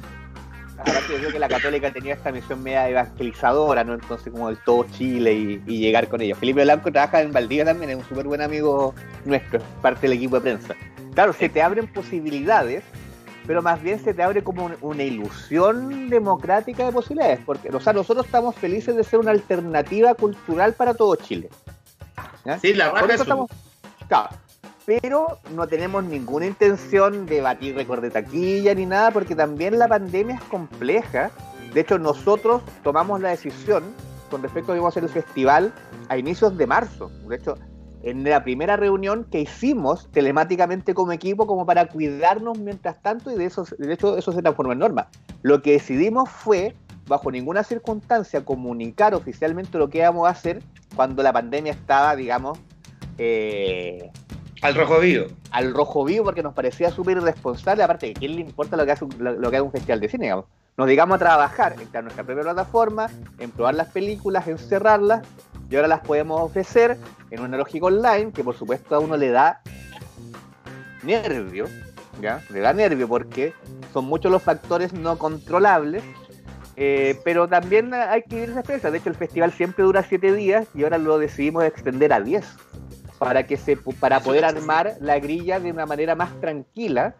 Aparte 0.79 1.13
yo 1.13 1.19
creo 1.19 1.33
que 1.33 1.39
la 1.39 1.49
católica 1.49 1.91
tenía 1.93 2.15
esta 2.15 2.31
misión 2.31 2.63
media 2.63 2.89
evangelizadora, 2.89 3.83
¿no? 3.85 3.95
Entonces 3.95 4.31
como 4.33 4.49
del 4.49 4.59
todo 4.59 4.85
Chile 4.93 5.33
y, 5.33 5.63
y 5.67 5.79
llegar 5.81 6.09
con 6.09 6.21
ellos. 6.21 6.39
Felipe 6.39 6.63
Blanco 6.65 6.93
trabaja 6.93 7.23
en 7.23 7.33
Valdivia 7.33 7.65
también, 7.65 7.91
es 7.91 7.97
un 7.97 8.05
súper 8.05 8.27
buen 8.27 8.43
amigo 8.43 8.95
nuestro, 9.25 9.59
es 9.59 9.65
parte 9.81 10.03
del 10.03 10.13
equipo 10.19 10.37
de 10.37 10.43
prensa. 10.43 10.75
Claro, 11.15 11.33
se 11.33 11.49
te 11.49 11.63
abren 11.63 11.87
posibilidades, 11.87 12.85
pero 13.47 13.63
más 13.63 13.81
bien 13.83 13.99
se 13.99 14.13
te 14.13 14.23
abre 14.23 14.43
como 14.45 14.67
un- 14.67 14.77
una 14.83 15.03
ilusión 15.03 16.11
democrática 16.11 16.85
de 16.85 16.93
posibilidades, 16.93 17.41
porque, 17.47 17.71
o 17.71 17.81
sea, 17.81 17.93
nosotros 17.95 18.27
estamos 18.27 18.55
felices 18.57 18.95
de 18.97 19.03
ser 19.05 19.19
una 19.21 19.31
alternativa 19.31 20.15
cultural 20.15 20.75
para 20.75 20.93
todo 20.95 21.17
Chile. 21.17 21.49
Sí, 22.61 22.75
la 22.75 22.89
eso 22.89 23.07
eso. 23.07 23.23
estamos- 23.23 23.51
claro, 24.09 24.29
pero 24.87 25.41
no 25.55 25.67
tenemos 25.67 26.05
ninguna 26.05 26.47
intención 26.47 27.27
de 27.27 27.41
batir 27.41 27.75
récord 27.75 28.01
de 28.01 28.11
taquilla 28.11 28.73
ni 28.75 28.87
nada, 28.87 29.11
porque 29.11 29.35
también 29.35 29.79
la 29.79 29.89
pandemia 29.89 30.37
es 30.37 30.43
compleja. 30.45 31.33
De 31.75 31.81
hecho, 31.81 31.99
nosotros 31.99 32.63
tomamos 32.85 33.21
la 33.21 33.31
decisión 33.31 33.83
con 34.31 34.43
respecto 34.43 34.71
a 34.71 34.75
que 34.75 34.79
íbamos 34.79 34.97
a 34.97 35.01
hacer 35.01 35.03
el 35.03 35.11
festival 35.11 35.75
a 36.09 36.17
inicios 36.17 36.57
de 36.57 36.67
marzo. 36.69 37.11
De 37.29 37.37
hecho, 37.37 37.57
en 38.03 38.23
la 38.23 38.45
primera 38.45 38.77
reunión 38.77 39.25
que 39.25 39.41
hicimos 39.41 40.09
telemáticamente 40.13 40.95
como 40.95 41.11
equipo, 41.11 41.49
como 41.49 41.67
para 41.67 41.89
cuidarnos 41.89 42.57
mientras 42.57 43.03
tanto, 43.03 43.33
y 43.33 43.35
de 43.35 43.47
eso, 43.47 43.65
de 43.79 43.93
hecho, 43.93 44.17
eso 44.17 44.31
se 44.31 44.41
transformó 44.41 44.73
en 44.73 44.79
norma. 44.79 45.09
Lo 45.43 45.63
que 45.63 45.73
decidimos 45.73 46.31
fue, 46.31 46.77
bajo 47.09 47.33
ninguna 47.33 47.65
circunstancia, 47.65 48.45
comunicar 48.45 49.15
oficialmente 49.15 49.79
lo 49.79 49.91
que 49.91 49.99
íbamos 49.99 50.29
a 50.29 50.31
hacer 50.31 50.63
cuando 50.95 51.25
la 51.25 51.33
pandemia 51.33 51.73
estaba, 51.73 52.15
digamos, 52.15 52.61
eh, 53.19 54.13
Al 54.63 54.75
rojo 54.75 54.99
vivo. 55.01 55.27
al 55.51 55.75
rojo 55.75 56.05
vivo 56.05 56.25
porque 56.25 56.43
nos 56.43 56.55
parecía 56.55 56.91
súper 56.91 57.19
irresponsable, 57.19 57.83
aparte 57.83 58.13
que 58.13 58.21
quién 58.21 58.37
le 58.37 58.41
importa 58.41 58.77
lo 58.77 58.87
que 58.87 58.93
hace 58.93 59.05
un, 59.05 59.15
lo, 59.19 59.51
que 59.51 59.57
hace 59.57 59.63
un 59.63 59.73
festival 59.73 60.01
de 60.01 60.09
cine, 60.09 60.25
digamos. 60.25 60.47
Nos 60.77 60.89
digamos 60.89 61.17
a 61.17 61.19
trabajar 61.19 61.75
en 61.79 62.05
nuestra 62.05 62.25
propia 62.25 62.43
plataforma, 62.43 63.09
en 63.39 63.51
probar 63.51 63.75
las 63.75 63.89
películas, 63.89 64.47
en 64.47 64.59
cerrarlas, 64.59 65.27
y 65.71 65.77
ahora 65.77 65.89
las 65.89 66.01
podemos 66.01 66.41
ofrecer 66.41 66.97
en 67.31 67.41
una 67.41 67.57
lógica 67.57 67.87
online 67.87 68.33
que 68.33 68.45
por 68.45 68.57
supuesto 68.57 68.95
a 68.95 68.99
uno 68.99 69.17
le 69.17 69.31
da 69.31 69.61
nervio, 71.03 71.67
¿ya? 72.21 72.43
Le 72.51 72.61
da 72.61 72.73
nervio 72.73 73.09
porque 73.09 73.53
son 73.93 74.05
muchos 74.05 74.31
los 74.31 74.43
factores 74.43 74.93
no 74.93 75.19
controlables, 75.19 76.05
eh, 76.77 77.19
pero 77.25 77.49
también 77.49 77.95
hay 77.95 78.23
que 78.23 78.43
ir 78.43 78.51
esa 78.51 78.61
experiencia. 78.61 78.91
De 78.91 78.99
hecho, 78.99 79.09
el 79.09 79.17
festival 79.17 79.53
siempre 79.53 79.85
dura 79.85 80.03
siete 80.03 80.33
días 80.35 80.67
y 80.75 80.85
ahora 80.85 80.99
lo 80.99 81.19
decidimos 81.19 81.65
extender 81.65 82.13
a 82.13 82.21
10 82.21 82.45
para 83.19 83.47
que 83.47 83.57
se 83.57 83.77
para 83.77 84.21
poder 84.21 84.45
armar 84.45 84.95
la 85.01 85.19
grilla 85.19 85.61
de 85.61 85.71
una 85.71 85.87
manera 85.87 86.15
más 86.15 86.39
tranquila 86.41 87.17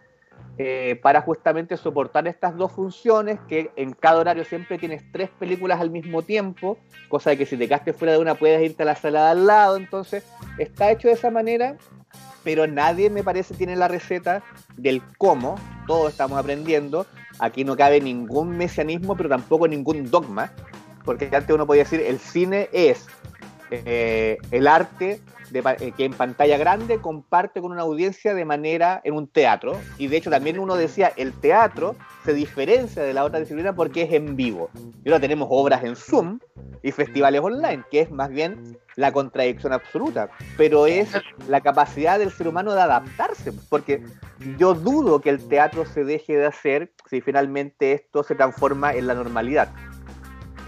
eh, 0.59 0.99
para 1.03 1.21
justamente 1.21 1.77
soportar 1.77 2.27
estas 2.27 2.57
dos 2.57 2.73
funciones 2.73 3.39
que 3.49 3.71
en 3.77 3.93
cada 3.93 4.21
horario 4.21 4.45
siempre 4.45 4.79
tienes 4.79 5.03
tres 5.13 5.29
películas 5.39 5.81
al 5.81 5.91
mismo 5.91 6.23
tiempo 6.23 6.79
cosa 7.09 7.31
de 7.31 7.39
que 7.39 7.47
si 7.47 7.57
te 7.57 7.67
quedaste 7.67 7.93
fuera 7.93 8.13
de 8.13 8.19
una 8.19 8.35
puedes 8.35 8.63
irte 8.63 8.83
a 8.83 8.87
la 8.87 8.97
sala 8.97 9.25
de 9.25 9.31
al 9.31 9.47
lado. 9.47 9.77
Entonces 9.77 10.25
está 10.59 10.91
hecho 10.91 11.09
de 11.09 11.15
esa 11.15 11.31
manera 11.31 11.77
pero 12.43 12.67
nadie 12.67 13.11
me 13.11 13.25
parece 13.25 13.55
tiene 13.55 13.75
la 13.75 13.89
receta 13.89 14.43
del 14.77 15.03
cómo. 15.19 15.57
Todos 15.89 16.13
estamos 16.13 16.39
aprendiendo. 16.39 17.05
Aquí 17.41 17.65
no 17.65 17.77
cabe 17.77 18.01
ningún 18.01 18.57
mesianismo 18.57 19.17
pero 19.17 19.29
tampoco 19.29 19.67
ningún 19.69 20.11
dogma 20.11 20.53
porque 21.05 21.31
antes 21.33 21.55
uno 21.55 21.67
podía 21.67 21.85
decir 21.85 22.01
el 22.01 22.19
cine 22.19 22.69
es 22.73 23.07
eh, 23.71 24.39
el 24.51 24.67
arte 24.67 25.21
de 25.51 25.63
eh, 25.81 25.93
que 25.97 26.05
en 26.05 26.13
pantalla 26.13 26.57
grande 26.59 26.99
comparte 27.01 27.61
con 27.61 27.73
una 27.73 27.83
audiencia 27.83 28.35
de 28.35 28.45
manera 28.45 29.01
en 29.05 29.15
un 29.15 29.27
teatro. 29.27 29.79
Y 29.99 30.09
de 30.09 30.17
hecho 30.17 30.31
también 30.31 30.59
uno 30.59 30.77
decía, 30.77 31.13
el 31.17 31.33
teatro 31.33 31.97
se 32.25 32.35
diferencia 32.35 33.03
de 33.03 33.15
la 33.15 33.25
otra 33.25 33.41
disciplina 33.41 33.75
porque 33.75 34.03
es 34.03 34.13
en 34.13 34.37
vivo. 34.37 34.71
Y 35.05 35.09
ahora 35.09 35.21
tenemos 35.21 35.49
obras 35.51 35.85
en 35.85 35.97
Zoom 35.97 36.41
y 36.83 36.93
festivales 36.93 37.41
online, 37.41 37.85
que 37.91 38.01
es 38.01 38.11
más 38.11 38.31
bien 38.31 38.79
la 38.97 39.13
contradicción 39.13 39.73
absoluta. 39.73 40.31
Pero 40.57 40.87
es 40.87 41.09
la 41.49 41.61
capacidad 41.61 42.19
del 42.19 42.31
ser 42.31 42.49
humano 42.49 42.75
de 42.75 42.81
adaptarse. 42.81 43.53
Porque 43.69 44.03
yo 44.59 44.75
dudo 44.75 45.21
que 45.21 45.31
el 45.31 45.47
teatro 45.49 45.85
se 45.87 46.05
deje 46.05 46.37
de 46.37 46.47
hacer 46.47 46.93
si 47.09 47.21
finalmente 47.21 47.93
esto 47.93 48.23
se 48.23 48.35
transforma 48.35 48.93
en 48.95 49.07
la 49.07 49.15
normalidad. 49.15 49.69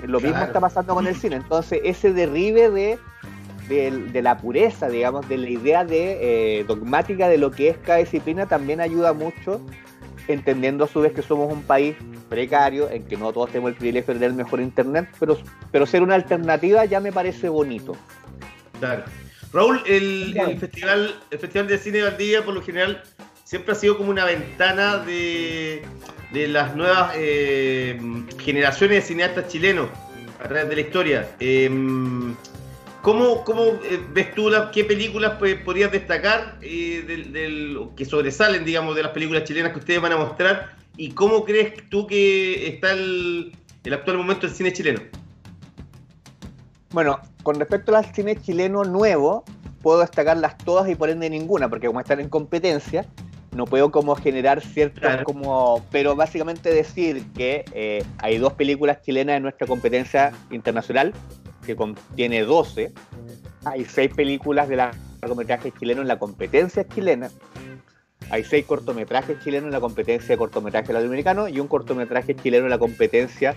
Lo 0.04 0.20
mismo 0.20 0.34
Claro. 0.34 0.46
está 0.46 0.60
pasando 0.60 0.94
con 0.94 1.06
el 1.06 1.16
cine. 1.16 1.36
Entonces, 1.36 1.80
ese 1.82 2.12
derribe 2.12 2.70
de, 2.70 2.98
de, 3.68 3.90
de 3.90 4.22
la 4.22 4.36
pureza, 4.38 4.88
digamos, 4.88 5.28
de 5.28 5.38
la 5.38 5.48
idea 5.48 5.84
de 5.84 6.60
eh, 6.60 6.64
dogmática 6.64 7.28
de 7.28 7.38
lo 7.38 7.50
que 7.50 7.68
es 7.68 7.78
cada 7.78 7.98
disciplina 7.98 8.46
también 8.46 8.80
ayuda 8.80 9.12
mucho, 9.12 9.60
entendiendo 10.26 10.84
a 10.84 10.88
su 10.88 11.00
vez 11.00 11.12
que 11.12 11.22
somos 11.22 11.52
un 11.52 11.62
país 11.62 11.96
precario, 12.28 12.90
en 12.90 13.04
que 13.04 13.16
no 13.16 13.32
todos 13.32 13.50
tenemos 13.50 13.70
el 13.70 13.76
privilegio 13.76 14.14
de 14.14 14.20
tener 14.20 14.30
el 14.30 14.36
mejor 14.36 14.60
internet, 14.60 15.08
pero, 15.18 15.38
pero 15.70 15.86
ser 15.86 16.02
una 16.02 16.14
alternativa 16.14 16.84
ya 16.84 17.00
me 17.00 17.12
parece 17.12 17.48
bonito. 17.48 17.96
Claro. 18.78 19.04
Raúl, 19.52 19.80
el, 19.86 20.32
Claro. 20.34 20.50
el 20.50 20.58
festival, 20.58 21.14
el 21.30 21.38
Festival 21.38 21.68
de 21.68 21.78
Cine 21.78 21.98
de 21.98 22.04
Valdivia, 22.04 22.44
por 22.44 22.54
lo 22.54 22.62
general, 22.62 23.02
siempre 23.44 23.72
ha 23.72 23.74
sido 23.74 23.96
como 23.96 24.10
una 24.10 24.26
ventana 24.26 24.98
de, 24.98 25.82
de 26.32 26.48
las 26.48 26.76
nuevas 26.76 27.12
eh, 27.16 27.98
generaciones 28.38 28.96
de 28.96 29.02
cineastas 29.08 29.48
chilenos 29.48 29.88
a 30.38 30.48
través 30.48 30.68
de 30.68 30.74
la 30.74 30.80
historia. 30.82 31.28
Eh, 31.40 31.70
¿Cómo, 33.02 33.44
cómo 33.44 33.62
eh, 33.84 34.00
ves 34.12 34.34
tú 34.34 34.50
la- 34.50 34.70
qué 34.70 34.84
películas 34.84 35.34
pues, 35.38 35.54
podrías 35.62 35.92
destacar 35.92 36.58
eh, 36.62 37.04
del, 37.06 37.32
del- 37.32 37.78
que 37.96 38.04
sobresalen, 38.04 38.64
digamos, 38.64 38.96
de 38.96 39.02
las 39.04 39.12
películas 39.12 39.44
chilenas 39.44 39.72
que 39.72 39.78
ustedes 39.78 40.00
van 40.00 40.12
a 40.12 40.16
mostrar? 40.16 40.76
¿Y 40.96 41.12
cómo 41.12 41.44
crees 41.44 41.74
tú 41.90 42.06
que 42.08 42.66
está 42.68 42.92
el, 42.92 43.52
el 43.84 43.92
actual 43.94 44.18
momento 44.18 44.46
del 44.46 44.56
cine 44.56 44.72
chileno? 44.72 45.00
Bueno, 46.90 47.20
con 47.42 47.58
respecto 47.60 47.94
al 47.94 48.04
cine 48.14 48.34
chileno 48.36 48.82
nuevo, 48.84 49.44
puedo 49.80 50.00
destacarlas 50.00 50.58
todas 50.58 50.90
y 50.90 50.94
por 50.96 51.08
ende 51.08 51.30
ninguna, 51.30 51.68
porque 51.68 51.86
como 51.86 52.00
están 52.00 52.18
en 52.18 52.28
competencia, 52.28 53.06
no 53.52 53.64
puedo 53.66 53.90
como 53.92 54.16
generar 54.16 54.60
ciertos 54.60 55.00
Claro. 55.02 55.24
como... 55.24 55.84
Pero 55.92 56.16
básicamente 56.16 56.70
decir 56.72 57.22
que 57.36 57.64
eh, 57.72 58.04
hay 58.18 58.38
dos 58.38 58.54
películas 58.54 59.02
chilenas 59.02 59.36
en 59.36 59.42
nuestra 59.44 59.66
competencia 59.68 60.32
internacional, 60.50 61.14
que 61.68 61.76
contiene 61.76 62.44
12. 62.44 62.92
Hay 63.66 63.84
seis 63.84 64.10
películas 64.14 64.70
de 64.70 64.76
largometrajes 64.76 65.74
chilenos 65.78 66.00
en 66.00 66.08
la 66.08 66.18
competencia 66.18 66.88
chilena. 66.88 67.30
Hay 68.30 68.42
seis 68.42 68.64
cortometrajes 68.64 69.38
chilenos 69.44 69.66
en 69.66 69.72
la 69.72 69.80
competencia 69.80 70.28
de 70.28 70.38
cortometraje 70.38 70.94
latinoamericano 70.94 71.46
y 71.46 71.60
un 71.60 71.68
cortometraje 71.68 72.34
chileno 72.34 72.64
en 72.64 72.70
la 72.70 72.78
competencia 72.78 73.54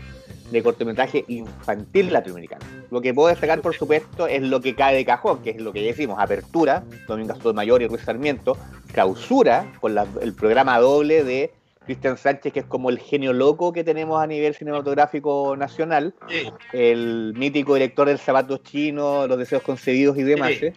de 0.51 0.61
cortometraje 0.61 1.23
infantil 1.29 2.11
latinoamericano. 2.11 2.65
Lo 2.89 2.99
que 2.99 3.13
puedo 3.13 3.29
destacar, 3.29 3.61
por 3.61 3.75
supuesto, 3.75 4.27
es 4.27 4.41
lo 4.41 4.59
que 4.59 4.75
cae 4.75 4.93
de 4.93 5.05
cajón, 5.05 5.41
que 5.41 5.51
es 5.51 5.61
lo 5.61 5.71
que 5.71 5.81
decimos, 5.81 6.17
Apertura, 6.19 6.83
Domingo 7.07 7.53
Mayor 7.53 7.81
y 7.81 7.87
Ruiz 7.87 8.01
Sarmiento, 8.01 8.57
Clausura, 8.91 9.71
con 9.79 9.97
el 10.21 10.33
programa 10.33 10.77
doble 10.79 11.23
de 11.23 11.53
Cristian 11.85 12.17
Sánchez, 12.17 12.53
que 12.53 12.59
es 12.61 12.65
como 12.65 12.89
el 12.89 12.99
genio 12.99 13.33
loco 13.33 13.73
que 13.73 13.83
tenemos 13.83 14.21
a 14.21 14.27
nivel 14.27 14.53
cinematográfico 14.53 15.55
nacional, 15.57 16.13
Sí. 16.29 16.51
el 16.73 17.33
mítico 17.35 17.73
director 17.73 18.07
del 18.07 18.19
Zapato 18.19 18.57
Chino, 18.57 19.27
Los 19.27 19.37
Deseos 19.37 19.63
Concebidos 19.63 20.17
y 20.17 20.23
demás. 20.23 20.51
Sí. 20.59 20.67
¿eh? 20.67 20.73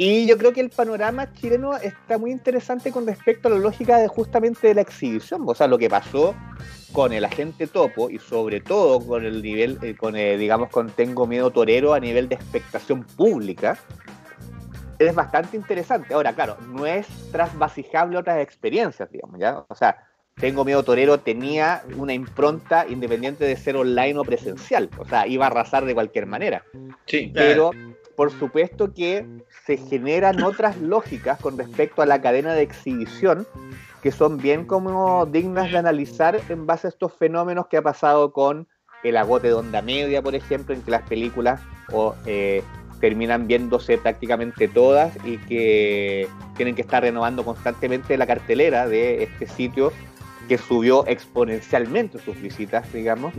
Y 0.00 0.26
yo 0.26 0.38
creo 0.38 0.52
que 0.52 0.60
el 0.60 0.70
panorama 0.70 1.32
chileno 1.32 1.76
está 1.76 2.18
muy 2.18 2.30
interesante 2.30 2.92
con 2.92 3.04
respecto 3.04 3.48
a 3.48 3.50
la 3.50 3.58
lógica 3.58 3.98
de 3.98 4.06
justamente 4.06 4.68
de 4.68 4.74
la 4.74 4.82
exhibición, 4.82 5.42
o 5.44 5.54
sea, 5.56 5.66
lo 5.66 5.76
que 5.76 5.88
pasó 5.90 6.36
con 6.92 7.12
el 7.12 7.24
agente 7.24 7.66
topo 7.66 8.08
y 8.08 8.18
sobre 8.20 8.60
todo 8.60 9.00
con 9.00 9.24
el 9.24 9.42
nivel, 9.42 9.76
eh, 9.82 9.96
con 9.96 10.14
eh, 10.14 10.36
digamos 10.36 10.68
con 10.70 10.90
Tengo 10.90 11.26
Miedo 11.26 11.50
Torero 11.50 11.94
a 11.94 12.00
nivel 12.00 12.28
de 12.28 12.36
expectación 12.36 13.02
pública, 13.02 13.76
es 15.00 15.14
bastante 15.14 15.56
interesante. 15.56 16.14
Ahora, 16.14 16.32
claro, 16.32 16.56
no 16.68 16.86
es 16.86 17.06
trasvasijable 17.32 18.18
otras 18.18 18.38
experiencias, 18.38 19.10
digamos, 19.10 19.40
¿ya? 19.40 19.64
O 19.68 19.74
sea, 19.74 20.07
Tengo 20.40 20.64
Miedo 20.64 20.82
Torero 20.82 21.18
tenía 21.18 21.82
una 21.96 22.12
impronta 22.12 22.86
independiente 22.88 23.44
de 23.44 23.56
ser 23.56 23.76
online 23.76 24.18
o 24.18 24.24
presencial, 24.24 24.88
o 24.98 25.04
sea, 25.04 25.26
iba 25.26 25.44
a 25.46 25.48
arrasar 25.48 25.84
de 25.84 25.94
cualquier 25.94 26.26
manera 26.26 26.64
Sí. 27.06 27.30
pero 27.34 27.70
por 28.16 28.32
supuesto 28.32 28.92
que 28.92 29.24
se 29.64 29.76
generan 29.76 30.42
otras 30.42 30.76
lógicas 30.78 31.38
con 31.40 31.56
respecto 31.56 32.02
a 32.02 32.06
la 32.06 32.20
cadena 32.20 32.52
de 32.52 32.62
exhibición 32.62 33.46
que 34.02 34.10
son 34.12 34.38
bien 34.38 34.64
como 34.64 35.26
dignas 35.26 35.70
de 35.70 35.78
analizar 35.78 36.40
en 36.48 36.66
base 36.66 36.88
a 36.88 36.90
estos 36.90 37.12
fenómenos 37.12 37.66
que 37.66 37.76
ha 37.76 37.82
pasado 37.82 38.32
con 38.32 38.66
el 39.04 39.16
agote 39.16 39.48
de 39.48 39.54
onda 39.54 39.82
media, 39.82 40.20
por 40.22 40.34
ejemplo, 40.34 40.74
en 40.74 40.82
que 40.82 40.90
las 40.90 41.02
películas 41.02 41.60
o, 41.92 42.14
eh, 42.26 42.62
terminan 43.00 43.46
viéndose 43.46 43.96
prácticamente 43.98 44.66
todas 44.66 45.16
y 45.24 45.38
que 45.38 46.28
tienen 46.56 46.74
que 46.74 46.82
estar 46.82 47.02
renovando 47.02 47.44
constantemente 47.44 48.16
la 48.16 48.26
cartelera 48.26 48.88
de 48.88 49.22
este 49.22 49.46
sitio 49.46 49.92
que 50.48 50.58
subió 50.58 51.06
exponencialmente 51.06 52.18
sus 52.18 52.40
visitas, 52.40 52.90
digamos. 52.92 53.34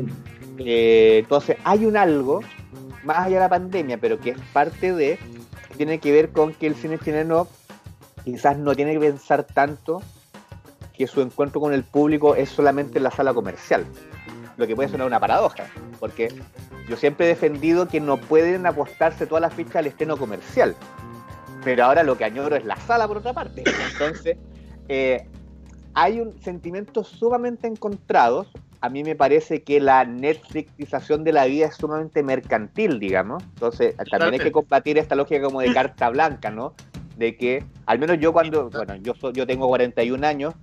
Eh, 0.60 1.20
entonces, 1.20 1.58
hay 1.64 1.86
un 1.86 1.98
algo 1.98 2.42
más 3.04 3.18
allá 3.18 3.36
de 3.36 3.40
la 3.40 3.50
pandemia, 3.50 3.98
pero 3.98 4.20
que 4.20 4.32
es 4.32 4.40
parte 4.54 4.94
de, 4.94 5.18
tiene 5.76 6.00
que 6.00 6.12
ver 6.12 6.30
con 6.30 6.54
que 6.54 6.68
el 6.68 6.76
cine 6.76 7.00
chileno 7.00 7.48
quizás 8.24 8.58
no 8.58 8.76
tiene 8.76 8.94
que 8.94 9.00
pensar 9.00 9.44
tanto 9.44 10.02
que 10.96 11.08
su 11.08 11.22
encuentro 11.22 11.60
con 11.62 11.74
el 11.74 11.84
público 11.84 12.36
es 12.36 12.50
solamente 12.50 12.98
en 12.98 13.04
la 13.04 13.12
sala 13.12 13.34
comercial. 13.34 13.86
Lo 14.58 14.68
que 14.68 14.76
puede 14.76 14.90
sonar 14.90 15.08
una 15.08 15.20
paradoja, 15.20 15.66
porque 16.00 16.30
yo 16.90 16.98
siempre 16.98 17.26
he 17.26 17.30
defendido 17.30 17.88
que 17.88 18.02
no 18.02 18.18
pueden 18.18 18.66
apostarse 18.66 19.26
todas 19.26 19.42
las 19.42 19.54
fichas 19.54 19.78
al 19.78 19.88
estreno 19.88 20.18
comercial. 20.18 20.76
Pero 21.64 21.86
ahora 21.86 22.04
lo 22.04 22.18
que 22.18 22.26
añoro 22.26 22.56
es 22.56 22.66
la 22.66 22.76
sala 22.76 23.08
por 23.08 23.18
otra 23.18 23.34
parte. 23.34 23.64
Entonces, 23.94 24.38
eh, 24.90 25.26
hay 25.94 26.20
un 26.20 26.40
sentimientos 26.42 27.08
sumamente 27.08 27.68
encontrados. 27.68 28.48
A 28.82 28.90
mí 28.90 29.04
me 29.04 29.16
parece 29.16 29.62
que 29.64 29.82
la 29.82 30.06
Netflixización 30.06 31.24
de 31.24 31.34
la 31.34 31.46
vida 31.46 31.68
es 31.68 31.76
sumamente 31.76 32.24
mercantil, 32.24 33.00
digamos. 33.00 33.44
Entonces, 33.44 33.96
también 34.10 34.34
hay 34.34 34.40
que 34.40 34.52
combatir 34.54 34.98
esta 34.98 35.16
lógica 35.16 35.42
como 35.42 35.60
de 35.62 35.72
carta 35.74 36.10
blanca, 36.10 36.50
¿no? 36.50 36.74
De 37.18 37.36
que, 37.36 37.64
al 37.86 38.00
menos 38.00 38.18
yo 38.20 38.32
cuando, 38.32 38.70
bueno, 38.70 38.96
yo, 38.96 39.14
soy- 39.20 39.34
yo 39.34 39.46
tengo 39.46 39.68
41 39.68 40.24
años, 40.24 40.54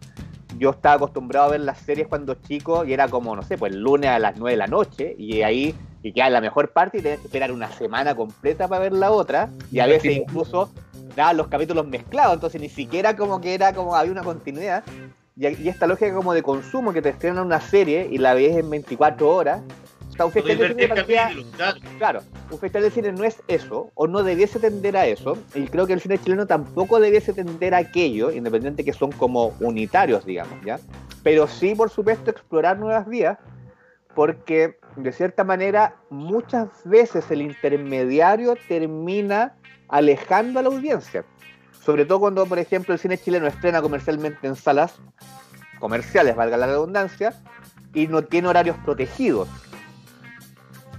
yo 0.59 0.71
estaba 0.71 0.95
acostumbrado 0.95 1.47
a 1.47 1.51
ver 1.51 1.61
las 1.61 1.79
series 1.79 2.09
cuando 2.09 2.35
chico 2.35 2.85
y 2.87 2.95
era 2.95 3.09
como, 3.09 3.37
no 3.37 3.43
sé, 3.43 3.59
pues 3.59 3.73
el 3.73 3.81
lunes 3.81 4.09
a 4.09 4.19
las 4.19 4.39
9 4.39 4.53
de 4.53 4.57
la 4.57 4.67
noche 4.67 5.15
y 5.19 5.43
ahí, 5.43 5.75
y 6.03 6.13
queda 6.13 6.31
la 6.31 6.41
mejor 6.41 6.73
parte 6.73 6.99
y 6.99 7.03
tenías 7.03 7.21
que 7.21 7.27
esperar 7.27 7.53
una 7.53 7.71
semana 7.73 8.15
completa 8.15 8.67
para 8.69 8.81
ver 8.81 8.93
la 8.95 9.11
otra 9.11 9.51
y 9.71 9.81
a 9.81 9.87
veces 9.87 10.13
incluso 10.23 10.71
daban 11.17 11.37
los 11.37 11.49
capítulos 11.49 11.87
mezclados, 11.89 12.35
entonces 12.35 12.61
ni 12.61 12.69
siquiera 12.69 13.17
como 13.17 13.41
que 13.41 13.55
era 13.55 13.73
como 13.73 13.97
había 13.97 14.13
una 14.13 14.23
continuidad. 14.23 14.85
Y, 15.35 15.47
y 15.47 15.69
esta 15.69 15.87
lógica 15.87 16.15
como 16.15 16.33
de 16.33 16.43
consumo 16.43 16.93
que 16.93 17.03
te 17.03 17.09
estrenan 17.09 17.45
una 17.45 17.61
serie 17.61 18.09
y 18.11 18.19
la 18.19 18.35
ves 18.35 18.57
en 18.57 18.71
24 18.71 19.29
horas. 19.29 19.63
O 20.11 20.13
sea, 20.17 20.27
un 20.27 20.33
festival 20.33 20.77
de 20.77 20.87
cine 20.87 21.47
claro. 21.57 21.81
Claro, 21.99 22.21
un 22.51 22.59
festival 22.59 22.85
de 22.85 22.91
cine 22.91 23.13
no 23.13 23.25
es 23.25 23.43
eso, 23.49 23.91
o 23.95 24.07
no 24.07 24.23
debiese 24.23 24.59
tender 24.59 24.97
a 24.97 25.07
eso, 25.07 25.37
y 25.55 25.67
creo 25.67 25.87
que 25.87 25.93
el 25.93 26.01
cine 26.01 26.19
chileno 26.19 26.47
tampoco 26.47 27.01
debiese 27.01 27.35
tender 27.35 27.75
a 27.75 27.79
aquello, 27.79 28.31
independiente 28.31 28.83
que 28.83 28.95
son 28.95 29.13
como 29.13 29.55
unitarios, 29.61 30.25
digamos, 30.25 30.59
¿ya? 30.65 30.79
Pero 31.23 31.47
sí, 31.47 31.75
por 31.75 31.91
supuesto, 31.91 32.31
explorar 32.31 32.79
nuevas 32.79 33.07
vías, 33.07 33.37
porque 34.15 34.79
de 34.97 35.13
cierta 35.13 35.45
manera 35.45 35.97
muchas 36.09 36.69
veces 36.85 37.31
el 37.31 37.43
intermediario 37.43 38.57
termina 38.69 39.55
alejando 39.89 40.61
a 40.61 40.63
la 40.63 40.69
audiencia. 40.69 41.25
Sobre 41.85 42.05
todo 42.05 42.21
cuando, 42.21 42.47
por 42.47 42.59
ejemplo, 42.59 42.95
el 42.95 43.01
cine 43.01 43.19
chileno 43.19 43.47
estrena 43.47 43.81
comercialmente 43.81 44.47
en 44.47 44.57
salas 44.57 44.97
comerciales, 45.79 46.35
valga 46.35 46.57
la 46.57 46.67
redundancia, 46.67 47.35
y 47.95 48.09
no 48.09 48.23
tiene 48.23 48.49
horarios 48.49 48.77
protegidos 48.85 49.49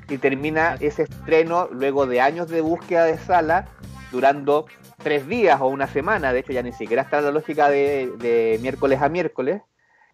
y 0.09 0.17
termina 0.17 0.77
ese 0.79 1.03
estreno 1.03 1.67
luego 1.71 2.05
de 2.05 2.21
años 2.21 2.49
de 2.49 2.61
búsqueda 2.61 3.05
de 3.05 3.17
sala, 3.17 3.67
durando 4.11 4.65
tres 5.03 5.27
días 5.27 5.59
o 5.59 5.67
una 5.67 5.87
semana, 5.87 6.31
de 6.31 6.39
hecho 6.39 6.53
ya 6.53 6.63
ni 6.63 6.71
siquiera 6.71 7.03
está 7.03 7.21
la 7.21 7.31
lógica 7.31 7.69
de, 7.69 8.11
de 8.17 8.57
miércoles 8.61 9.01
a 9.01 9.09
miércoles, 9.09 9.61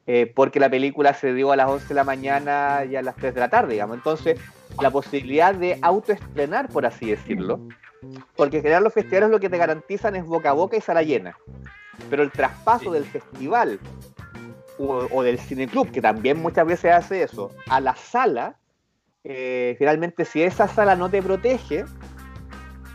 eh, 0.05 0.31
porque 0.35 0.59
la 0.59 0.69
película 0.69 1.13
se 1.13 1.33
dio 1.33 1.51
a 1.51 1.55
las 1.55 1.69
11 1.69 1.87
de 1.87 1.93
la 1.93 2.03
mañana 2.03 2.85
y 2.89 2.95
a 2.95 3.01
las 3.01 3.15
3 3.15 3.33
de 3.33 3.39
la 3.39 3.49
tarde, 3.49 3.73
digamos. 3.73 3.95
Entonces, 3.95 4.37
la 4.81 4.91
posibilidad 4.91 5.53
de 5.53 5.79
autoestrenar, 5.81 6.67
por 6.69 6.85
así 6.85 7.09
decirlo, 7.09 7.61
porque 8.35 8.57
en 8.57 8.63
general 8.63 8.83
los 8.83 8.93
festivales 8.93 9.29
lo 9.29 9.39
que 9.39 9.49
te 9.49 9.57
garantizan 9.57 10.15
es 10.15 10.25
boca 10.25 10.49
a 10.49 10.53
boca 10.53 10.77
y 10.77 10.81
sala 10.81 11.03
llena, 11.03 11.37
pero 12.09 12.23
el 12.23 12.31
traspaso 12.31 12.91
del 12.91 13.05
festival 13.05 13.79
o, 14.77 15.07
o 15.11 15.23
del 15.23 15.39
cineclub, 15.39 15.91
que 15.91 16.01
también 16.01 16.41
muchas 16.41 16.65
veces 16.65 16.91
hace 16.91 17.23
eso, 17.23 17.51
a 17.67 17.79
la 17.79 17.95
sala, 17.95 18.57
eh, 19.23 19.75
finalmente 19.77 20.25
si 20.25 20.43
esa 20.43 20.67
sala 20.67 20.95
no 20.95 21.09
te 21.09 21.21
protege, 21.21 21.85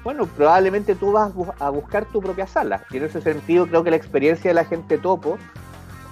bueno, 0.04 0.26
probablemente 0.26 0.94
tú 0.94 1.12
vas 1.12 1.32
a 1.58 1.70
buscar 1.70 2.04
tu 2.06 2.20
propia 2.20 2.46
sala. 2.46 2.84
Y 2.90 2.98
en 2.98 3.04
ese 3.04 3.20
sentido 3.20 3.66
creo 3.66 3.82
que 3.82 3.90
la 3.90 3.96
experiencia 3.96 4.50
de 4.50 4.54
la 4.54 4.64
gente 4.64 4.98
topo 4.98 5.38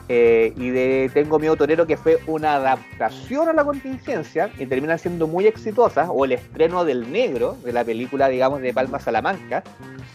eh, 0.08 0.52
y 0.56 0.70
de 0.70 1.10
Tengo 1.12 1.38
Miedo 1.38 1.56
Torero, 1.56 1.86
que 1.86 1.96
fue 1.96 2.18
una 2.26 2.54
adaptación 2.54 3.48
a 3.48 3.52
la 3.52 3.64
contingencia 3.64 4.50
y 4.58 4.66
termina 4.66 4.98
siendo 4.98 5.26
muy 5.26 5.46
exitosa, 5.46 6.10
o 6.10 6.24
el 6.24 6.32
estreno 6.32 6.84
del 6.84 7.10
negro, 7.10 7.56
de 7.64 7.72
la 7.72 7.84
película, 7.84 8.28
digamos, 8.28 8.60
de 8.60 8.72
Palma 8.72 8.98
Salamanca, 9.00 9.62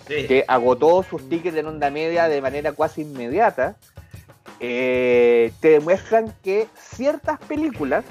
Sí. 0.07 0.27
que 0.27 0.45
agotó 0.47 1.03
sus 1.03 1.29
tickets 1.29 1.55
en 1.55 1.67
onda 1.67 1.89
media 1.89 2.27
de 2.27 2.41
manera 2.41 2.73
casi 2.73 3.01
inmediata, 3.03 3.75
eh, 4.59 5.51
te 5.59 5.69
demuestran 5.69 6.33
que 6.43 6.67
ciertas 6.75 7.39
películas 7.39 8.03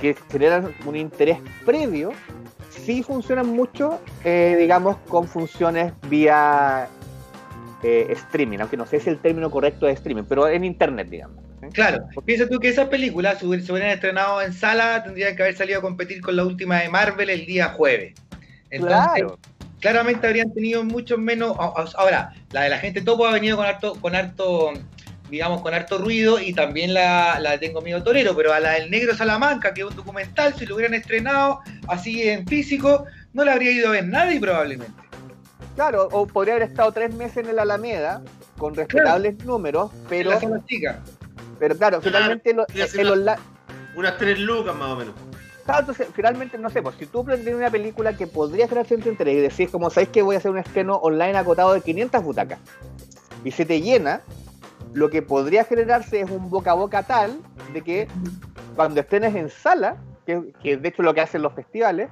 que 0.00 0.14
generan 0.30 0.74
un 0.86 0.96
interés 0.96 1.38
previo 1.66 2.12
sí 2.70 3.02
funcionan 3.02 3.48
mucho, 3.48 4.00
eh, 4.24 4.56
digamos, 4.58 4.96
con 5.08 5.26
funciones 5.26 5.92
vía 6.08 6.88
eh, 7.82 8.06
streaming, 8.10 8.58
aunque 8.58 8.76
no 8.76 8.86
sé 8.86 8.98
si 8.98 9.08
el 9.08 9.18
término 9.18 9.50
correcto 9.50 9.86
es 9.88 9.98
streaming, 9.98 10.24
pero 10.28 10.48
en 10.48 10.64
internet, 10.64 11.08
digamos. 11.08 11.38
¿eh? 11.62 11.68
Claro, 11.72 12.04
piensa 12.24 12.48
tú 12.48 12.58
que 12.58 12.68
esas 12.68 12.88
películas, 12.88 13.38
se 13.38 13.46
hubieran 13.46 13.90
estrenado 13.90 14.42
en 14.42 14.52
sala, 14.52 15.02
tendrían 15.04 15.36
que 15.36 15.42
haber 15.42 15.56
salido 15.56 15.78
a 15.78 15.82
competir 15.82 16.20
con 16.20 16.34
la 16.34 16.44
última 16.44 16.80
de 16.80 16.88
Marvel 16.88 17.30
el 17.30 17.46
día 17.46 17.68
jueves. 17.68 18.14
Entonces, 18.70 18.98
Claro, 19.14 19.38
claramente 19.80 20.26
habrían 20.26 20.52
tenido 20.52 20.82
mucho 20.84 21.18
menos. 21.18 21.56
Ahora, 21.96 22.34
la 22.50 22.62
de 22.62 22.70
la 22.70 22.78
gente 22.78 23.00
topo 23.00 23.26
ha 23.26 23.32
venido 23.32 23.56
con 23.56 23.66
harto, 23.66 23.94
con 24.00 24.14
harto, 24.14 24.72
digamos, 25.30 25.62
con 25.62 25.72
harto 25.72 25.98
ruido 25.98 26.40
y 26.40 26.52
también 26.52 26.94
la, 26.94 27.38
la 27.40 27.58
Tengo 27.58 27.80
Miedo 27.80 28.02
Torero, 28.02 28.34
pero 28.36 28.52
a 28.52 28.60
la 28.60 28.72
del 28.72 28.90
Negro 28.90 29.14
Salamanca, 29.14 29.72
que 29.72 29.82
es 29.82 29.86
un 29.86 29.96
documental, 29.96 30.54
si 30.54 30.66
lo 30.66 30.74
hubieran 30.74 30.94
estrenado 30.94 31.60
así 31.86 32.28
en 32.28 32.46
físico, 32.46 33.04
no 33.32 33.44
la 33.44 33.52
habría 33.52 33.70
ido 33.70 33.88
a 33.88 33.92
ver 33.92 34.06
nadie 34.06 34.40
probablemente. 34.40 35.07
Claro, 35.78 36.08
o 36.10 36.26
podría 36.26 36.54
haber 36.54 36.68
estado 36.70 36.90
tres 36.90 37.14
meses 37.14 37.36
en 37.36 37.50
el 37.50 37.58
Alameda 37.60 38.20
con 38.58 38.74
respetables 38.74 39.44
números, 39.44 39.92
pero, 40.08 40.32
En 40.32 40.50
la 40.50 40.64
chica. 40.64 40.98
pero 41.60 41.76
claro, 41.76 42.00
finalmente 42.02 42.52
lo- 42.52 42.66
podría 42.66 42.88
ser 42.88 43.00
el 43.06 43.24
la- 43.24 43.34
online 43.34 43.42
Unas 43.94 44.18
tres 44.18 44.40
lucas 44.40 44.74
más 44.74 44.88
o 44.90 44.96
menos. 44.96 45.14
Claro, 45.64 45.80
entonces, 45.80 46.08
finalmente, 46.12 46.58
no 46.58 46.68
sé, 46.68 46.82
pues 46.82 46.96
si 46.98 47.06
tú 47.06 47.24
planteas 47.24 47.54
una 47.56 47.70
película 47.70 48.16
que 48.16 48.26
podría 48.26 48.66
generar 48.66 48.86
cierto 48.88 49.08
interés 49.08 49.36
y 49.36 49.40
decís, 49.40 49.70
como 49.70 49.88
sabéis 49.88 50.08
que 50.08 50.22
voy 50.22 50.34
a 50.34 50.38
hacer 50.38 50.50
un 50.50 50.58
estreno 50.58 50.96
online 50.96 51.38
acotado 51.38 51.72
de 51.74 51.80
500 51.80 52.24
butacas 52.24 52.58
y 53.44 53.52
se 53.52 53.64
te 53.64 53.80
llena, 53.80 54.22
lo 54.94 55.10
que 55.10 55.22
podría 55.22 55.62
generarse 55.64 56.22
es 56.22 56.28
un 56.30 56.50
boca 56.50 56.72
a 56.72 56.74
boca 56.74 57.04
tal 57.04 57.38
de 57.72 57.82
que 57.82 58.08
cuando 58.74 58.98
estrenes 59.00 59.36
en 59.36 59.48
sala, 59.48 59.96
que, 60.26 60.52
que 60.60 60.76
de 60.76 60.88
hecho 60.88 61.02
lo 61.04 61.14
que 61.14 61.20
hacen 61.20 61.42
los 61.42 61.52
festivales, 61.52 62.08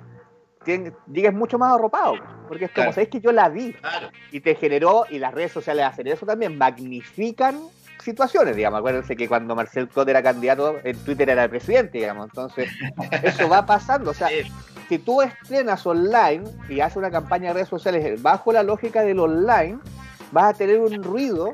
llegues 1.13 1.33
mucho 1.35 1.59
más 1.59 1.73
arropado. 1.75 2.15
Porque 2.49 2.67
es 2.67 2.71
como, 2.71 2.85
Claro. 2.85 2.93
sabéis 2.93 3.09
que 3.11 3.21
yo 3.21 3.33
la 3.33 3.49
vi 3.49 3.73
Claro. 3.75 4.09
y 4.33 4.41
te 4.41 4.55
generó, 4.55 5.05
y 5.11 5.19
las 5.19 5.33
redes 5.35 5.53
sociales 5.53 5.85
hacen 5.87 6.07
eso 6.07 6.27
también, 6.27 6.57
magnifican 6.59 7.59
situaciones, 8.03 8.55
digamos. 8.55 8.79
Acuérdense 8.79 9.17
que 9.17 9.27
cuando 9.29 9.57
Marcel 9.57 9.89
Cot 9.89 10.09
era 10.09 10.23
candidato, 10.23 10.77
en 10.85 10.97
Twitter 10.99 11.29
era 11.31 11.45
el 11.45 11.51
presidente, 11.51 11.99
digamos. 11.99 12.27
Entonces, 12.27 12.71
eso 13.23 13.49
va 13.49 13.67
pasando. 13.67 14.11
O 14.11 14.15
sea, 14.15 14.29
Sí. 14.29 14.43
si 14.89 14.99
tú 14.99 15.23
estrenas 15.23 15.85
online 15.87 16.45
y 16.69 16.81
haces 16.81 16.97
una 16.99 17.11
campaña 17.11 17.49
de 17.49 17.55
redes 17.55 17.69
sociales 17.69 18.23
bajo 18.23 18.53
la 18.53 18.63
lógica 18.63 19.03
del 19.03 19.19
online, 19.19 19.79
vas 20.31 20.55
a 20.55 20.59
tener 20.59 20.79
un 20.79 21.03
ruido 21.03 21.51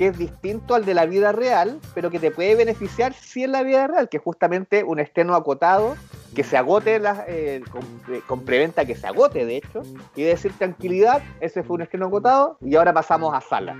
que 0.00 0.06
es 0.06 0.16
distinto 0.16 0.74
al 0.74 0.86
de 0.86 0.94
la 0.94 1.04
vida 1.04 1.30
real, 1.30 1.78
pero 1.94 2.10
que 2.10 2.18
te 2.18 2.30
puede 2.30 2.54
beneficiar 2.54 3.12
sí 3.12 3.44
en 3.44 3.52
la 3.52 3.62
vida 3.62 3.86
real, 3.86 4.08
que 4.08 4.16
es 4.16 4.22
justamente 4.22 4.82
un 4.82 4.98
estreno 4.98 5.34
acotado, 5.34 5.94
que 6.34 6.42
se 6.42 6.56
agote 6.56 6.98
la- 6.98 7.26
eh, 7.28 7.60
con, 7.70 7.82
eh, 8.10 8.22
con 8.26 8.46
preventa 8.46 8.86
que 8.86 8.96
se 8.96 9.06
agote, 9.06 9.44
de 9.44 9.58
hecho, 9.58 9.82
y 10.16 10.22
decir 10.22 10.54
tranquilidad, 10.56 11.20
ese 11.42 11.62
fue 11.62 11.74
un 11.76 11.82
estreno 11.82 12.06
acotado 12.06 12.56
y 12.62 12.76
ahora 12.76 12.94
pasamos 12.94 13.34
a 13.34 13.42
sala. 13.42 13.76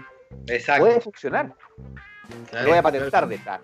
Exacto. 0.46 0.84
Puede 0.84 1.00
funcionar, 1.00 1.54
lo 2.52 2.68
voy 2.68 2.76
a 2.76 2.82
patentar 2.82 3.26
de 3.26 3.36
esta. 3.36 3.58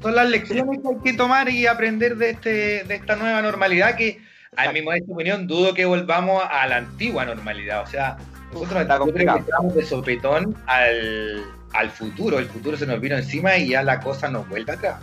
Son, 0.00 0.14
las 0.14 0.30
lecciones 0.30 0.78
que 0.80 0.88
hay 0.88 0.98
que 1.02 1.12
tomar 1.14 1.48
y 1.48 1.66
aprender 1.66 2.16
de, 2.18 2.30
este, 2.30 2.84
de 2.84 2.94
esta 2.94 3.16
nueva 3.16 3.42
normalidad 3.42 3.96
que, 3.96 4.20
a 4.56 4.70
mi 4.70 4.80
modesta 4.80 5.12
opinión, 5.12 5.48
dudo 5.48 5.74
que 5.74 5.84
volvamos 5.84 6.40
a 6.48 6.68
la 6.68 6.76
antigua 6.76 7.24
normalidad. 7.24 7.82
O 7.82 7.86
sea, 7.86 8.16
nosotros 8.52 8.82
Está 8.82 8.94
yo 8.98 9.06
creo 9.06 9.06
que 9.06 9.24
complicado. 9.26 9.38
entramos 9.38 9.74
de 9.74 9.84
sopetón 9.84 10.56
al, 10.68 11.44
al 11.78 11.90
futuro. 11.90 12.38
El 12.38 12.46
futuro 12.46 12.76
se 12.76 12.86
nos 12.86 13.00
vino 13.00 13.16
encima 13.16 13.56
y 13.56 13.68
ya 13.68 13.82
la 13.82 14.00
cosa 14.00 14.28
nos 14.28 14.48
vuelve 14.48 14.72
atrás. 14.72 15.00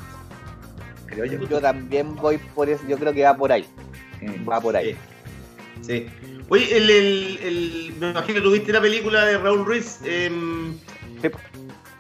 Creo 1.08 1.26
yo. 1.26 1.48
Yo 1.48 1.62
también 1.62 2.16
voy 2.16 2.38
por 2.56 2.70
eso, 2.70 2.84
yo 2.88 2.98
creo 2.98 3.14
que 3.14 3.24
va 3.24 3.36
por 3.36 3.52
ahí, 3.52 3.66
Mm. 4.22 4.50
va 4.50 4.60
por 4.60 4.76
ahí. 4.76 4.96
Sí. 5.82 6.08
Oye, 6.50 6.78
el, 6.78 6.90
el, 6.90 7.40
el- 7.44 7.94
me 8.00 8.10
imagino 8.12 8.36
que 8.40 8.42
tuviste 8.42 8.74
la 8.74 8.82
película 8.82 9.26
de 9.26 9.38
Raúl 9.38 9.66
Ruiz. 9.66 10.00
em, 10.06 10.74
Sí. 11.22 11.30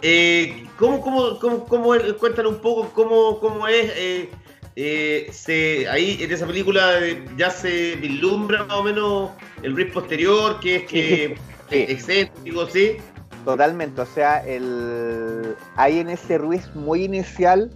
eh, 0.01 0.65
¿cómo, 0.77 1.01
cómo, 1.01 1.39
cómo, 1.39 1.65
cómo 1.65 1.95
es? 1.95 2.13
Cuéntanos 2.13 2.53
un 2.53 2.59
poco 2.61 2.89
cómo, 2.93 3.39
cómo 3.39 3.67
es. 3.67 3.91
eh, 3.95 4.29
eh, 4.75 5.29
se, 5.31 5.87
ahí 5.87 6.17
en 6.21 6.31
esa 6.31 6.47
película 6.47 6.97
eh, 6.99 7.23
ya 7.37 7.51
se 7.51 7.95
vislumbra 7.97 8.63
más 8.65 8.77
o 8.77 8.83
menos 8.83 9.29
el 9.61 9.75
Ruiz 9.75 9.91
posterior, 9.91 10.59
que 10.59 10.77
es 10.77 10.83
que 10.83 11.37
Sí. 11.69 11.85
excéntrico, 11.89 12.67
¿sí? 12.67 12.97
Totalmente, 13.43 14.01
o 14.01 14.05
sea, 14.05 14.37
el... 14.45 15.55
hay 15.75 15.99
en 15.99 16.09
ese 16.09 16.37
Ruiz 16.37 16.73
muy 16.75 17.03
inicial 17.03 17.69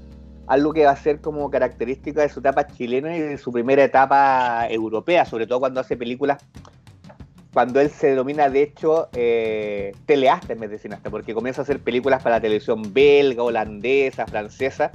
algo 0.48 0.74
que 0.74 0.86
va 0.86 0.92
a 0.92 0.96
ser 0.96 1.20
como 1.20 1.50
característica 1.50 2.22
de 2.22 2.30
su 2.30 2.40
etapa 2.40 2.68
chilena 2.68 3.16
y 3.16 3.20
de 3.20 3.38
su 3.38 3.52
primera 3.52 3.84
etapa 3.84 4.66
europea, 4.70 5.26
sobre 5.26 5.46
todo 5.46 5.60
cuando 5.60 5.82
hace 5.82 5.98
películas, 5.98 6.38
cuando 7.54 7.82
él 7.82 7.90
se 7.90 8.08
denomina 8.08 8.50
de 8.50 8.62
hecho 8.64 9.10
eh, 9.14 9.92
teleasta 10.06 10.54
en 10.54 10.60
vez 10.62 10.70
de 10.70 10.78
cineasta, 10.78 11.10
porque 11.10 11.34
comienza 11.34 11.62
a 11.62 11.64
hacer 11.64 11.80
películas 11.80 12.24
para 12.24 12.38
la 12.38 12.42
televisión 12.42 12.94
belga, 12.94 13.44
holandesa, 13.44 14.26
francesa, 14.26 14.92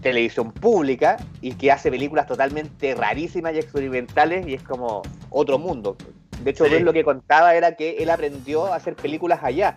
televisión 0.00 0.50
pública, 0.50 1.18
y 1.42 1.52
que 1.52 1.70
hace 1.70 1.90
películas 1.90 2.26
totalmente 2.26 2.94
rarísimas 2.94 3.52
y 3.54 3.58
experimentales 3.58 4.46
y 4.46 4.54
es 4.54 4.62
como 4.62 5.02
otro 5.28 5.58
mundo. 5.58 5.96
De 6.44 6.50
hecho, 6.50 6.64
Sí. 6.64 6.80
Lo 6.80 6.92
que 6.92 7.04
contaba 7.04 7.54
era 7.54 7.74
que 7.76 7.98
él 7.98 8.10
aprendió 8.10 8.66
a 8.66 8.76
hacer 8.76 8.94
películas 8.96 9.40
allá, 9.42 9.76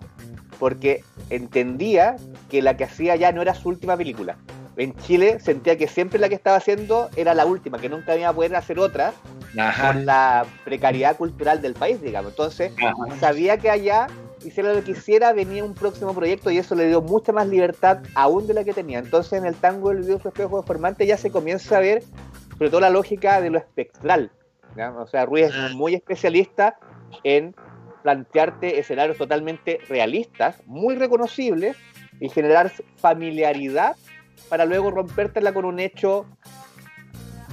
porque 0.59 1.03
entendía 1.29 2.15
que 2.49 2.61
la 2.61 2.77
que 2.77 2.85
hacía 2.85 3.13
allá 3.13 3.31
no 3.31 3.41
era 3.41 3.53
su 3.53 3.69
última 3.69 3.97
película. 3.97 4.37
En 4.75 4.95
Chile 4.97 5.39
sentía 5.39 5.77
que 5.77 5.87
siempre 5.87 6.19
la 6.19 6.29
que 6.29 6.35
estaba 6.35 6.57
haciendo 6.57 7.09
era 7.15 7.33
la 7.35 7.45
última, 7.45 7.77
que 7.79 7.89
nunca 7.89 8.15
iba 8.17 8.29
a 8.29 8.33
poder 8.33 8.55
hacer 8.55 8.79
otra 8.79 9.13
Ajá. 9.57 9.87
por 9.93 10.01
la 10.01 10.45
precariedad 10.65 11.15
cultural 11.15 11.61
del 11.61 11.73
país, 11.73 12.01
digamos. 12.01 12.31
Entonces, 12.31 12.71
Ajá. 12.77 13.19
sabía 13.19 13.57
que 13.57 13.69
allá, 13.69 14.07
hiciera 14.43 14.73
lo 14.73 14.83
que 14.83 14.91
hiciera, 14.91 15.31
venía 15.31 15.63
un 15.63 15.75
próximo 15.75 16.13
proyecto 16.15 16.49
y 16.49 16.57
eso 16.57 16.73
le 16.73 16.87
dio 16.87 17.01
mucha 17.01 17.31
más 17.31 17.47
libertad 17.47 17.99
aún 18.15 18.47
de 18.47 18.55
la 18.55 18.63
que 18.63 18.73
tenía. 18.73 18.97
Entonces, 18.97 19.33
en 19.33 19.45
el 19.45 19.53
tango 19.55 19.89
del 19.89 19.99
video 19.99 20.19
su 20.19 20.29
espejo 20.29 20.61
deformante 20.61 21.05
ya 21.05 21.17
se 21.17 21.29
comienza 21.29 21.77
a 21.77 21.79
ver, 21.81 22.03
sobre 22.57 22.69
todo 22.71 22.79
la 22.81 22.89
lógica 22.89 23.41
de 23.41 23.51
lo 23.51 23.59
espectral. 23.59 24.31
¿Ya? 24.75 24.91
O 24.91 25.07
sea, 25.07 25.25
Ruiz 25.25 25.45
es 25.53 25.73
muy 25.73 25.95
especialista 25.95 26.77
en 27.23 27.55
plantearte 28.01 28.79
escenarios 28.79 29.17
totalmente 29.17 29.79
realistas, 29.87 30.61
muy 30.65 30.95
reconocibles 30.95 31.77
y 32.19 32.29
generar 32.29 32.71
familiaridad 32.97 33.95
para 34.49 34.65
luego 34.65 34.91
rompértela 34.91 35.53
con 35.53 35.65
un 35.65 35.79
hecho 35.79 36.25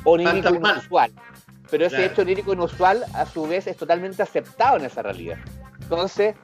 onírico 0.05 0.55
inusual. 0.55 1.13
Pero 1.71 1.87
ese 1.87 1.97
Claro. 1.97 2.13
hecho 2.13 2.23
onírico 2.23 2.53
inusual, 2.53 3.05
a 3.15 3.27
su 3.27 3.47
vez, 3.47 3.67
es 3.69 3.77
totalmente 3.77 4.23
aceptado 4.23 4.79
en 4.79 4.87
esa 4.87 5.03
realidad. 5.03 5.39
Entonces, 5.83 6.35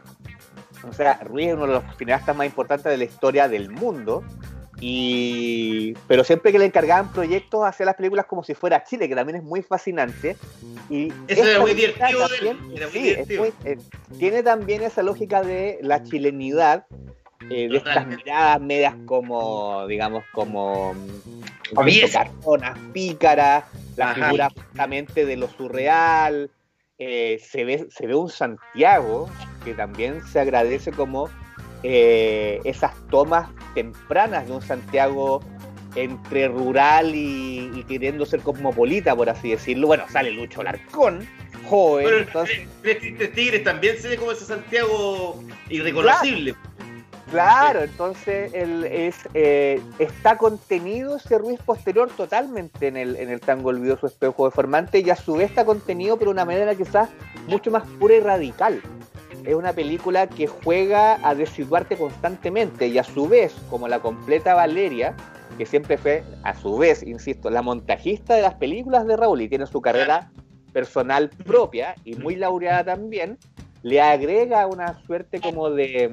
o 0.89 0.93
sea, 0.93 1.15
Ruiz 1.25 1.49
es 1.49 1.55
uno 1.55 1.67
de 1.67 1.73
los 1.75 1.97
cineastas 1.97 2.37
más 2.37 2.47
importantes 2.47 2.91
de 2.91 2.97
la 2.97 3.05
historia 3.05 3.49
del 3.49 3.71
mundo. 3.71 4.23
Y... 4.81 5.95
Pero 6.07 6.25
siempre 6.25 6.53
que 6.53 6.59
le 6.59 6.67
encargaban 6.67 7.13
proyectos, 7.13 7.65
hacía 7.65 7.87
las 7.87 7.95
películas 7.97 8.27
como 8.27 8.43
si 8.45 8.55
fuera 8.55 8.85
Chile, 8.85 9.09
que 9.09 9.15
también 9.15 9.37
es 9.37 9.43
muy 9.43 9.63
fascinante. 9.63 10.37
Y 10.91 11.09
Eso 11.29 11.45
era 11.45 11.61
muy 11.61 11.75
divertido 11.75 12.23
él, 12.25 12.29
también- 12.29 12.59
era 12.77 12.87
muy 12.89 12.93
sí, 13.01 13.09
es 13.09 13.15
divertido. 13.29 13.43
muy- 13.43 13.53
eh, 13.65 13.79
tiene 14.19 14.43
también 14.43 14.83
esa 14.83 15.03
lógica 15.03 15.43
de 15.43 15.79
la 15.83 16.05
chilenidad, 16.05 16.87
eh, 17.51 17.69
de 17.69 17.77
estas 17.77 18.07
miradas 18.07 18.61
medias 18.61 18.95
como, 19.05 19.87
digamos, 19.87 20.25
como 20.33 20.95
mm, 20.95 21.21
cartonas, 22.13 22.79
pícaras, 22.93 23.65
la 23.97 24.11
Ajá. 24.11 24.15
figura 24.27 24.49
justamente 24.51 25.27
de 25.27 25.37
lo 25.37 25.49
surreal. 25.49 26.51
eh, 26.99 27.39
se, 27.41 27.65
ve, 27.65 27.89
se 27.91 28.07
ve 28.07 28.15
un 28.15 28.31
Santiago 28.31 29.29
que 29.63 29.75
también 29.75 30.23
se 30.23 30.41
agradece 30.41 30.93
como 30.93 31.29
eh, 31.83 32.61
esas 32.65 32.93
tomas 33.11 33.49
tempranas 33.75 34.47
de 34.47 34.53
un 34.53 34.63
Santiago 34.63 35.41
entre 35.95 36.49
rural 36.49 37.15
y, 37.15 37.71
y 37.75 37.85
queriendo 37.85 38.27
ser 38.27 38.41
cosmopolita, 38.41 39.17
por 39.17 39.31
así 39.31 39.51
decirlo. 39.51 39.87
Bueno, 39.87 40.05
sale 40.11 40.31
Lucho 40.31 40.63
Larcón, 40.63 41.27
joven, 41.69 42.07
Pero 42.07 42.19
entonces, 42.19 43.33
Tigres 43.35 43.65
también 43.65 43.97
se 43.99 44.09
ve 44.09 44.17
como 44.17 44.33
ese 44.33 44.45
Santiago 44.45 45.43
irreconocible. 45.69 46.55
Claro, 47.31 47.83
entonces 47.83 48.53
él 48.55 48.85
es, 48.85 49.17
eh, 49.35 49.81
está 49.99 50.39
contenido 50.39 51.17
ese 51.17 51.39
Ruiz 51.39 51.59
posterior 51.61 52.09
totalmente 52.17 52.87
en 52.87 52.97
el, 52.97 53.17
en 53.17 53.31
el 53.31 53.41
tango 53.41 53.71
olvidoso 53.71 54.07
espejo 54.07 54.45
deformante 54.45 55.01
y 55.01 55.11
a 55.11 55.17
su 55.17 55.35
vez 55.35 55.51
está 55.51 55.65
contenido 55.65 56.17
pero 56.17 56.31
de 56.31 56.35
una 56.35 56.45
manera 56.45 56.77
quizás 56.77 57.11
mucho 57.49 57.73
más 57.73 57.83
pura 57.99 58.15
y 58.15 58.21
radical. 58.21 58.81
Es 59.47 59.55
una 59.55 59.73
película 59.73 60.27
que 60.27 60.49
juega 60.49 61.21
a 61.23 61.35
desituarte 61.37 61.97
constantemente 61.97 62.89
y 62.89 62.99
a 62.99 63.05
su 63.05 63.29
vez, 63.29 63.55
como 63.71 63.87
la 63.87 64.01
completa 64.01 64.55
Valeria, 64.55 65.15
que 65.57 65.65
siempre 65.65 65.97
fue, 65.97 66.25
a 66.43 66.53
su 66.55 66.77
vez, 66.77 67.05
insisto, 67.05 67.49
la 67.49 67.63
montajista 67.63 68.35
de 68.35 68.43
las 68.43 68.55
películas 68.55 69.07
de 69.07 69.17
Raúl 69.17 69.41
y 69.43 69.49
tiene 69.49 69.67
su 69.67 69.81
carrera 69.81 70.33
personal 70.73 71.31
propia 71.47 71.95
y 72.05 72.17
muy 72.17 72.35
laureada 72.35 72.85
también, 72.85 73.39
le 73.83 74.01
agrega 74.01 74.67
una 74.67 75.01
suerte 75.05 75.41
como 75.41 75.71
de 75.71 76.13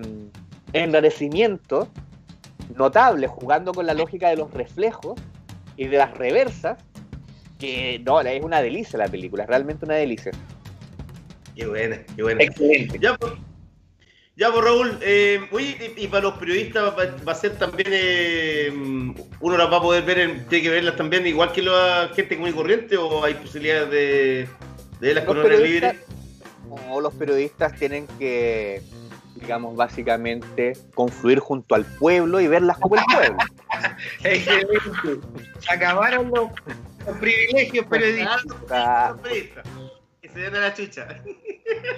enrarecimiento 0.73 1.87
notable, 2.77 3.27
jugando 3.27 3.73
con 3.73 3.87
la 3.87 3.95
lógica 3.95 4.29
de 4.29 4.37
los 4.37 4.51
reflejos 4.51 5.19
y 5.75 5.87
de 5.87 5.97
las 5.97 6.13
reversas, 6.13 6.77
que 7.57 7.99
no, 8.05 8.21
es 8.21 8.43
una 8.43 8.61
delicia 8.61 8.99
la 8.99 9.07
película, 9.07 9.43
es 9.43 9.49
realmente 9.49 9.85
una 9.85 9.95
delicia. 9.95 10.31
Qué 11.55 11.65
buena, 11.67 11.99
qué 12.15 12.23
buena. 12.23 12.43
Excelente. 12.43 12.97
Ya, 12.99 13.15
pues, 13.17 13.33
ya, 14.35 14.51
pues 14.51 14.63
Raúl, 14.63 14.97
eh, 15.01 15.41
oye, 15.51 15.93
y, 15.97 16.03
y 16.05 16.07
para 16.07 16.23
los 16.23 16.33
periodistas 16.39 16.93
va, 16.97 17.05
va 17.27 17.31
a 17.31 17.35
ser 17.35 17.57
también, 17.57 17.89
eh, 17.91 18.71
uno 19.39 19.57
las 19.57 19.71
va 19.71 19.77
a 19.77 19.81
poder 19.81 20.03
ver, 20.03 20.19
en- 20.19 20.47
tiene 20.47 20.63
que 20.63 20.69
verlas 20.71 20.95
también 20.95 21.27
igual 21.27 21.51
que 21.51 21.61
la 21.61 22.09
gente 22.15 22.35
común 22.35 22.49
y 22.49 22.53
corriente 22.53 22.97
o 22.97 23.23
hay 23.23 23.35
posibilidades 23.35 23.89
de, 23.91 24.47
de 24.99 25.07
verlas 25.07 25.25
con 25.25 25.37
Los 25.37 25.45
horario 25.45 25.63
periodistas, 25.65 25.93
libre. 25.93 26.83
o 26.89 27.01
los 27.01 27.13
periodistas 27.13 27.75
tienen 27.75 28.07
que, 28.17 28.81
digamos, 29.35 29.75
básicamente 29.75 30.73
confluir 30.95 31.37
junto 31.37 31.75
al 31.75 31.85
pueblo 31.85 32.41
y 32.41 32.47
verlas 32.47 32.79
como 32.79 32.95
el 32.95 33.03
pueblo. 33.13 33.37
Excelente. 34.23 35.27
Se 35.59 35.73
acabaron 35.75 36.31
los, 36.33 36.49
los 37.05 37.17
privilegios 37.19 37.85
periodísticos. 37.85 38.57
Se 40.33 40.49
la. 40.51 40.73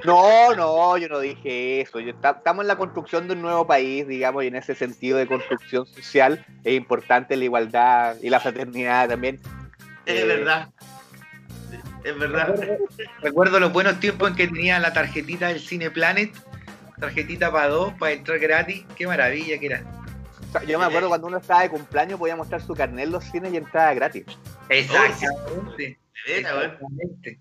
No, 0.03 0.55
no, 0.55 0.97
yo 0.97 1.07
no 1.09 1.19
dije 1.19 1.81
eso. 1.81 1.99
Yo- 1.99 2.15
ta- 2.15 2.31
estamos 2.37 2.63
en 2.63 2.67
la 2.67 2.77
construcción 2.77 3.27
de 3.27 3.33
un 3.33 3.41
nuevo 3.41 3.65
país, 3.65 4.07
digamos, 4.07 4.43
y 4.43 4.47
en 4.47 4.55
ese 4.55 4.75
sentido 4.75 5.17
de 5.17 5.27
construcción 5.27 5.85
social 5.87 6.45
es 6.63 6.73
importante 6.75 7.35
la 7.37 7.43
igualdad 7.45 8.15
y 8.21 8.29
la 8.29 8.39
fraternidad 8.39 9.09
también. 9.09 9.39
Es 10.05 10.21
Eh, 10.21 10.25
verdad. 10.25 10.69
Es 12.03 12.17
verdad. 12.19 12.55
Recuerdo 13.21 13.59
los 13.59 13.73
buenos 13.73 13.99
tiempos 13.99 14.29
en 14.29 14.35
que 14.35 14.47
tenía 14.47 14.79
la 14.79 14.93
tarjetita 14.93 15.47
del 15.47 15.59
Cine 15.59 15.89
Planet, 15.89 16.31
tarjetita 16.99 17.51
para 17.51 17.67
dos, 17.69 17.93
para 17.93 18.11
entrar 18.11 18.37
gratis. 18.39 18.85
Qué 18.95 19.07
maravilla 19.07 19.57
que 19.57 19.65
era. 19.65 19.83
o 20.49 20.51
sea, 20.51 20.63
Yo 20.63 20.77
me 20.77 20.85
acuerdo 20.85 21.07
cuando 21.09 21.27
uno 21.27 21.37
estaba 21.37 21.63
de 21.63 21.69
cumpleaños 21.69 22.19
podía 22.19 22.35
mostrar 22.35 22.61
su 22.61 22.75
carnet 22.75 23.05
en 23.05 23.11
los 23.11 23.23
cines 23.23 23.51
y 23.53 23.57
entraba 23.57 23.93
gratis. 23.95 24.25
Exactamente. 24.69 25.97
Exactamente. 26.27 27.39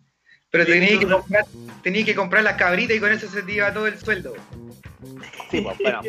Pero 0.54 0.66
tenías 0.66 1.00
que, 1.00 1.08
comprar, 1.08 1.44
tenías 1.82 2.04
que 2.06 2.14
comprar 2.14 2.44
las 2.44 2.54
cabritas 2.54 2.96
y 2.96 3.00
con 3.00 3.10
eso 3.10 3.28
se 3.28 3.42
te 3.42 3.52
iba 3.54 3.72
todo 3.74 3.88
el 3.88 3.98
sueldo. 3.98 4.34
Sí, 5.50 5.60
pues, 5.60 5.76
bueno. 5.78 6.00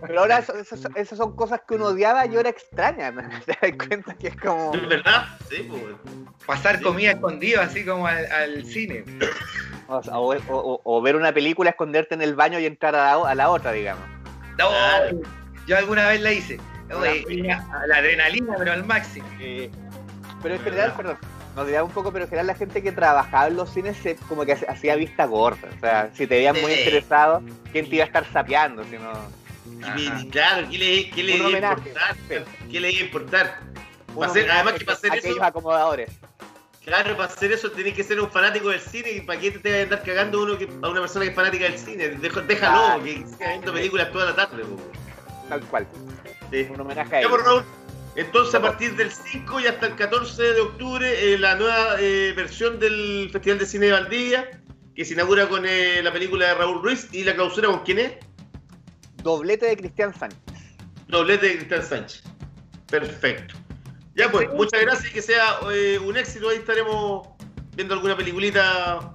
Pero 0.00 0.20
ahora 0.20 0.38
eso- 0.38 0.54
eso- 0.56 0.74
eso- 0.74 0.88
esas 0.96 1.16
son 1.16 1.36
cosas 1.36 1.60
que 1.66 1.74
uno 1.76 1.86
odiaba 1.86 2.26
y 2.26 2.34
ahora 2.34 2.50
extraña. 2.50 3.12
¿no? 3.12 3.22
Te 3.46 3.56
das 3.70 3.86
cuenta 3.86 4.14
que 4.14 4.28
es 4.28 4.36
como. 4.36 4.74
¿Es 4.74 4.88
verdad? 4.88 5.26
Sí, 5.48 5.66
pues. 5.70 5.82
Pasar 6.44 6.80
comida 6.82 7.12
escondida 7.12 7.62
así 7.62 7.84
como 7.84 8.06
al, 8.08 8.26
al 8.32 8.66
cine. 8.66 9.04
O, 9.86 10.02
sea, 10.02 10.18
o- 10.18 10.34
o- 10.48 10.80
o 10.82 11.00
ver 11.02 11.14
una 11.14 11.32
película, 11.32 11.70
esconderte 11.70 12.14
en 12.16 12.22
el 12.22 12.34
baño 12.34 12.58
y 12.58 12.66
entrar 12.66 12.94
a 12.96 13.16
la, 13.16 13.30
a 13.30 13.34
la 13.36 13.48
otra, 13.50 13.70
digamos. 13.70 14.04
No, 14.58 14.68
yo 15.68 15.76
alguna 15.78 16.08
vez 16.08 16.20
la 16.20 16.32
hice. 16.32 16.58
Oye, 16.92 17.24
la, 17.44 17.64
la 17.86 17.96
adrenalina, 17.98 18.54
pero 18.58 18.72
al 18.72 18.84
máximo. 18.84 19.26
Eh, 19.40 19.70
pero 20.42 20.56
en 20.56 20.60
general, 20.62 20.94
perdón, 20.96 21.16
nos 21.54 21.64
olvidaba 21.64 21.84
un 21.84 21.90
poco, 21.92 22.12
pero 22.12 22.24
en 22.24 22.28
general 22.30 22.46
la 22.48 22.54
gente 22.54 22.82
que 22.82 22.92
trabajaba 22.92 23.46
en 23.46 23.56
los 23.56 23.70
cines 23.72 23.96
se- 23.96 24.16
como 24.28 24.44
que 24.44 24.52
hacía 24.52 24.96
vista 24.96 25.24
gorda. 25.26 25.68
O 25.76 25.80
sea, 25.80 26.10
si 26.14 26.26
te 26.26 26.36
veían 26.36 26.60
muy 26.60 26.72
interesado, 26.72 27.42
¿quién 27.72 27.88
te 27.88 27.96
iba 27.96 28.04
a 28.04 28.06
estar 28.08 28.26
sapeando? 28.32 28.84
Si 28.84 28.96
no... 28.98 29.12
Y 29.96 30.28
Claro, 30.30 30.66
¿qué 30.70 30.78
le, 30.78 31.10
qué 31.10 31.22
le 31.22 31.36
iba 31.36 31.46
a 31.46 31.50
importar? 31.72 32.16
Sí. 32.28 32.34
¿Qué 32.70 32.80
le 32.80 32.90
iba 32.90 33.00
a 33.00 33.04
importar? 33.04 33.60
Para 34.14 34.30
hacer- 34.30 34.50
además 34.50 34.74
que 34.74 34.84
para 34.84 34.96
hacer 34.98 35.14
eso, 35.16 35.42
acomodadores. 35.42 36.10
claro, 36.84 37.16
para 37.16 37.28
hacer 37.32 37.52
eso 37.52 37.70
tenés 37.70 37.94
que 37.94 38.02
ser 38.04 38.20
un 38.20 38.30
fanático 38.30 38.68
del 38.68 38.80
cine 38.80 39.10
y 39.12 39.20
para 39.22 39.40
qué 39.40 39.50
te 39.52 39.70
vas 39.70 39.78
a 39.80 39.82
andar 39.84 40.02
cagando 40.02 40.42
uno 40.42 40.58
que, 40.58 40.68
a 40.82 40.88
una 40.88 41.00
persona 41.00 41.24
que 41.24 41.30
es 41.30 41.36
fanática 41.36 41.64
del 41.64 41.78
cine. 41.78 42.08
Déjalo, 42.10 42.46
Claro. 42.46 43.02
que 43.02 43.12
siga 43.26 43.48
viendo 43.50 43.72
películas 43.72 44.12
toda 44.12 44.26
la 44.26 44.36
tarde. 44.36 44.62
Tal 45.48 45.60
cual. 45.62 45.86
Sí. 46.50 46.66
Un 46.70 46.80
homenaje 46.80 47.08
a 47.08 47.12
Ya, 47.12 47.18
ellos. 47.20 47.30
por 47.30 47.44
Raúl. 47.44 47.64
Entonces, 48.16 48.54
a 48.54 48.62
partir 48.62 48.94
del 48.96 49.10
5 49.10 49.60
y 49.60 49.66
hasta 49.66 49.86
el 49.86 49.96
14 49.96 50.42
de 50.42 50.60
octubre, 50.60 51.34
eh, 51.34 51.38
la 51.38 51.56
nueva 51.56 51.96
eh, 51.98 52.32
versión 52.36 52.78
del 52.78 53.28
Festival 53.32 53.58
de 53.58 53.66
Cine 53.66 53.86
de 53.86 53.92
Valdivia, 53.92 54.62
que 54.94 55.04
se 55.04 55.14
inaugura 55.14 55.48
con 55.48 55.64
eh, 55.66 56.00
la 56.02 56.12
película 56.12 56.46
de 56.46 56.54
Raúl 56.54 56.82
Ruiz 56.82 57.08
y 57.12 57.24
la 57.24 57.34
clausura 57.34 57.68
con 57.68 57.80
quién 57.80 57.98
es? 57.98 58.12
Doblete 59.16 59.66
de 59.66 59.76
Cristian 59.76 60.14
Sánchez. 60.14 60.38
Doblete 61.08 61.46
de 61.48 61.56
Cristian 61.56 61.82
Sánchez. 61.82 62.22
Perfecto. 62.88 63.54
Ya 64.14 64.30
pues, 64.30 64.48
muchas 64.54 64.80
gracias 64.82 65.10
y 65.10 65.14
que 65.14 65.22
sea 65.22 65.58
un 66.04 66.16
éxito. 66.16 66.50
Ahí 66.50 66.58
estaremos 66.58 67.28
viendo 67.74 67.94
alguna 67.94 68.16
peliculita 68.16 69.12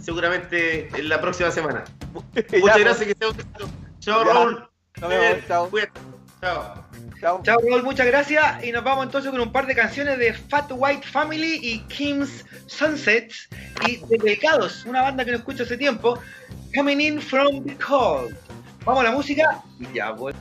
seguramente 0.00 0.88
en 0.98 1.08
la 1.08 1.20
próxima 1.20 1.52
semana. 1.52 1.84
Muchas 2.12 2.44
pues, 2.48 2.62
gracias 2.76 3.02
y 3.02 3.12
que 3.12 3.18
sea 3.18 3.28
un 3.28 3.34
éxito. 3.36 3.70
Chao, 4.00 4.24
Ya. 4.24 4.32
Raúl. 4.32 4.68
Nos 5.00 5.10
vemos, 5.10 5.46
chao. 5.46 5.70
cuídate. 5.70 6.00
Chao. 6.40 6.79
Chao. 7.20 7.42
Chao, 7.42 7.58
Raúl, 7.68 7.82
muchas 7.82 8.06
gracias. 8.06 8.64
Y 8.64 8.72
nos 8.72 8.82
vamos 8.82 9.04
entonces 9.04 9.30
con 9.30 9.40
un 9.40 9.52
par 9.52 9.66
de 9.66 9.74
canciones 9.74 10.18
de 10.18 10.32
Fat 10.32 10.70
White 10.74 11.06
Family 11.06 11.58
y 11.62 11.80
Kim's 11.80 12.46
Sunsets 12.66 13.48
y 13.86 13.96
de 13.96 14.16
Delgados, 14.18 14.86
una 14.86 15.02
banda 15.02 15.24
que 15.24 15.32
no 15.32 15.36
escucho 15.36 15.64
hace 15.64 15.76
tiempo. 15.76 16.18
Coming 16.74 17.00
in 17.00 17.20
from 17.20 17.64
the 17.64 17.76
cold. 17.76 18.34
Vamos 18.84 19.02
a 19.02 19.04
la 19.04 19.12
música 19.12 19.62
y 19.78 19.96
ya 19.96 20.12
voy. 20.12 20.32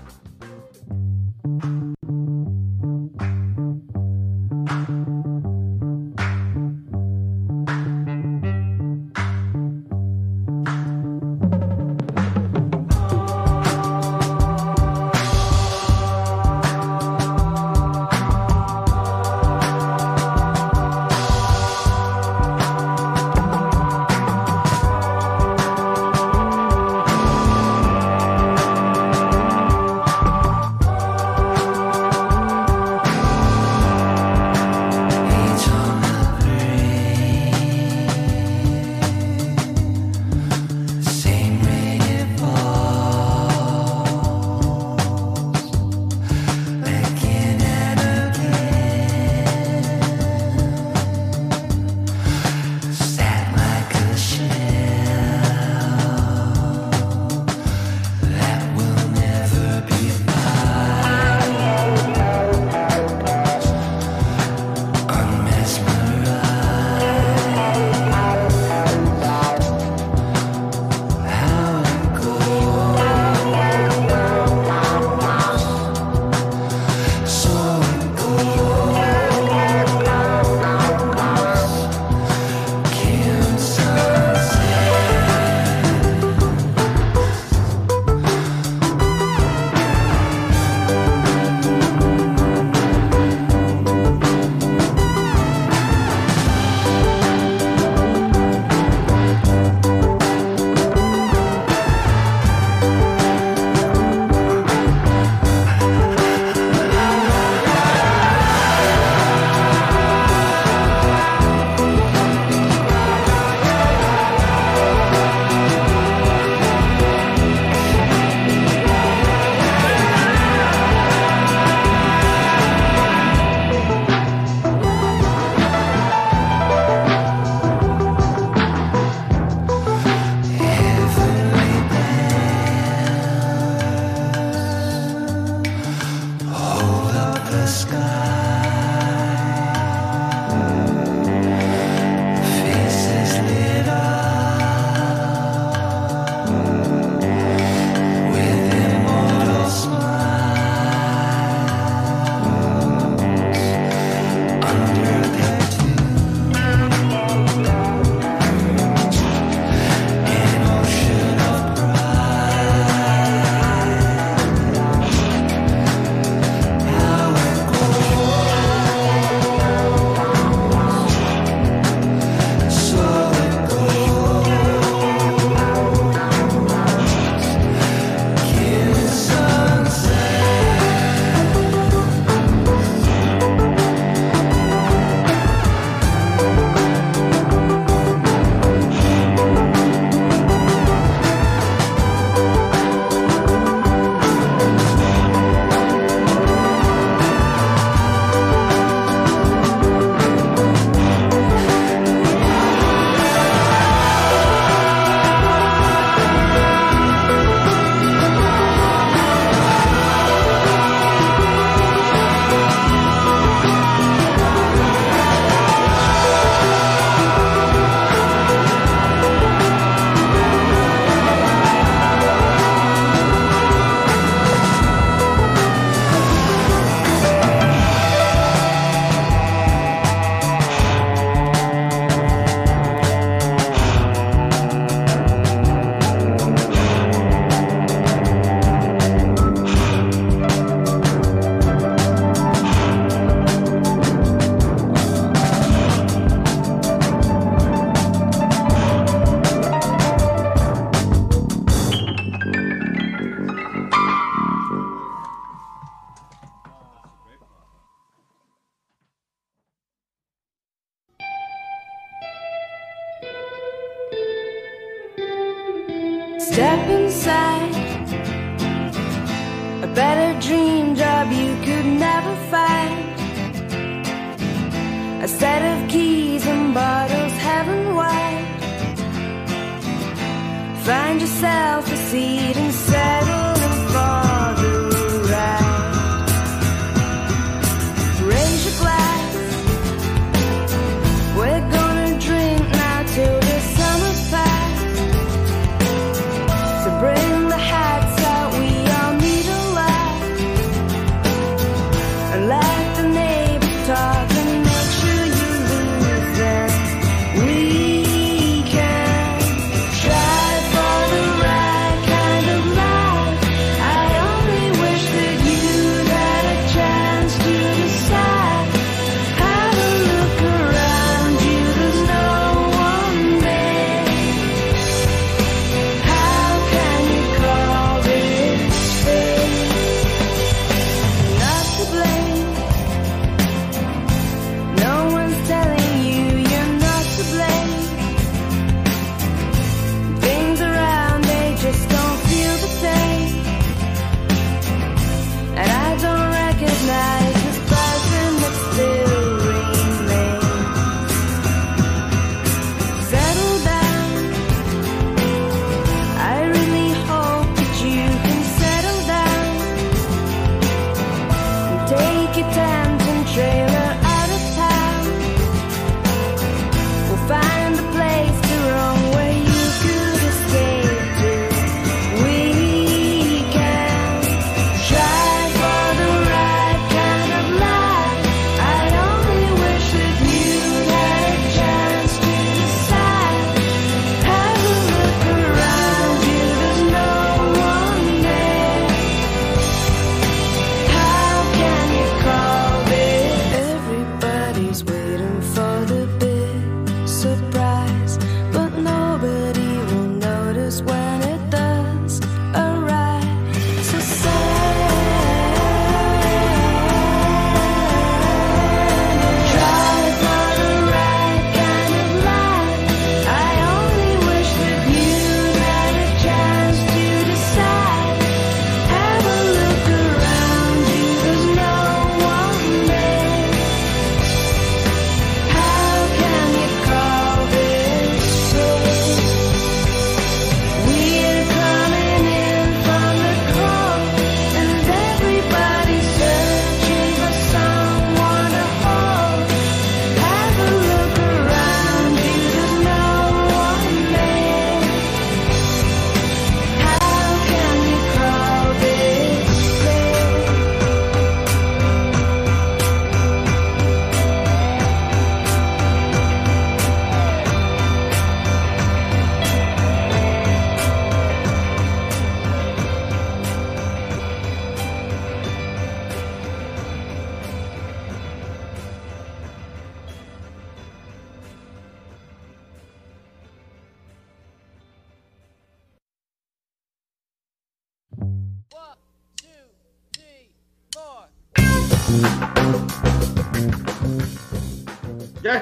Find 280.90 281.22
yourself 281.22 281.86
a 281.92 281.98
seat 281.98 282.59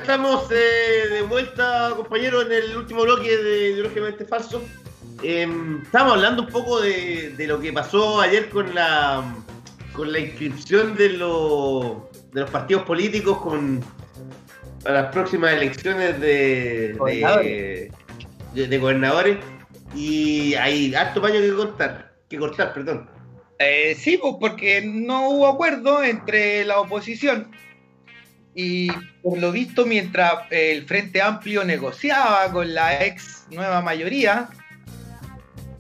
estamos 0.07 0.49
eh, 0.51 1.09
de 1.09 1.21
vuelta, 1.23 1.91
compañeros, 1.97 2.45
en 2.45 2.53
el 2.53 2.77
último 2.77 3.01
bloque 3.01 3.35
de 3.35 3.71
Ideológicamente 3.71 4.23
Falso. 4.23 4.63
Eh, 5.21 5.45
estamos 5.83 6.13
hablando 6.13 6.43
un 6.43 6.47
poco 6.47 6.79
de, 6.79 7.35
lo 7.39 7.59
que 7.59 7.73
pasó 7.73 8.21
ayer 8.21 8.47
con 8.47 8.73
la 8.73 9.35
con 9.91 10.13
la 10.13 10.19
inscripción 10.19 10.95
de, 10.95 11.09
los 11.09 12.09
de 12.31 12.39
los 12.39 12.49
partidos 12.49 12.83
políticos 12.83 13.37
para 14.81 15.01
las 15.01 15.11
próximas 15.11 15.51
elecciones 15.51 16.21
de 16.21 16.95
gobernadores. 18.79 19.39
Y 19.93 20.53
hay 20.53 20.95
harto 20.95 21.21
paño 21.21 21.41
que 21.41 21.53
cortar, 21.53 22.13
que 22.29 22.37
cortar, 22.37 22.73
perdón. 22.73 23.09
Eh, 23.59 23.93
sí, 23.99 24.17
pues 24.21 24.35
porque 24.39 24.81
no 24.85 25.31
hubo 25.31 25.47
acuerdo 25.47 26.01
entre 26.01 26.63
la 26.63 26.79
oposición 26.79 27.51
y 28.59 28.91
por 29.21 29.37
lo 29.37 29.51
visto 29.51 29.85
mientras 29.85 30.33
eh, 30.49 30.71
el 30.71 30.87
Frente 30.87 31.21
Amplio 31.21 31.63
negociaba 31.63 32.51
con 32.51 32.73
la 32.73 33.05
ex 33.05 33.45
nueva 33.51 33.83
mayoría, 33.83 34.49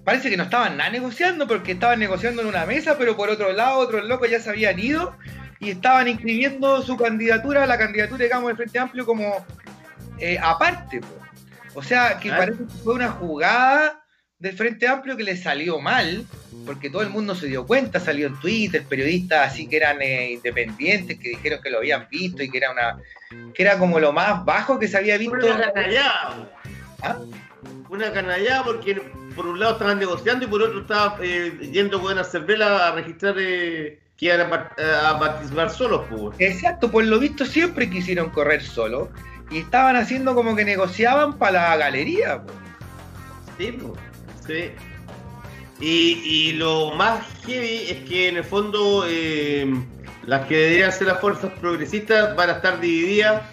parece 0.05 0.29
que 0.29 0.37
no 0.37 0.43
estaban 0.43 0.77
nada 0.77 0.91
negociando 0.91 1.47
porque 1.47 1.71
estaban 1.71 1.97
negociando 1.97 2.43
en 2.43 2.47
una 2.49 2.67
mesa, 2.67 2.95
pero 2.95 3.17
por 3.17 3.31
otro 3.31 3.51
lado 3.51 3.79
otros 3.79 4.05
locos 4.05 4.29
ya 4.29 4.39
se 4.39 4.51
habían 4.51 4.77
ido 4.79 5.17
y 5.59 5.71
estaban 5.71 6.07
inscribiendo 6.07 6.83
su 6.83 6.95
candidatura, 6.95 7.65
la 7.65 7.79
candidatura, 7.79 8.23
digamos, 8.23 8.49
del 8.49 8.57
Frente 8.57 8.77
Amplio 8.77 9.07
como 9.07 9.43
eh, 10.19 10.37
aparte. 10.39 11.01
po. 11.01 11.17
O 11.73 11.81
sea, 11.81 12.19
que 12.19 12.29
Claro. 12.29 12.43
parece 12.43 12.63
que 12.63 12.83
fue 12.83 12.93
una 12.93 13.09
jugada 13.09 14.03
del 14.39 14.55
Frente 14.55 14.87
Amplio 14.87 15.17
que 15.17 15.23
le 15.23 15.35
salió 15.35 15.79
mal, 15.79 16.25
porque 16.65 16.89
todo 16.89 17.01
el 17.01 17.09
mundo 17.09 17.33
se 17.33 17.47
dio 17.47 17.65
cuenta, 17.65 17.99
salió 17.99 18.27
en 18.27 18.39
Twitter, 18.39 18.83
periodistas 18.87 19.51
así 19.51 19.67
que 19.67 19.77
eran 19.77 20.01
eh, 20.01 20.33
independientes, 20.33 21.17
que 21.17 21.29
dijeron 21.29 21.59
que 21.61 21.69
lo 21.71 21.79
habían 21.79 22.07
visto 22.09 22.43
y 22.43 22.49
que 22.49 22.57
era 22.57 22.71
una 22.71 22.97
que 23.53 23.63
era 23.63 23.77
como 23.77 23.99
lo 23.99 24.13
más 24.13 24.45
bajo 24.45 24.79
que 24.79 24.87
se 24.87 24.97
había 24.97 25.17
visto. 25.17 25.35
Una 25.35 25.71
canallada. 25.71 26.49
¿Ah? 27.01 27.17
Una 27.89 28.11
canallada 28.11 28.63
porque 28.63 29.01
por 29.35 29.47
un 29.47 29.59
lado 29.59 29.73
estaban 29.73 29.99
negociando 29.99 30.45
y 30.45 30.47
por 30.47 30.61
otro 30.61 30.81
estaba 30.81 31.17
eh, 31.21 31.69
yendo 31.71 32.01
con 32.01 32.13
una 32.13 32.23
cervela 32.23 32.87
a 32.87 32.91
registrar 32.91 33.35
eh, 33.37 33.99
que 34.17 34.25
iban 34.25 34.41
a, 34.41 35.09
a 35.09 35.19
participar 35.19 35.69
solos. 35.71 36.05
Pues. 36.09 36.39
Exacto, 36.39 36.91
por 36.91 37.03
lo 37.03 37.17
visto 37.19 37.45
siempre 37.45 37.89
quisieron 37.89 38.29
correr 38.29 38.61
solo 38.61 39.09
y 39.49 39.59
estaban 39.59 39.95
haciendo 39.95 40.35
como 40.35 40.55
que 40.55 40.63
negociaban 40.63 41.37
para 41.37 41.69
la 41.69 41.77
galería. 41.77 42.43
po. 42.43 42.53
Sí, 43.57 43.71
pues. 43.71 44.06
Y, 45.79 46.53
lo 46.53 46.91
más 46.91 47.23
heavy 47.45 47.85
es 47.89 48.09
que 48.09 48.29
en 48.29 48.37
el 48.37 48.43
fondo 48.43 49.05
eh, 49.07 49.71
las 50.25 50.47
que 50.47 50.57
deberían 50.57 50.91
ser 50.91 51.07
las 51.07 51.19
fuerzas 51.19 51.51
progresistas 51.59 52.35
van 52.35 52.49
a 52.49 52.53
estar 52.53 52.79
divididas, 52.79 53.43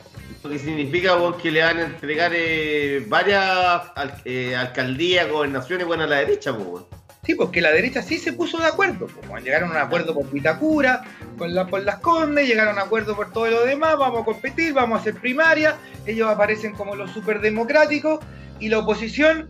lo 0.42 0.50
que 0.50 0.58
significa 0.58 1.16
weón, 1.16 1.38
que 1.38 1.50
le 1.50 1.62
van 1.62 1.78
a 1.78 1.84
entregar 1.84 2.32
eh, 2.34 3.04
varias 3.08 3.82
eh, 4.24 4.56
alcaldías, 4.56 5.30
gobernaciones 5.30 5.86
bueno, 5.86 6.04
a 6.04 6.06
la 6.06 6.16
derecha. 6.16 6.52
weón. 6.52 6.86
Sí, 7.24 7.34
porque 7.34 7.62
la 7.62 7.70
derecha 7.70 8.02
sí 8.02 8.18
se 8.18 8.34
puso 8.34 8.58
de 8.58 8.66
acuerdo. 8.66 9.06
pues, 9.06 9.44
llegaron 9.44 9.70
a 9.70 9.72
un 9.72 9.78
acuerdo 9.78 10.14
por 10.14 10.30
Vitacura, 10.30 11.02
con 11.38 11.54
la, 11.54 11.66
por 11.66 11.82
las 11.82 11.98
Condes, 12.00 12.46
llegaron 12.46 12.78
a 12.78 12.82
un 12.82 12.86
acuerdo 12.86 13.16
por 13.16 13.32
todo 13.32 13.46
lo 13.46 13.64
demás, 13.64 13.96
vamos 13.96 14.22
a 14.22 14.24
competir, 14.24 14.74
vamos 14.74 14.98
a 14.98 15.00
hacer 15.00 15.14
primaria, 15.14 15.76
ellos 16.06 16.28
aparecen 16.28 16.74
como 16.74 16.94
los 16.94 17.10
superdemocráticos 17.12 18.20
y 18.60 18.68
la 18.68 18.78
oposición, 18.78 19.48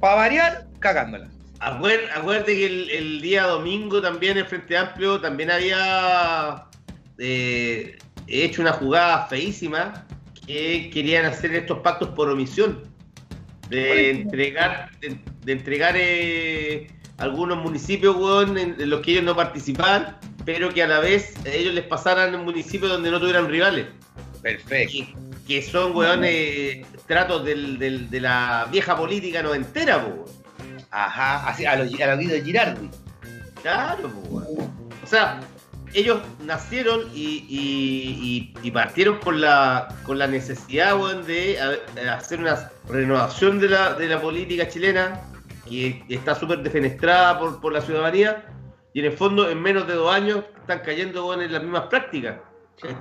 para 0.00 0.14
variar, 0.14 0.66
cagándola. 0.78 1.28
Acuérdate 1.60 2.56
que 2.56 2.66
el, 2.66 2.90
el 2.90 3.20
día 3.20 3.44
domingo 3.44 4.00
también 4.00 4.38
el 4.38 4.46
Frente 4.46 4.76
Amplio 4.76 5.20
también 5.20 5.50
había 5.50 6.64
eh, 7.18 7.98
hecho 8.28 8.62
una 8.62 8.72
jugada 8.72 9.26
feísima 9.26 10.06
que 10.46 10.88
querían 10.92 11.24
hacer 11.26 11.54
estos 11.54 11.80
pactos 11.80 12.10
por 12.10 12.28
omisión. 12.28 12.84
De 13.68 14.10
entregar, 14.10 14.90
de, 15.00 15.18
de 15.44 15.52
entregar 15.52 15.94
eh, 15.98 16.86
algunos 17.18 17.58
municipios 17.58 18.16
weón, 18.16 18.56
en, 18.56 18.80
en 18.80 18.88
los 18.88 19.02
que 19.02 19.10
ellos 19.10 19.24
no 19.24 19.36
participaban, 19.36 20.16
pero 20.46 20.72
que 20.72 20.82
a 20.82 20.86
la 20.86 21.00
vez 21.00 21.34
ellos 21.44 21.74
les 21.74 21.84
pasaran 21.84 22.32
en 22.32 22.44
municipios 22.44 22.90
donde 22.90 23.10
no 23.10 23.20
tuvieran 23.20 23.46
rivales. 23.48 23.86
Perfecto. 24.40 25.04
Que 25.48 25.62
son 25.62 25.96
weón, 25.96 26.22
tratos 27.06 27.44
del- 27.44 27.78
del- 27.78 28.10
de 28.10 28.20
la 28.20 28.68
vieja 28.70 28.94
política 28.96 29.42
noventera, 29.42 29.96
weón. 29.96 30.24
Ajá, 30.90 31.48
así, 31.48 31.64
a, 31.64 31.76
lo, 31.76 31.84
a 31.84 32.14
vida 32.16 32.34
de 32.34 32.42
Girardi. 32.42 32.90
Claro, 33.62 34.10
weón. 34.28 34.70
O 35.02 35.06
sea, 35.06 35.40
ellos 35.94 36.20
nacieron 36.44 37.08
y, 37.14 37.46
y- 38.62 38.70
partieron 38.70 39.18
con 39.20 39.40
la, 39.40 39.88
con 40.04 40.18
la 40.18 40.26
necesidad 40.26 40.94
de 41.26 41.58
hacer 42.10 42.40
una 42.40 42.70
renovación 42.88 43.58
de 43.58 43.70
la, 43.70 43.94
de 43.94 44.06
la 44.06 44.20
política 44.20 44.68
chilena 44.68 45.22
que 45.66 46.04
está 46.10 46.34
súper 46.34 46.58
defenestrada 46.62 47.38
por, 47.38 47.60
por 47.60 47.72
la 47.72 47.80
ciudadanía 47.80 48.44
y 48.92 49.00
en 49.00 49.06
el 49.06 49.12
fondo 49.12 49.50
en 49.50 49.60
menos 49.62 49.86
de 49.86 49.94
dos 49.94 50.14
años 50.14 50.44
están 50.60 50.80
cayendo 50.80 51.26
weón, 51.26 51.40
en 51.40 51.52
las 51.52 51.62
mismas 51.62 51.86
prácticas. 51.86 52.36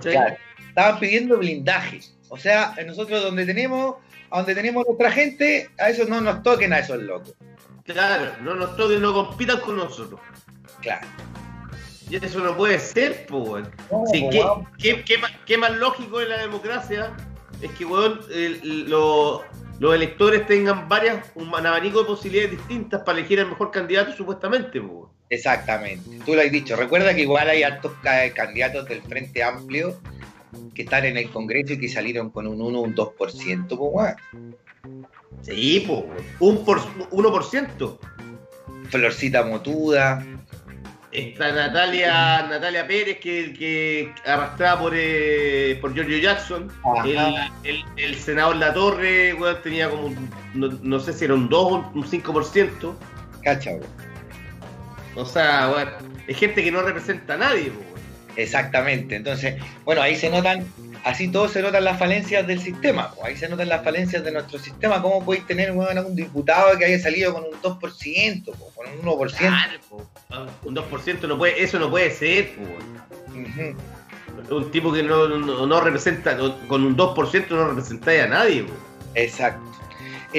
Claro. 0.01 0.35
Estaban 0.69 0.99
pidiendo 0.99 1.37
blindaje. 1.37 2.01
O 2.29 2.37
sea, 2.37 2.75
nosotros 2.85 3.23
donde 3.23 3.45
tenemos, 3.45 3.95
a 4.29 4.37
donde 4.37 4.53
tenemos 4.55 4.85
nuestra 4.85 5.11
gente, 5.11 5.69
a 5.79 5.89
esos 5.89 6.07
no 6.09 6.21
nos 6.21 6.43
toquen 6.43 6.73
a 6.73 6.79
esos 6.79 7.01
locos. 7.01 7.33
Claro, 7.85 8.31
no 8.41 8.53
nos 8.55 8.75
toquen, 8.75 9.01
no 9.01 9.13
compitan 9.13 9.59
con 9.61 9.77
nosotros. 9.77 10.19
Claro. 10.81 11.07
Y 12.09 12.15
eso 12.17 12.39
no 12.39 12.55
puede 12.55 12.79
ser. 12.79 13.25
No, 13.29 14.03
Sí, 14.11 14.21
po, 14.21 14.29
¿qué, 14.29 14.39
weón. 14.39 14.67
qué- 14.77 15.03
qué 15.03 15.17
más, 15.17 15.31
qué 15.45 15.57
más 15.57 15.71
lógico 15.75 16.21
en 16.21 16.29
la 16.29 16.37
democracia 16.39 17.13
es 17.61 17.71
que 17.71 17.85
weón, 17.85 18.19
el- 18.31 18.89
lo- 18.89 19.43
los 19.79 19.93
electores 19.95 20.45
tengan 20.47 20.87
varias, 20.89 21.25
un 21.35 21.53
abanico 21.53 21.99
de 21.99 22.05
posibilidades 22.05 22.51
distintas 22.51 23.01
para 23.03 23.19
elegir 23.19 23.39
al 23.39 23.49
mejor 23.49 23.71
candidato 23.71 24.11
supuestamente, 24.13 24.79
weón. 24.79 25.06
Exactamente. 25.29 26.19
Tú 26.25 26.35
lo 26.35 26.41
has 26.41 26.51
dicho. 26.51 26.75
Recuerda 26.75 27.13
que 27.13 27.21
igual 27.21 27.49
hay 27.49 27.63
altos 27.63 27.91
ca- 28.01 28.31
candidatos 28.33 28.87
del 28.87 29.01
Frente 29.01 29.43
Amplio 29.43 29.99
que 30.73 30.83
están 30.83 31.05
en 31.05 31.17
el 31.17 31.29
Congreso 31.29 31.73
y 31.73 31.79
que 31.79 31.89
salieron 31.89 32.29
con 32.29 32.47
un 32.47 32.61
1 32.61 32.79
o 32.79 32.81
un 32.81 32.95
2%, 32.95 33.67
pues, 33.77 33.79
weón. 33.79 34.55
Sí, 35.41 35.85
weón. 35.87 36.05
un 36.39 36.63
por, 36.65 36.79
1%. 37.11 37.99
Florcita 38.89 39.43
Motuda. 39.43 40.25
Está 41.11 41.51
Natalia, 41.51 42.45
Natalia 42.47 42.85
Pérez, 42.87 43.17
que, 43.19 43.53
que 43.53 44.13
arrastrada 44.25 44.79
por, 44.79 44.93
eh, 44.95 45.77
por 45.81 45.93
Giorgio 45.93 46.17
Jackson. 46.19 46.71
El, 47.05 47.17
el- 47.63 47.85
el 47.97 48.15
senador 48.15 48.55
La 48.57 48.73
Torre, 48.73 49.33
weón, 49.33 49.57
tenía 49.63 49.89
como, 49.89 50.05
un- 50.07 50.29
no, 50.53 50.67
no 50.81 50.99
sé 50.99 51.11
si 51.13 51.25
era 51.25 51.33
un 51.33 51.49
2 51.49 51.71
o 51.71 51.91
un 51.93 52.03
5%. 52.05 52.95
Cacha, 53.43 53.71
weón. 53.71 54.06
O 55.17 55.25
sea, 55.25 55.69
weón, 55.69 55.89
es 56.27 56.37
gente 56.37 56.63
que 56.63 56.71
no 56.71 56.81
representa 56.81 57.33
a 57.33 57.37
nadie, 57.37 57.69
weón. 57.71 57.97
Exactamente. 58.35 59.15
Entonces, 59.15 59.55
bueno, 59.83 60.01
ahí 60.01 60.15
se 60.15 60.29
notan, 60.29 60.63
así 61.03 61.27
todos 61.27 61.51
se 61.51 61.61
notan 61.61 61.83
las 61.83 61.97
falencias 61.97 62.45
del 62.45 62.61
sistema. 62.61 63.11
pues, 63.15 63.27
Ahí 63.27 63.35
se 63.35 63.49
notan 63.49 63.67
las 63.67 63.83
falencias 63.83 64.23
de 64.23 64.31
nuestro 64.31 64.59
sistema. 64.59 65.01
¿Cómo 65.01 65.25
podéis 65.25 65.47
tener 65.47 65.71
un 65.71 66.15
diputado 66.15 66.77
que 66.77 66.85
haya 66.85 66.99
salido 66.99 67.33
con 67.33 67.45
un 67.45 67.61
2%, 67.61 68.45
po, 68.45 68.71
con 68.75 68.85
un 68.87 69.19
1%? 69.19 69.37
Claro. 69.37 69.79
Un 70.63 70.75
2% 70.75 71.27
no 71.27 71.37
puede, 71.37 71.63
eso 71.63 71.79
no 71.79 71.89
puede 71.89 72.11
ser. 72.11 72.53
Ujú. 73.29 74.55
Un 74.55 74.71
tipo 74.71 74.93
que 74.93 75.01
no, 75.01 75.27
no, 75.27 75.65
no 75.65 75.81
representa, 75.81 76.37
con 76.67 76.83
un 76.83 76.95
2% 76.95 77.49
no 77.49 77.69
representa 77.69 78.23
a 78.23 78.27
nadie. 78.27 78.67
Exacto. 79.15 79.63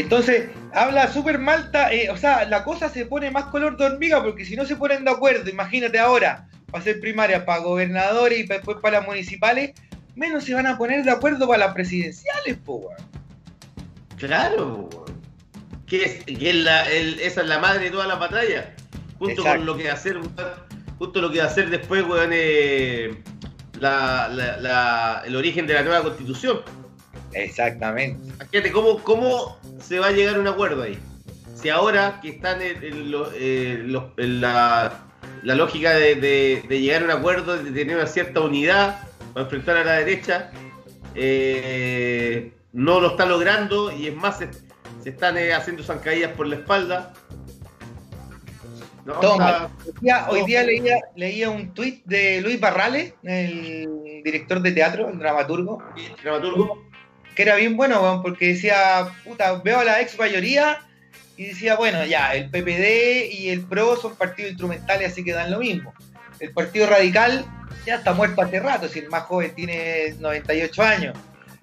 Entonces, 0.01 0.49
habla 0.75 1.13
súper 1.13 1.39
malta, 1.39 1.93
eh, 1.93 2.11
o 2.11 2.17
sea, 2.17 2.45
la 2.45 2.65
cosa 2.65 2.89
se 2.89 3.07
pone 3.07 3.31
más 3.31 3.45
color 3.47 3.77
de 3.77 3.87
hormiga 3.87 4.23
porque 4.23 4.45
si 4.45 4.57
no 4.57 4.65
se 4.65 4.77
ponen 4.77 5.05
de 5.05 5.11
acuerdo, 5.11 5.49
imagínate 5.51 5.99
ahora, 5.99 6.47
para 6.71 6.81
hacer 6.83 7.01
primaria, 7.01 7.45
para 7.45 7.61
gobernadores 7.61 8.39
y 8.41 8.43
después 8.47 8.77
para 8.83 8.99
las 8.99 9.07
municipales, 9.07 9.73
menos 10.15 10.45
se 10.45 10.55
van 10.55 10.67
a 10.67 10.77
poner 10.77 11.05
de 11.05 11.11
acuerdo 11.11 11.47
para 11.47 11.67
las 11.67 11.75
presidenciales, 11.75 12.57
po, 12.65 12.77
weón. 12.77 12.97
Claro. 14.17 14.89
Que 15.87 16.05
es, 16.05 16.25
que 16.25 16.51
es 16.51 16.57
la, 16.57 16.91
el- 16.91 17.21
esa 17.21 17.41
es 17.43 17.47
la 17.49 17.59
madre 17.59 17.85
de 17.85 17.91
todas 17.91 18.09
las 18.09 18.19
batallas. 18.19 18.67
Junto 19.19 19.41
Exacto. 19.43 19.57
con 19.59 19.67
lo 19.67 19.77
que 19.77 19.85
va 19.85 19.91
a 19.91 19.95
hacer, 19.95 20.19
justo 20.99 21.21
lo 21.21 21.31
que 21.31 21.39
va 21.39 21.45
a 21.45 21.49
hacer 21.49 21.71
después, 21.71 22.05
weón, 22.05 22.31
eh, 22.33 23.17
la, 23.81 24.29
la- 24.29 24.57
la- 24.59 25.23
el 25.25 25.35
origen 25.37 25.67
de 25.67 25.75
la 25.75 25.83
nueva 25.83 26.03
constitución. 26.03 26.61
Exactamente. 27.33 28.33
Fíjate, 28.51 28.73
¿cómo, 28.73 28.99
¿cómo 29.03 29.59
se 29.81 29.99
va 29.99 30.09
a 30.09 30.13
llegar 30.13 30.37
a 30.37 30.41
un 30.41 30.47
acuerdo 30.49 30.83
ahí? 30.83 30.99
Si 31.55 31.69
ahora 31.69 32.21
que 32.23 32.29
están 32.31 32.63
en, 32.63 32.83
en 32.85 33.11
lo- 33.11 33.31
eh, 33.35 33.85
en 34.17 34.41
la, 34.41 34.93
la 35.43 35.55
lógica 35.55 35.91
de, 35.93 36.15
de- 36.15 36.63
de 36.69 36.81
llegar 36.81 37.03
a 37.03 37.05
un 37.07 37.11
acuerdo, 37.11 37.57
de 37.57 37.71
tener 37.73 37.97
una 37.97 38.07
cierta 38.07 38.41
unidad 38.41 39.01
para 39.35 39.45
enfrentar 39.45 39.77
a 39.77 39.85
la 39.85 39.93
derecha, 39.95 40.51
eh, 41.15 42.53
no 42.73 43.01
lo 43.01 43.09
está 43.09 43.27
logrando 43.27 43.91
y 43.91 44.07
es 44.07 44.15
más, 44.15 44.39
se, 44.39 44.49
se 45.03 45.11
están 45.11 45.37
eh, 45.37 45.53
haciendo 45.53 45.83
zancadillas 45.83 46.33
por 46.33 46.47
la 46.47 46.57
espalda. 46.57 47.13
No, 49.05 49.15
Toma. 49.15 49.49
está- 49.51 49.71
Hoy 49.89 49.95
día, 50.03 50.27
hoy 50.29 50.45
día 50.45 50.63
leía, 50.63 50.97
leía 51.17 51.51
un 51.51 51.73
tuit 51.73 52.05
de 52.05 52.41
Luis 52.43 52.61
Barrales, 52.61 53.15
el 53.23 54.21
director 54.23 54.61
de 54.61 54.73
teatro, 54.73 55.09
el 55.09 55.19
dramaturgo, 55.19 55.83
dramaturgo. 56.23 56.85
Que 57.39 57.45
era 57.45 57.55
bien 57.55 57.77
bueno, 57.77 58.03
weón, 58.03 58.21
porque 58.21 58.49
decía, 58.49 59.13
puta, 59.23 59.53
veo 59.63 59.79
a 59.79 59.85
la 59.85 60.01
ex 60.01 60.19
mayoría 60.19 60.81
y 61.37 61.47
decía, 61.47 61.77
bueno, 61.77 62.05
ya, 62.05 62.35
el 62.35 62.51
PPD 62.51 63.33
y 63.33 63.51
el 63.51 63.61
PRO 63.61 63.97
son 63.97 64.17
partidos 64.17 64.51
instrumentales, 64.51 65.13
así 65.13 65.23
que 65.23 65.33
dan 65.33 65.53
lo 65.53 65.61
mismo. 65.61 65.95
El 66.41 66.51
Partido 66.51 66.89
Radical 66.89 67.47
ya 67.87 67.95
está 67.95 68.13
muerto 68.13 68.43
hace 68.43 68.59
rato, 68.59 68.89
si 68.89 68.99
el 68.99 69.09
más 69.09 69.23
joven 69.23 69.55
tiene 69.55 70.17
98 70.19 70.83
años. 70.83 71.17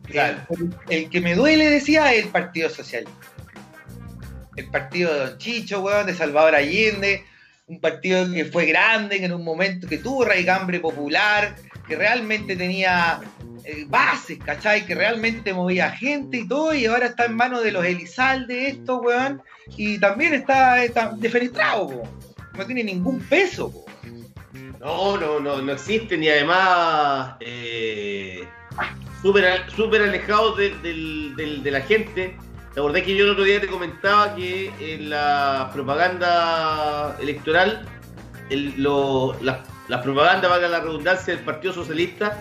Claro. 0.04 0.38
El, 0.50 0.74
el 0.88 1.10
que 1.10 1.20
me 1.20 1.36
duele, 1.36 1.70
decía, 1.70 2.14
es 2.14 2.24
el 2.24 2.32
Partido 2.32 2.70
Socialista. 2.70 3.12
El 4.56 4.68
partido 4.68 5.14
de 5.14 5.20
Don 5.20 5.38
Chicho, 5.40 5.82
weón, 5.82 6.06
de 6.06 6.14
Salvador 6.14 6.56
Allende, 6.56 7.26
un 7.68 7.82
partido 7.82 8.32
que 8.32 8.46
fue 8.46 8.66
grande, 8.66 9.20
que 9.20 9.26
en 9.26 9.34
un 9.34 9.44
momento 9.44 9.90
que 9.90 9.98
tuvo 9.98 10.24
raigambre 10.24 10.80
popular, 10.80 11.54
que 11.86 11.98
realmente 11.98 12.56
tenía 12.56 13.20
eh, 13.66 13.86
bases, 13.88 14.38
¿cachai? 14.44 14.86
Que 14.86 14.96
realmente 14.96 15.54
movía 15.54 15.90
gente 15.92 16.38
y 16.38 16.48
todo, 16.48 16.74
y 16.74 16.86
ahora 16.86 17.08
está 17.08 17.26
en 17.26 17.36
manos 17.36 17.64
de 17.64 17.72
los 17.72 17.84
Elizalde 17.86 18.68
esto, 18.68 18.98
weón, 18.98 19.42
y 19.78 20.00
también 20.00 20.34
está, 20.34 20.84
está 20.84 21.14
defenestrado, 21.18 21.88
po. 21.90 22.08
no 22.58 22.66
tiene 22.66 22.84
ningún 22.84 23.20
peso, 23.22 23.72
po. 23.72 23.86
No, 24.80 25.18
no, 25.18 25.40
no, 25.40 25.62
no 25.62 25.72
existen 25.72 26.24
y 26.24 26.30
además 26.30 27.36
eh, 27.40 28.44
súper 29.22 29.64
súper 29.76 30.04
alejados 30.04 30.58
del- 30.58 30.82
del- 31.36 31.64
de 31.64 31.72
la 31.72 31.82
gente. 31.82 32.38
¿Te 32.74 32.80
acordás 32.80 33.04
que 33.04 33.16
yo 33.16 33.24
el 33.26 33.32
otro 33.32 33.46
día 33.46 33.60
te 33.62 33.68
comentaba 33.68 34.36
que 34.36 34.72
en 34.80 35.10
la 35.10 35.70
propaganda 35.74 37.18
electoral, 37.22 37.88
el- 38.50 38.74
lo- 38.82 39.36
la, 39.42 39.64
la 39.88 40.02
propaganda, 40.04 40.48
valga 40.50 40.68
la 40.68 40.82
redundancia, 40.82 41.34
del 41.36 41.44
Partido 41.44 41.74
Socialista, 41.74 42.38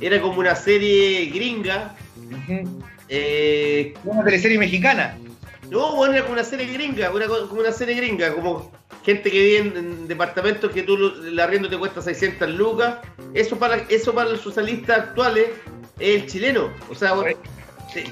era 0.00 0.20
como 0.20 0.38
una 0.40 0.54
serie 0.54 1.26
gringa. 1.26 1.96
Ujú. 2.16 2.82
eh, 3.08 3.94
Una 4.04 4.24
teleserie 4.24 4.58
mexicana. 4.58 5.16
no, 5.70 5.94
bueno, 5.96 6.14
era 6.14 6.22
como 6.22 6.34
una 6.34 6.44
serie 6.44 6.66
gringa, 6.72 7.10
una, 7.10 7.26
co- 7.26 7.48
como 7.48 7.60
una 7.60 7.72
serie 7.72 7.94
gringa, 7.94 8.32
como 8.34 8.70
gente 9.04 9.30
que 9.30 9.38
vive 9.40 9.58
en, 9.58 9.76
en 9.76 10.08
departamentos 10.08 10.70
que 10.72 10.82
tú 10.82 10.96
el 10.96 11.38
arriendo 11.40 11.68
te 11.68 11.78
cuesta 11.78 12.02
600 12.02 12.50
lucas. 12.50 12.96
Eso 13.34 13.58
para, 13.58 13.76
eso 13.88 14.14
para 14.14 14.30
los 14.30 14.40
socialistas 14.40 14.98
actuales 14.98 15.46
es 15.98 16.22
el 16.22 16.26
chileno. 16.28 16.70
O 16.90 16.94
sea, 16.94 17.12
bueno, 17.14 17.36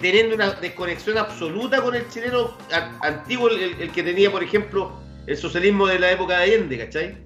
teniendo 0.00 0.34
una 0.34 0.52
desconexión 0.52 1.18
absoluta 1.18 1.82
con 1.82 1.94
el 1.94 2.08
chileno 2.08 2.56
antiguo, 3.02 3.48
el, 3.50 3.74
el 3.80 3.90
que 3.90 4.02
tenía, 4.02 4.30
por 4.30 4.42
ejemplo, 4.42 4.98
el 5.26 5.36
socialismo 5.36 5.86
de 5.86 5.98
la 5.98 6.12
época 6.12 6.38
de 6.38 6.44
Allende, 6.44 6.78
¿cachai? 6.78 7.16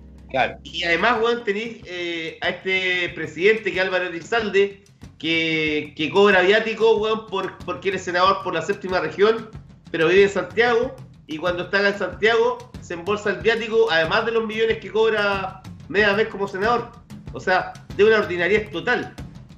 Y 0.62 0.84
además, 0.84 1.18
weón, 1.22 1.44
tenéis 1.44 1.78
eh, 1.86 2.38
a 2.40 2.50
este 2.50 3.10
presidente 3.14 3.72
que 3.72 3.80
Álvaro 3.80 4.06
Elizalde, 4.06 4.84
que, 5.18 5.92
que 5.96 6.10
cobra 6.10 6.42
viático, 6.42 6.96
weón, 6.96 7.26
por, 7.26 7.58
porque 7.58 7.88
eres 7.90 8.02
senador 8.02 8.42
por 8.42 8.54
la 8.54 8.62
séptima 8.62 9.00
región, 9.00 9.50
pero 9.90 10.08
vive 10.08 10.24
en 10.24 10.30
Santiago, 10.30 10.94
y 11.26 11.38
cuando 11.38 11.64
está 11.64 11.86
en 11.86 11.98
Santiago, 11.98 12.70
se 12.80 12.94
embolsa 12.94 13.30
el 13.30 13.36
viático, 13.36 13.90
además 13.90 14.26
de 14.26 14.32
los 14.32 14.46
millones 14.46 14.78
que 14.78 14.90
cobra 14.90 15.62
media 15.88 16.12
vez 16.12 16.28
como 16.28 16.48
senador. 16.48 16.90
O 17.32 17.40
sea, 17.40 17.72
de 17.96 18.04
una 18.04 18.18
ordinariedad 18.18 18.70
total. 18.70 19.14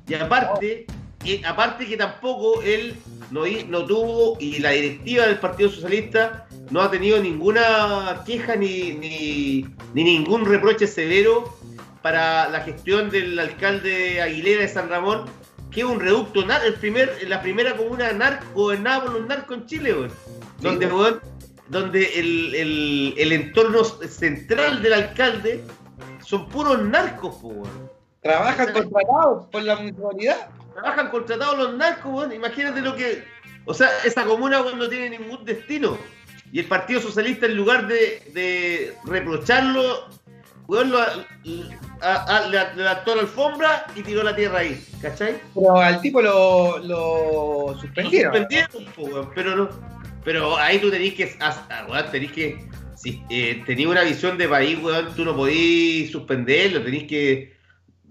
Y 0.07 0.15
aparte, 0.15 0.87
y 1.25 1.45
aparte 1.45 1.87
que 1.87 1.97
tampoco 1.97 2.63
él 2.63 2.95
no, 3.31 3.43
no 3.69 3.85
tuvo, 3.87 4.37
y 4.41 4.59
la 4.59 4.71
directiva 4.71 5.27
del 5.27 5.39
Partido 5.39 5.71
Socialista 5.71 6.47
no 6.71 6.81
ha 6.83 6.91
tenido 6.91 7.21
ninguna 7.21 8.23
queja 8.27 8.57
ni, 8.57 8.93
ni, 8.93 9.67
ni 9.95 10.05
ningún 10.05 10.45
reproche 10.45 10.87
severo 10.87 11.57
para 12.03 12.49
la 12.49 12.61
gestión 12.63 13.11
del 13.11 13.39
alcalde 13.39 14.21
Aguilera 14.21 14.63
de 14.63 14.69
San 14.69 14.89
Ramón, 14.89 15.25
que 15.71 15.81
es 15.81 15.87
un 15.87 16.01
reducto, 16.01 16.41
el 16.67 16.75
primer, 16.75 17.17
la 17.29 17.41
primera 17.41 17.77
comuna 17.77 18.13
narco, 18.13 18.45
gobernada 18.55 19.05
por 19.05 19.13
los 19.13 19.27
narcos 19.27 19.57
en 19.59 19.67
Chile, 19.67 19.95
weón. 19.95 20.11
Donde, 20.61 20.87
donde 21.69 22.19
el, 22.21 22.55
el- 22.55 23.15
el 23.17 23.33
entorno 23.33 23.85
central 23.85 24.83
del 24.83 24.93
alcalde 24.93 25.63
son 26.25 26.49
puros 26.49 26.83
narcos, 26.83 27.37
weón. 27.43 27.91
Trabajan 28.23 28.73
contratados 28.73 29.47
por 29.51 29.63
la 29.63 29.77
municipalidad. 29.77 30.49
Trabajan 30.75 31.09
contratados 31.11 31.59
los 31.59 31.75
narcos, 31.77 32.13
weón. 32.13 32.33
Imagínate 32.33 32.81
lo 32.81 32.95
que. 32.97 33.25
O 33.65 33.75
sea, 33.75 33.89
esa 34.05 34.25
comuna 34.25 34.61
weón, 34.63 34.79
no 34.79 34.89
tiene 34.89 35.11
ningún 35.19 35.45
destino. 35.45 35.97
Y 36.53 36.59
el 36.61 36.67
Partido 36.67 37.01
Socialista, 37.01 37.47
en 37.47 37.57
lugar 37.57 37.87
de, 37.87 38.23
de 38.35 38.95
reprocharlo, 39.05 40.09
weón, 40.69 40.91
lo, 40.91 40.99
a- 41.01 41.17
a- 42.03 42.47
le 42.49 42.75
levantó 42.75 43.15
la 43.15 43.23
alfombra 43.23 43.87
y 43.97 44.03
tiró 44.03 44.23
la 44.23 44.35
tierra 44.37 44.59
ahí. 44.59 44.85
¿Cachai? 45.01 45.41
Pero 45.55 45.77
al 45.81 46.01
tipo 46.01 46.21
lo, 46.21 46.79
lo 46.79 47.73
Lo 47.73 47.81
suspendieron. 47.81 48.33
suspendieron, 48.35 48.85
po, 48.95 49.03
weón, 49.03 49.31
pero 49.35 49.57
no. 49.57 49.69
Pero 50.25 50.57
ahí 50.57 50.79
tú 50.79 50.91
tenés 50.91 51.15
que. 51.15 51.37
ah, 51.41 51.67
ah, 51.91 52.07
tenés 52.11 52.33
que. 52.33 52.69
Si 52.95 53.21
eh, 53.31 53.63
tenías 53.67 53.91
una 53.91 54.03
visión 54.03 54.39
de 54.39 54.47
país, 54.49 54.79
weón, 54.81 55.13
tú 55.17 55.25
no 55.25 55.35
podís 55.35 56.13
suspenderlo, 56.13 56.83
tenés 56.83 57.05
que 57.09 57.57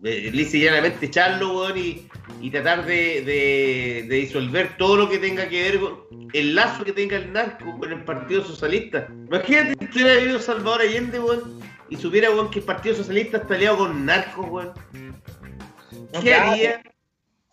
lisa 0.02 0.58
y 0.58 0.62
llanamente 0.62 1.06
echarlo, 1.06 1.60
weón, 1.60 1.78
y, 1.78 2.08
y 2.42 2.50
tratar 2.50 2.86
de, 2.86 3.22
de- 3.22 4.06
de 4.08 4.16
disolver 4.16 4.76
todo 4.78 4.98
lo 4.98 5.10
que 5.10 5.20
tenga 5.20 5.48
que 5.48 5.62
ver 5.64 5.80
con 5.80 6.30
el 6.34 6.56
lazo 6.56 6.84
que 6.84 6.92
tenga 6.94 7.18
el 7.18 7.32
narco 7.32 7.78
con 7.78 7.92
el 7.92 8.04
Partido 8.04 8.44
Socialista. 8.44 9.08
Imagínate 9.28 9.76
que 9.88 10.02
hubiera 10.04 10.20
vivido 10.20 10.40
Salvador 10.40 10.82
Allende, 10.82 11.20
weón, 11.20 11.60
y 11.90 11.98
supiera, 11.98 12.32
weón, 12.32 12.50
que 12.50 12.60
el 12.60 12.66
Partido 12.66 12.96
Socialista 12.96 13.38
está 13.38 13.54
aliado 13.56 13.78
con 13.80 14.06
narcos, 14.06 14.46
weón. 14.50 14.74
¿Qué 16.14 16.20
claro. 16.22 16.52
haría? 16.52 16.82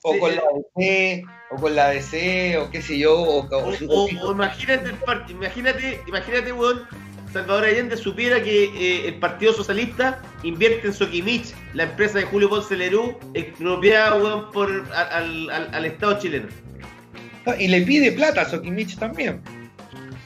O 0.04 0.12
Sí, 0.14 0.20
con 0.20 0.30
la 0.36 0.42
DC, 0.76 1.24
o 1.50 1.56
con 1.56 1.74
la 1.76 1.88
DC, 1.90 2.56
o 2.58 2.70
qué 2.70 2.80
sé 2.80 2.98
yo, 2.98 3.20
o, 3.20 3.40
o- 3.40 3.74
O, 3.88 4.04
o- 4.28 4.32
imagínate, 4.32 4.88
el 4.90 5.00
part- 5.00 5.28
imagínate, 5.30 6.00
imagínate, 6.06 6.52
weón, 6.52 6.86
Salvador 7.32 7.64
Allende 7.64 7.96
supiera 7.96 8.42
que 8.42 8.64
eh, 8.64 9.08
el 9.08 9.14
Partido 9.16 9.52
Socialista 9.52 10.20
invierte 10.42 10.88
en 10.88 10.92
Soquimich, 10.94 11.54
la 11.74 11.84
empresa 11.84 12.18
de 12.18 12.24
Julio 12.24 12.48
Ponce 12.48 12.76
Lerú, 12.76 13.16
expropiada, 13.34 14.14
weón, 14.16 14.50
por, 14.52 14.70
al, 14.94 15.50
al- 15.50 15.74
al 15.74 15.84
Estado 15.84 16.18
chileno. 16.18 16.48
y 17.58 17.68
le 17.68 17.82
pide 17.82 18.12
plata 18.12 18.42
a 18.42 18.48
Sokimich 18.48 18.98
también. 18.98 19.40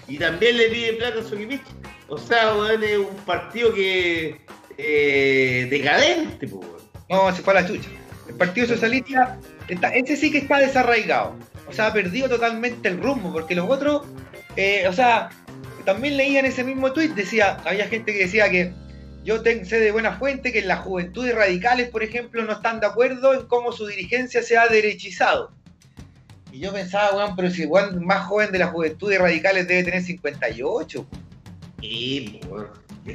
Y 0.09 0.19
también 0.19 0.57
le 0.57 0.69
pide 0.69 0.93
plata 0.95 1.21
a 1.21 1.23
Soquimich. 1.23 1.63
O 2.09 2.19
sea, 2.19 2.55
weón, 2.55 2.83
es 2.83 2.99
un 2.99 3.17
partido 3.27 3.73
que... 3.75 4.41
Eh, 4.79 5.67
decadente, 5.71 6.49
pues. 6.49 6.67
No, 7.09 7.35
se 7.35 7.43
fue 7.43 7.53
a 7.57 7.61
la 7.63 7.67
chucha. 7.69 7.89
El 8.29 8.35
Partido 8.37 8.67
Socialista, 8.67 9.39
está, 9.69 9.89
ese 9.95 10.17
sí 10.17 10.31
que 10.33 10.39
está 10.39 10.59
desarraigado. 10.59 11.37
O 11.69 11.73
sea, 11.73 11.89
ha 11.89 11.93
perdido 11.93 12.29
totalmente 12.29 12.89
el 12.89 13.01
rumbo, 13.03 13.33
porque 13.33 13.55
los 13.55 13.69
otros, 13.69 14.03
eh, 14.57 14.85
o 14.89 14.93
sea, 14.93 15.29
también 15.85 16.17
leían 16.17 16.45
ese 16.45 16.65
mismo 16.65 16.93
tuit, 16.93 17.13
decía, 17.15 17.59
había 17.65 17.87
gente 17.89 18.13
que 18.13 18.21
decía 18.21 18.51
que 18.51 18.73
yo 19.25 19.43
ten- 19.43 19.65
sé 19.67 19.79
de 19.79 19.93
buena 19.93 20.17
fuente 20.19 20.53
que 20.53 20.63
las 20.63 20.81
juventudes 20.81 21.35
radicales, 21.35 21.89
por 21.91 22.03
ejemplo, 22.03 22.43
no 22.45 22.53
están 22.53 22.81
de 22.81 22.87
acuerdo 22.87 23.35
en 23.35 23.47
cómo 23.47 23.73
su 23.73 23.87
dirigencia 23.87 24.43
se 24.43 24.57
ha 24.59 24.67
derechizado. 24.69 25.53
Y 26.51 26.59
yo 26.61 26.73
pensaba, 26.73 27.17
weón, 27.17 27.37
pero 27.37 27.51
si 27.51 27.65
weón 27.65 28.05
más 28.05 28.27
joven 28.27 28.53
de 28.53 28.59
las 28.59 28.71
juventudes 28.71 29.19
radicales 29.19 29.67
debe 29.69 29.85
tener 29.85 30.03
58. 30.03 31.07
Y, 31.81 32.41
qué, 33.05 33.15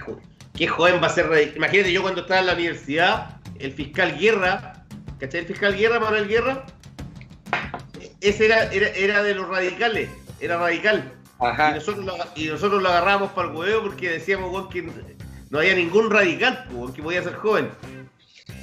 qué 0.56 0.68
joven 0.68 1.02
va 1.02 1.08
a 1.08 1.12
ser 1.12 1.28
radical. 1.30 1.58
Imagínate, 1.58 1.92
yo 1.94 2.02
cuando 2.02 2.22
estaba 2.22 2.40
en 2.40 2.48
la 2.48 2.54
universidad, 2.54 3.38
el 3.60 3.74
fiscal 3.74 4.18
Guerra, 4.18 4.86
¿cachai? 5.20 5.42
El 5.42 5.46
fiscal 5.48 5.76
Guerra, 5.78 6.00
Manuel 6.00 6.28
Guerra, 6.28 6.66
ese 8.22 8.46
era, 8.46 8.64
era, 8.74 8.88
era 8.90 9.24
de 9.24 9.36
los 9.36 9.48
radicales, 9.48 10.10
era 10.40 10.58
radical. 10.58 11.14
Y 11.40 11.74
nosotros, 11.76 12.06
lo, 12.06 12.16
y 12.36 12.48
nosotros 12.48 12.82
lo 12.82 12.90
agarramos 12.90 13.32
para 13.32 13.50
el 13.50 13.56
huevo 13.56 13.84
porque 13.84 14.10
decíamos 14.10 14.52
weón, 14.52 14.70
que 14.70 14.90
no 15.50 15.60
había 15.60 15.76
ningún 15.76 16.10
radical, 16.10 16.66
weón, 16.72 16.94
que 16.94 17.04
podía 17.04 17.22
ser 17.22 17.36
joven. 17.36 17.70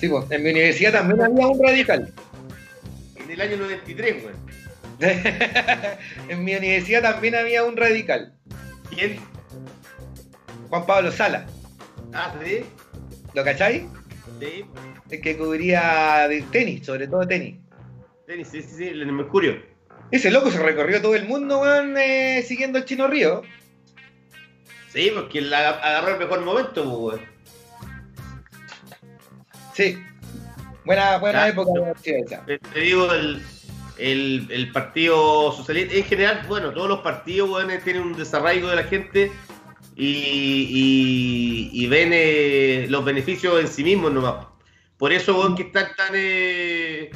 Sí, 0.01 0.09
pues, 0.09 0.31
en 0.31 0.43
mi 0.43 0.51
universidad 0.51 0.93
también 0.93 1.23
había 1.23 1.47
un 1.47 1.63
radical. 1.63 2.13
En 3.17 3.31
el 3.31 3.41
año 3.41 3.57
93, 3.59 4.25
weón. 4.25 4.55
en 6.29 6.45
mi 6.45 6.55
universidad 6.55 7.03
también 7.03 7.35
había 7.35 7.65
un 7.65 7.77
radical, 7.77 8.33
¿Quién? 8.91 9.19
Juan 10.69 10.87
Pablo 10.87 11.13
Sala. 11.13 11.47
Ah, 12.13 12.35
sí. 12.45 12.65
¿Lo 13.35 13.45
cacháis? 13.45 13.85
Sí. 14.41 14.65
El 15.11 15.21
que 15.21 15.37
cubría 15.37 16.27
de 16.29 16.43
tenis, 16.43 16.87
sobre 16.87 17.07
todo 17.07 17.27
tenis. 17.27 17.57
Tenis, 18.27 18.49
sí, 18.49 18.63
sí, 18.63 18.77
sí, 18.77 18.89
el 18.89 19.11
Mercurio. 19.13 19.74
Ese 20.10 20.31
loco 20.31 20.51
se 20.51 20.59
recorrió 20.60 21.02
todo 21.02 21.14
el 21.14 21.26
mundo, 21.26 21.60
weón, 21.60 21.97
eh, 21.98 22.44
siguiendo 22.47 22.78
el 22.78 22.85
Chino 22.85 23.09
Río. 23.09 23.43
Sí, 24.93 25.10
porque 25.12 25.39
él 25.40 25.52
aga- 25.52 25.81
agarró 25.82 26.12
el 26.12 26.18
mejor 26.20 26.40
momento, 26.43 26.85
pues, 26.85 27.20
weón. 27.20 27.35
Sí. 29.74 29.98
Buena, 30.85 31.18
buena 31.18 31.48
época 31.48 31.70
la. 31.81 31.94
Te 31.94 32.59
te 32.59 32.81
digo, 32.81 33.12
el, 33.12 33.43
el, 33.98 34.47
el 34.51 34.70
Partido 34.70 35.51
Socialista, 35.52 35.94
en 35.97 36.05
general, 36.05 36.44
bueno, 36.47 36.72
todos 36.72 36.89
los 36.89 37.01
partidos, 37.01 37.51
weón, 37.51 37.72
tienen 37.82 38.02
un 38.02 38.12
desarraigo 38.16 38.68
de 38.68 38.76
la 38.76 38.85
gente 38.85 39.32
y, 39.97 40.06
y, 40.10 41.70
y 41.72 41.86
ven 41.89 42.10
eh, 42.12 42.86
los 42.89 43.05
beneficios 43.05 43.60
en 43.60 43.66
sí 43.66 43.82
mismos 43.82 44.12
nomás. 44.12 44.47
Por 44.97 45.12
eso, 45.12 45.36
weón, 45.36 45.56
que 45.56 45.64
están 45.64 45.89
tan... 45.97 46.12
eh, 46.14 47.10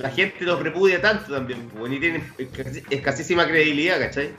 la 0.00 0.10
gente 0.10 0.44
los 0.44 0.62
repudia 0.62 1.00
tanto 1.00 1.32
también, 1.32 1.68
y 1.90 2.00
tienen 2.00 2.32
escasísima 2.90 3.46
credibilidad, 3.46 3.98
¿cachai? 3.98 4.30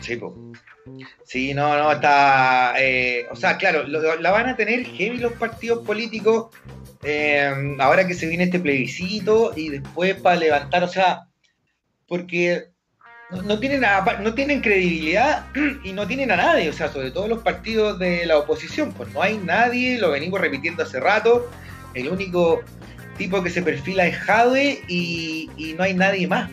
Sí. 0.00 0.18
Sí, 1.24 1.54
no, 1.54 1.76
no, 1.76 1.92
está. 1.92 2.74
eh, 2.78 3.26
o 3.30 3.36
sea, 3.36 3.56
claro, 3.56 3.84
lo- 3.84 4.16
la 4.20 4.30
van 4.30 4.48
a 4.48 4.56
tener 4.56 4.84
heavy 4.84 5.18
los 5.18 5.32
partidos 5.32 5.84
políticos 5.84 6.54
eh, 7.04 7.50
ahora 7.80 8.06
que 8.06 8.14
se 8.14 8.26
viene 8.26 8.44
este 8.44 8.60
plebiscito 8.60 9.52
y 9.56 9.70
después 9.70 10.14
para 10.16 10.36
levantar, 10.36 10.84
o 10.84 10.88
sea, 10.88 11.22
porque 12.06 12.66
no, 13.30 13.42
no 13.42 13.58
tienen 13.58 13.84
a- 13.84 14.18
no 14.20 14.34
tienen 14.34 14.60
credibilidad 14.60 15.46
y 15.84 15.92
no 15.92 16.06
tienen 16.06 16.30
a 16.30 16.36
nadie, 16.36 16.68
o 16.68 16.72
sea, 16.72 16.92
sobre 16.92 17.10
todo 17.10 17.26
los 17.26 17.42
partidos 17.42 17.98
de 17.98 18.24
la 18.26 18.38
oposición, 18.38 18.92
pues 18.92 19.12
no 19.12 19.22
hay 19.22 19.38
nadie, 19.38 19.98
lo 19.98 20.10
venimos 20.10 20.40
repitiendo 20.40 20.82
hace 20.84 21.00
rato, 21.00 21.50
el 21.94 22.08
único 22.08 22.62
tipo 23.22 23.42
que 23.42 23.50
se 23.50 23.62
perfila 23.62 24.06
es 24.06 24.16
Jade 24.16 24.82
y, 24.88 25.48
y 25.56 25.74
no 25.74 25.84
hay 25.84 25.94
nadie 25.94 26.26
más. 26.26 26.50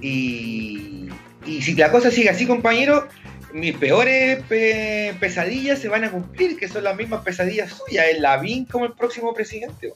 Y, 0.00 1.08
y 1.46 1.62
si 1.62 1.74
la 1.74 1.90
cosa 1.90 2.10
sigue 2.10 2.28
así, 2.28 2.46
compañero, 2.46 3.08
mis 3.52 3.76
peores 3.76 4.42
pe- 4.48 5.14
pesadillas 5.18 5.78
se 5.78 5.88
van 5.88 6.04
a 6.04 6.10
cumplir, 6.10 6.58
que 6.58 6.68
son 6.68 6.84
las 6.84 6.96
mismas 6.96 7.22
pesadillas 7.22 7.72
suyas, 7.72 8.06
el 8.10 8.22
Lavín 8.22 8.66
como 8.66 8.84
el 8.84 8.92
próximo 8.92 9.32
presidente. 9.32 9.92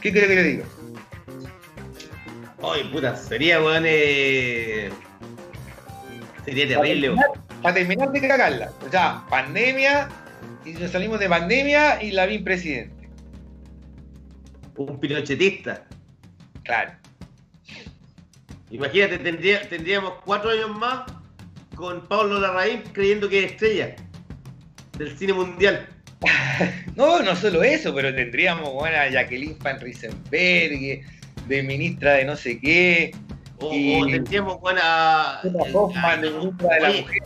¿Qué 0.00 0.10
quiere 0.12 0.26
que 0.28 0.34
le 0.34 0.42
diga? 0.42 0.64
Ay, 2.62 2.84
puta, 2.92 3.16
sería, 3.16 3.60
weón, 3.62 3.84
eh, 3.86 4.90
sería 6.44 6.68
terrible, 6.68 7.10
weón. 7.10 7.22
Para 7.62 7.74
terminar 7.74 8.10
de 8.10 8.20
cagarla. 8.26 8.72
O 8.86 8.90
sea, 8.90 9.22
pandemia, 9.28 10.08
y 10.64 10.72
nos 10.72 10.90
salimos 10.90 11.20
de 11.20 11.28
pandemia 11.28 12.02
y 12.02 12.12
Lavín 12.12 12.42
presidente. 12.44 12.99
Un 14.80 14.98
pinochetista. 14.98 15.84
Claro. 16.64 16.92
Imagínate, 18.70 19.18
tendría, 19.18 19.68
tendríamos 19.68 20.14
cuatro 20.24 20.50
años 20.50 20.70
más 20.78 21.02
con 21.74 22.06
Pablo 22.08 22.40
Larraín 22.40 22.82
creyendo 22.92 23.28
que 23.28 23.44
es 23.44 23.52
estrella 23.52 23.94
del 24.96 25.16
cine 25.18 25.32
mundial. 25.34 25.86
No, 26.96 27.22
no 27.22 27.34
solo 27.34 27.62
eso, 27.62 27.94
pero 27.94 28.14
tendríamos 28.14 28.70
buena 28.74 29.08
Jacqueline 29.08 29.56
Van 29.60 29.80
Riesenberg, 29.80 31.00
de 31.48 31.62
ministra 31.62 32.14
de 32.14 32.24
no 32.26 32.36
sé 32.36 32.60
qué, 32.60 33.12
O, 33.58 33.72
Y- 33.74 34.02
o 34.02 34.06
tendríamos 34.06 34.58
Hoffman, 35.72 36.20
de 36.20 36.30
ministra 36.30 36.74
de 36.74 36.80
la 36.80 36.88
Oye, 36.90 37.00
mujer. 37.00 37.22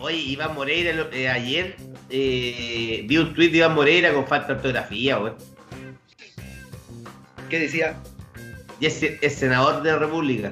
Oye, 0.00 0.16
Iván 0.16 0.54
Moreira 0.54 1.08
eh, 1.12 1.28
ayer 1.28 1.76
eh, 2.10 3.04
vi 3.06 3.16
un 3.18 3.32
tweet 3.34 3.50
de 3.50 3.58
Iván 3.58 3.74
Moreira 3.74 4.12
con 4.12 4.26
falta 4.26 4.48
de 4.48 4.52
ortografía, 4.54 5.18
weón. 5.20 5.36
¿Qué 7.52 7.58
decía? 7.58 7.94
Y 8.80 8.86
es, 8.86 9.02
es 9.02 9.34
senador 9.34 9.82
de 9.82 9.92
la 9.92 9.98
República. 9.98 10.50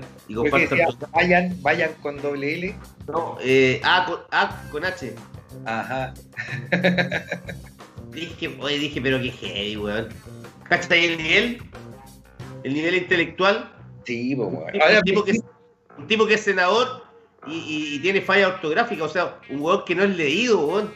Vayan, 1.14 1.56
vayan 1.62 1.92
con 2.02 2.20
doble 2.20 2.52
L. 2.58 2.74
No, 3.08 3.38
eh, 3.42 3.80
A, 3.82 4.04
con, 4.04 4.18
A 4.30 4.62
con 4.70 4.84
H. 4.84 5.14
Ajá. 5.64 6.12
Dije, 8.12 8.54
oye, 8.60 8.78
dije, 8.78 9.00
pero 9.00 9.18
qué 9.18 9.30
heavy, 9.30 9.78
weón. 9.78 10.08
¿Cachai 10.68 11.06
el 11.06 11.16
nivel? 11.16 11.62
El 12.64 12.74
nivel 12.74 12.96
intelectual. 12.96 13.72
Sí, 14.04 14.36
pues, 14.36 14.48
weón. 14.52 14.74
Un 14.74 14.82
Ahora, 14.82 15.00
tipo 15.00 15.24
que 15.24 15.30
es, 15.30 15.40
un 15.96 16.06
tipo 16.06 16.26
que 16.26 16.34
es 16.34 16.42
senador 16.42 17.04
y, 17.46 17.54
y- 17.54 17.94
y 17.94 17.98
tiene 18.00 18.20
falla 18.20 18.48
ortográfica, 18.48 19.04
o 19.04 19.08
sea, 19.08 19.38
un 19.48 19.62
weón 19.62 19.86
que 19.86 19.94
no 19.94 20.04
es 20.04 20.14
leído, 20.14 20.66
weón. 20.66 20.92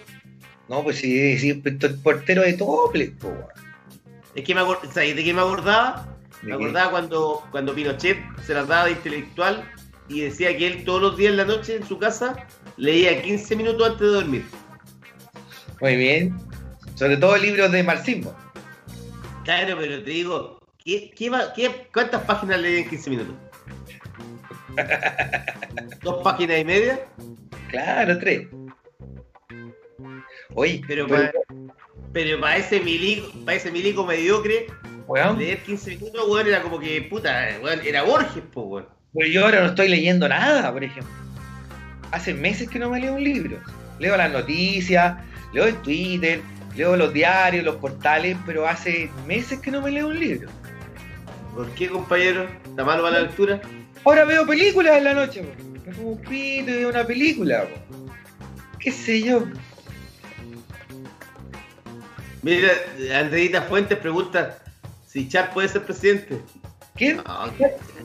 No, 0.68 0.82
pues 0.84 0.96
sí, 0.98 1.38
sí, 1.38 1.62
el 1.64 1.94
portero 2.00 2.42
de 2.42 2.52
pues, 2.58 3.32
weón. 3.32 3.63
Es 4.34 4.44
que 4.44 4.54
me 4.54 4.60
acordaba, 4.60 4.92
¿sabes 4.92 5.16
de 5.16 5.24
qué 5.24 5.32
me 5.34 5.40
acordaba? 5.40 6.06
¿De 6.42 6.48
Me 6.52 6.58
qué? 6.58 6.64
acordaba 6.64 6.90
cuando, 6.90 7.42
cuando 7.50 7.74
Pinochet 7.74 8.18
se 8.44 8.54
las 8.54 8.66
daba 8.68 8.86
de 8.86 8.92
intelectual 8.92 9.70
y 10.08 10.20
decía 10.22 10.56
que 10.56 10.66
él 10.66 10.84
todos 10.84 11.00
los 11.02 11.16
días 11.16 11.30
en 11.30 11.36
la 11.38 11.44
noche 11.44 11.76
en 11.76 11.86
su 11.86 11.98
casa 11.98 12.46
leía 12.76 13.22
15 13.22 13.56
minutos 13.56 13.86
antes 13.86 14.00
de 14.00 14.06
dormir. 14.06 14.44
Muy 15.80 15.96
bien. 15.96 16.36
Sobre 16.94 17.16
todo 17.16 17.36
libros 17.36 17.72
de 17.72 17.82
marxismo. 17.82 18.34
Claro, 19.44 19.76
pero 19.78 20.02
te 20.02 20.10
digo, 20.10 20.58
¿qué, 20.84 21.10
qué 21.16 21.88
¿cuántas 21.92 22.22
páginas 22.22 22.60
leí 22.60 22.82
en 22.82 22.88
15 22.88 23.10
minutos? 23.10 23.34
¿Dos 26.02 26.22
páginas 26.22 26.58
y 26.60 26.64
media? 26.64 27.00
Claro, 27.70 28.18
tres. 28.18 28.48
Oye, 30.54 30.82
Pero 30.86 31.06
pero, 31.06 31.08
para, 31.08 31.32
pero 32.14 32.40
para 32.40 32.56
ese 32.56 32.80
milico, 32.80 33.28
para 33.44 33.56
ese 33.56 33.72
milico 33.72 34.06
mediocre, 34.06 34.68
weón, 35.08 35.36
leer 35.36 35.58
15 35.64 35.96
minutos, 35.96 36.24
weón, 36.28 36.46
era 36.46 36.62
como 36.62 36.78
que, 36.78 37.02
puta, 37.02 37.58
weón, 37.60 37.80
era 37.84 38.04
Borges, 38.04 38.42
po, 38.52 38.62
weón. 38.62 38.86
pero 39.12 39.28
yo 39.28 39.44
ahora 39.44 39.60
no 39.60 39.66
estoy 39.66 39.88
leyendo 39.88 40.28
nada, 40.28 40.72
por 40.72 40.84
ejemplo. 40.84 41.12
Hace 42.12 42.32
meses 42.32 42.70
que 42.70 42.78
no 42.78 42.88
me 42.88 43.00
leo 43.00 43.14
un 43.14 43.24
libro. 43.24 43.58
Leo 43.98 44.16
las 44.16 44.32
noticias, 44.32 45.16
leo 45.52 45.66
el 45.66 45.74
Twitter, 45.82 46.40
leo 46.76 46.96
los 46.96 47.12
diarios, 47.12 47.64
los 47.64 47.76
portales, 47.76 48.36
pero 48.46 48.68
hace 48.68 49.10
meses 49.26 49.58
que 49.58 49.72
no 49.72 49.82
me 49.82 49.90
leo 49.90 50.06
un 50.06 50.20
libro. 50.20 50.48
¿Por 51.52 51.68
qué, 51.74 51.88
compañero? 51.88 52.46
¿Está 52.64 52.84
malo 52.84 53.02
para 53.02 53.16
la 53.16 53.22
lectura? 53.26 53.60
Ahora 54.04 54.24
veo 54.24 54.46
películas 54.46 54.98
en 54.98 55.04
la 55.04 55.14
noche, 55.14 55.42
me 55.84 55.92
pongo 55.92 56.10
un 56.10 56.20
pito 56.20 56.70
y 56.70 56.74
veo 56.74 56.90
una 56.90 57.04
película, 57.04 57.64
po. 57.64 58.06
qué 58.78 58.92
sé 58.92 59.20
yo. 59.20 59.44
Mira, 62.44 62.72
Andreita 63.20 63.62
Fuentes 63.62 63.98
pregunta 63.98 64.58
si 65.06 65.26
Char 65.28 65.52
puede 65.52 65.68
ser 65.68 65.82
presidente. 65.84 66.38
¿Quién? 66.94 67.16
No, 67.16 67.46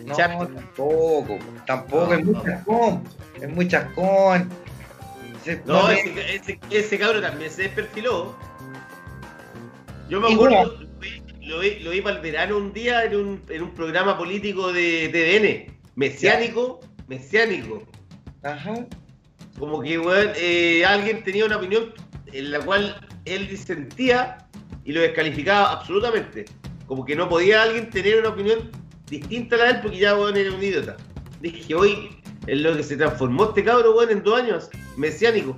No, 0.05 0.15
Char, 0.15 0.37
tampoco, 0.47 1.37
po. 1.37 1.39
tampoco, 1.67 2.07
No, 2.07 2.13
es 2.15 2.23
muy 2.25 2.33
no. 2.33 2.43
chascón, 2.43 3.03
es 3.41 3.49
muy 3.49 3.67
chascón. 3.67 4.49
Se- 5.43 5.61
no, 5.65 5.87
me- 5.87 5.99
ese, 5.99 6.35
ese, 6.35 6.59
ese 6.71 6.97
cabro 6.99 7.21
también 7.21 7.51
se 7.51 7.63
desperfiló. 7.63 8.35
Yo 10.09 10.19
me 10.21 10.33
acuerdo, 10.33 10.79
lo 10.81 10.99
vi, 10.99 11.21
lo 11.45 11.59
vi, 11.59 11.79
lo 11.81 11.91
vi 11.91 12.01
para 12.01 12.15
el 12.15 12.21
verano 12.21 12.57
un 12.57 12.73
día 12.73 13.03
en 13.03 13.15
un, 13.15 13.41
en 13.49 13.61
un 13.61 13.71
programa 13.75 14.17
político 14.17 14.71
de 14.73 15.09
TVN, 15.09 15.77
mesiánico, 15.95 16.79
mesiánico. 17.07 17.83
Ajá. 18.43 18.73
Como 19.59 19.81
que, 19.81 19.99
weón, 19.99 20.31
eh, 20.37 20.83
alguien 20.85 21.23
tenía 21.23 21.45
una 21.45 21.57
opinión 21.57 21.93
en 22.31 22.51
la 22.51 22.59
cual 22.61 23.05
él 23.29 23.47
disentía 23.47 24.37
y 24.83 24.91
lo 24.91 25.01
descalificaba 25.01 25.71
absolutamente. 25.73 26.45
Como 26.87 27.05
que 27.05 27.15
no 27.15 27.29
podía 27.29 27.63
alguien 27.63 27.89
tener 27.89 28.19
una 28.19 28.29
opinión 28.29 28.71
distinta 29.07 29.55
a 29.55 29.59
la 29.59 29.65
de 29.65 29.71
él 29.71 29.79
porque 29.81 29.97
ya, 29.97 30.15
weón, 30.15 30.37
era 30.37 30.51
un 30.51 30.63
idiota. 30.63 30.97
Dije, 31.41 31.75
hoy 31.75 32.09
en 32.47 32.63
lo 32.63 32.75
que 32.75 32.83
se 32.83 32.97
transformó 32.97 33.45
este 33.45 33.63
cabro, 33.63 33.95
weón, 33.95 34.09
en 34.09 34.23
dos 34.23 34.41
años, 34.41 34.69
mesiánico. 34.97 35.57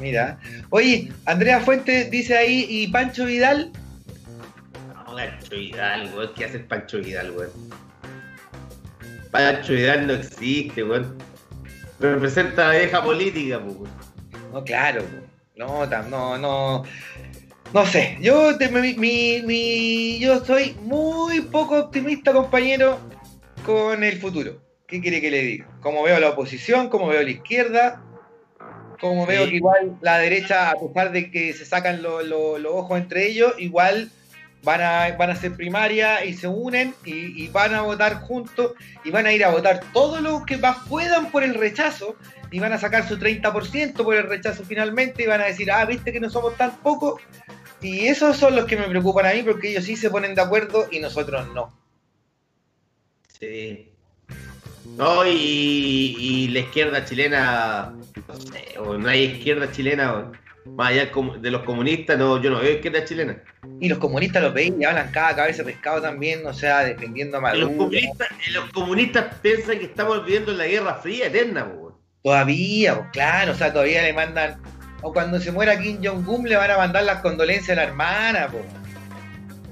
Mira. 0.00 0.38
Oye, 0.70 1.12
Andrea 1.26 1.60
Fuentes 1.60 2.10
dice 2.10 2.36
ahí, 2.36 2.66
¿y 2.68 2.88
Pancho 2.88 3.26
Vidal? 3.26 3.70
No, 4.94 5.14
Pancho 5.14 5.56
Vidal, 5.56 6.10
weón, 6.14 6.30
¿qué 6.34 6.44
hace 6.46 6.58
Pancho 6.60 6.98
Vidal, 6.98 7.30
weón? 7.32 7.50
Pancho 9.30 9.72
Vidal 9.72 10.06
no 10.06 10.14
existe, 10.14 10.82
weón. 10.82 11.16
Representa 12.00 12.68
la 12.68 12.78
vieja 12.78 13.04
política, 13.04 13.58
weón. 13.58 13.90
No, 14.52 14.64
claro. 14.64 15.02
No, 15.56 15.86
no, 15.86 16.38
no. 16.38 16.84
No 17.72 17.86
sé. 17.86 18.16
Yo, 18.20 18.56
te- 18.56 18.68
mi, 18.68 18.94
mi- 18.94 19.42
mi- 19.42 20.18
yo 20.20 20.44
soy 20.44 20.76
muy 20.82 21.40
poco 21.42 21.78
optimista, 21.78 22.32
compañero, 22.32 22.98
con 23.64 24.02
el 24.04 24.20
futuro. 24.20 24.60
¿Qué 24.86 25.00
quiere 25.00 25.20
que 25.20 25.30
le 25.30 25.42
diga? 25.42 25.68
Como 25.80 26.02
veo 26.02 26.20
la 26.20 26.30
oposición, 26.30 26.88
como 26.88 27.06
veo 27.08 27.22
la 27.22 27.30
izquierda, 27.30 28.02
como 29.00 29.26
veo 29.26 29.48
que 29.48 29.56
igual 29.56 29.96
la 30.02 30.18
derecha, 30.18 30.70
a 30.70 30.74
pesar 30.78 31.10
de 31.12 31.30
que 31.30 31.52
se 31.52 31.64
sacan 31.64 32.02
lo- 32.02 32.22
lo- 32.22 32.58
los 32.58 32.72
ojos 32.72 32.98
entre 32.98 33.26
ellos, 33.26 33.54
igual 33.58 34.10
van 34.64 34.80
a, 34.80 35.16
van 35.16 35.30
a 35.30 35.34
hacer 35.34 35.54
primaria 35.54 36.24
y 36.24 36.34
se 36.34 36.48
unen 36.48 36.94
y, 37.04 37.48
van 37.48 37.74
a 37.74 37.82
votar 37.82 38.20
juntos 38.22 38.72
y 39.04 39.10
van 39.10 39.26
a 39.26 39.32
ir 39.32 39.44
a 39.44 39.50
votar 39.50 39.80
todos 39.92 40.20
los 40.20 40.44
que 40.44 40.56
más 40.56 40.78
puedan 40.88 41.30
por 41.30 41.42
el 41.42 41.54
rechazo 41.54 42.16
y 42.50 42.58
van 42.58 42.72
a 42.72 42.78
sacar 42.78 43.06
su 43.06 43.18
30% 43.18 43.94
por 44.02 44.14
el 44.14 44.24
rechazo 44.24 44.64
finalmente 44.64 45.22
y 45.22 45.26
van 45.26 45.42
a 45.42 45.46
decir, 45.46 45.70
ah, 45.70 45.84
viste 45.84 46.12
que 46.12 46.20
no 46.20 46.30
somos 46.30 46.56
tan 46.56 46.76
pocos. 46.78 47.20
Y 47.80 48.06
esos 48.06 48.36
son 48.36 48.56
los 48.56 48.64
que 48.64 48.76
me 48.76 48.88
preocupan 48.88 49.26
a 49.26 49.34
mí 49.34 49.42
porque 49.42 49.70
ellos 49.70 49.84
sí 49.84 49.96
se 49.96 50.10
ponen 50.10 50.34
de 50.34 50.42
acuerdo 50.42 50.88
y 50.90 51.00
nosotros 51.00 51.46
no. 51.54 51.76
Sí. 53.38 53.90
No, 54.96 55.26
y, 55.26 56.48
la 56.52 56.60
izquierda 56.60 57.04
chilena, 57.04 57.94
no 58.28 58.34
sé, 58.36 58.78
o 58.78 58.96
no 58.96 59.08
hay 59.08 59.24
izquierda 59.24 59.70
chilena, 59.72 60.30
más 60.66 60.90
allá 60.90 61.10
de 61.40 61.50
los 61.50 61.62
comunistas, 61.62 62.18
no, 62.18 62.40
yo 62.40 62.50
no 62.50 62.60
veo 62.60 62.72
izquierda 62.72 63.04
chilena. 63.04 63.36
Y 63.80 63.88
los 63.88 63.98
comunistas 63.98 64.42
los 64.42 64.54
ven 64.54 64.80
y 64.80 64.84
hablan 64.84 65.10
cada 65.10 65.36
cabeza 65.36 65.62
de 65.62 65.72
pescado 65.72 66.00
también, 66.00 66.46
o 66.46 66.52
sea, 66.52 66.80
defendiendo 66.84 67.36
a 67.38 67.54
Y 67.54 67.60
los, 67.60 67.70
Maduro. 67.70 67.84
comunistas, 67.84 68.28
los 68.52 68.72
comunistas 68.72 69.34
piensan 69.42 69.78
que 69.78 69.84
estamos 69.84 70.24
viviendo 70.24 70.52
en 70.52 70.58
la 70.58 70.66
Guerra 70.66 70.94
Fría 70.96 71.26
eterna, 71.26 71.70
po. 71.70 71.98
Todavía, 72.22 72.96
pues 72.96 73.08
claro, 73.12 73.52
o 73.52 73.54
sea, 73.54 73.72
todavía 73.72 74.02
le 74.02 74.12
mandan. 74.14 74.60
O 75.02 75.12
cuando 75.12 75.38
se 75.38 75.52
muera 75.52 75.78
Kim 75.78 75.98
Jong-un 76.02 76.48
le 76.48 76.56
van 76.56 76.70
a 76.70 76.78
mandar 76.78 77.04
las 77.04 77.20
condolencias 77.20 77.76
a 77.76 77.82
la 77.82 77.88
hermana, 77.88 78.48
pues. 78.50 78.64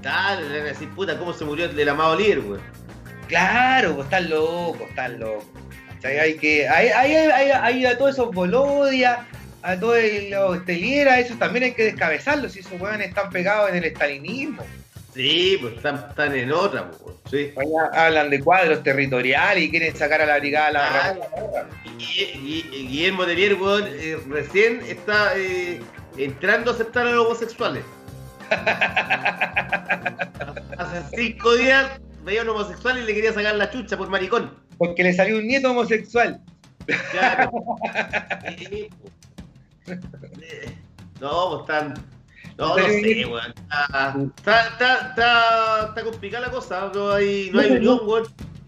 Dale, 0.02 0.43
le 0.48 0.59
van 0.59 0.66
a 0.66 0.70
decir, 0.70 0.90
puta, 0.90 1.19
¿cómo 1.19 1.32
se 1.32 1.44
murió 1.44 1.64
el 1.64 1.89
amado 1.89 2.16
líder, 2.16 2.40
weón? 2.40 2.60
Claro, 3.28 3.94
pues 3.94 4.05
están 4.05 4.28
locos, 4.28 4.82
están 4.90 5.19
locos. 5.19 5.47
¿Cachai? 5.94 6.19
Hay 6.19 6.36
que. 6.36 6.69
Hay, 6.69 6.89
hay, 6.89 7.14
hay, 7.14 7.51
hay 7.51 7.86
a 7.86 7.97
todos 7.97 8.10
esos 8.10 8.31
Bolodia, 8.35 9.27
a 9.62 9.78
todos 9.78 9.98
los 10.30 10.64
Teliera, 10.64 11.18
esos 11.18 11.39
también 11.39 11.64
hay 11.64 11.72
que 11.72 11.84
descabezarlos, 11.84 12.52
si 12.52 12.60
esos 12.60 12.80
weones 12.80 13.09
están 13.09 13.30
pegados 13.30 13.70
en 13.70 13.76
el 13.76 13.84
estalinismo. 13.84 14.62
Sí, 15.14 15.59
pues 15.60 15.74
están, 15.76 15.97
están 16.09 16.34
en 16.34 16.51
otra, 16.52 16.90
weón. 17.01 17.16
Sí. 17.30 17.52
Allá 17.56 17.90
hablan 18.06 18.30
de 18.30 18.40
cuadros 18.40 18.82
territoriales 18.82 19.64
y 19.64 19.70
quieren 19.70 19.94
sacar 19.94 20.22
a 20.22 20.26
la 20.26 20.39
brigada 20.39 20.66
a 20.68 20.72
la 20.72 20.86
Ah, 20.89 21.14
Y, 21.98 22.02
y- 22.22 22.68
y 22.72 22.86
Guillermo 22.89 23.24
Telier, 23.26 23.55
weón, 23.55 23.84
eh, 23.89 24.16
recién 24.28 24.80
está 24.89 25.32
eh, 25.36 25.80
entrando 26.16 26.70
a 26.70 26.74
aceptar 26.74 27.06
a 27.06 27.10
los 27.12 27.26
homosexuales. 27.26 27.84
Hace 30.78 31.16
cinco 31.16 31.55
días 31.55 31.90
veía 32.24 32.40
a 32.40 32.44
un 32.44 32.51
homosexual 32.51 32.98
y 32.98 33.02
le 33.02 33.14
quería 33.14 33.32
sacar 33.32 33.55
la 33.55 33.70
chucha 33.70 33.97
por 33.97 34.09
maricón. 34.09 34.52
Porque 34.78 35.02
le 35.02 35.12
salió 35.12 35.39
un 35.39 35.47
nieto 35.47 35.70
homosexual. 35.70 36.40
Claro. 37.12 37.51
No, 41.21 41.49
pues 41.51 41.61
están. 41.63 41.95
No, 42.59 42.77
no 42.77 42.85
sé, 42.85 43.25
weón. 43.27 43.55
Está, 44.37 44.67
está, 44.69 45.09
está, 45.09 45.87
está, 45.89 46.05
complicada 46.05 46.47
la 46.47 46.53
cosa. 46.53 46.91
No 46.95 47.13
hay, 47.13 47.51
no 47.53 47.61
hay 47.61 47.71
unión, 47.73 48.01
weón. 48.05 48.25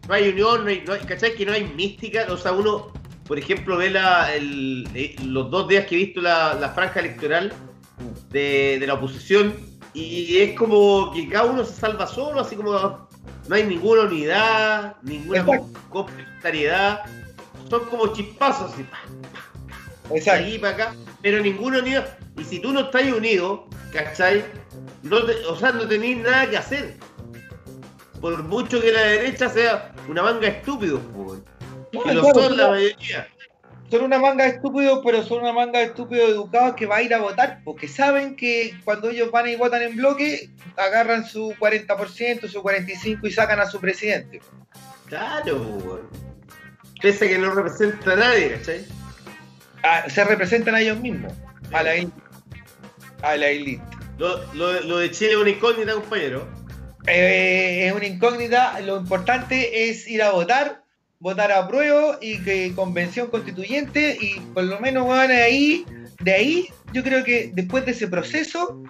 No 0.09 0.15
hay 0.15 0.29
unión, 0.31 0.65
no 0.65 0.71
hay, 0.71 0.83
no 0.87 0.93
hay- 0.95 1.01
¿cachai? 1.01 1.35
Que 1.35 1.47
no 1.47 1.53
hay 1.53 1.65
mística. 1.65 2.27
O 2.31 2.37
sea, 2.37 2.53
uno, 2.53 2.93
por 3.27 3.39
ejemplo, 3.39 3.77
ve 3.77 3.91
la, 3.91 4.35
el- 4.35 4.89
eh, 4.95 5.17
los 5.25 5.51
dos 5.51 5.69
días 5.69 5.87
que 5.87 5.95
he 5.97 5.99
visto 5.99 6.21
la, 6.21 6.55
la 6.55 6.71
franja 6.71 7.01
electoral 7.01 7.53
de, 8.31 8.79
de 8.81 8.87
la 8.87 8.95
oposición 8.95 9.55
y 9.95 10.39
es 10.39 10.59
como 10.59 11.13
que 11.13 11.29
cada 11.29 11.45
uno 11.45 11.65
se 11.65 11.73
salva 11.73 12.07
solo, 12.09 12.41
así 12.41 12.57
como 12.57 12.73
no 13.49 13.55
hay 13.55 13.63
ninguna 13.65 14.03
unidad, 14.03 14.97
ninguna 15.03 15.41
Exacto. 15.41 15.69
complementariedad. 15.91 17.01
Son 17.71 17.85
como 17.85 18.09
chispazos, 18.13 18.73
así, 18.73 18.85
de 20.11 20.19
Exacto. 20.19 20.45
aquí 20.45 20.59
para 20.59 20.75
acá, 20.75 20.95
pero 21.23 21.41
ninguno 21.41 21.79
unido. 21.79 22.05
Y 22.37 22.45
si 22.45 22.59
tú 22.61 22.73
no 22.73 22.81
estás 22.81 23.05
unido, 23.05 23.67
¿cachai? 23.93 24.45
No 25.03 25.25
te- 25.25 25.45
o 25.47 25.57
sea, 25.57 25.73
no 25.73 25.87
tenéis 25.87 26.19
nada 26.19 26.49
que 26.51 26.57
hacer. 26.59 26.95
Por 28.21 28.43
mucho 28.43 28.81
que 28.81 28.91
la 28.93 29.01
derecha 29.03 29.49
sea 29.49 29.93
una 30.09 30.23
manga 30.23 30.49
estúpido, 30.49 30.99
pues, 31.01 31.41
No, 31.93 32.03
que 32.03 32.15
lo 32.15 32.23
son 32.33 32.57
la 32.57 32.71
mayoría. 32.71 33.29
son 33.91 34.03
una 34.03 34.19
manga 34.19 34.45
de 34.45 34.51
estúpidos, 34.51 35.01
pero 35.05 35.23
son 35.23 35.43
una 35.43 35.53
manga 35.53 35.79
de 35.81 35.87
estúpidos 35.87 36.31
educados 36.31 36.75
que 36.75 36.87
va 36.87 36.97
a 36.97 37.03
ir 37.03 37.15
a 37.15 37.19
votar, 37.21 37.61
porque 37.65 37.87
saben 37.87 38.35
que 38.35 38.75
cuando 38.85 39.11
ellos 39.11 39.31
van 39.31 39.47
y 39.49 39.57
votan 39.57 39.83
en 39.83 39.97
bloque, 39.97 40.51
agarran 40.77 41.25
su 41.27 41.55
40%, 41.59 42.49
su 42.49 42.63
45% 42.63 43.27
y 43.29 43.31
sacan 43.33 43.61
a 43.61 43.67
su 43.67 43.79
presidente. 43.79 44.41
Claro. 45.07 46.09
Pese 47.01 47.29
que 47.29 47.39
no 47.39 47.51
representa 47.55 48.13
a 48.15 48.17
nadie, 48.17 48.53
¿cachai? 48.55 48.85
Se 50.09 50.25
representan 50.25 50.75
a 50.75 50.81
ellos 50.81 50.99
mismos, 51.01 51.33
a 51.73 51.83
la 51.83 51.95
élite. 51.95 52.13
A 53.23 53.37
la 53.37 53.49
élite. 53.49 53.83
Lo, 54.19 54.53
lo- 54.55 54.81
lo 54.81 54.99
de 54.99 55.11
Chile 55.11 55.33
es 55.33 55.37
una 55.37 55.51
incógnita, 55.51 55.93
compañero. 55.95 56.49
Eh, 57.07 57.87
es 57.89 57.93
una 57.93 58.07
incógnita. 58.07 58.81
Lo 58.81 58.99
importante 58.99 59.89
es 59.91 60.07
ir 60.09 60.23
a 60.23 60.31
votar, 60.31 60.83
votar 61.19 61.53
a 61.53 61.67
prueba 61.69 62.19
y 62.21 62.39
que 62.43 62.73
convención 62.75 63.29
constituyente 63.29 64.17
y 64.21 64.41
por 64.41 64.65
lo 64.65 64.79
menos 64.81 65.07
van 65.09 65.31
ahí, 65.31 65.85
de 66.21 66.33
ahí, 66.33 66.69
yo 66.93 67.03
creo 67.03 67.25
que 67.25 67.51
después 67.53 67.85
de 67.85 67.93
ese 67.93 68.09
proceso, 68.09 68.83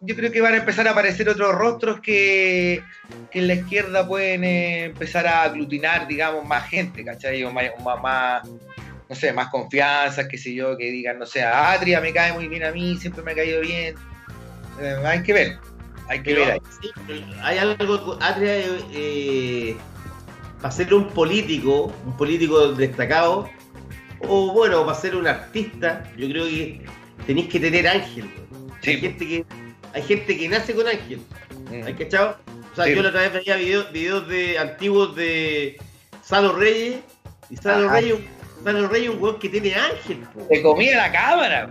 yo 0.00 0.14
creo 0.16 0.30
que 0.30 0.40
van 0.40 0.54
a 0.54 0.58
empezar 0.58 0.86
a 0.88 0.92
aparecer 0.92 1.28
otros 1.28 1.54
rostros 1.54 2.00
que, 2.00 2.82
que 3.30 3.38
en 3.38 3.46
la 3.48 3.54
izquierda 3.54 4.06
pueden 4.06 4.44
eh, 4.44 4.84
empezar 4.86 5.26
a 5.26 5.42
aglutinar, 5.42 6.06
digamos, 6.08 6.44
más 6.46 6.68
gente, 6.68 7.04
¿cachai? 7.04 7.42
O 7.44 7.50
más- 7.52 7.70
más, 8.02 8.42
no 9.08 9.14
sé, 9.16 9.32
más 9.32 9.48
confianza, 9.48 10.28
qué 10.28 10.36
sé 10.36 10.54
yo, 10.54 10.76
que 10.76 10.90
digan, 10.90 11.18
no 11.18 11.26
sé, 11.26 11.42
a 11.42 11.72
Atria 11.72 12.00
me 12.00 12.12
cae 12.12 12.32
muy 12.32 12.48
bien 12.48 12.64
a 12.64 12.70
mí, 12.72 12.96
siempre 12.98 13.22
me 13.22 13.32
ha 13.32 13.34
caído 13.34 13.60
bien. 13.60 13.94
Eh, 14.80 14.96
hay 15.04 15.22
que 15.22 15.32
ver, 15.32 15.58
hay 16.08 16.18
que 16.22 16.34
Pero, 16.34 16.40
ver 16.44 16.52
ahí. 16.52 16.60
sí, 16.80 16.88
pero 17.06 17.20
hay 17.42 17.58
algo, 17.58 18.18
Atria, 18.20 18.52
eh, 18.92 19.76
para 20.60 20.72
ser 20.72 20.92
un 20.92 21.08
político, 21.08 21.92
un 22.04 22.16
político 22.16 22.72
destacado, 22.72 23.48
o 24.20 24.52
bueno, 24.52 24.84
para 24.84 24.98
ser 24.98 25.16
un 25.16 25.26
artista, 25.26 26.04
yo 26.16 26.28
creo 26.28 26.44
que 26.46 26.84
tenéis 27.26 27.48
que 27.48 27.60
tener 27.60 27.88
ángel. 27.88 28.28
Sí. 28.82 28.90
Hay, 28.90 29.00
gente 29.00 29.26
que, 29.26 29.44
hay 29.94 30.02
gente 30.02 30.38
que 30.38 30.48
nace 30.48 30.74
con 30.74 30.86
ángel. 30.86 31.20
Mm. 31.70 31.86
¿Hay 31.86 31.94
cachado? 31.94 32.36
O 32.72 32.74
sea, 32.76 32.84
Sí. 32.84 32.94
yo 32.94 33.02
la 33.02 33.08
otra 33.08 33.22
vez 33.22 33.32
veía 33.32 33.56
videos, 33.56 33.92
videos 33.92 34.28
de 34.28 34.58
antiguos 34.58 35.16
de 35.16 35.78
Salo 36.22 36.52
Reyes, 36.52 36.96
y 37.50 37.56
Salo 37.56 37.86
Ajá. 37.86 38.00
Reyes, 38.00 38.18
Salo 38.64 38.88
Reyes 38.88 39.08
es 39.10 39.14
un 39.16 39.22
weón 39.22 39.38
que 39.38 39.48
tiene 39.48 39.74
ángel. 39.74 40.18
po. 40.34 40.46
Te 40.48 40.62
comía 40.62 40.96
la 40.96 41.12
cámara. 41.12 41.70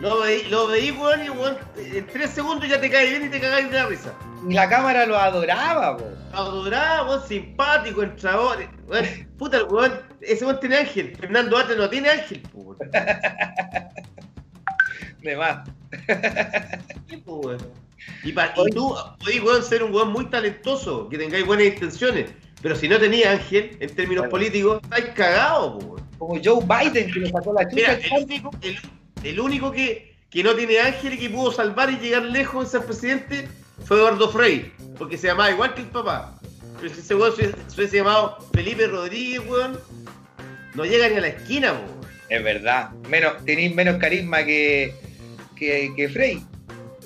Lo 0.00 0.20
veí, 0.20 0.42
lo 0.48 0.66
veí, 0.66 0.90
weón, 0.90 1.24
y 1.24 1.30
weón, 1.30 1.56
en 1.76 2.06
tres 2.08 2.30
segundos 2.30 2.68
ya 2.68 2.80
te 2.80 2.90
cae 2.90 3.08
bien 3.10 3.26
y 3.26 3.28
te 3.28 3.40
cagáis 3.40 3.70
de 3.70 3.76
la 3.78 3.86
risa. 3.86 4.12
Y 4.48 4.54
la 4.54 4.68
cámara 4.68 5.06
lo 5.06 5.16
adoraba, 5.16 5.96
po. 5.96 6.04
Adorado, 6.32 7.08
weón, 7.10 7.28
simpático, 7.28 8.02
entrador. 8.02 8.58
Weón, 8.88 9.06
puta, 9.38 9.58
el 9.58 9.64
weón, 9.64 9.92
ese 10.20 10.44
weón 10.44 10.58
tiene 10.58 10.78
ángel. 10.78 11.14
Fernando 11.16 11.56
Atre 11.56 11.76
no 11.76 11.88
tiene 11.88 12.08
ángel, 12.10 12.40
po, 12.52 12.58
weón. 12.58 12.78
De 15.22 15.36
más. 15.36 15.68
Po, 17.24 17.36
weón. 17.36 17.58
Y, 18.24 18.32
pa- 18.32 18.52
y 18.56 18.70
tú 18.72 18.96
podés, 19.20 19.40
weón, 19.42 19.62
ser 19.62 19.84
un 19.84 19.94
weón 19.94 20.10
muy 20.12 20.24
talentoso, 20.26 21.08
que 21.08 21.16
tengáis 21.18 21.46
buenas 21.46 21.66
intenciones. 21.66 22.32
Pero 22.62 22.76
si 22.76 22.88
no 22.88 22.98
tenías 22.98 23.40
ángel, 23.40 23.76
en 23.80 23.90
términos 23.94 24.22
Claro. 24.22 24.30
políticos, 24.30 24.80
estáis 24.84 25.06
cagados, 25.14 25.82
po, 25.82 25.88
weón. 25.90 26.02
Como 26.18 26.40
Joe 26.42 26.64
Biden 26.64 27.10
que 27.12 27.20
le 27.20 27.30
sacó 27.30 27.52
la 27.52 27.68
chucha. 27.68 27.74
Mira, 27.74 27.92
el 27.94 28.22
único, 28.22 28.50
el, 28.62 28.78
el 29.24 29.40
único 29.40 29.72
que, 29.72 30.14
que 30.30 30.44
no 30.44 30.54
tiene 30.54 30.78
ángel 30.78 31.14
y 31.14 31.18
que 31.18 31.28
pudo 31.30 31.50
salvar 31.50 31.90
y 31.90 31.98
llegar 31.98 32.22
lejos 32.22 32.64
en 32.66 32.70
ser 32.70 32.84
presidente 32.86 33.48
fue 33.84 33.96
Eduardo 33.98 34.28
Frei, 34.30 34.72
porque 34.96 35.18
se 35.18 35.26
llamaba 35.26 35.50
igual 35.50 35.74
que 35.74 35.80
el 35.82 35.88
papá. 35.88 36.38
Pero 36.80 36.94
si 36.94 37.00
ese 37.00 37.14
weón 37.16 37.34
se 37.34 37.50
se 37.50 37.74
hubiese 37.76 37.96
llamado 37.96 38.38
Felipe 38.52 38.86
Rodríguez, 38.86 39.40
weón, 39.48 39.80
no 40.74 40.84
llega 40.84 41.08
ni 41.08 41.16
a 41.16 41.20
la 41.20 41.28
esquina, 41.28 41.72
weón. 41.72 42.02
Es 42.28 42.42
verdad. 42.44 42.90
Menos, 43.08 43.44
tenéis 43.44 43.74
menos 43.74 43.96
carisma 43.98 44.44
que, 44.44 44.94
que, 45.56 45.92
que 45.96 46.08
Frey. 46.08 46.42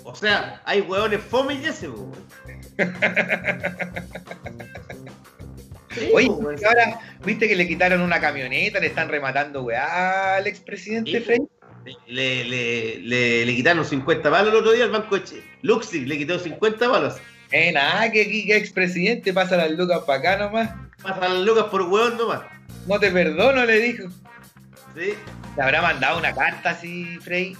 O 0.04 0.14
sea, 0.14 0.60
hay 0.66 0.82
weones 0.82 1.20
fome 1.22 1.54
y 1.54 1.64
ese, 1.64 1.88
weón. 1.88 2.12
Sí, 5.98 6.10
Oye, 6.12 6.26
y 6.60 6.64
ahora, 6.64 6.98
viste 7.24 7.48
que 7.48 7.56
le 7.56 7.66
quitaron 7.66 8.00
una 8.02 8.20
camioneta, 8.20 8.78
le 8.80 8.86
están 8.88 9.08
rematando, 9.08 9.62
weá, 9.62 10.36
al 10.36 10.46
expresidente 10.46 11.10
Sí, 11.10 11.20
Frey. 11.20 11.38
Le, 12.08 12.44
le, 12.44 12.98
le, 12.98 13.46
le 13.46 13.54
quitaron 13.54 13.84
50 13.84 14.30
palos 14.30 14.52
el 14.52 14.58
otro 14.58 14.72
día 14.72 14.84
al 14.84 14.90
banco 14.90 15.16
de 15.16 15.24
Che- 15.24 15.42
Luxig, 15.62 16.06
le 16.06 16.18
quitó 16.18 16.38
50 16.38 16.90
palos. 16.90 17.14
Eh, 17.52 17.70
nada, 17.72 18.10
que 18.10 18.22
aquí 18.22 18.44
que 18.46 18.56
expresidente 18.56 19.32
pasa 19.32 19.56
las 19.56 19.70
lucas 19.70 20.00
para 20.04 20.18
acá 20.18 20.36
nomás. 20.36 20.70
Pasan 21.02 21.34
las 21.34 21.42
locas 21.44 21.64
por 21.66 21.82
weón 21.82 22.16
nomás. 22.18 22.40
No 22.88 22.98
te 22.98 23.10
perdono, 23.12 23.64
le 23.64 23.78
dijo. 23.80 24.08
¿Sí? 24.96 25.14
Le 25.56 25.62
habrá 25.62 25.80
mandado 25.80 26.18
una 26.18 26.34
carta 26.34 26.70
así, 26.70 27.18
Frey, 27.20 27.56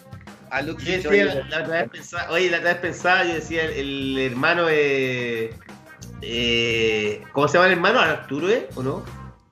a 0.51 0.61
Lux. 0.63 0.83
Yo 0.85 0.93
decía, 1.11 1.25
la, 1.27 1.35
la 1.49 1.63
otra 1.63 1.83
vez 1.83 1.91
pensaba, 1.91 2.31
oye, 2.31 2.51
la 2.51 2.59
otra 2.59 2.73
vez 2.73 2.81
pensaba, 2.81 3.25
yo 3.25 3.35
decía, 3.35 3.63
el, 3.65 3.73
el 4.19 4.19
hermano 4.33 4.67
eh, 4.69 5.51
eh, 6.22 7.22
¿cómo 7.32 7.48
se 7.48 7.55
llama 7.55 7.66
el 7.66 7.72
hermano? 7.74 8.01
¿Arturo, 8.01 8.48
eh? 8.48 8.68
¿O 8.74 8.82
no? 8.82 9.02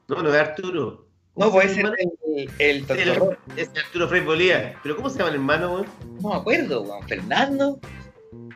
No, 0.09 0.23
no 0.23 0.29
es 0.35 0.41
Arturo. 0.41 1.05
No, 1.37 1.51
¿Cómo 1.51 1.61
se 1.63 1.67
puede 1.67 1.75
ser 1.75 1.93
el 1.99 2.49
el, 2.59 2.85
el 2.89 3.09
hermano? 3.09 3.15
Totorro. 3.31 3.39
El- 3.57 3.59
Es 3.59 3.71
Arturo 3.85 4.09
Frei 4.09 4.21
Bolívar. 4.23 4.77
¿Pero 4.83 4.97
cómo 4.97 5.11
se 5.11 5.19
llama 5.19 5.31
el 5.31 5.35
hermano, 5.37 5.73
weón? 5.73 5.87
No 6.21 6.29
me 6.31 6.35
acuerdo, 6.37 6.83
weón. 6.83 7.09
Fernando. 7.09 7.81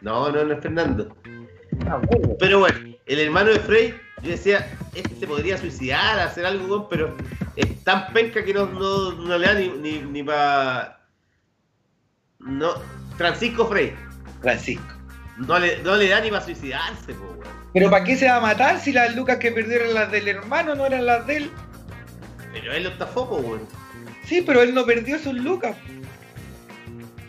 No, 0.01 0.31
no, 0.31 0.45
no 0.45 0.53
es 0.55 0.61
Fernando. 0.61 1.17
No 1.79 1.85
me 1.85 1.91
acuerdo. 2.07 2.37
Pero 2.39 2.59
bueno, 2.61 2.79
el 3.07 3.19
hermano 3.21 3.51
de 3.51 3.61
Frey, 3.61 3.95
yo 4.23 4.31
decía, 4.31 4.67
este 4.95 5.15
se 5.17 5.27
podría 5.27 5.59
suicidar, 5.59 6.21
hacer 6.21 6.47
algo, 6.47 6.67
weón, 6.67 6.87
pero 6.89 7.17
es 7.57 7.83
tan 7.85 8.13
penca 8.13 8.45
que 8.45 8.55
no, 8.55 8.67
no, 8.67 9.13
no 9.13 9.39
le 9.39 9.47
da 9.47 9.55
ni, 9.55 9.69
ni, 9.71 9.99
ni 10.03 10.23
para... 10.23 10.95
No, 12.41 12.71
Francisco 13.17 13.67
Frey, 13.67 13.93
Francisco. 14.41 14.95
No 15.39 15.59
le, 15.59 15.83
no 15.83 15.97
le 15.97 16.09
da 16.09 16.21
ni 16.21 16.31
para 16.31 16.45
suicidarse, 16.45 17.15
po, 17.15 17.25
weón. 17.25 17.59
Pero 17.73 17.91
¿para 17.91 18.05
qué 18.05 18.17
se 18.17 18.27
va 18.27 18.37
a 18.37 18.41
matar 18.41 18.81
si 18.81 18.93
las 18.93 19.15
lucas 19.15 19.39
que 19.39 19.53
perdieron 19.53 19.95
las 19.95 20.11
del 20.11 20.27
hermano 20.29 20.75
no 20.75 20.87
eran 20.87 21.07
las 21.07 21.27
de 21.27 21.37
él? 21.37 21.51
Pero 22.53 22.73
él 22.73 22.85
lo 22.85 22.89
estafó, 22.91 23.29
po, 23.29 23.37
weón. 23.37 23.61
Sí, 24.25 24.43
pero 24.43 24.63
él 24.63 24.75
no 24.75 24.85
perdió 24.85 25.19
sus 25.19 25.35
lucas. 25.35 25.77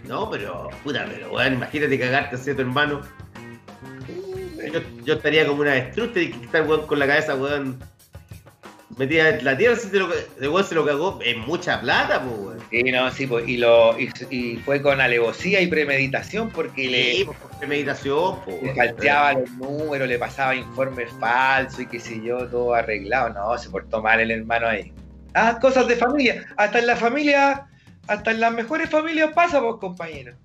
No, 0.06 0.30
pero, 0.30 0.70
puta, 0.84 1.06
pero, 1.08 1.32
weón, 1.32 1.54
imagínate 1.54 2.00
cagarte 2.00 2.36
así 2.36 2.50
a 2.50 2.56
tu 2.56 2.62
hermano. 2.62 3.02
Yo, 4.74 4.82
yo 5.04 5.14
estaría 5.14 5.46
como 5.48 5.62
una 5.62 5.72
avestruz, 5.72 6.14
tenés 6.14 6.36
que 6.36 6.46
estar, 6.46 6.68
weón, 6.68 6.88
con 6.88 7.00
la 7.00 7.08
cabeza, 7.08 7.36
weón, 7.36 7.80
metida 8.98 9.30
en 9.30 9.46
la 9.46 9.58
tierra, 9.58 9.76
si 9.76 9.90
te 9.90 10.00
lo, 10.00 10.64
se 10.64 10.76
lo 10.76 10.86
cagó, 10.86 11.20
es 11.24 11.38
mucha 11.38 11.80
plata, 11.82 12.20
weón. 12.20 12.60
Sí, 12.70 12.84
no, 12.84 13.10
sí, 13.12 13.28
pues, 13.28 13.48
y, 13.48 13.58
lo, 13.58 14.00
y, 14.00 14.10
y 14.30 14.58
fue 14.58 14.82
con 14.82 15.00
alevosía 15.02 15.62
y 15.62 15.68
premeditación 15.68 16.50
porque 16.50 16.84
Sí, 16.84 16.90
le, 16.90 17.26
pues, 17.26 17.38
por 17.38 17.52
premeditación, 17.58 18.40
po, 18.44 18.52
le 18.52 18.58
weón. 18.62 18.76
falteaba 18.76 19.34
los 19.34 19.50
números, 19.52 20.08
le 20.08 20.20
pasaba 20.20 20.56
informes 20.56 21.10
falsos 21.20 21.80
y 21.80 21.86
qué 21.88 22.00
sé 22.00 22.22
yo, 22.22 22.48
todo 22.48 22.74
arreglado. 22.74 23.30
No, 23.30 23.58
se 23.58 23.70
portó 23.70 24.02
mal 24.02 24.20
el 24.20 24.32
hermano 24.32 24.68
ahí. 24.68 24.92
Ah, 25.34 25.58
cosas 25.62 25.88
de 25.88 25.96
familia. 25.96 26.46
Hasta 26.58 26.80
en 26.80 26.88
la 26.88 26.96
familia, 26.96 27.68
hasta 28.08 28.32
en 28.32 28.40
las 28.40 28.52
mejores 28.54 28.90
familias 28.90 29.32
pasa, 29.34 29.62
pues, 29.62 29.76
compañero. 29.80 30.36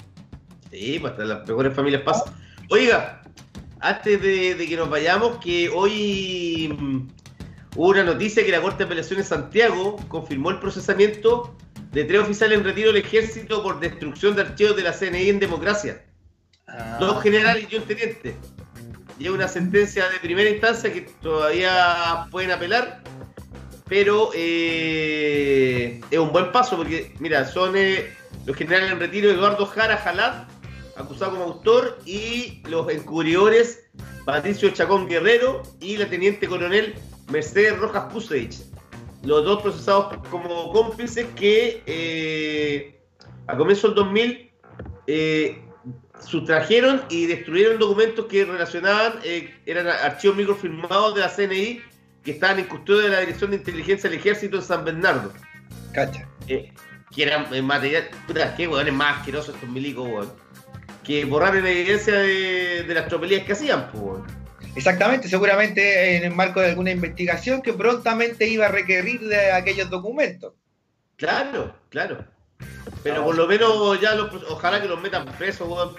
Sí, 0.71 0.99
pues 1.01 1.13
hasta 1.13 1.25
las 1.25 1.47
mejores 1.49 1.75
familias 1.75 2.03
pasan. 2.03 2.35
Oiga, 2.71 3.23
antes 3.81 4.21
de, 4.23 4.55
de 4.55 4.67
que 4.67 4.77
nos 4.77 4.89
vayamos, 4.91 5.39
que 5.39 5.69
hoy 5.69 7.07
hubo 7.75 7.89
una 7.89 8.05
noticia 8.05 8.45
que 8.45 8.53
la 8.53 8.61
Corte 8.61 8.79
de 8.79 8.85
Apelaciones 8.85 9.29
Santiago 9.29 9.97
confirmó 10.09 10.51
el 10.51 10.59
procesamiento 10.59 11.57
de 11.93 12.05
tres 12.05 12.21
oficiales 12.21 12.59
en 12.59 12.65
retiro 12.65 12.93
del 12.93 13.03
ejército 13.03 13.63
por 13.63 13.81
destrucción 13.81 14.35
de 14.35 14.43
archivos 14.43 14.77
de 14.77 14.83
la 14.83 14.93
CNI 14.93 15.29
en 15.29 15.41
democracia. 15.41 16.05
Ah, 16.67 16.97
Dos 17.01 17.23
generales 17.23 17.67
y 17.71 17.77
un 17.77 17.83
teniente. 17.85 18.35
Y 19.19 19.27
es 19.27 19.31
una 19.31 19.47
sentencia 19.47 20.09
de 20.09 20.19
primera 20.19 20.51
instancia 20.51 20.93
que 20.93 21.03
todavía 21.23 22.27
pueden 22.31 22.51
apelar, 22.51 23.03
pero 23.89 24.31
eh, 24.35 26.01
es 26.11 26.19
un 26.19 26.33
buen 26.33 26.51
paso 26.51 26.77
porque, 26.77 27.15
mira, 27.21 27.45
son 27.45 27.77
eh, 27.77 28.13
los 28.45 28.57
generales 28.57 28.91
en 28.91 28.99
retiro 28.99 29.31
Eduardo 29.31 29.67
Jara 29.67 29.97
Jalat, 29.99 30.49
acusado 30.97 31.33
como 31.33 31.45
autor, 31.45 31.99
y 32.05 32.61
los 32.69 32.91
encubridores 32.91 33.85
Patricio 34.25 34.71
Chacón 34.71 35.07
Guerrero 35.07 35.63
y 35.81 35.97
la 35.97 36.07
teniente 36.07 36.49
coronel 36.49 36.95
Mercedes 37.31 37.79
Rojas 37.79 38.13
Pusevich. 38.13 38.63
Los 39.23 39.45
dos 39.45 39.63
procesados 39.63 40.19
como 40.31 40.73
cómplices 40.73 41.27
que 41.35 41.83
eh, 41.87 43.01
a 43.47 43.57
comienzo 43.57 43.89
del 43.89 43.97
2000 43.97 44.51
eh, 45.07 45.63
sustrajeron 46.21 47.03
y 47.11 47.27
destruyeron 47.27 47.79
documentos 47.79 48.27
que 48.27 48.45
relacionaban, 48.45 49.15
eh, 49.25 49.55
eran 49.67 49.87
archivos 49.87 50.37
microfilmados 50.37 51.15
de 51.15 51.21
la 51.21 51.29
CNI 51.29 51.81
que 52.23 52.31
estaban 52.31 52.59
en 52.59 52.67
custodia 52.67 53.03
de 53.05 53.09
la 53.11 53.21
Dirección 53.21 53.51
de 53.51 53.59
Inteligencia 53.59 54.09
del 54.09 54.19
Ejército 54.19 54.57
en 54.57 54.63
San 54.63 54.85
Bernardo. 54.85 55.33
Cacha. 55.93 56.27
Eh, 56.49 56.73
que 57.15 57.23
eran 57.23 57.47
material. 57.65 58.09
Puta, 58.27 58.55
qué 58.57 58.67
weones 58.67 58.95
más 58.95 59.19
asquerosos 59.19 59.55
estos 59.55 59.69
milicos, 59.69 60.09
weón. 60.09 60.33
Que 61.05 61.25
borraron 61.27 61.67
evidencia 61.67 62.15
de, 62.15 62.85
de 62.85 62.95
las 62.95 63.09
tropelías 63.09 63.45
que 63.45 63.53
hacían, 63.53 63.91
pues, 63.91 64.03
weón. 64.03 64.44
Exactamente, 64.77 65.29
seguramente 65.29 66.17
en 66.17 66.25
el 66.25 66.35
marco 66.35 66.61
de 66.61 66.71
alguna 66.71 66.91
investigación 66.91 67.63
que 67.63 67.73
prontamente 67.73 68.47
iba 68.49 68.67
a 68.67 68.71
requerir 68.71 69.21
de 69.21 69.53
aquellos 69.53 69.89
documentos. 69.89 70.55
Claro, 71.17 71.75
claro. 71.91 72.25
Pero 73.03 73.25
por 73.25 73.37
lo 73.37 73.47
menos 73.47 74.01
ya 74.01 74.15
los, 74.15 74.33
ojalá 74.51 74.81
que 74.81 74.89
los 74.89 75.01
metan 75.01 75.27
presos. 75.39 75.97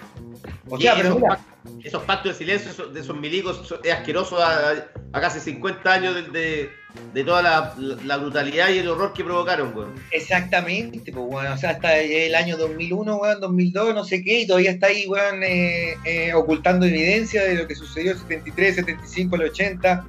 O 0.68 0.76
Y 0.78 0.82
sea, 0.82 0.94
pero 0.96 1.08
esos, 1.10 1.20
mira, 1.20 1.28
pac- 1.36 1.84
esos 1.84 2.02
pactos 2.04 2.32
de 2.32 2.38
silencio 2.38 2.70
esos- 2.70 2.92
de 2.92 3.00
esos 3.00 3.16
milicos 3.16 3.74
es 3.84 3.92
asqueroso 3.92 4.42
a, 4.42 4.72
a 5.12 5.20
casi 5.20 5.38
50 5.40 5.92
años 5.92 6.14
de, 6.14 6.22
de- 6.22 6.70
de 7.12 7.24
toda 7.24 7.42
la, 7.42 7.74
la 8.04 8.16
brutalidad 8.16 8.70
y 8.70 8.78
el 8.78 8.88
horror 8.88 9.12
que 9.12 9.22
provocaron, 9.22 9.76
weón. 9.76 9.94
exactamente, 10.12 11.12
pues, 11.12 11.26
bueno, 11.26 11.52
o 11.54 11.56
sea, 11.58 11.70
hasta 11.70 11.98
el 11.98 12.34
año 12.34 12.56
2001, 12.56 13.16
weón, 13.16 13.40
2002, 13.40 13.94
no 13.94 14.04
sé 14.04 14.24
qué, 14.24 14.40
y 14.40 14.46
todavía 14.46 14.70
está 14.72 14.86
ahí, 14.88 15.06
weón, 15.06 15.42
eh, 15.42 15.94
eh, 16.04 16.32
ocultando 16.34 16.86
evidencia 16.86 17.42
de 17.44 17.54
lo 17.56 17.66
que 17.68 17.74
sucedió 17.74 18.12
en 18.12 18.18
73, 18.18 18.76
75, 18.76 19.36
el 19.36 19.42
80. 19.42 20.06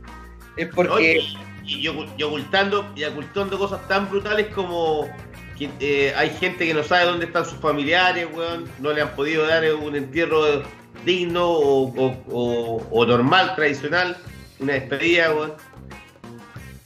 Es 0.56 0.68
porque... 0.74 0.92
Oye, 0.94 1.20
y, 1.66 1.88
y 1.88 1.92
y 2.18 2.24
ocultando 2.24 2.90
y 2.96 3.04
ocultando 3.04 3.58
cosas 3.60 3.86
tan 3.90 4.10
brutales 4.10 4.48
como 4.56 5.10
que 5.58 5.70
eh, 5.80 6.14
hay 6.16 6.30
gente 6.32 6.66
que 6.68 6.74
no 6.74 6.84
sabe 6.84 7.06
dónde 7.06 7.26
están 7.26 7.46
sus 7.46 7.60
familiares, 7.60 8.28
weón, 8.34 8.66
no 8.80 8.94
le 8.94 9.02
han 9.02 9.10
podido 9.16 9.46
dar 9.48 9.64
un 9.76 9.96
entierro 9.96 10.64
digno 11.06 11.48
o, 11.50 11.84
o- 12.00 12.24
o- 12.32 12.88
o 12.92 13.06
normal, 13.06 13.56
tradicional, 13.56 14.18
una 14.60 14.74
despedida, 14.74 15.34
weón. 15.34 15.54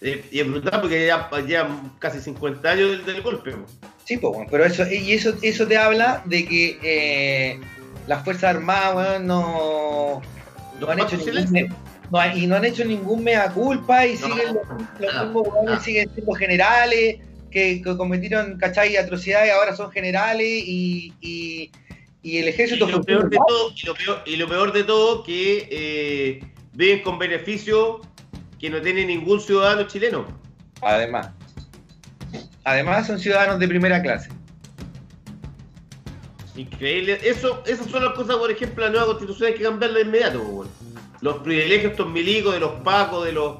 Eh, 0.01 0.25
y 0.31 0.39
es 0.39 0.47
brutal 0.49 0.81
porque 0.81 1.05
ya 1.05 1.29
llevan 1.45 1.91
casi 1.99 2.19
50 2.21 2.69
años 2.71 2.89
del, 2.91 3.05
del 3.05 3.21
golpe, 3.21 3.51
weón. 3.51 3.65
Sí, 4.05 4.17
pues, 4.17 4.47
pero 4.49 4.65
eso, 4.65 4.83
y 4.91 5.13
eso, 5.13 5.33
eso 5.41 5.67
te 5.67 5.77
habla 5.77 6.23
de 6.25 6.45
que 6.45 6.79
eh, 6.83 7.59
las 8.07 8.23
Fuerzas 8.23 8.55
Armadas, 8.55 8.95
weón, 8.95 9.27
no, 9.27 10.21
no 10.79 10.89
han 10.89 10.99
hecho 10.99 11.17
ningún, 11.17 11.75
no 12.09 12.35
y 12.35 12.47
no 12.47 12.55
han 12.55 12.65
hecho 12.65 12.83
ningún 12.83 13.23
mea 13.23 13.49
culpa 13.51 14.05
y 14.07 14.15
No, 14.17 14.27
siguen 14.27 14.55
los, 14.55 15.11
los 15.13 15.23
mismos 15.25 15.47
no. 15.65 15.79
siguen 15.81 16.09
siendo 16.13 16.33
generales 16.33 17.17
que, 17.51 17.81
que 17.81 17.97
cometieron, 17.97 18.57
¿cachai? 18.57 18.97
atrocidades, 18.97 19.51
ahora 19.53 19.75
son 19.75 19.91
generales 19.91 20.47
y, 20.47 21.13
y, 21.21 21.71
y 22.23 22.37
el 22.37 22.45
Y 22.45 22.47
ejército 22.47 22.87
lo 22.87 23.01
peor 23.03 23.29
de 23.29 23.37
todo, 23.37 23.73
y 23.75 23.85
lo 23.85 23.93
peor, 23.93 24.23
y 24.25 24.35
lo 24.37 24.47
peor 24.47 24.73
de 24.73 24.83
todo 24.83 25.23
que 25.23 25.67
eh, 25.69 26.43
viven 26.73 27.01
con 27.03 27.19
beneficios 27.19 27.97
que 28.59 28.69
no 28.69 28.81
tiene 28.81 29.05
ningún 29.05 29.39
ciudadano 29.39 29.83
chileno. 29.87 30.25
Además. 30.81 31.29
Además 32.63 33.07
son 33.07 33.19
ciudadanos 33.19 33.59
de 33.59 33.67
primera 33.67 34.01
clase. 34.01 34.29
Increíble. 36.55 37.19
Eso, 37.23 37.63
esas 37.65 37.87
son 37.87 38.03
las 38.03 38.13
cosas, 38.13 38.35
por 38.37 38.51
ejemplo, 38.51 38.83
la 38.85 38.91
nueva 38.91 39.05
constitución 39.07 39.47
hay 39.49 39.55
que 39.55 39.63
cambiarla 39.63 39.99
de 39.99 40.05
inmediato, 40.05 40.43
po, 40.43 40.49
weón. 40.49 40.69
Los 41.21 41.37
privilegios 41.37 41.91
estos 41.91 42.09
milicos, 42.09 42.53
de 42.53 42.59
los 42.59 42.71
pacos, 42.81 43.25
de 43.25 43.31
los 43.31 43.57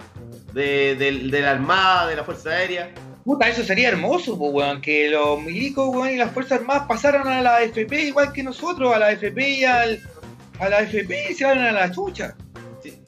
de, 0.54 0.96
del- 0.96 1.32
de 1.32 1.42
la 1.42 1.52
armada, 1.52 2.08
de 2.08 2.16
la 2.16 2.24
fuerza 2.24 2.50
aérea. 2.50 2.92
Puta, 3.24 3.48
eso 3.48 3.64
sería 3.64 3.90
hermoso, 3.90 4.38
pues, 4.38 4.52
weón, 4.54 4.82
que 4.82 5.10
los 5.10 5.40
milicos, 5.42 5.90
weón, 5.96 6.10
y 6.10 6.16
las 6.18 6.32
Fuerzas 6.32 6.60
Armadas 6.60 6.86
pasaran 6.88 7.28
a 7.28 7.42
la 7.42 7.62
FP 7.62 8.02
igual 8.06 8.34
que 8.34 8.42
nosotros, 8.44 8.94
a 8.94 9.00
la 9.00 9.12
FP 9.12 9.50
y 9.50 9.64
al, 9.64 10.00
a 10.60 10.70
la 10.70 10.80
FP 10.80 11.32
y 11.32 11.34
se 11.36 11.46
van 11.46 11.60
a 11.60 11.72
la 11.72 11.92
chucha. 11.92 12.36
Sí. 12.82 13.00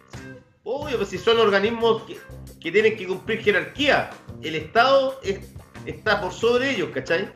Obvio, 0.63 0.97
pues 0.97 1.09
si 1.09 1.17
son 1.17 1.39
organismos 1.39 2.03
que, 2.03 2.17
que 2.59 2.71
tienen 2.71 2.95
que 2.95 3.07
cumplir 3.07 3.41
jerarquía. 3.41 4.09
El 4.43 4.55
Estado 4.55 5.19
es- 5.23 5.39
está 5.85 6.21
por 6.21 6.31
sobre 6.31 6.71
ellos, 6.71 6.89
¿cachai? 6.93 7.29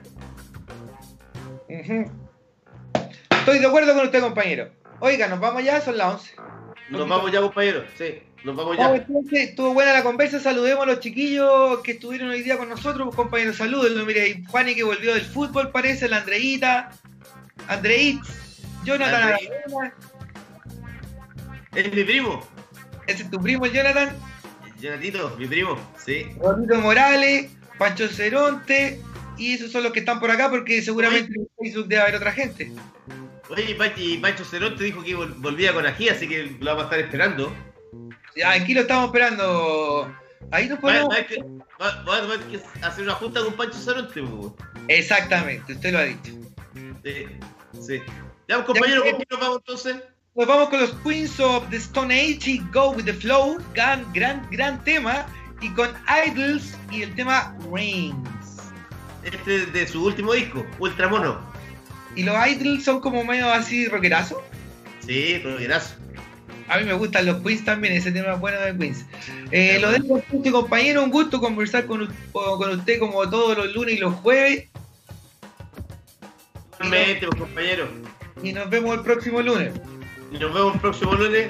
Estoy 3.32 3.60
de 3.60 3.66
acuerdo 3.68 3.94
con 3.96 4.06
usted, 4.06 4.22
compañero. 4.22 4.70
Oiga, 5.00 5.28
nos 5.28 5.40
vamos 5.40 5.64
ya, 5.64 5.82
son 5.82 5.98
las 5.98 6.14
11. 6.16 6.36
Nos 6.90 7.08
vamos 7.08 7.32
ya, 7.32 7.42
compañeros. 7.42 7.86
Sí, 7.98 8.22
nos 8.44 8.56
vamos 8.56 8.78
ya. 8.78 8.96
entonces, 8.96 9.50
estuvo 9.50 9.74
buena 9.74 9.94
la 9.94 10.04
conversa, 10.04 10.40
saludemos 10.40 10.84
a 10.84 10.88
los 10.88 11.00
chiquillos 11.00 11.80
que 11.82 11.92
estuvieron 11.94 12.30
hoy 12.30 12.42
día 12.44 12.58
con 12.58 12.70
nosotros, 12.70 13.14
compañeros, 13.16 13.58
salúdenlo, 13.58 14.06
mire, 14.06 14.44
Juani 14.48 14.76
que 14.76 14.84
volvió 14.84 15.14
del 15.14 15.26
fútbol 15.26 15.72
parece, 15.72 16.08
la 16.08 16.18
Andreita, 16.18 16.92
Andreit, 17.68 18.20
Jonathan. 18.86 19.16
Aravena, 19.24 19.94
Es 21.76 21.94
mi 21.94 22.04
primo. 22.04 22.48
ese 23.08 23.24
es 23.24 23.30
tu 23.32 23.40
primo 23.42 23.66
el 23.66 23.74
Jonathan, 23.74 24.16
Jonatito, 24.80 25.36
mi 25.40 25.48
primo. 25.48 25.78
Sí. 26.04 26.28
Rodrigo 26.40 26.76
Morales, 26.82 27.52
Pancho 27.78 28.08
Ceronte, 28.08 29.02
y 29.38 29.54
esos 29.54 29.72
son 29.72 29.84
los 29.84 29.92
que 29.92 30.00
están 30.00 30.20
por 30.20 30.32
acá 30.32 30.50
porque 30.50 30.82
seguramente 30.82 31.32
en 31.36 31.48
Facebook 31.60 31.88
debe 31.88 32.02
haber 32.04 32.16
otra 32.16 32.32
gente. 32.32 32.72
Oye, 33.50 33.76
y 33.98 34.18
Pancho- 34.18 34.44
Ceronte 34.46 34.84
dijo 34.84 35.04
que 35.04 35.16
vol- 35.16 35.34
volvía 35.38 35.74
con 35.74 35.86
ají, 35.86 36.10
así 36.10 36.28
que 36.28 36.56
lo 36.60 36.66
vamos 36.66 36.82
a 36.82 36.86
estar 36.86 37.00
esperando. 37.00 37.52
Aquí 38.46 38.74
lo 38.74 38.82
estamos 38.82 39.06
esperando. 39.08 40.14
Ahí 40.52 40.70
nos 40.70 40.80
Va, 40.80 40.94
va 40.94 41.04
va- 42.08 42.22
va 42.22 42.34
a 42.36 42.48
que 42.50 42.62
hacer 42.84 43.04
una 43.04 43.14
junta 43.14 43.44
con 43.44 43.54
Pancho 43.54 43.78
Ceronte, 43.80 44.22
po. 44.22 44.56
Exactamente, 44.88 45.74
usted 45.74 45.92
lo 45.92 46.00
ha 46.00 46.04
dicho. 46.04 46.32
Sí, 47.04 47.26
sí. 47.82 48.02
Ya, 48.48 48.64
compañero, 48.64 49.02
¿con 49.04 49.12
quién 49.16 49.28
nos 49.30 49.40
vamos 49.40 49.58
entonces? 49.58 49.96
Nos 50.36 50.48
vamos 50.48 50.70
con 50.70 50.80
los 50.80 50.92
Queens 51.04 51.40
of 51.40 51.68
the 51.70 51.78
Stone 51.78 52.14
Age 52.14 52.52
y 52.52 52.60
Go 52.72 52.92
with 52.92 53.06
the 53.06 53.14
Flow, 53.14 53.58
gran, 53.74 54.06
gran, 54.14 54.48
gran 54.52 54.84
tema, 54.84 55.26
y 55.62 55.70
con 55.72 55.90
Idols 56.28 56.76
y 56.92 57.02
el 57.02 57.16
tema 57.16 57.56
Rings. 57.74 58.16
Este 59.24 59.56
es 59.64 59.74
de 59.74 59.88
su 59.88 60.06
último 60.06 60.34
disco, 60.34 60.66
Ultra 60.80 61.08
Mono. 61.10 61.40
Y 62.16 62.24
los 62.24 62.36
Idols 62.48 62.86
son 62.86 63.02
como 63.02 63.24
medio 63.26 63.52
así 63.52 63.88
rockerazo. 63.88 64.42
Sí, 65.06 65.40
rockerazo. 65.40 65.96
A 66.70 66.78
mí 66.78 66.84
me 66.84 66.94
gustan 66.94 67.26
los 67.26 67.42
Queens 67.42 67.64
también, 67.64 67.94
ese 67.94 68.12
tema 68.12 68.34
es 68.34 68.40
bueno 68.40 68.60
de 68.60 68.78
Queens. 68.78 69.06
Eh, 69.52 69.80
lo 69.80 69.92
dejo 69.92 70.18
este 70.32 70.52
compañero, 70.52 71.04
un 71.04 71.12
gusto 71.12 71.40
conversar 71.40 71.86
con, 71.86 72.02
usted 72.02 73.00
como 73.00 73.30
todos 73.30 73.58
los 73.58 73.74
lunes 73.74 73.96
y 73.96 74.00
los 74.00 74.14
jueves. 74.16 74.66
Igualmente, 76.80 77.28
pues, 77.28 77.42
compañero. 77.42 77.88
Y 78.44 78.54
nos 78.54 78.70
vemos 78.70 78.96
el 78.98 79.02
próximo 79.04 79.42
lunes. 79.42 79.74
Y 80.32 80.38
nos 80.38 80.54
vemos 80.54 80.76
el 80.76 80.82
próximo 80.82 81.14
lunes. 81.16 81.48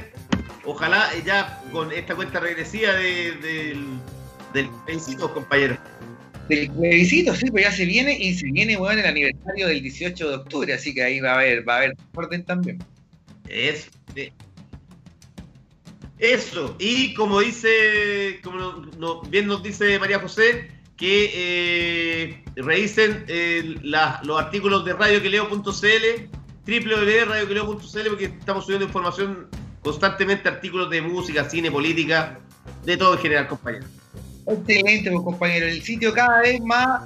Ojalá 0.63 1.09
ya 1.25 1.61
con 1.71 1.91
esta 1.91 2.15
cuenta 2.15 2.39
regresiva 2.39 2.93
de- 2.93 3.31
del, 3.41 3.85
del 4.53 4.69
plebiscito, 4.85 5.33
compañero. 5.33 5.77
Del 6.49 6.69
plebiscito, 6.71 7.35
sí, 7.35 7.49
pues 7.51 7.65
ya 7.65 7.71
se 7.71 7.85
viene 7.85 8.17
y 8.17 8.35
se 8.35 8.45
viene 8.51 8.77
bueno, 8.77 9.01
el 9.01 9.07
aniversario 9.07 9.67
del 9.67 9.81
18 9.81 10.29
de 10.29 10.35
octubre, 10.35 10.73
así 10.73 10.93
que 10.93 11.03
ahí 11.03 11.19
va 11.19 11.31
a 11.31 11.35
haber, 11.35 11.67
va 11.67 11.73
a 11.73 11.77
haber 11.77 11.97
orden 12.13 12.43
también. 12.45 12.79
Eso. 13.49 13.89
sí. 14.15 14.31
Eso. 16.19 16.75
Y 16.79 17.13
como 17.13 17.39
dice, 17.41 18.39
como 18.43 18.57
no- 18.57 18.85
no- 18.97 19.21
bien 19.21 19.47
nos 19.47 19.61
dice 19.61 19.99
María 19.99 20.19
José, 20.19 20.71
que 20.97 21.31
eh, 21.33 22.43
revisen 22.55 23.23
eh, 23.27 23.75
la- 23.83 24.19
los 24.23 24.39
artículos 24.41 24.83
de 24.83 24.93
radioqueleo.cl, 24.93 26.29
www.radioqueleo.cl, 26.65 28.09
porque 28.09 28.25
estamos 28.25 28.65
subiendo 28.65 28.85
información 28.87 29.47
constantemente, 29.83 30.49
artículos 30.49 30.89
de 30.89 31.01
música, 31.01 31.47
cine, 31.49 31.69
política, 31.71 32.39
de 32.83 32.97
todo 32.97 33.13
en 33.13 33.19
general, 33.19 33.47
compañero. 33.47 33.85
Excelente, 34.47 35.11
pues, 35.11 35.23
compañero. 35.23 35.67
El 35.67 35.81
sitio 35.83 36.13
cada 36.13 36.41
vez 36.41 36.59
más, 36.61 37.03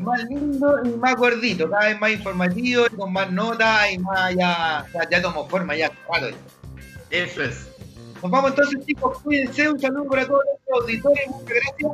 más 0.00 0.24
lindo 0.24 0.80
y 0.84 0.88
más 0.98 1.14
gordito, 1.16 1.70
cada 1.70 1.86
vez 1.90 2.00
más 2.00 2.10
informativo, 2.10 2.86
y 2.92 2.96
con 2.96 3.12
más 3.12 3.30
notas 3.30 3.92
y 3.92 3.98
más 3.98 4.34
ya, 4.34 4.84
ya, 4.92 5.08
ya 5.10 5.22
tomó 5.22 5.48
forma, 5.48 5.76
ya. 5.76 5.90
claro. 5.90 6.34
Eso 7.10 7.42
es. 7.44 7.68
Nos 8.22 8.30
vamos 8.30 8.50
entonces, 8.50 8.84
chicos. 8.84 9.18
Cuídense. 9.22 9.68
Un 9.68 9.80
saludo 9.80 10.04
para 10.08 10.26
todos 10.26 10.42
los 10.68 10.82
auditores. 10.82 11.28
Muchas 11.28 11.48
gracias. 11.48 11.92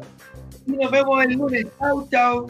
Y 0.67 0.73
nos 0.73 0.91
vemos 0.91 1.25
el 1.25 1.33
lunes. 1.35 1.67
Chau, 1.79 2.09
chau. 2.11 2.47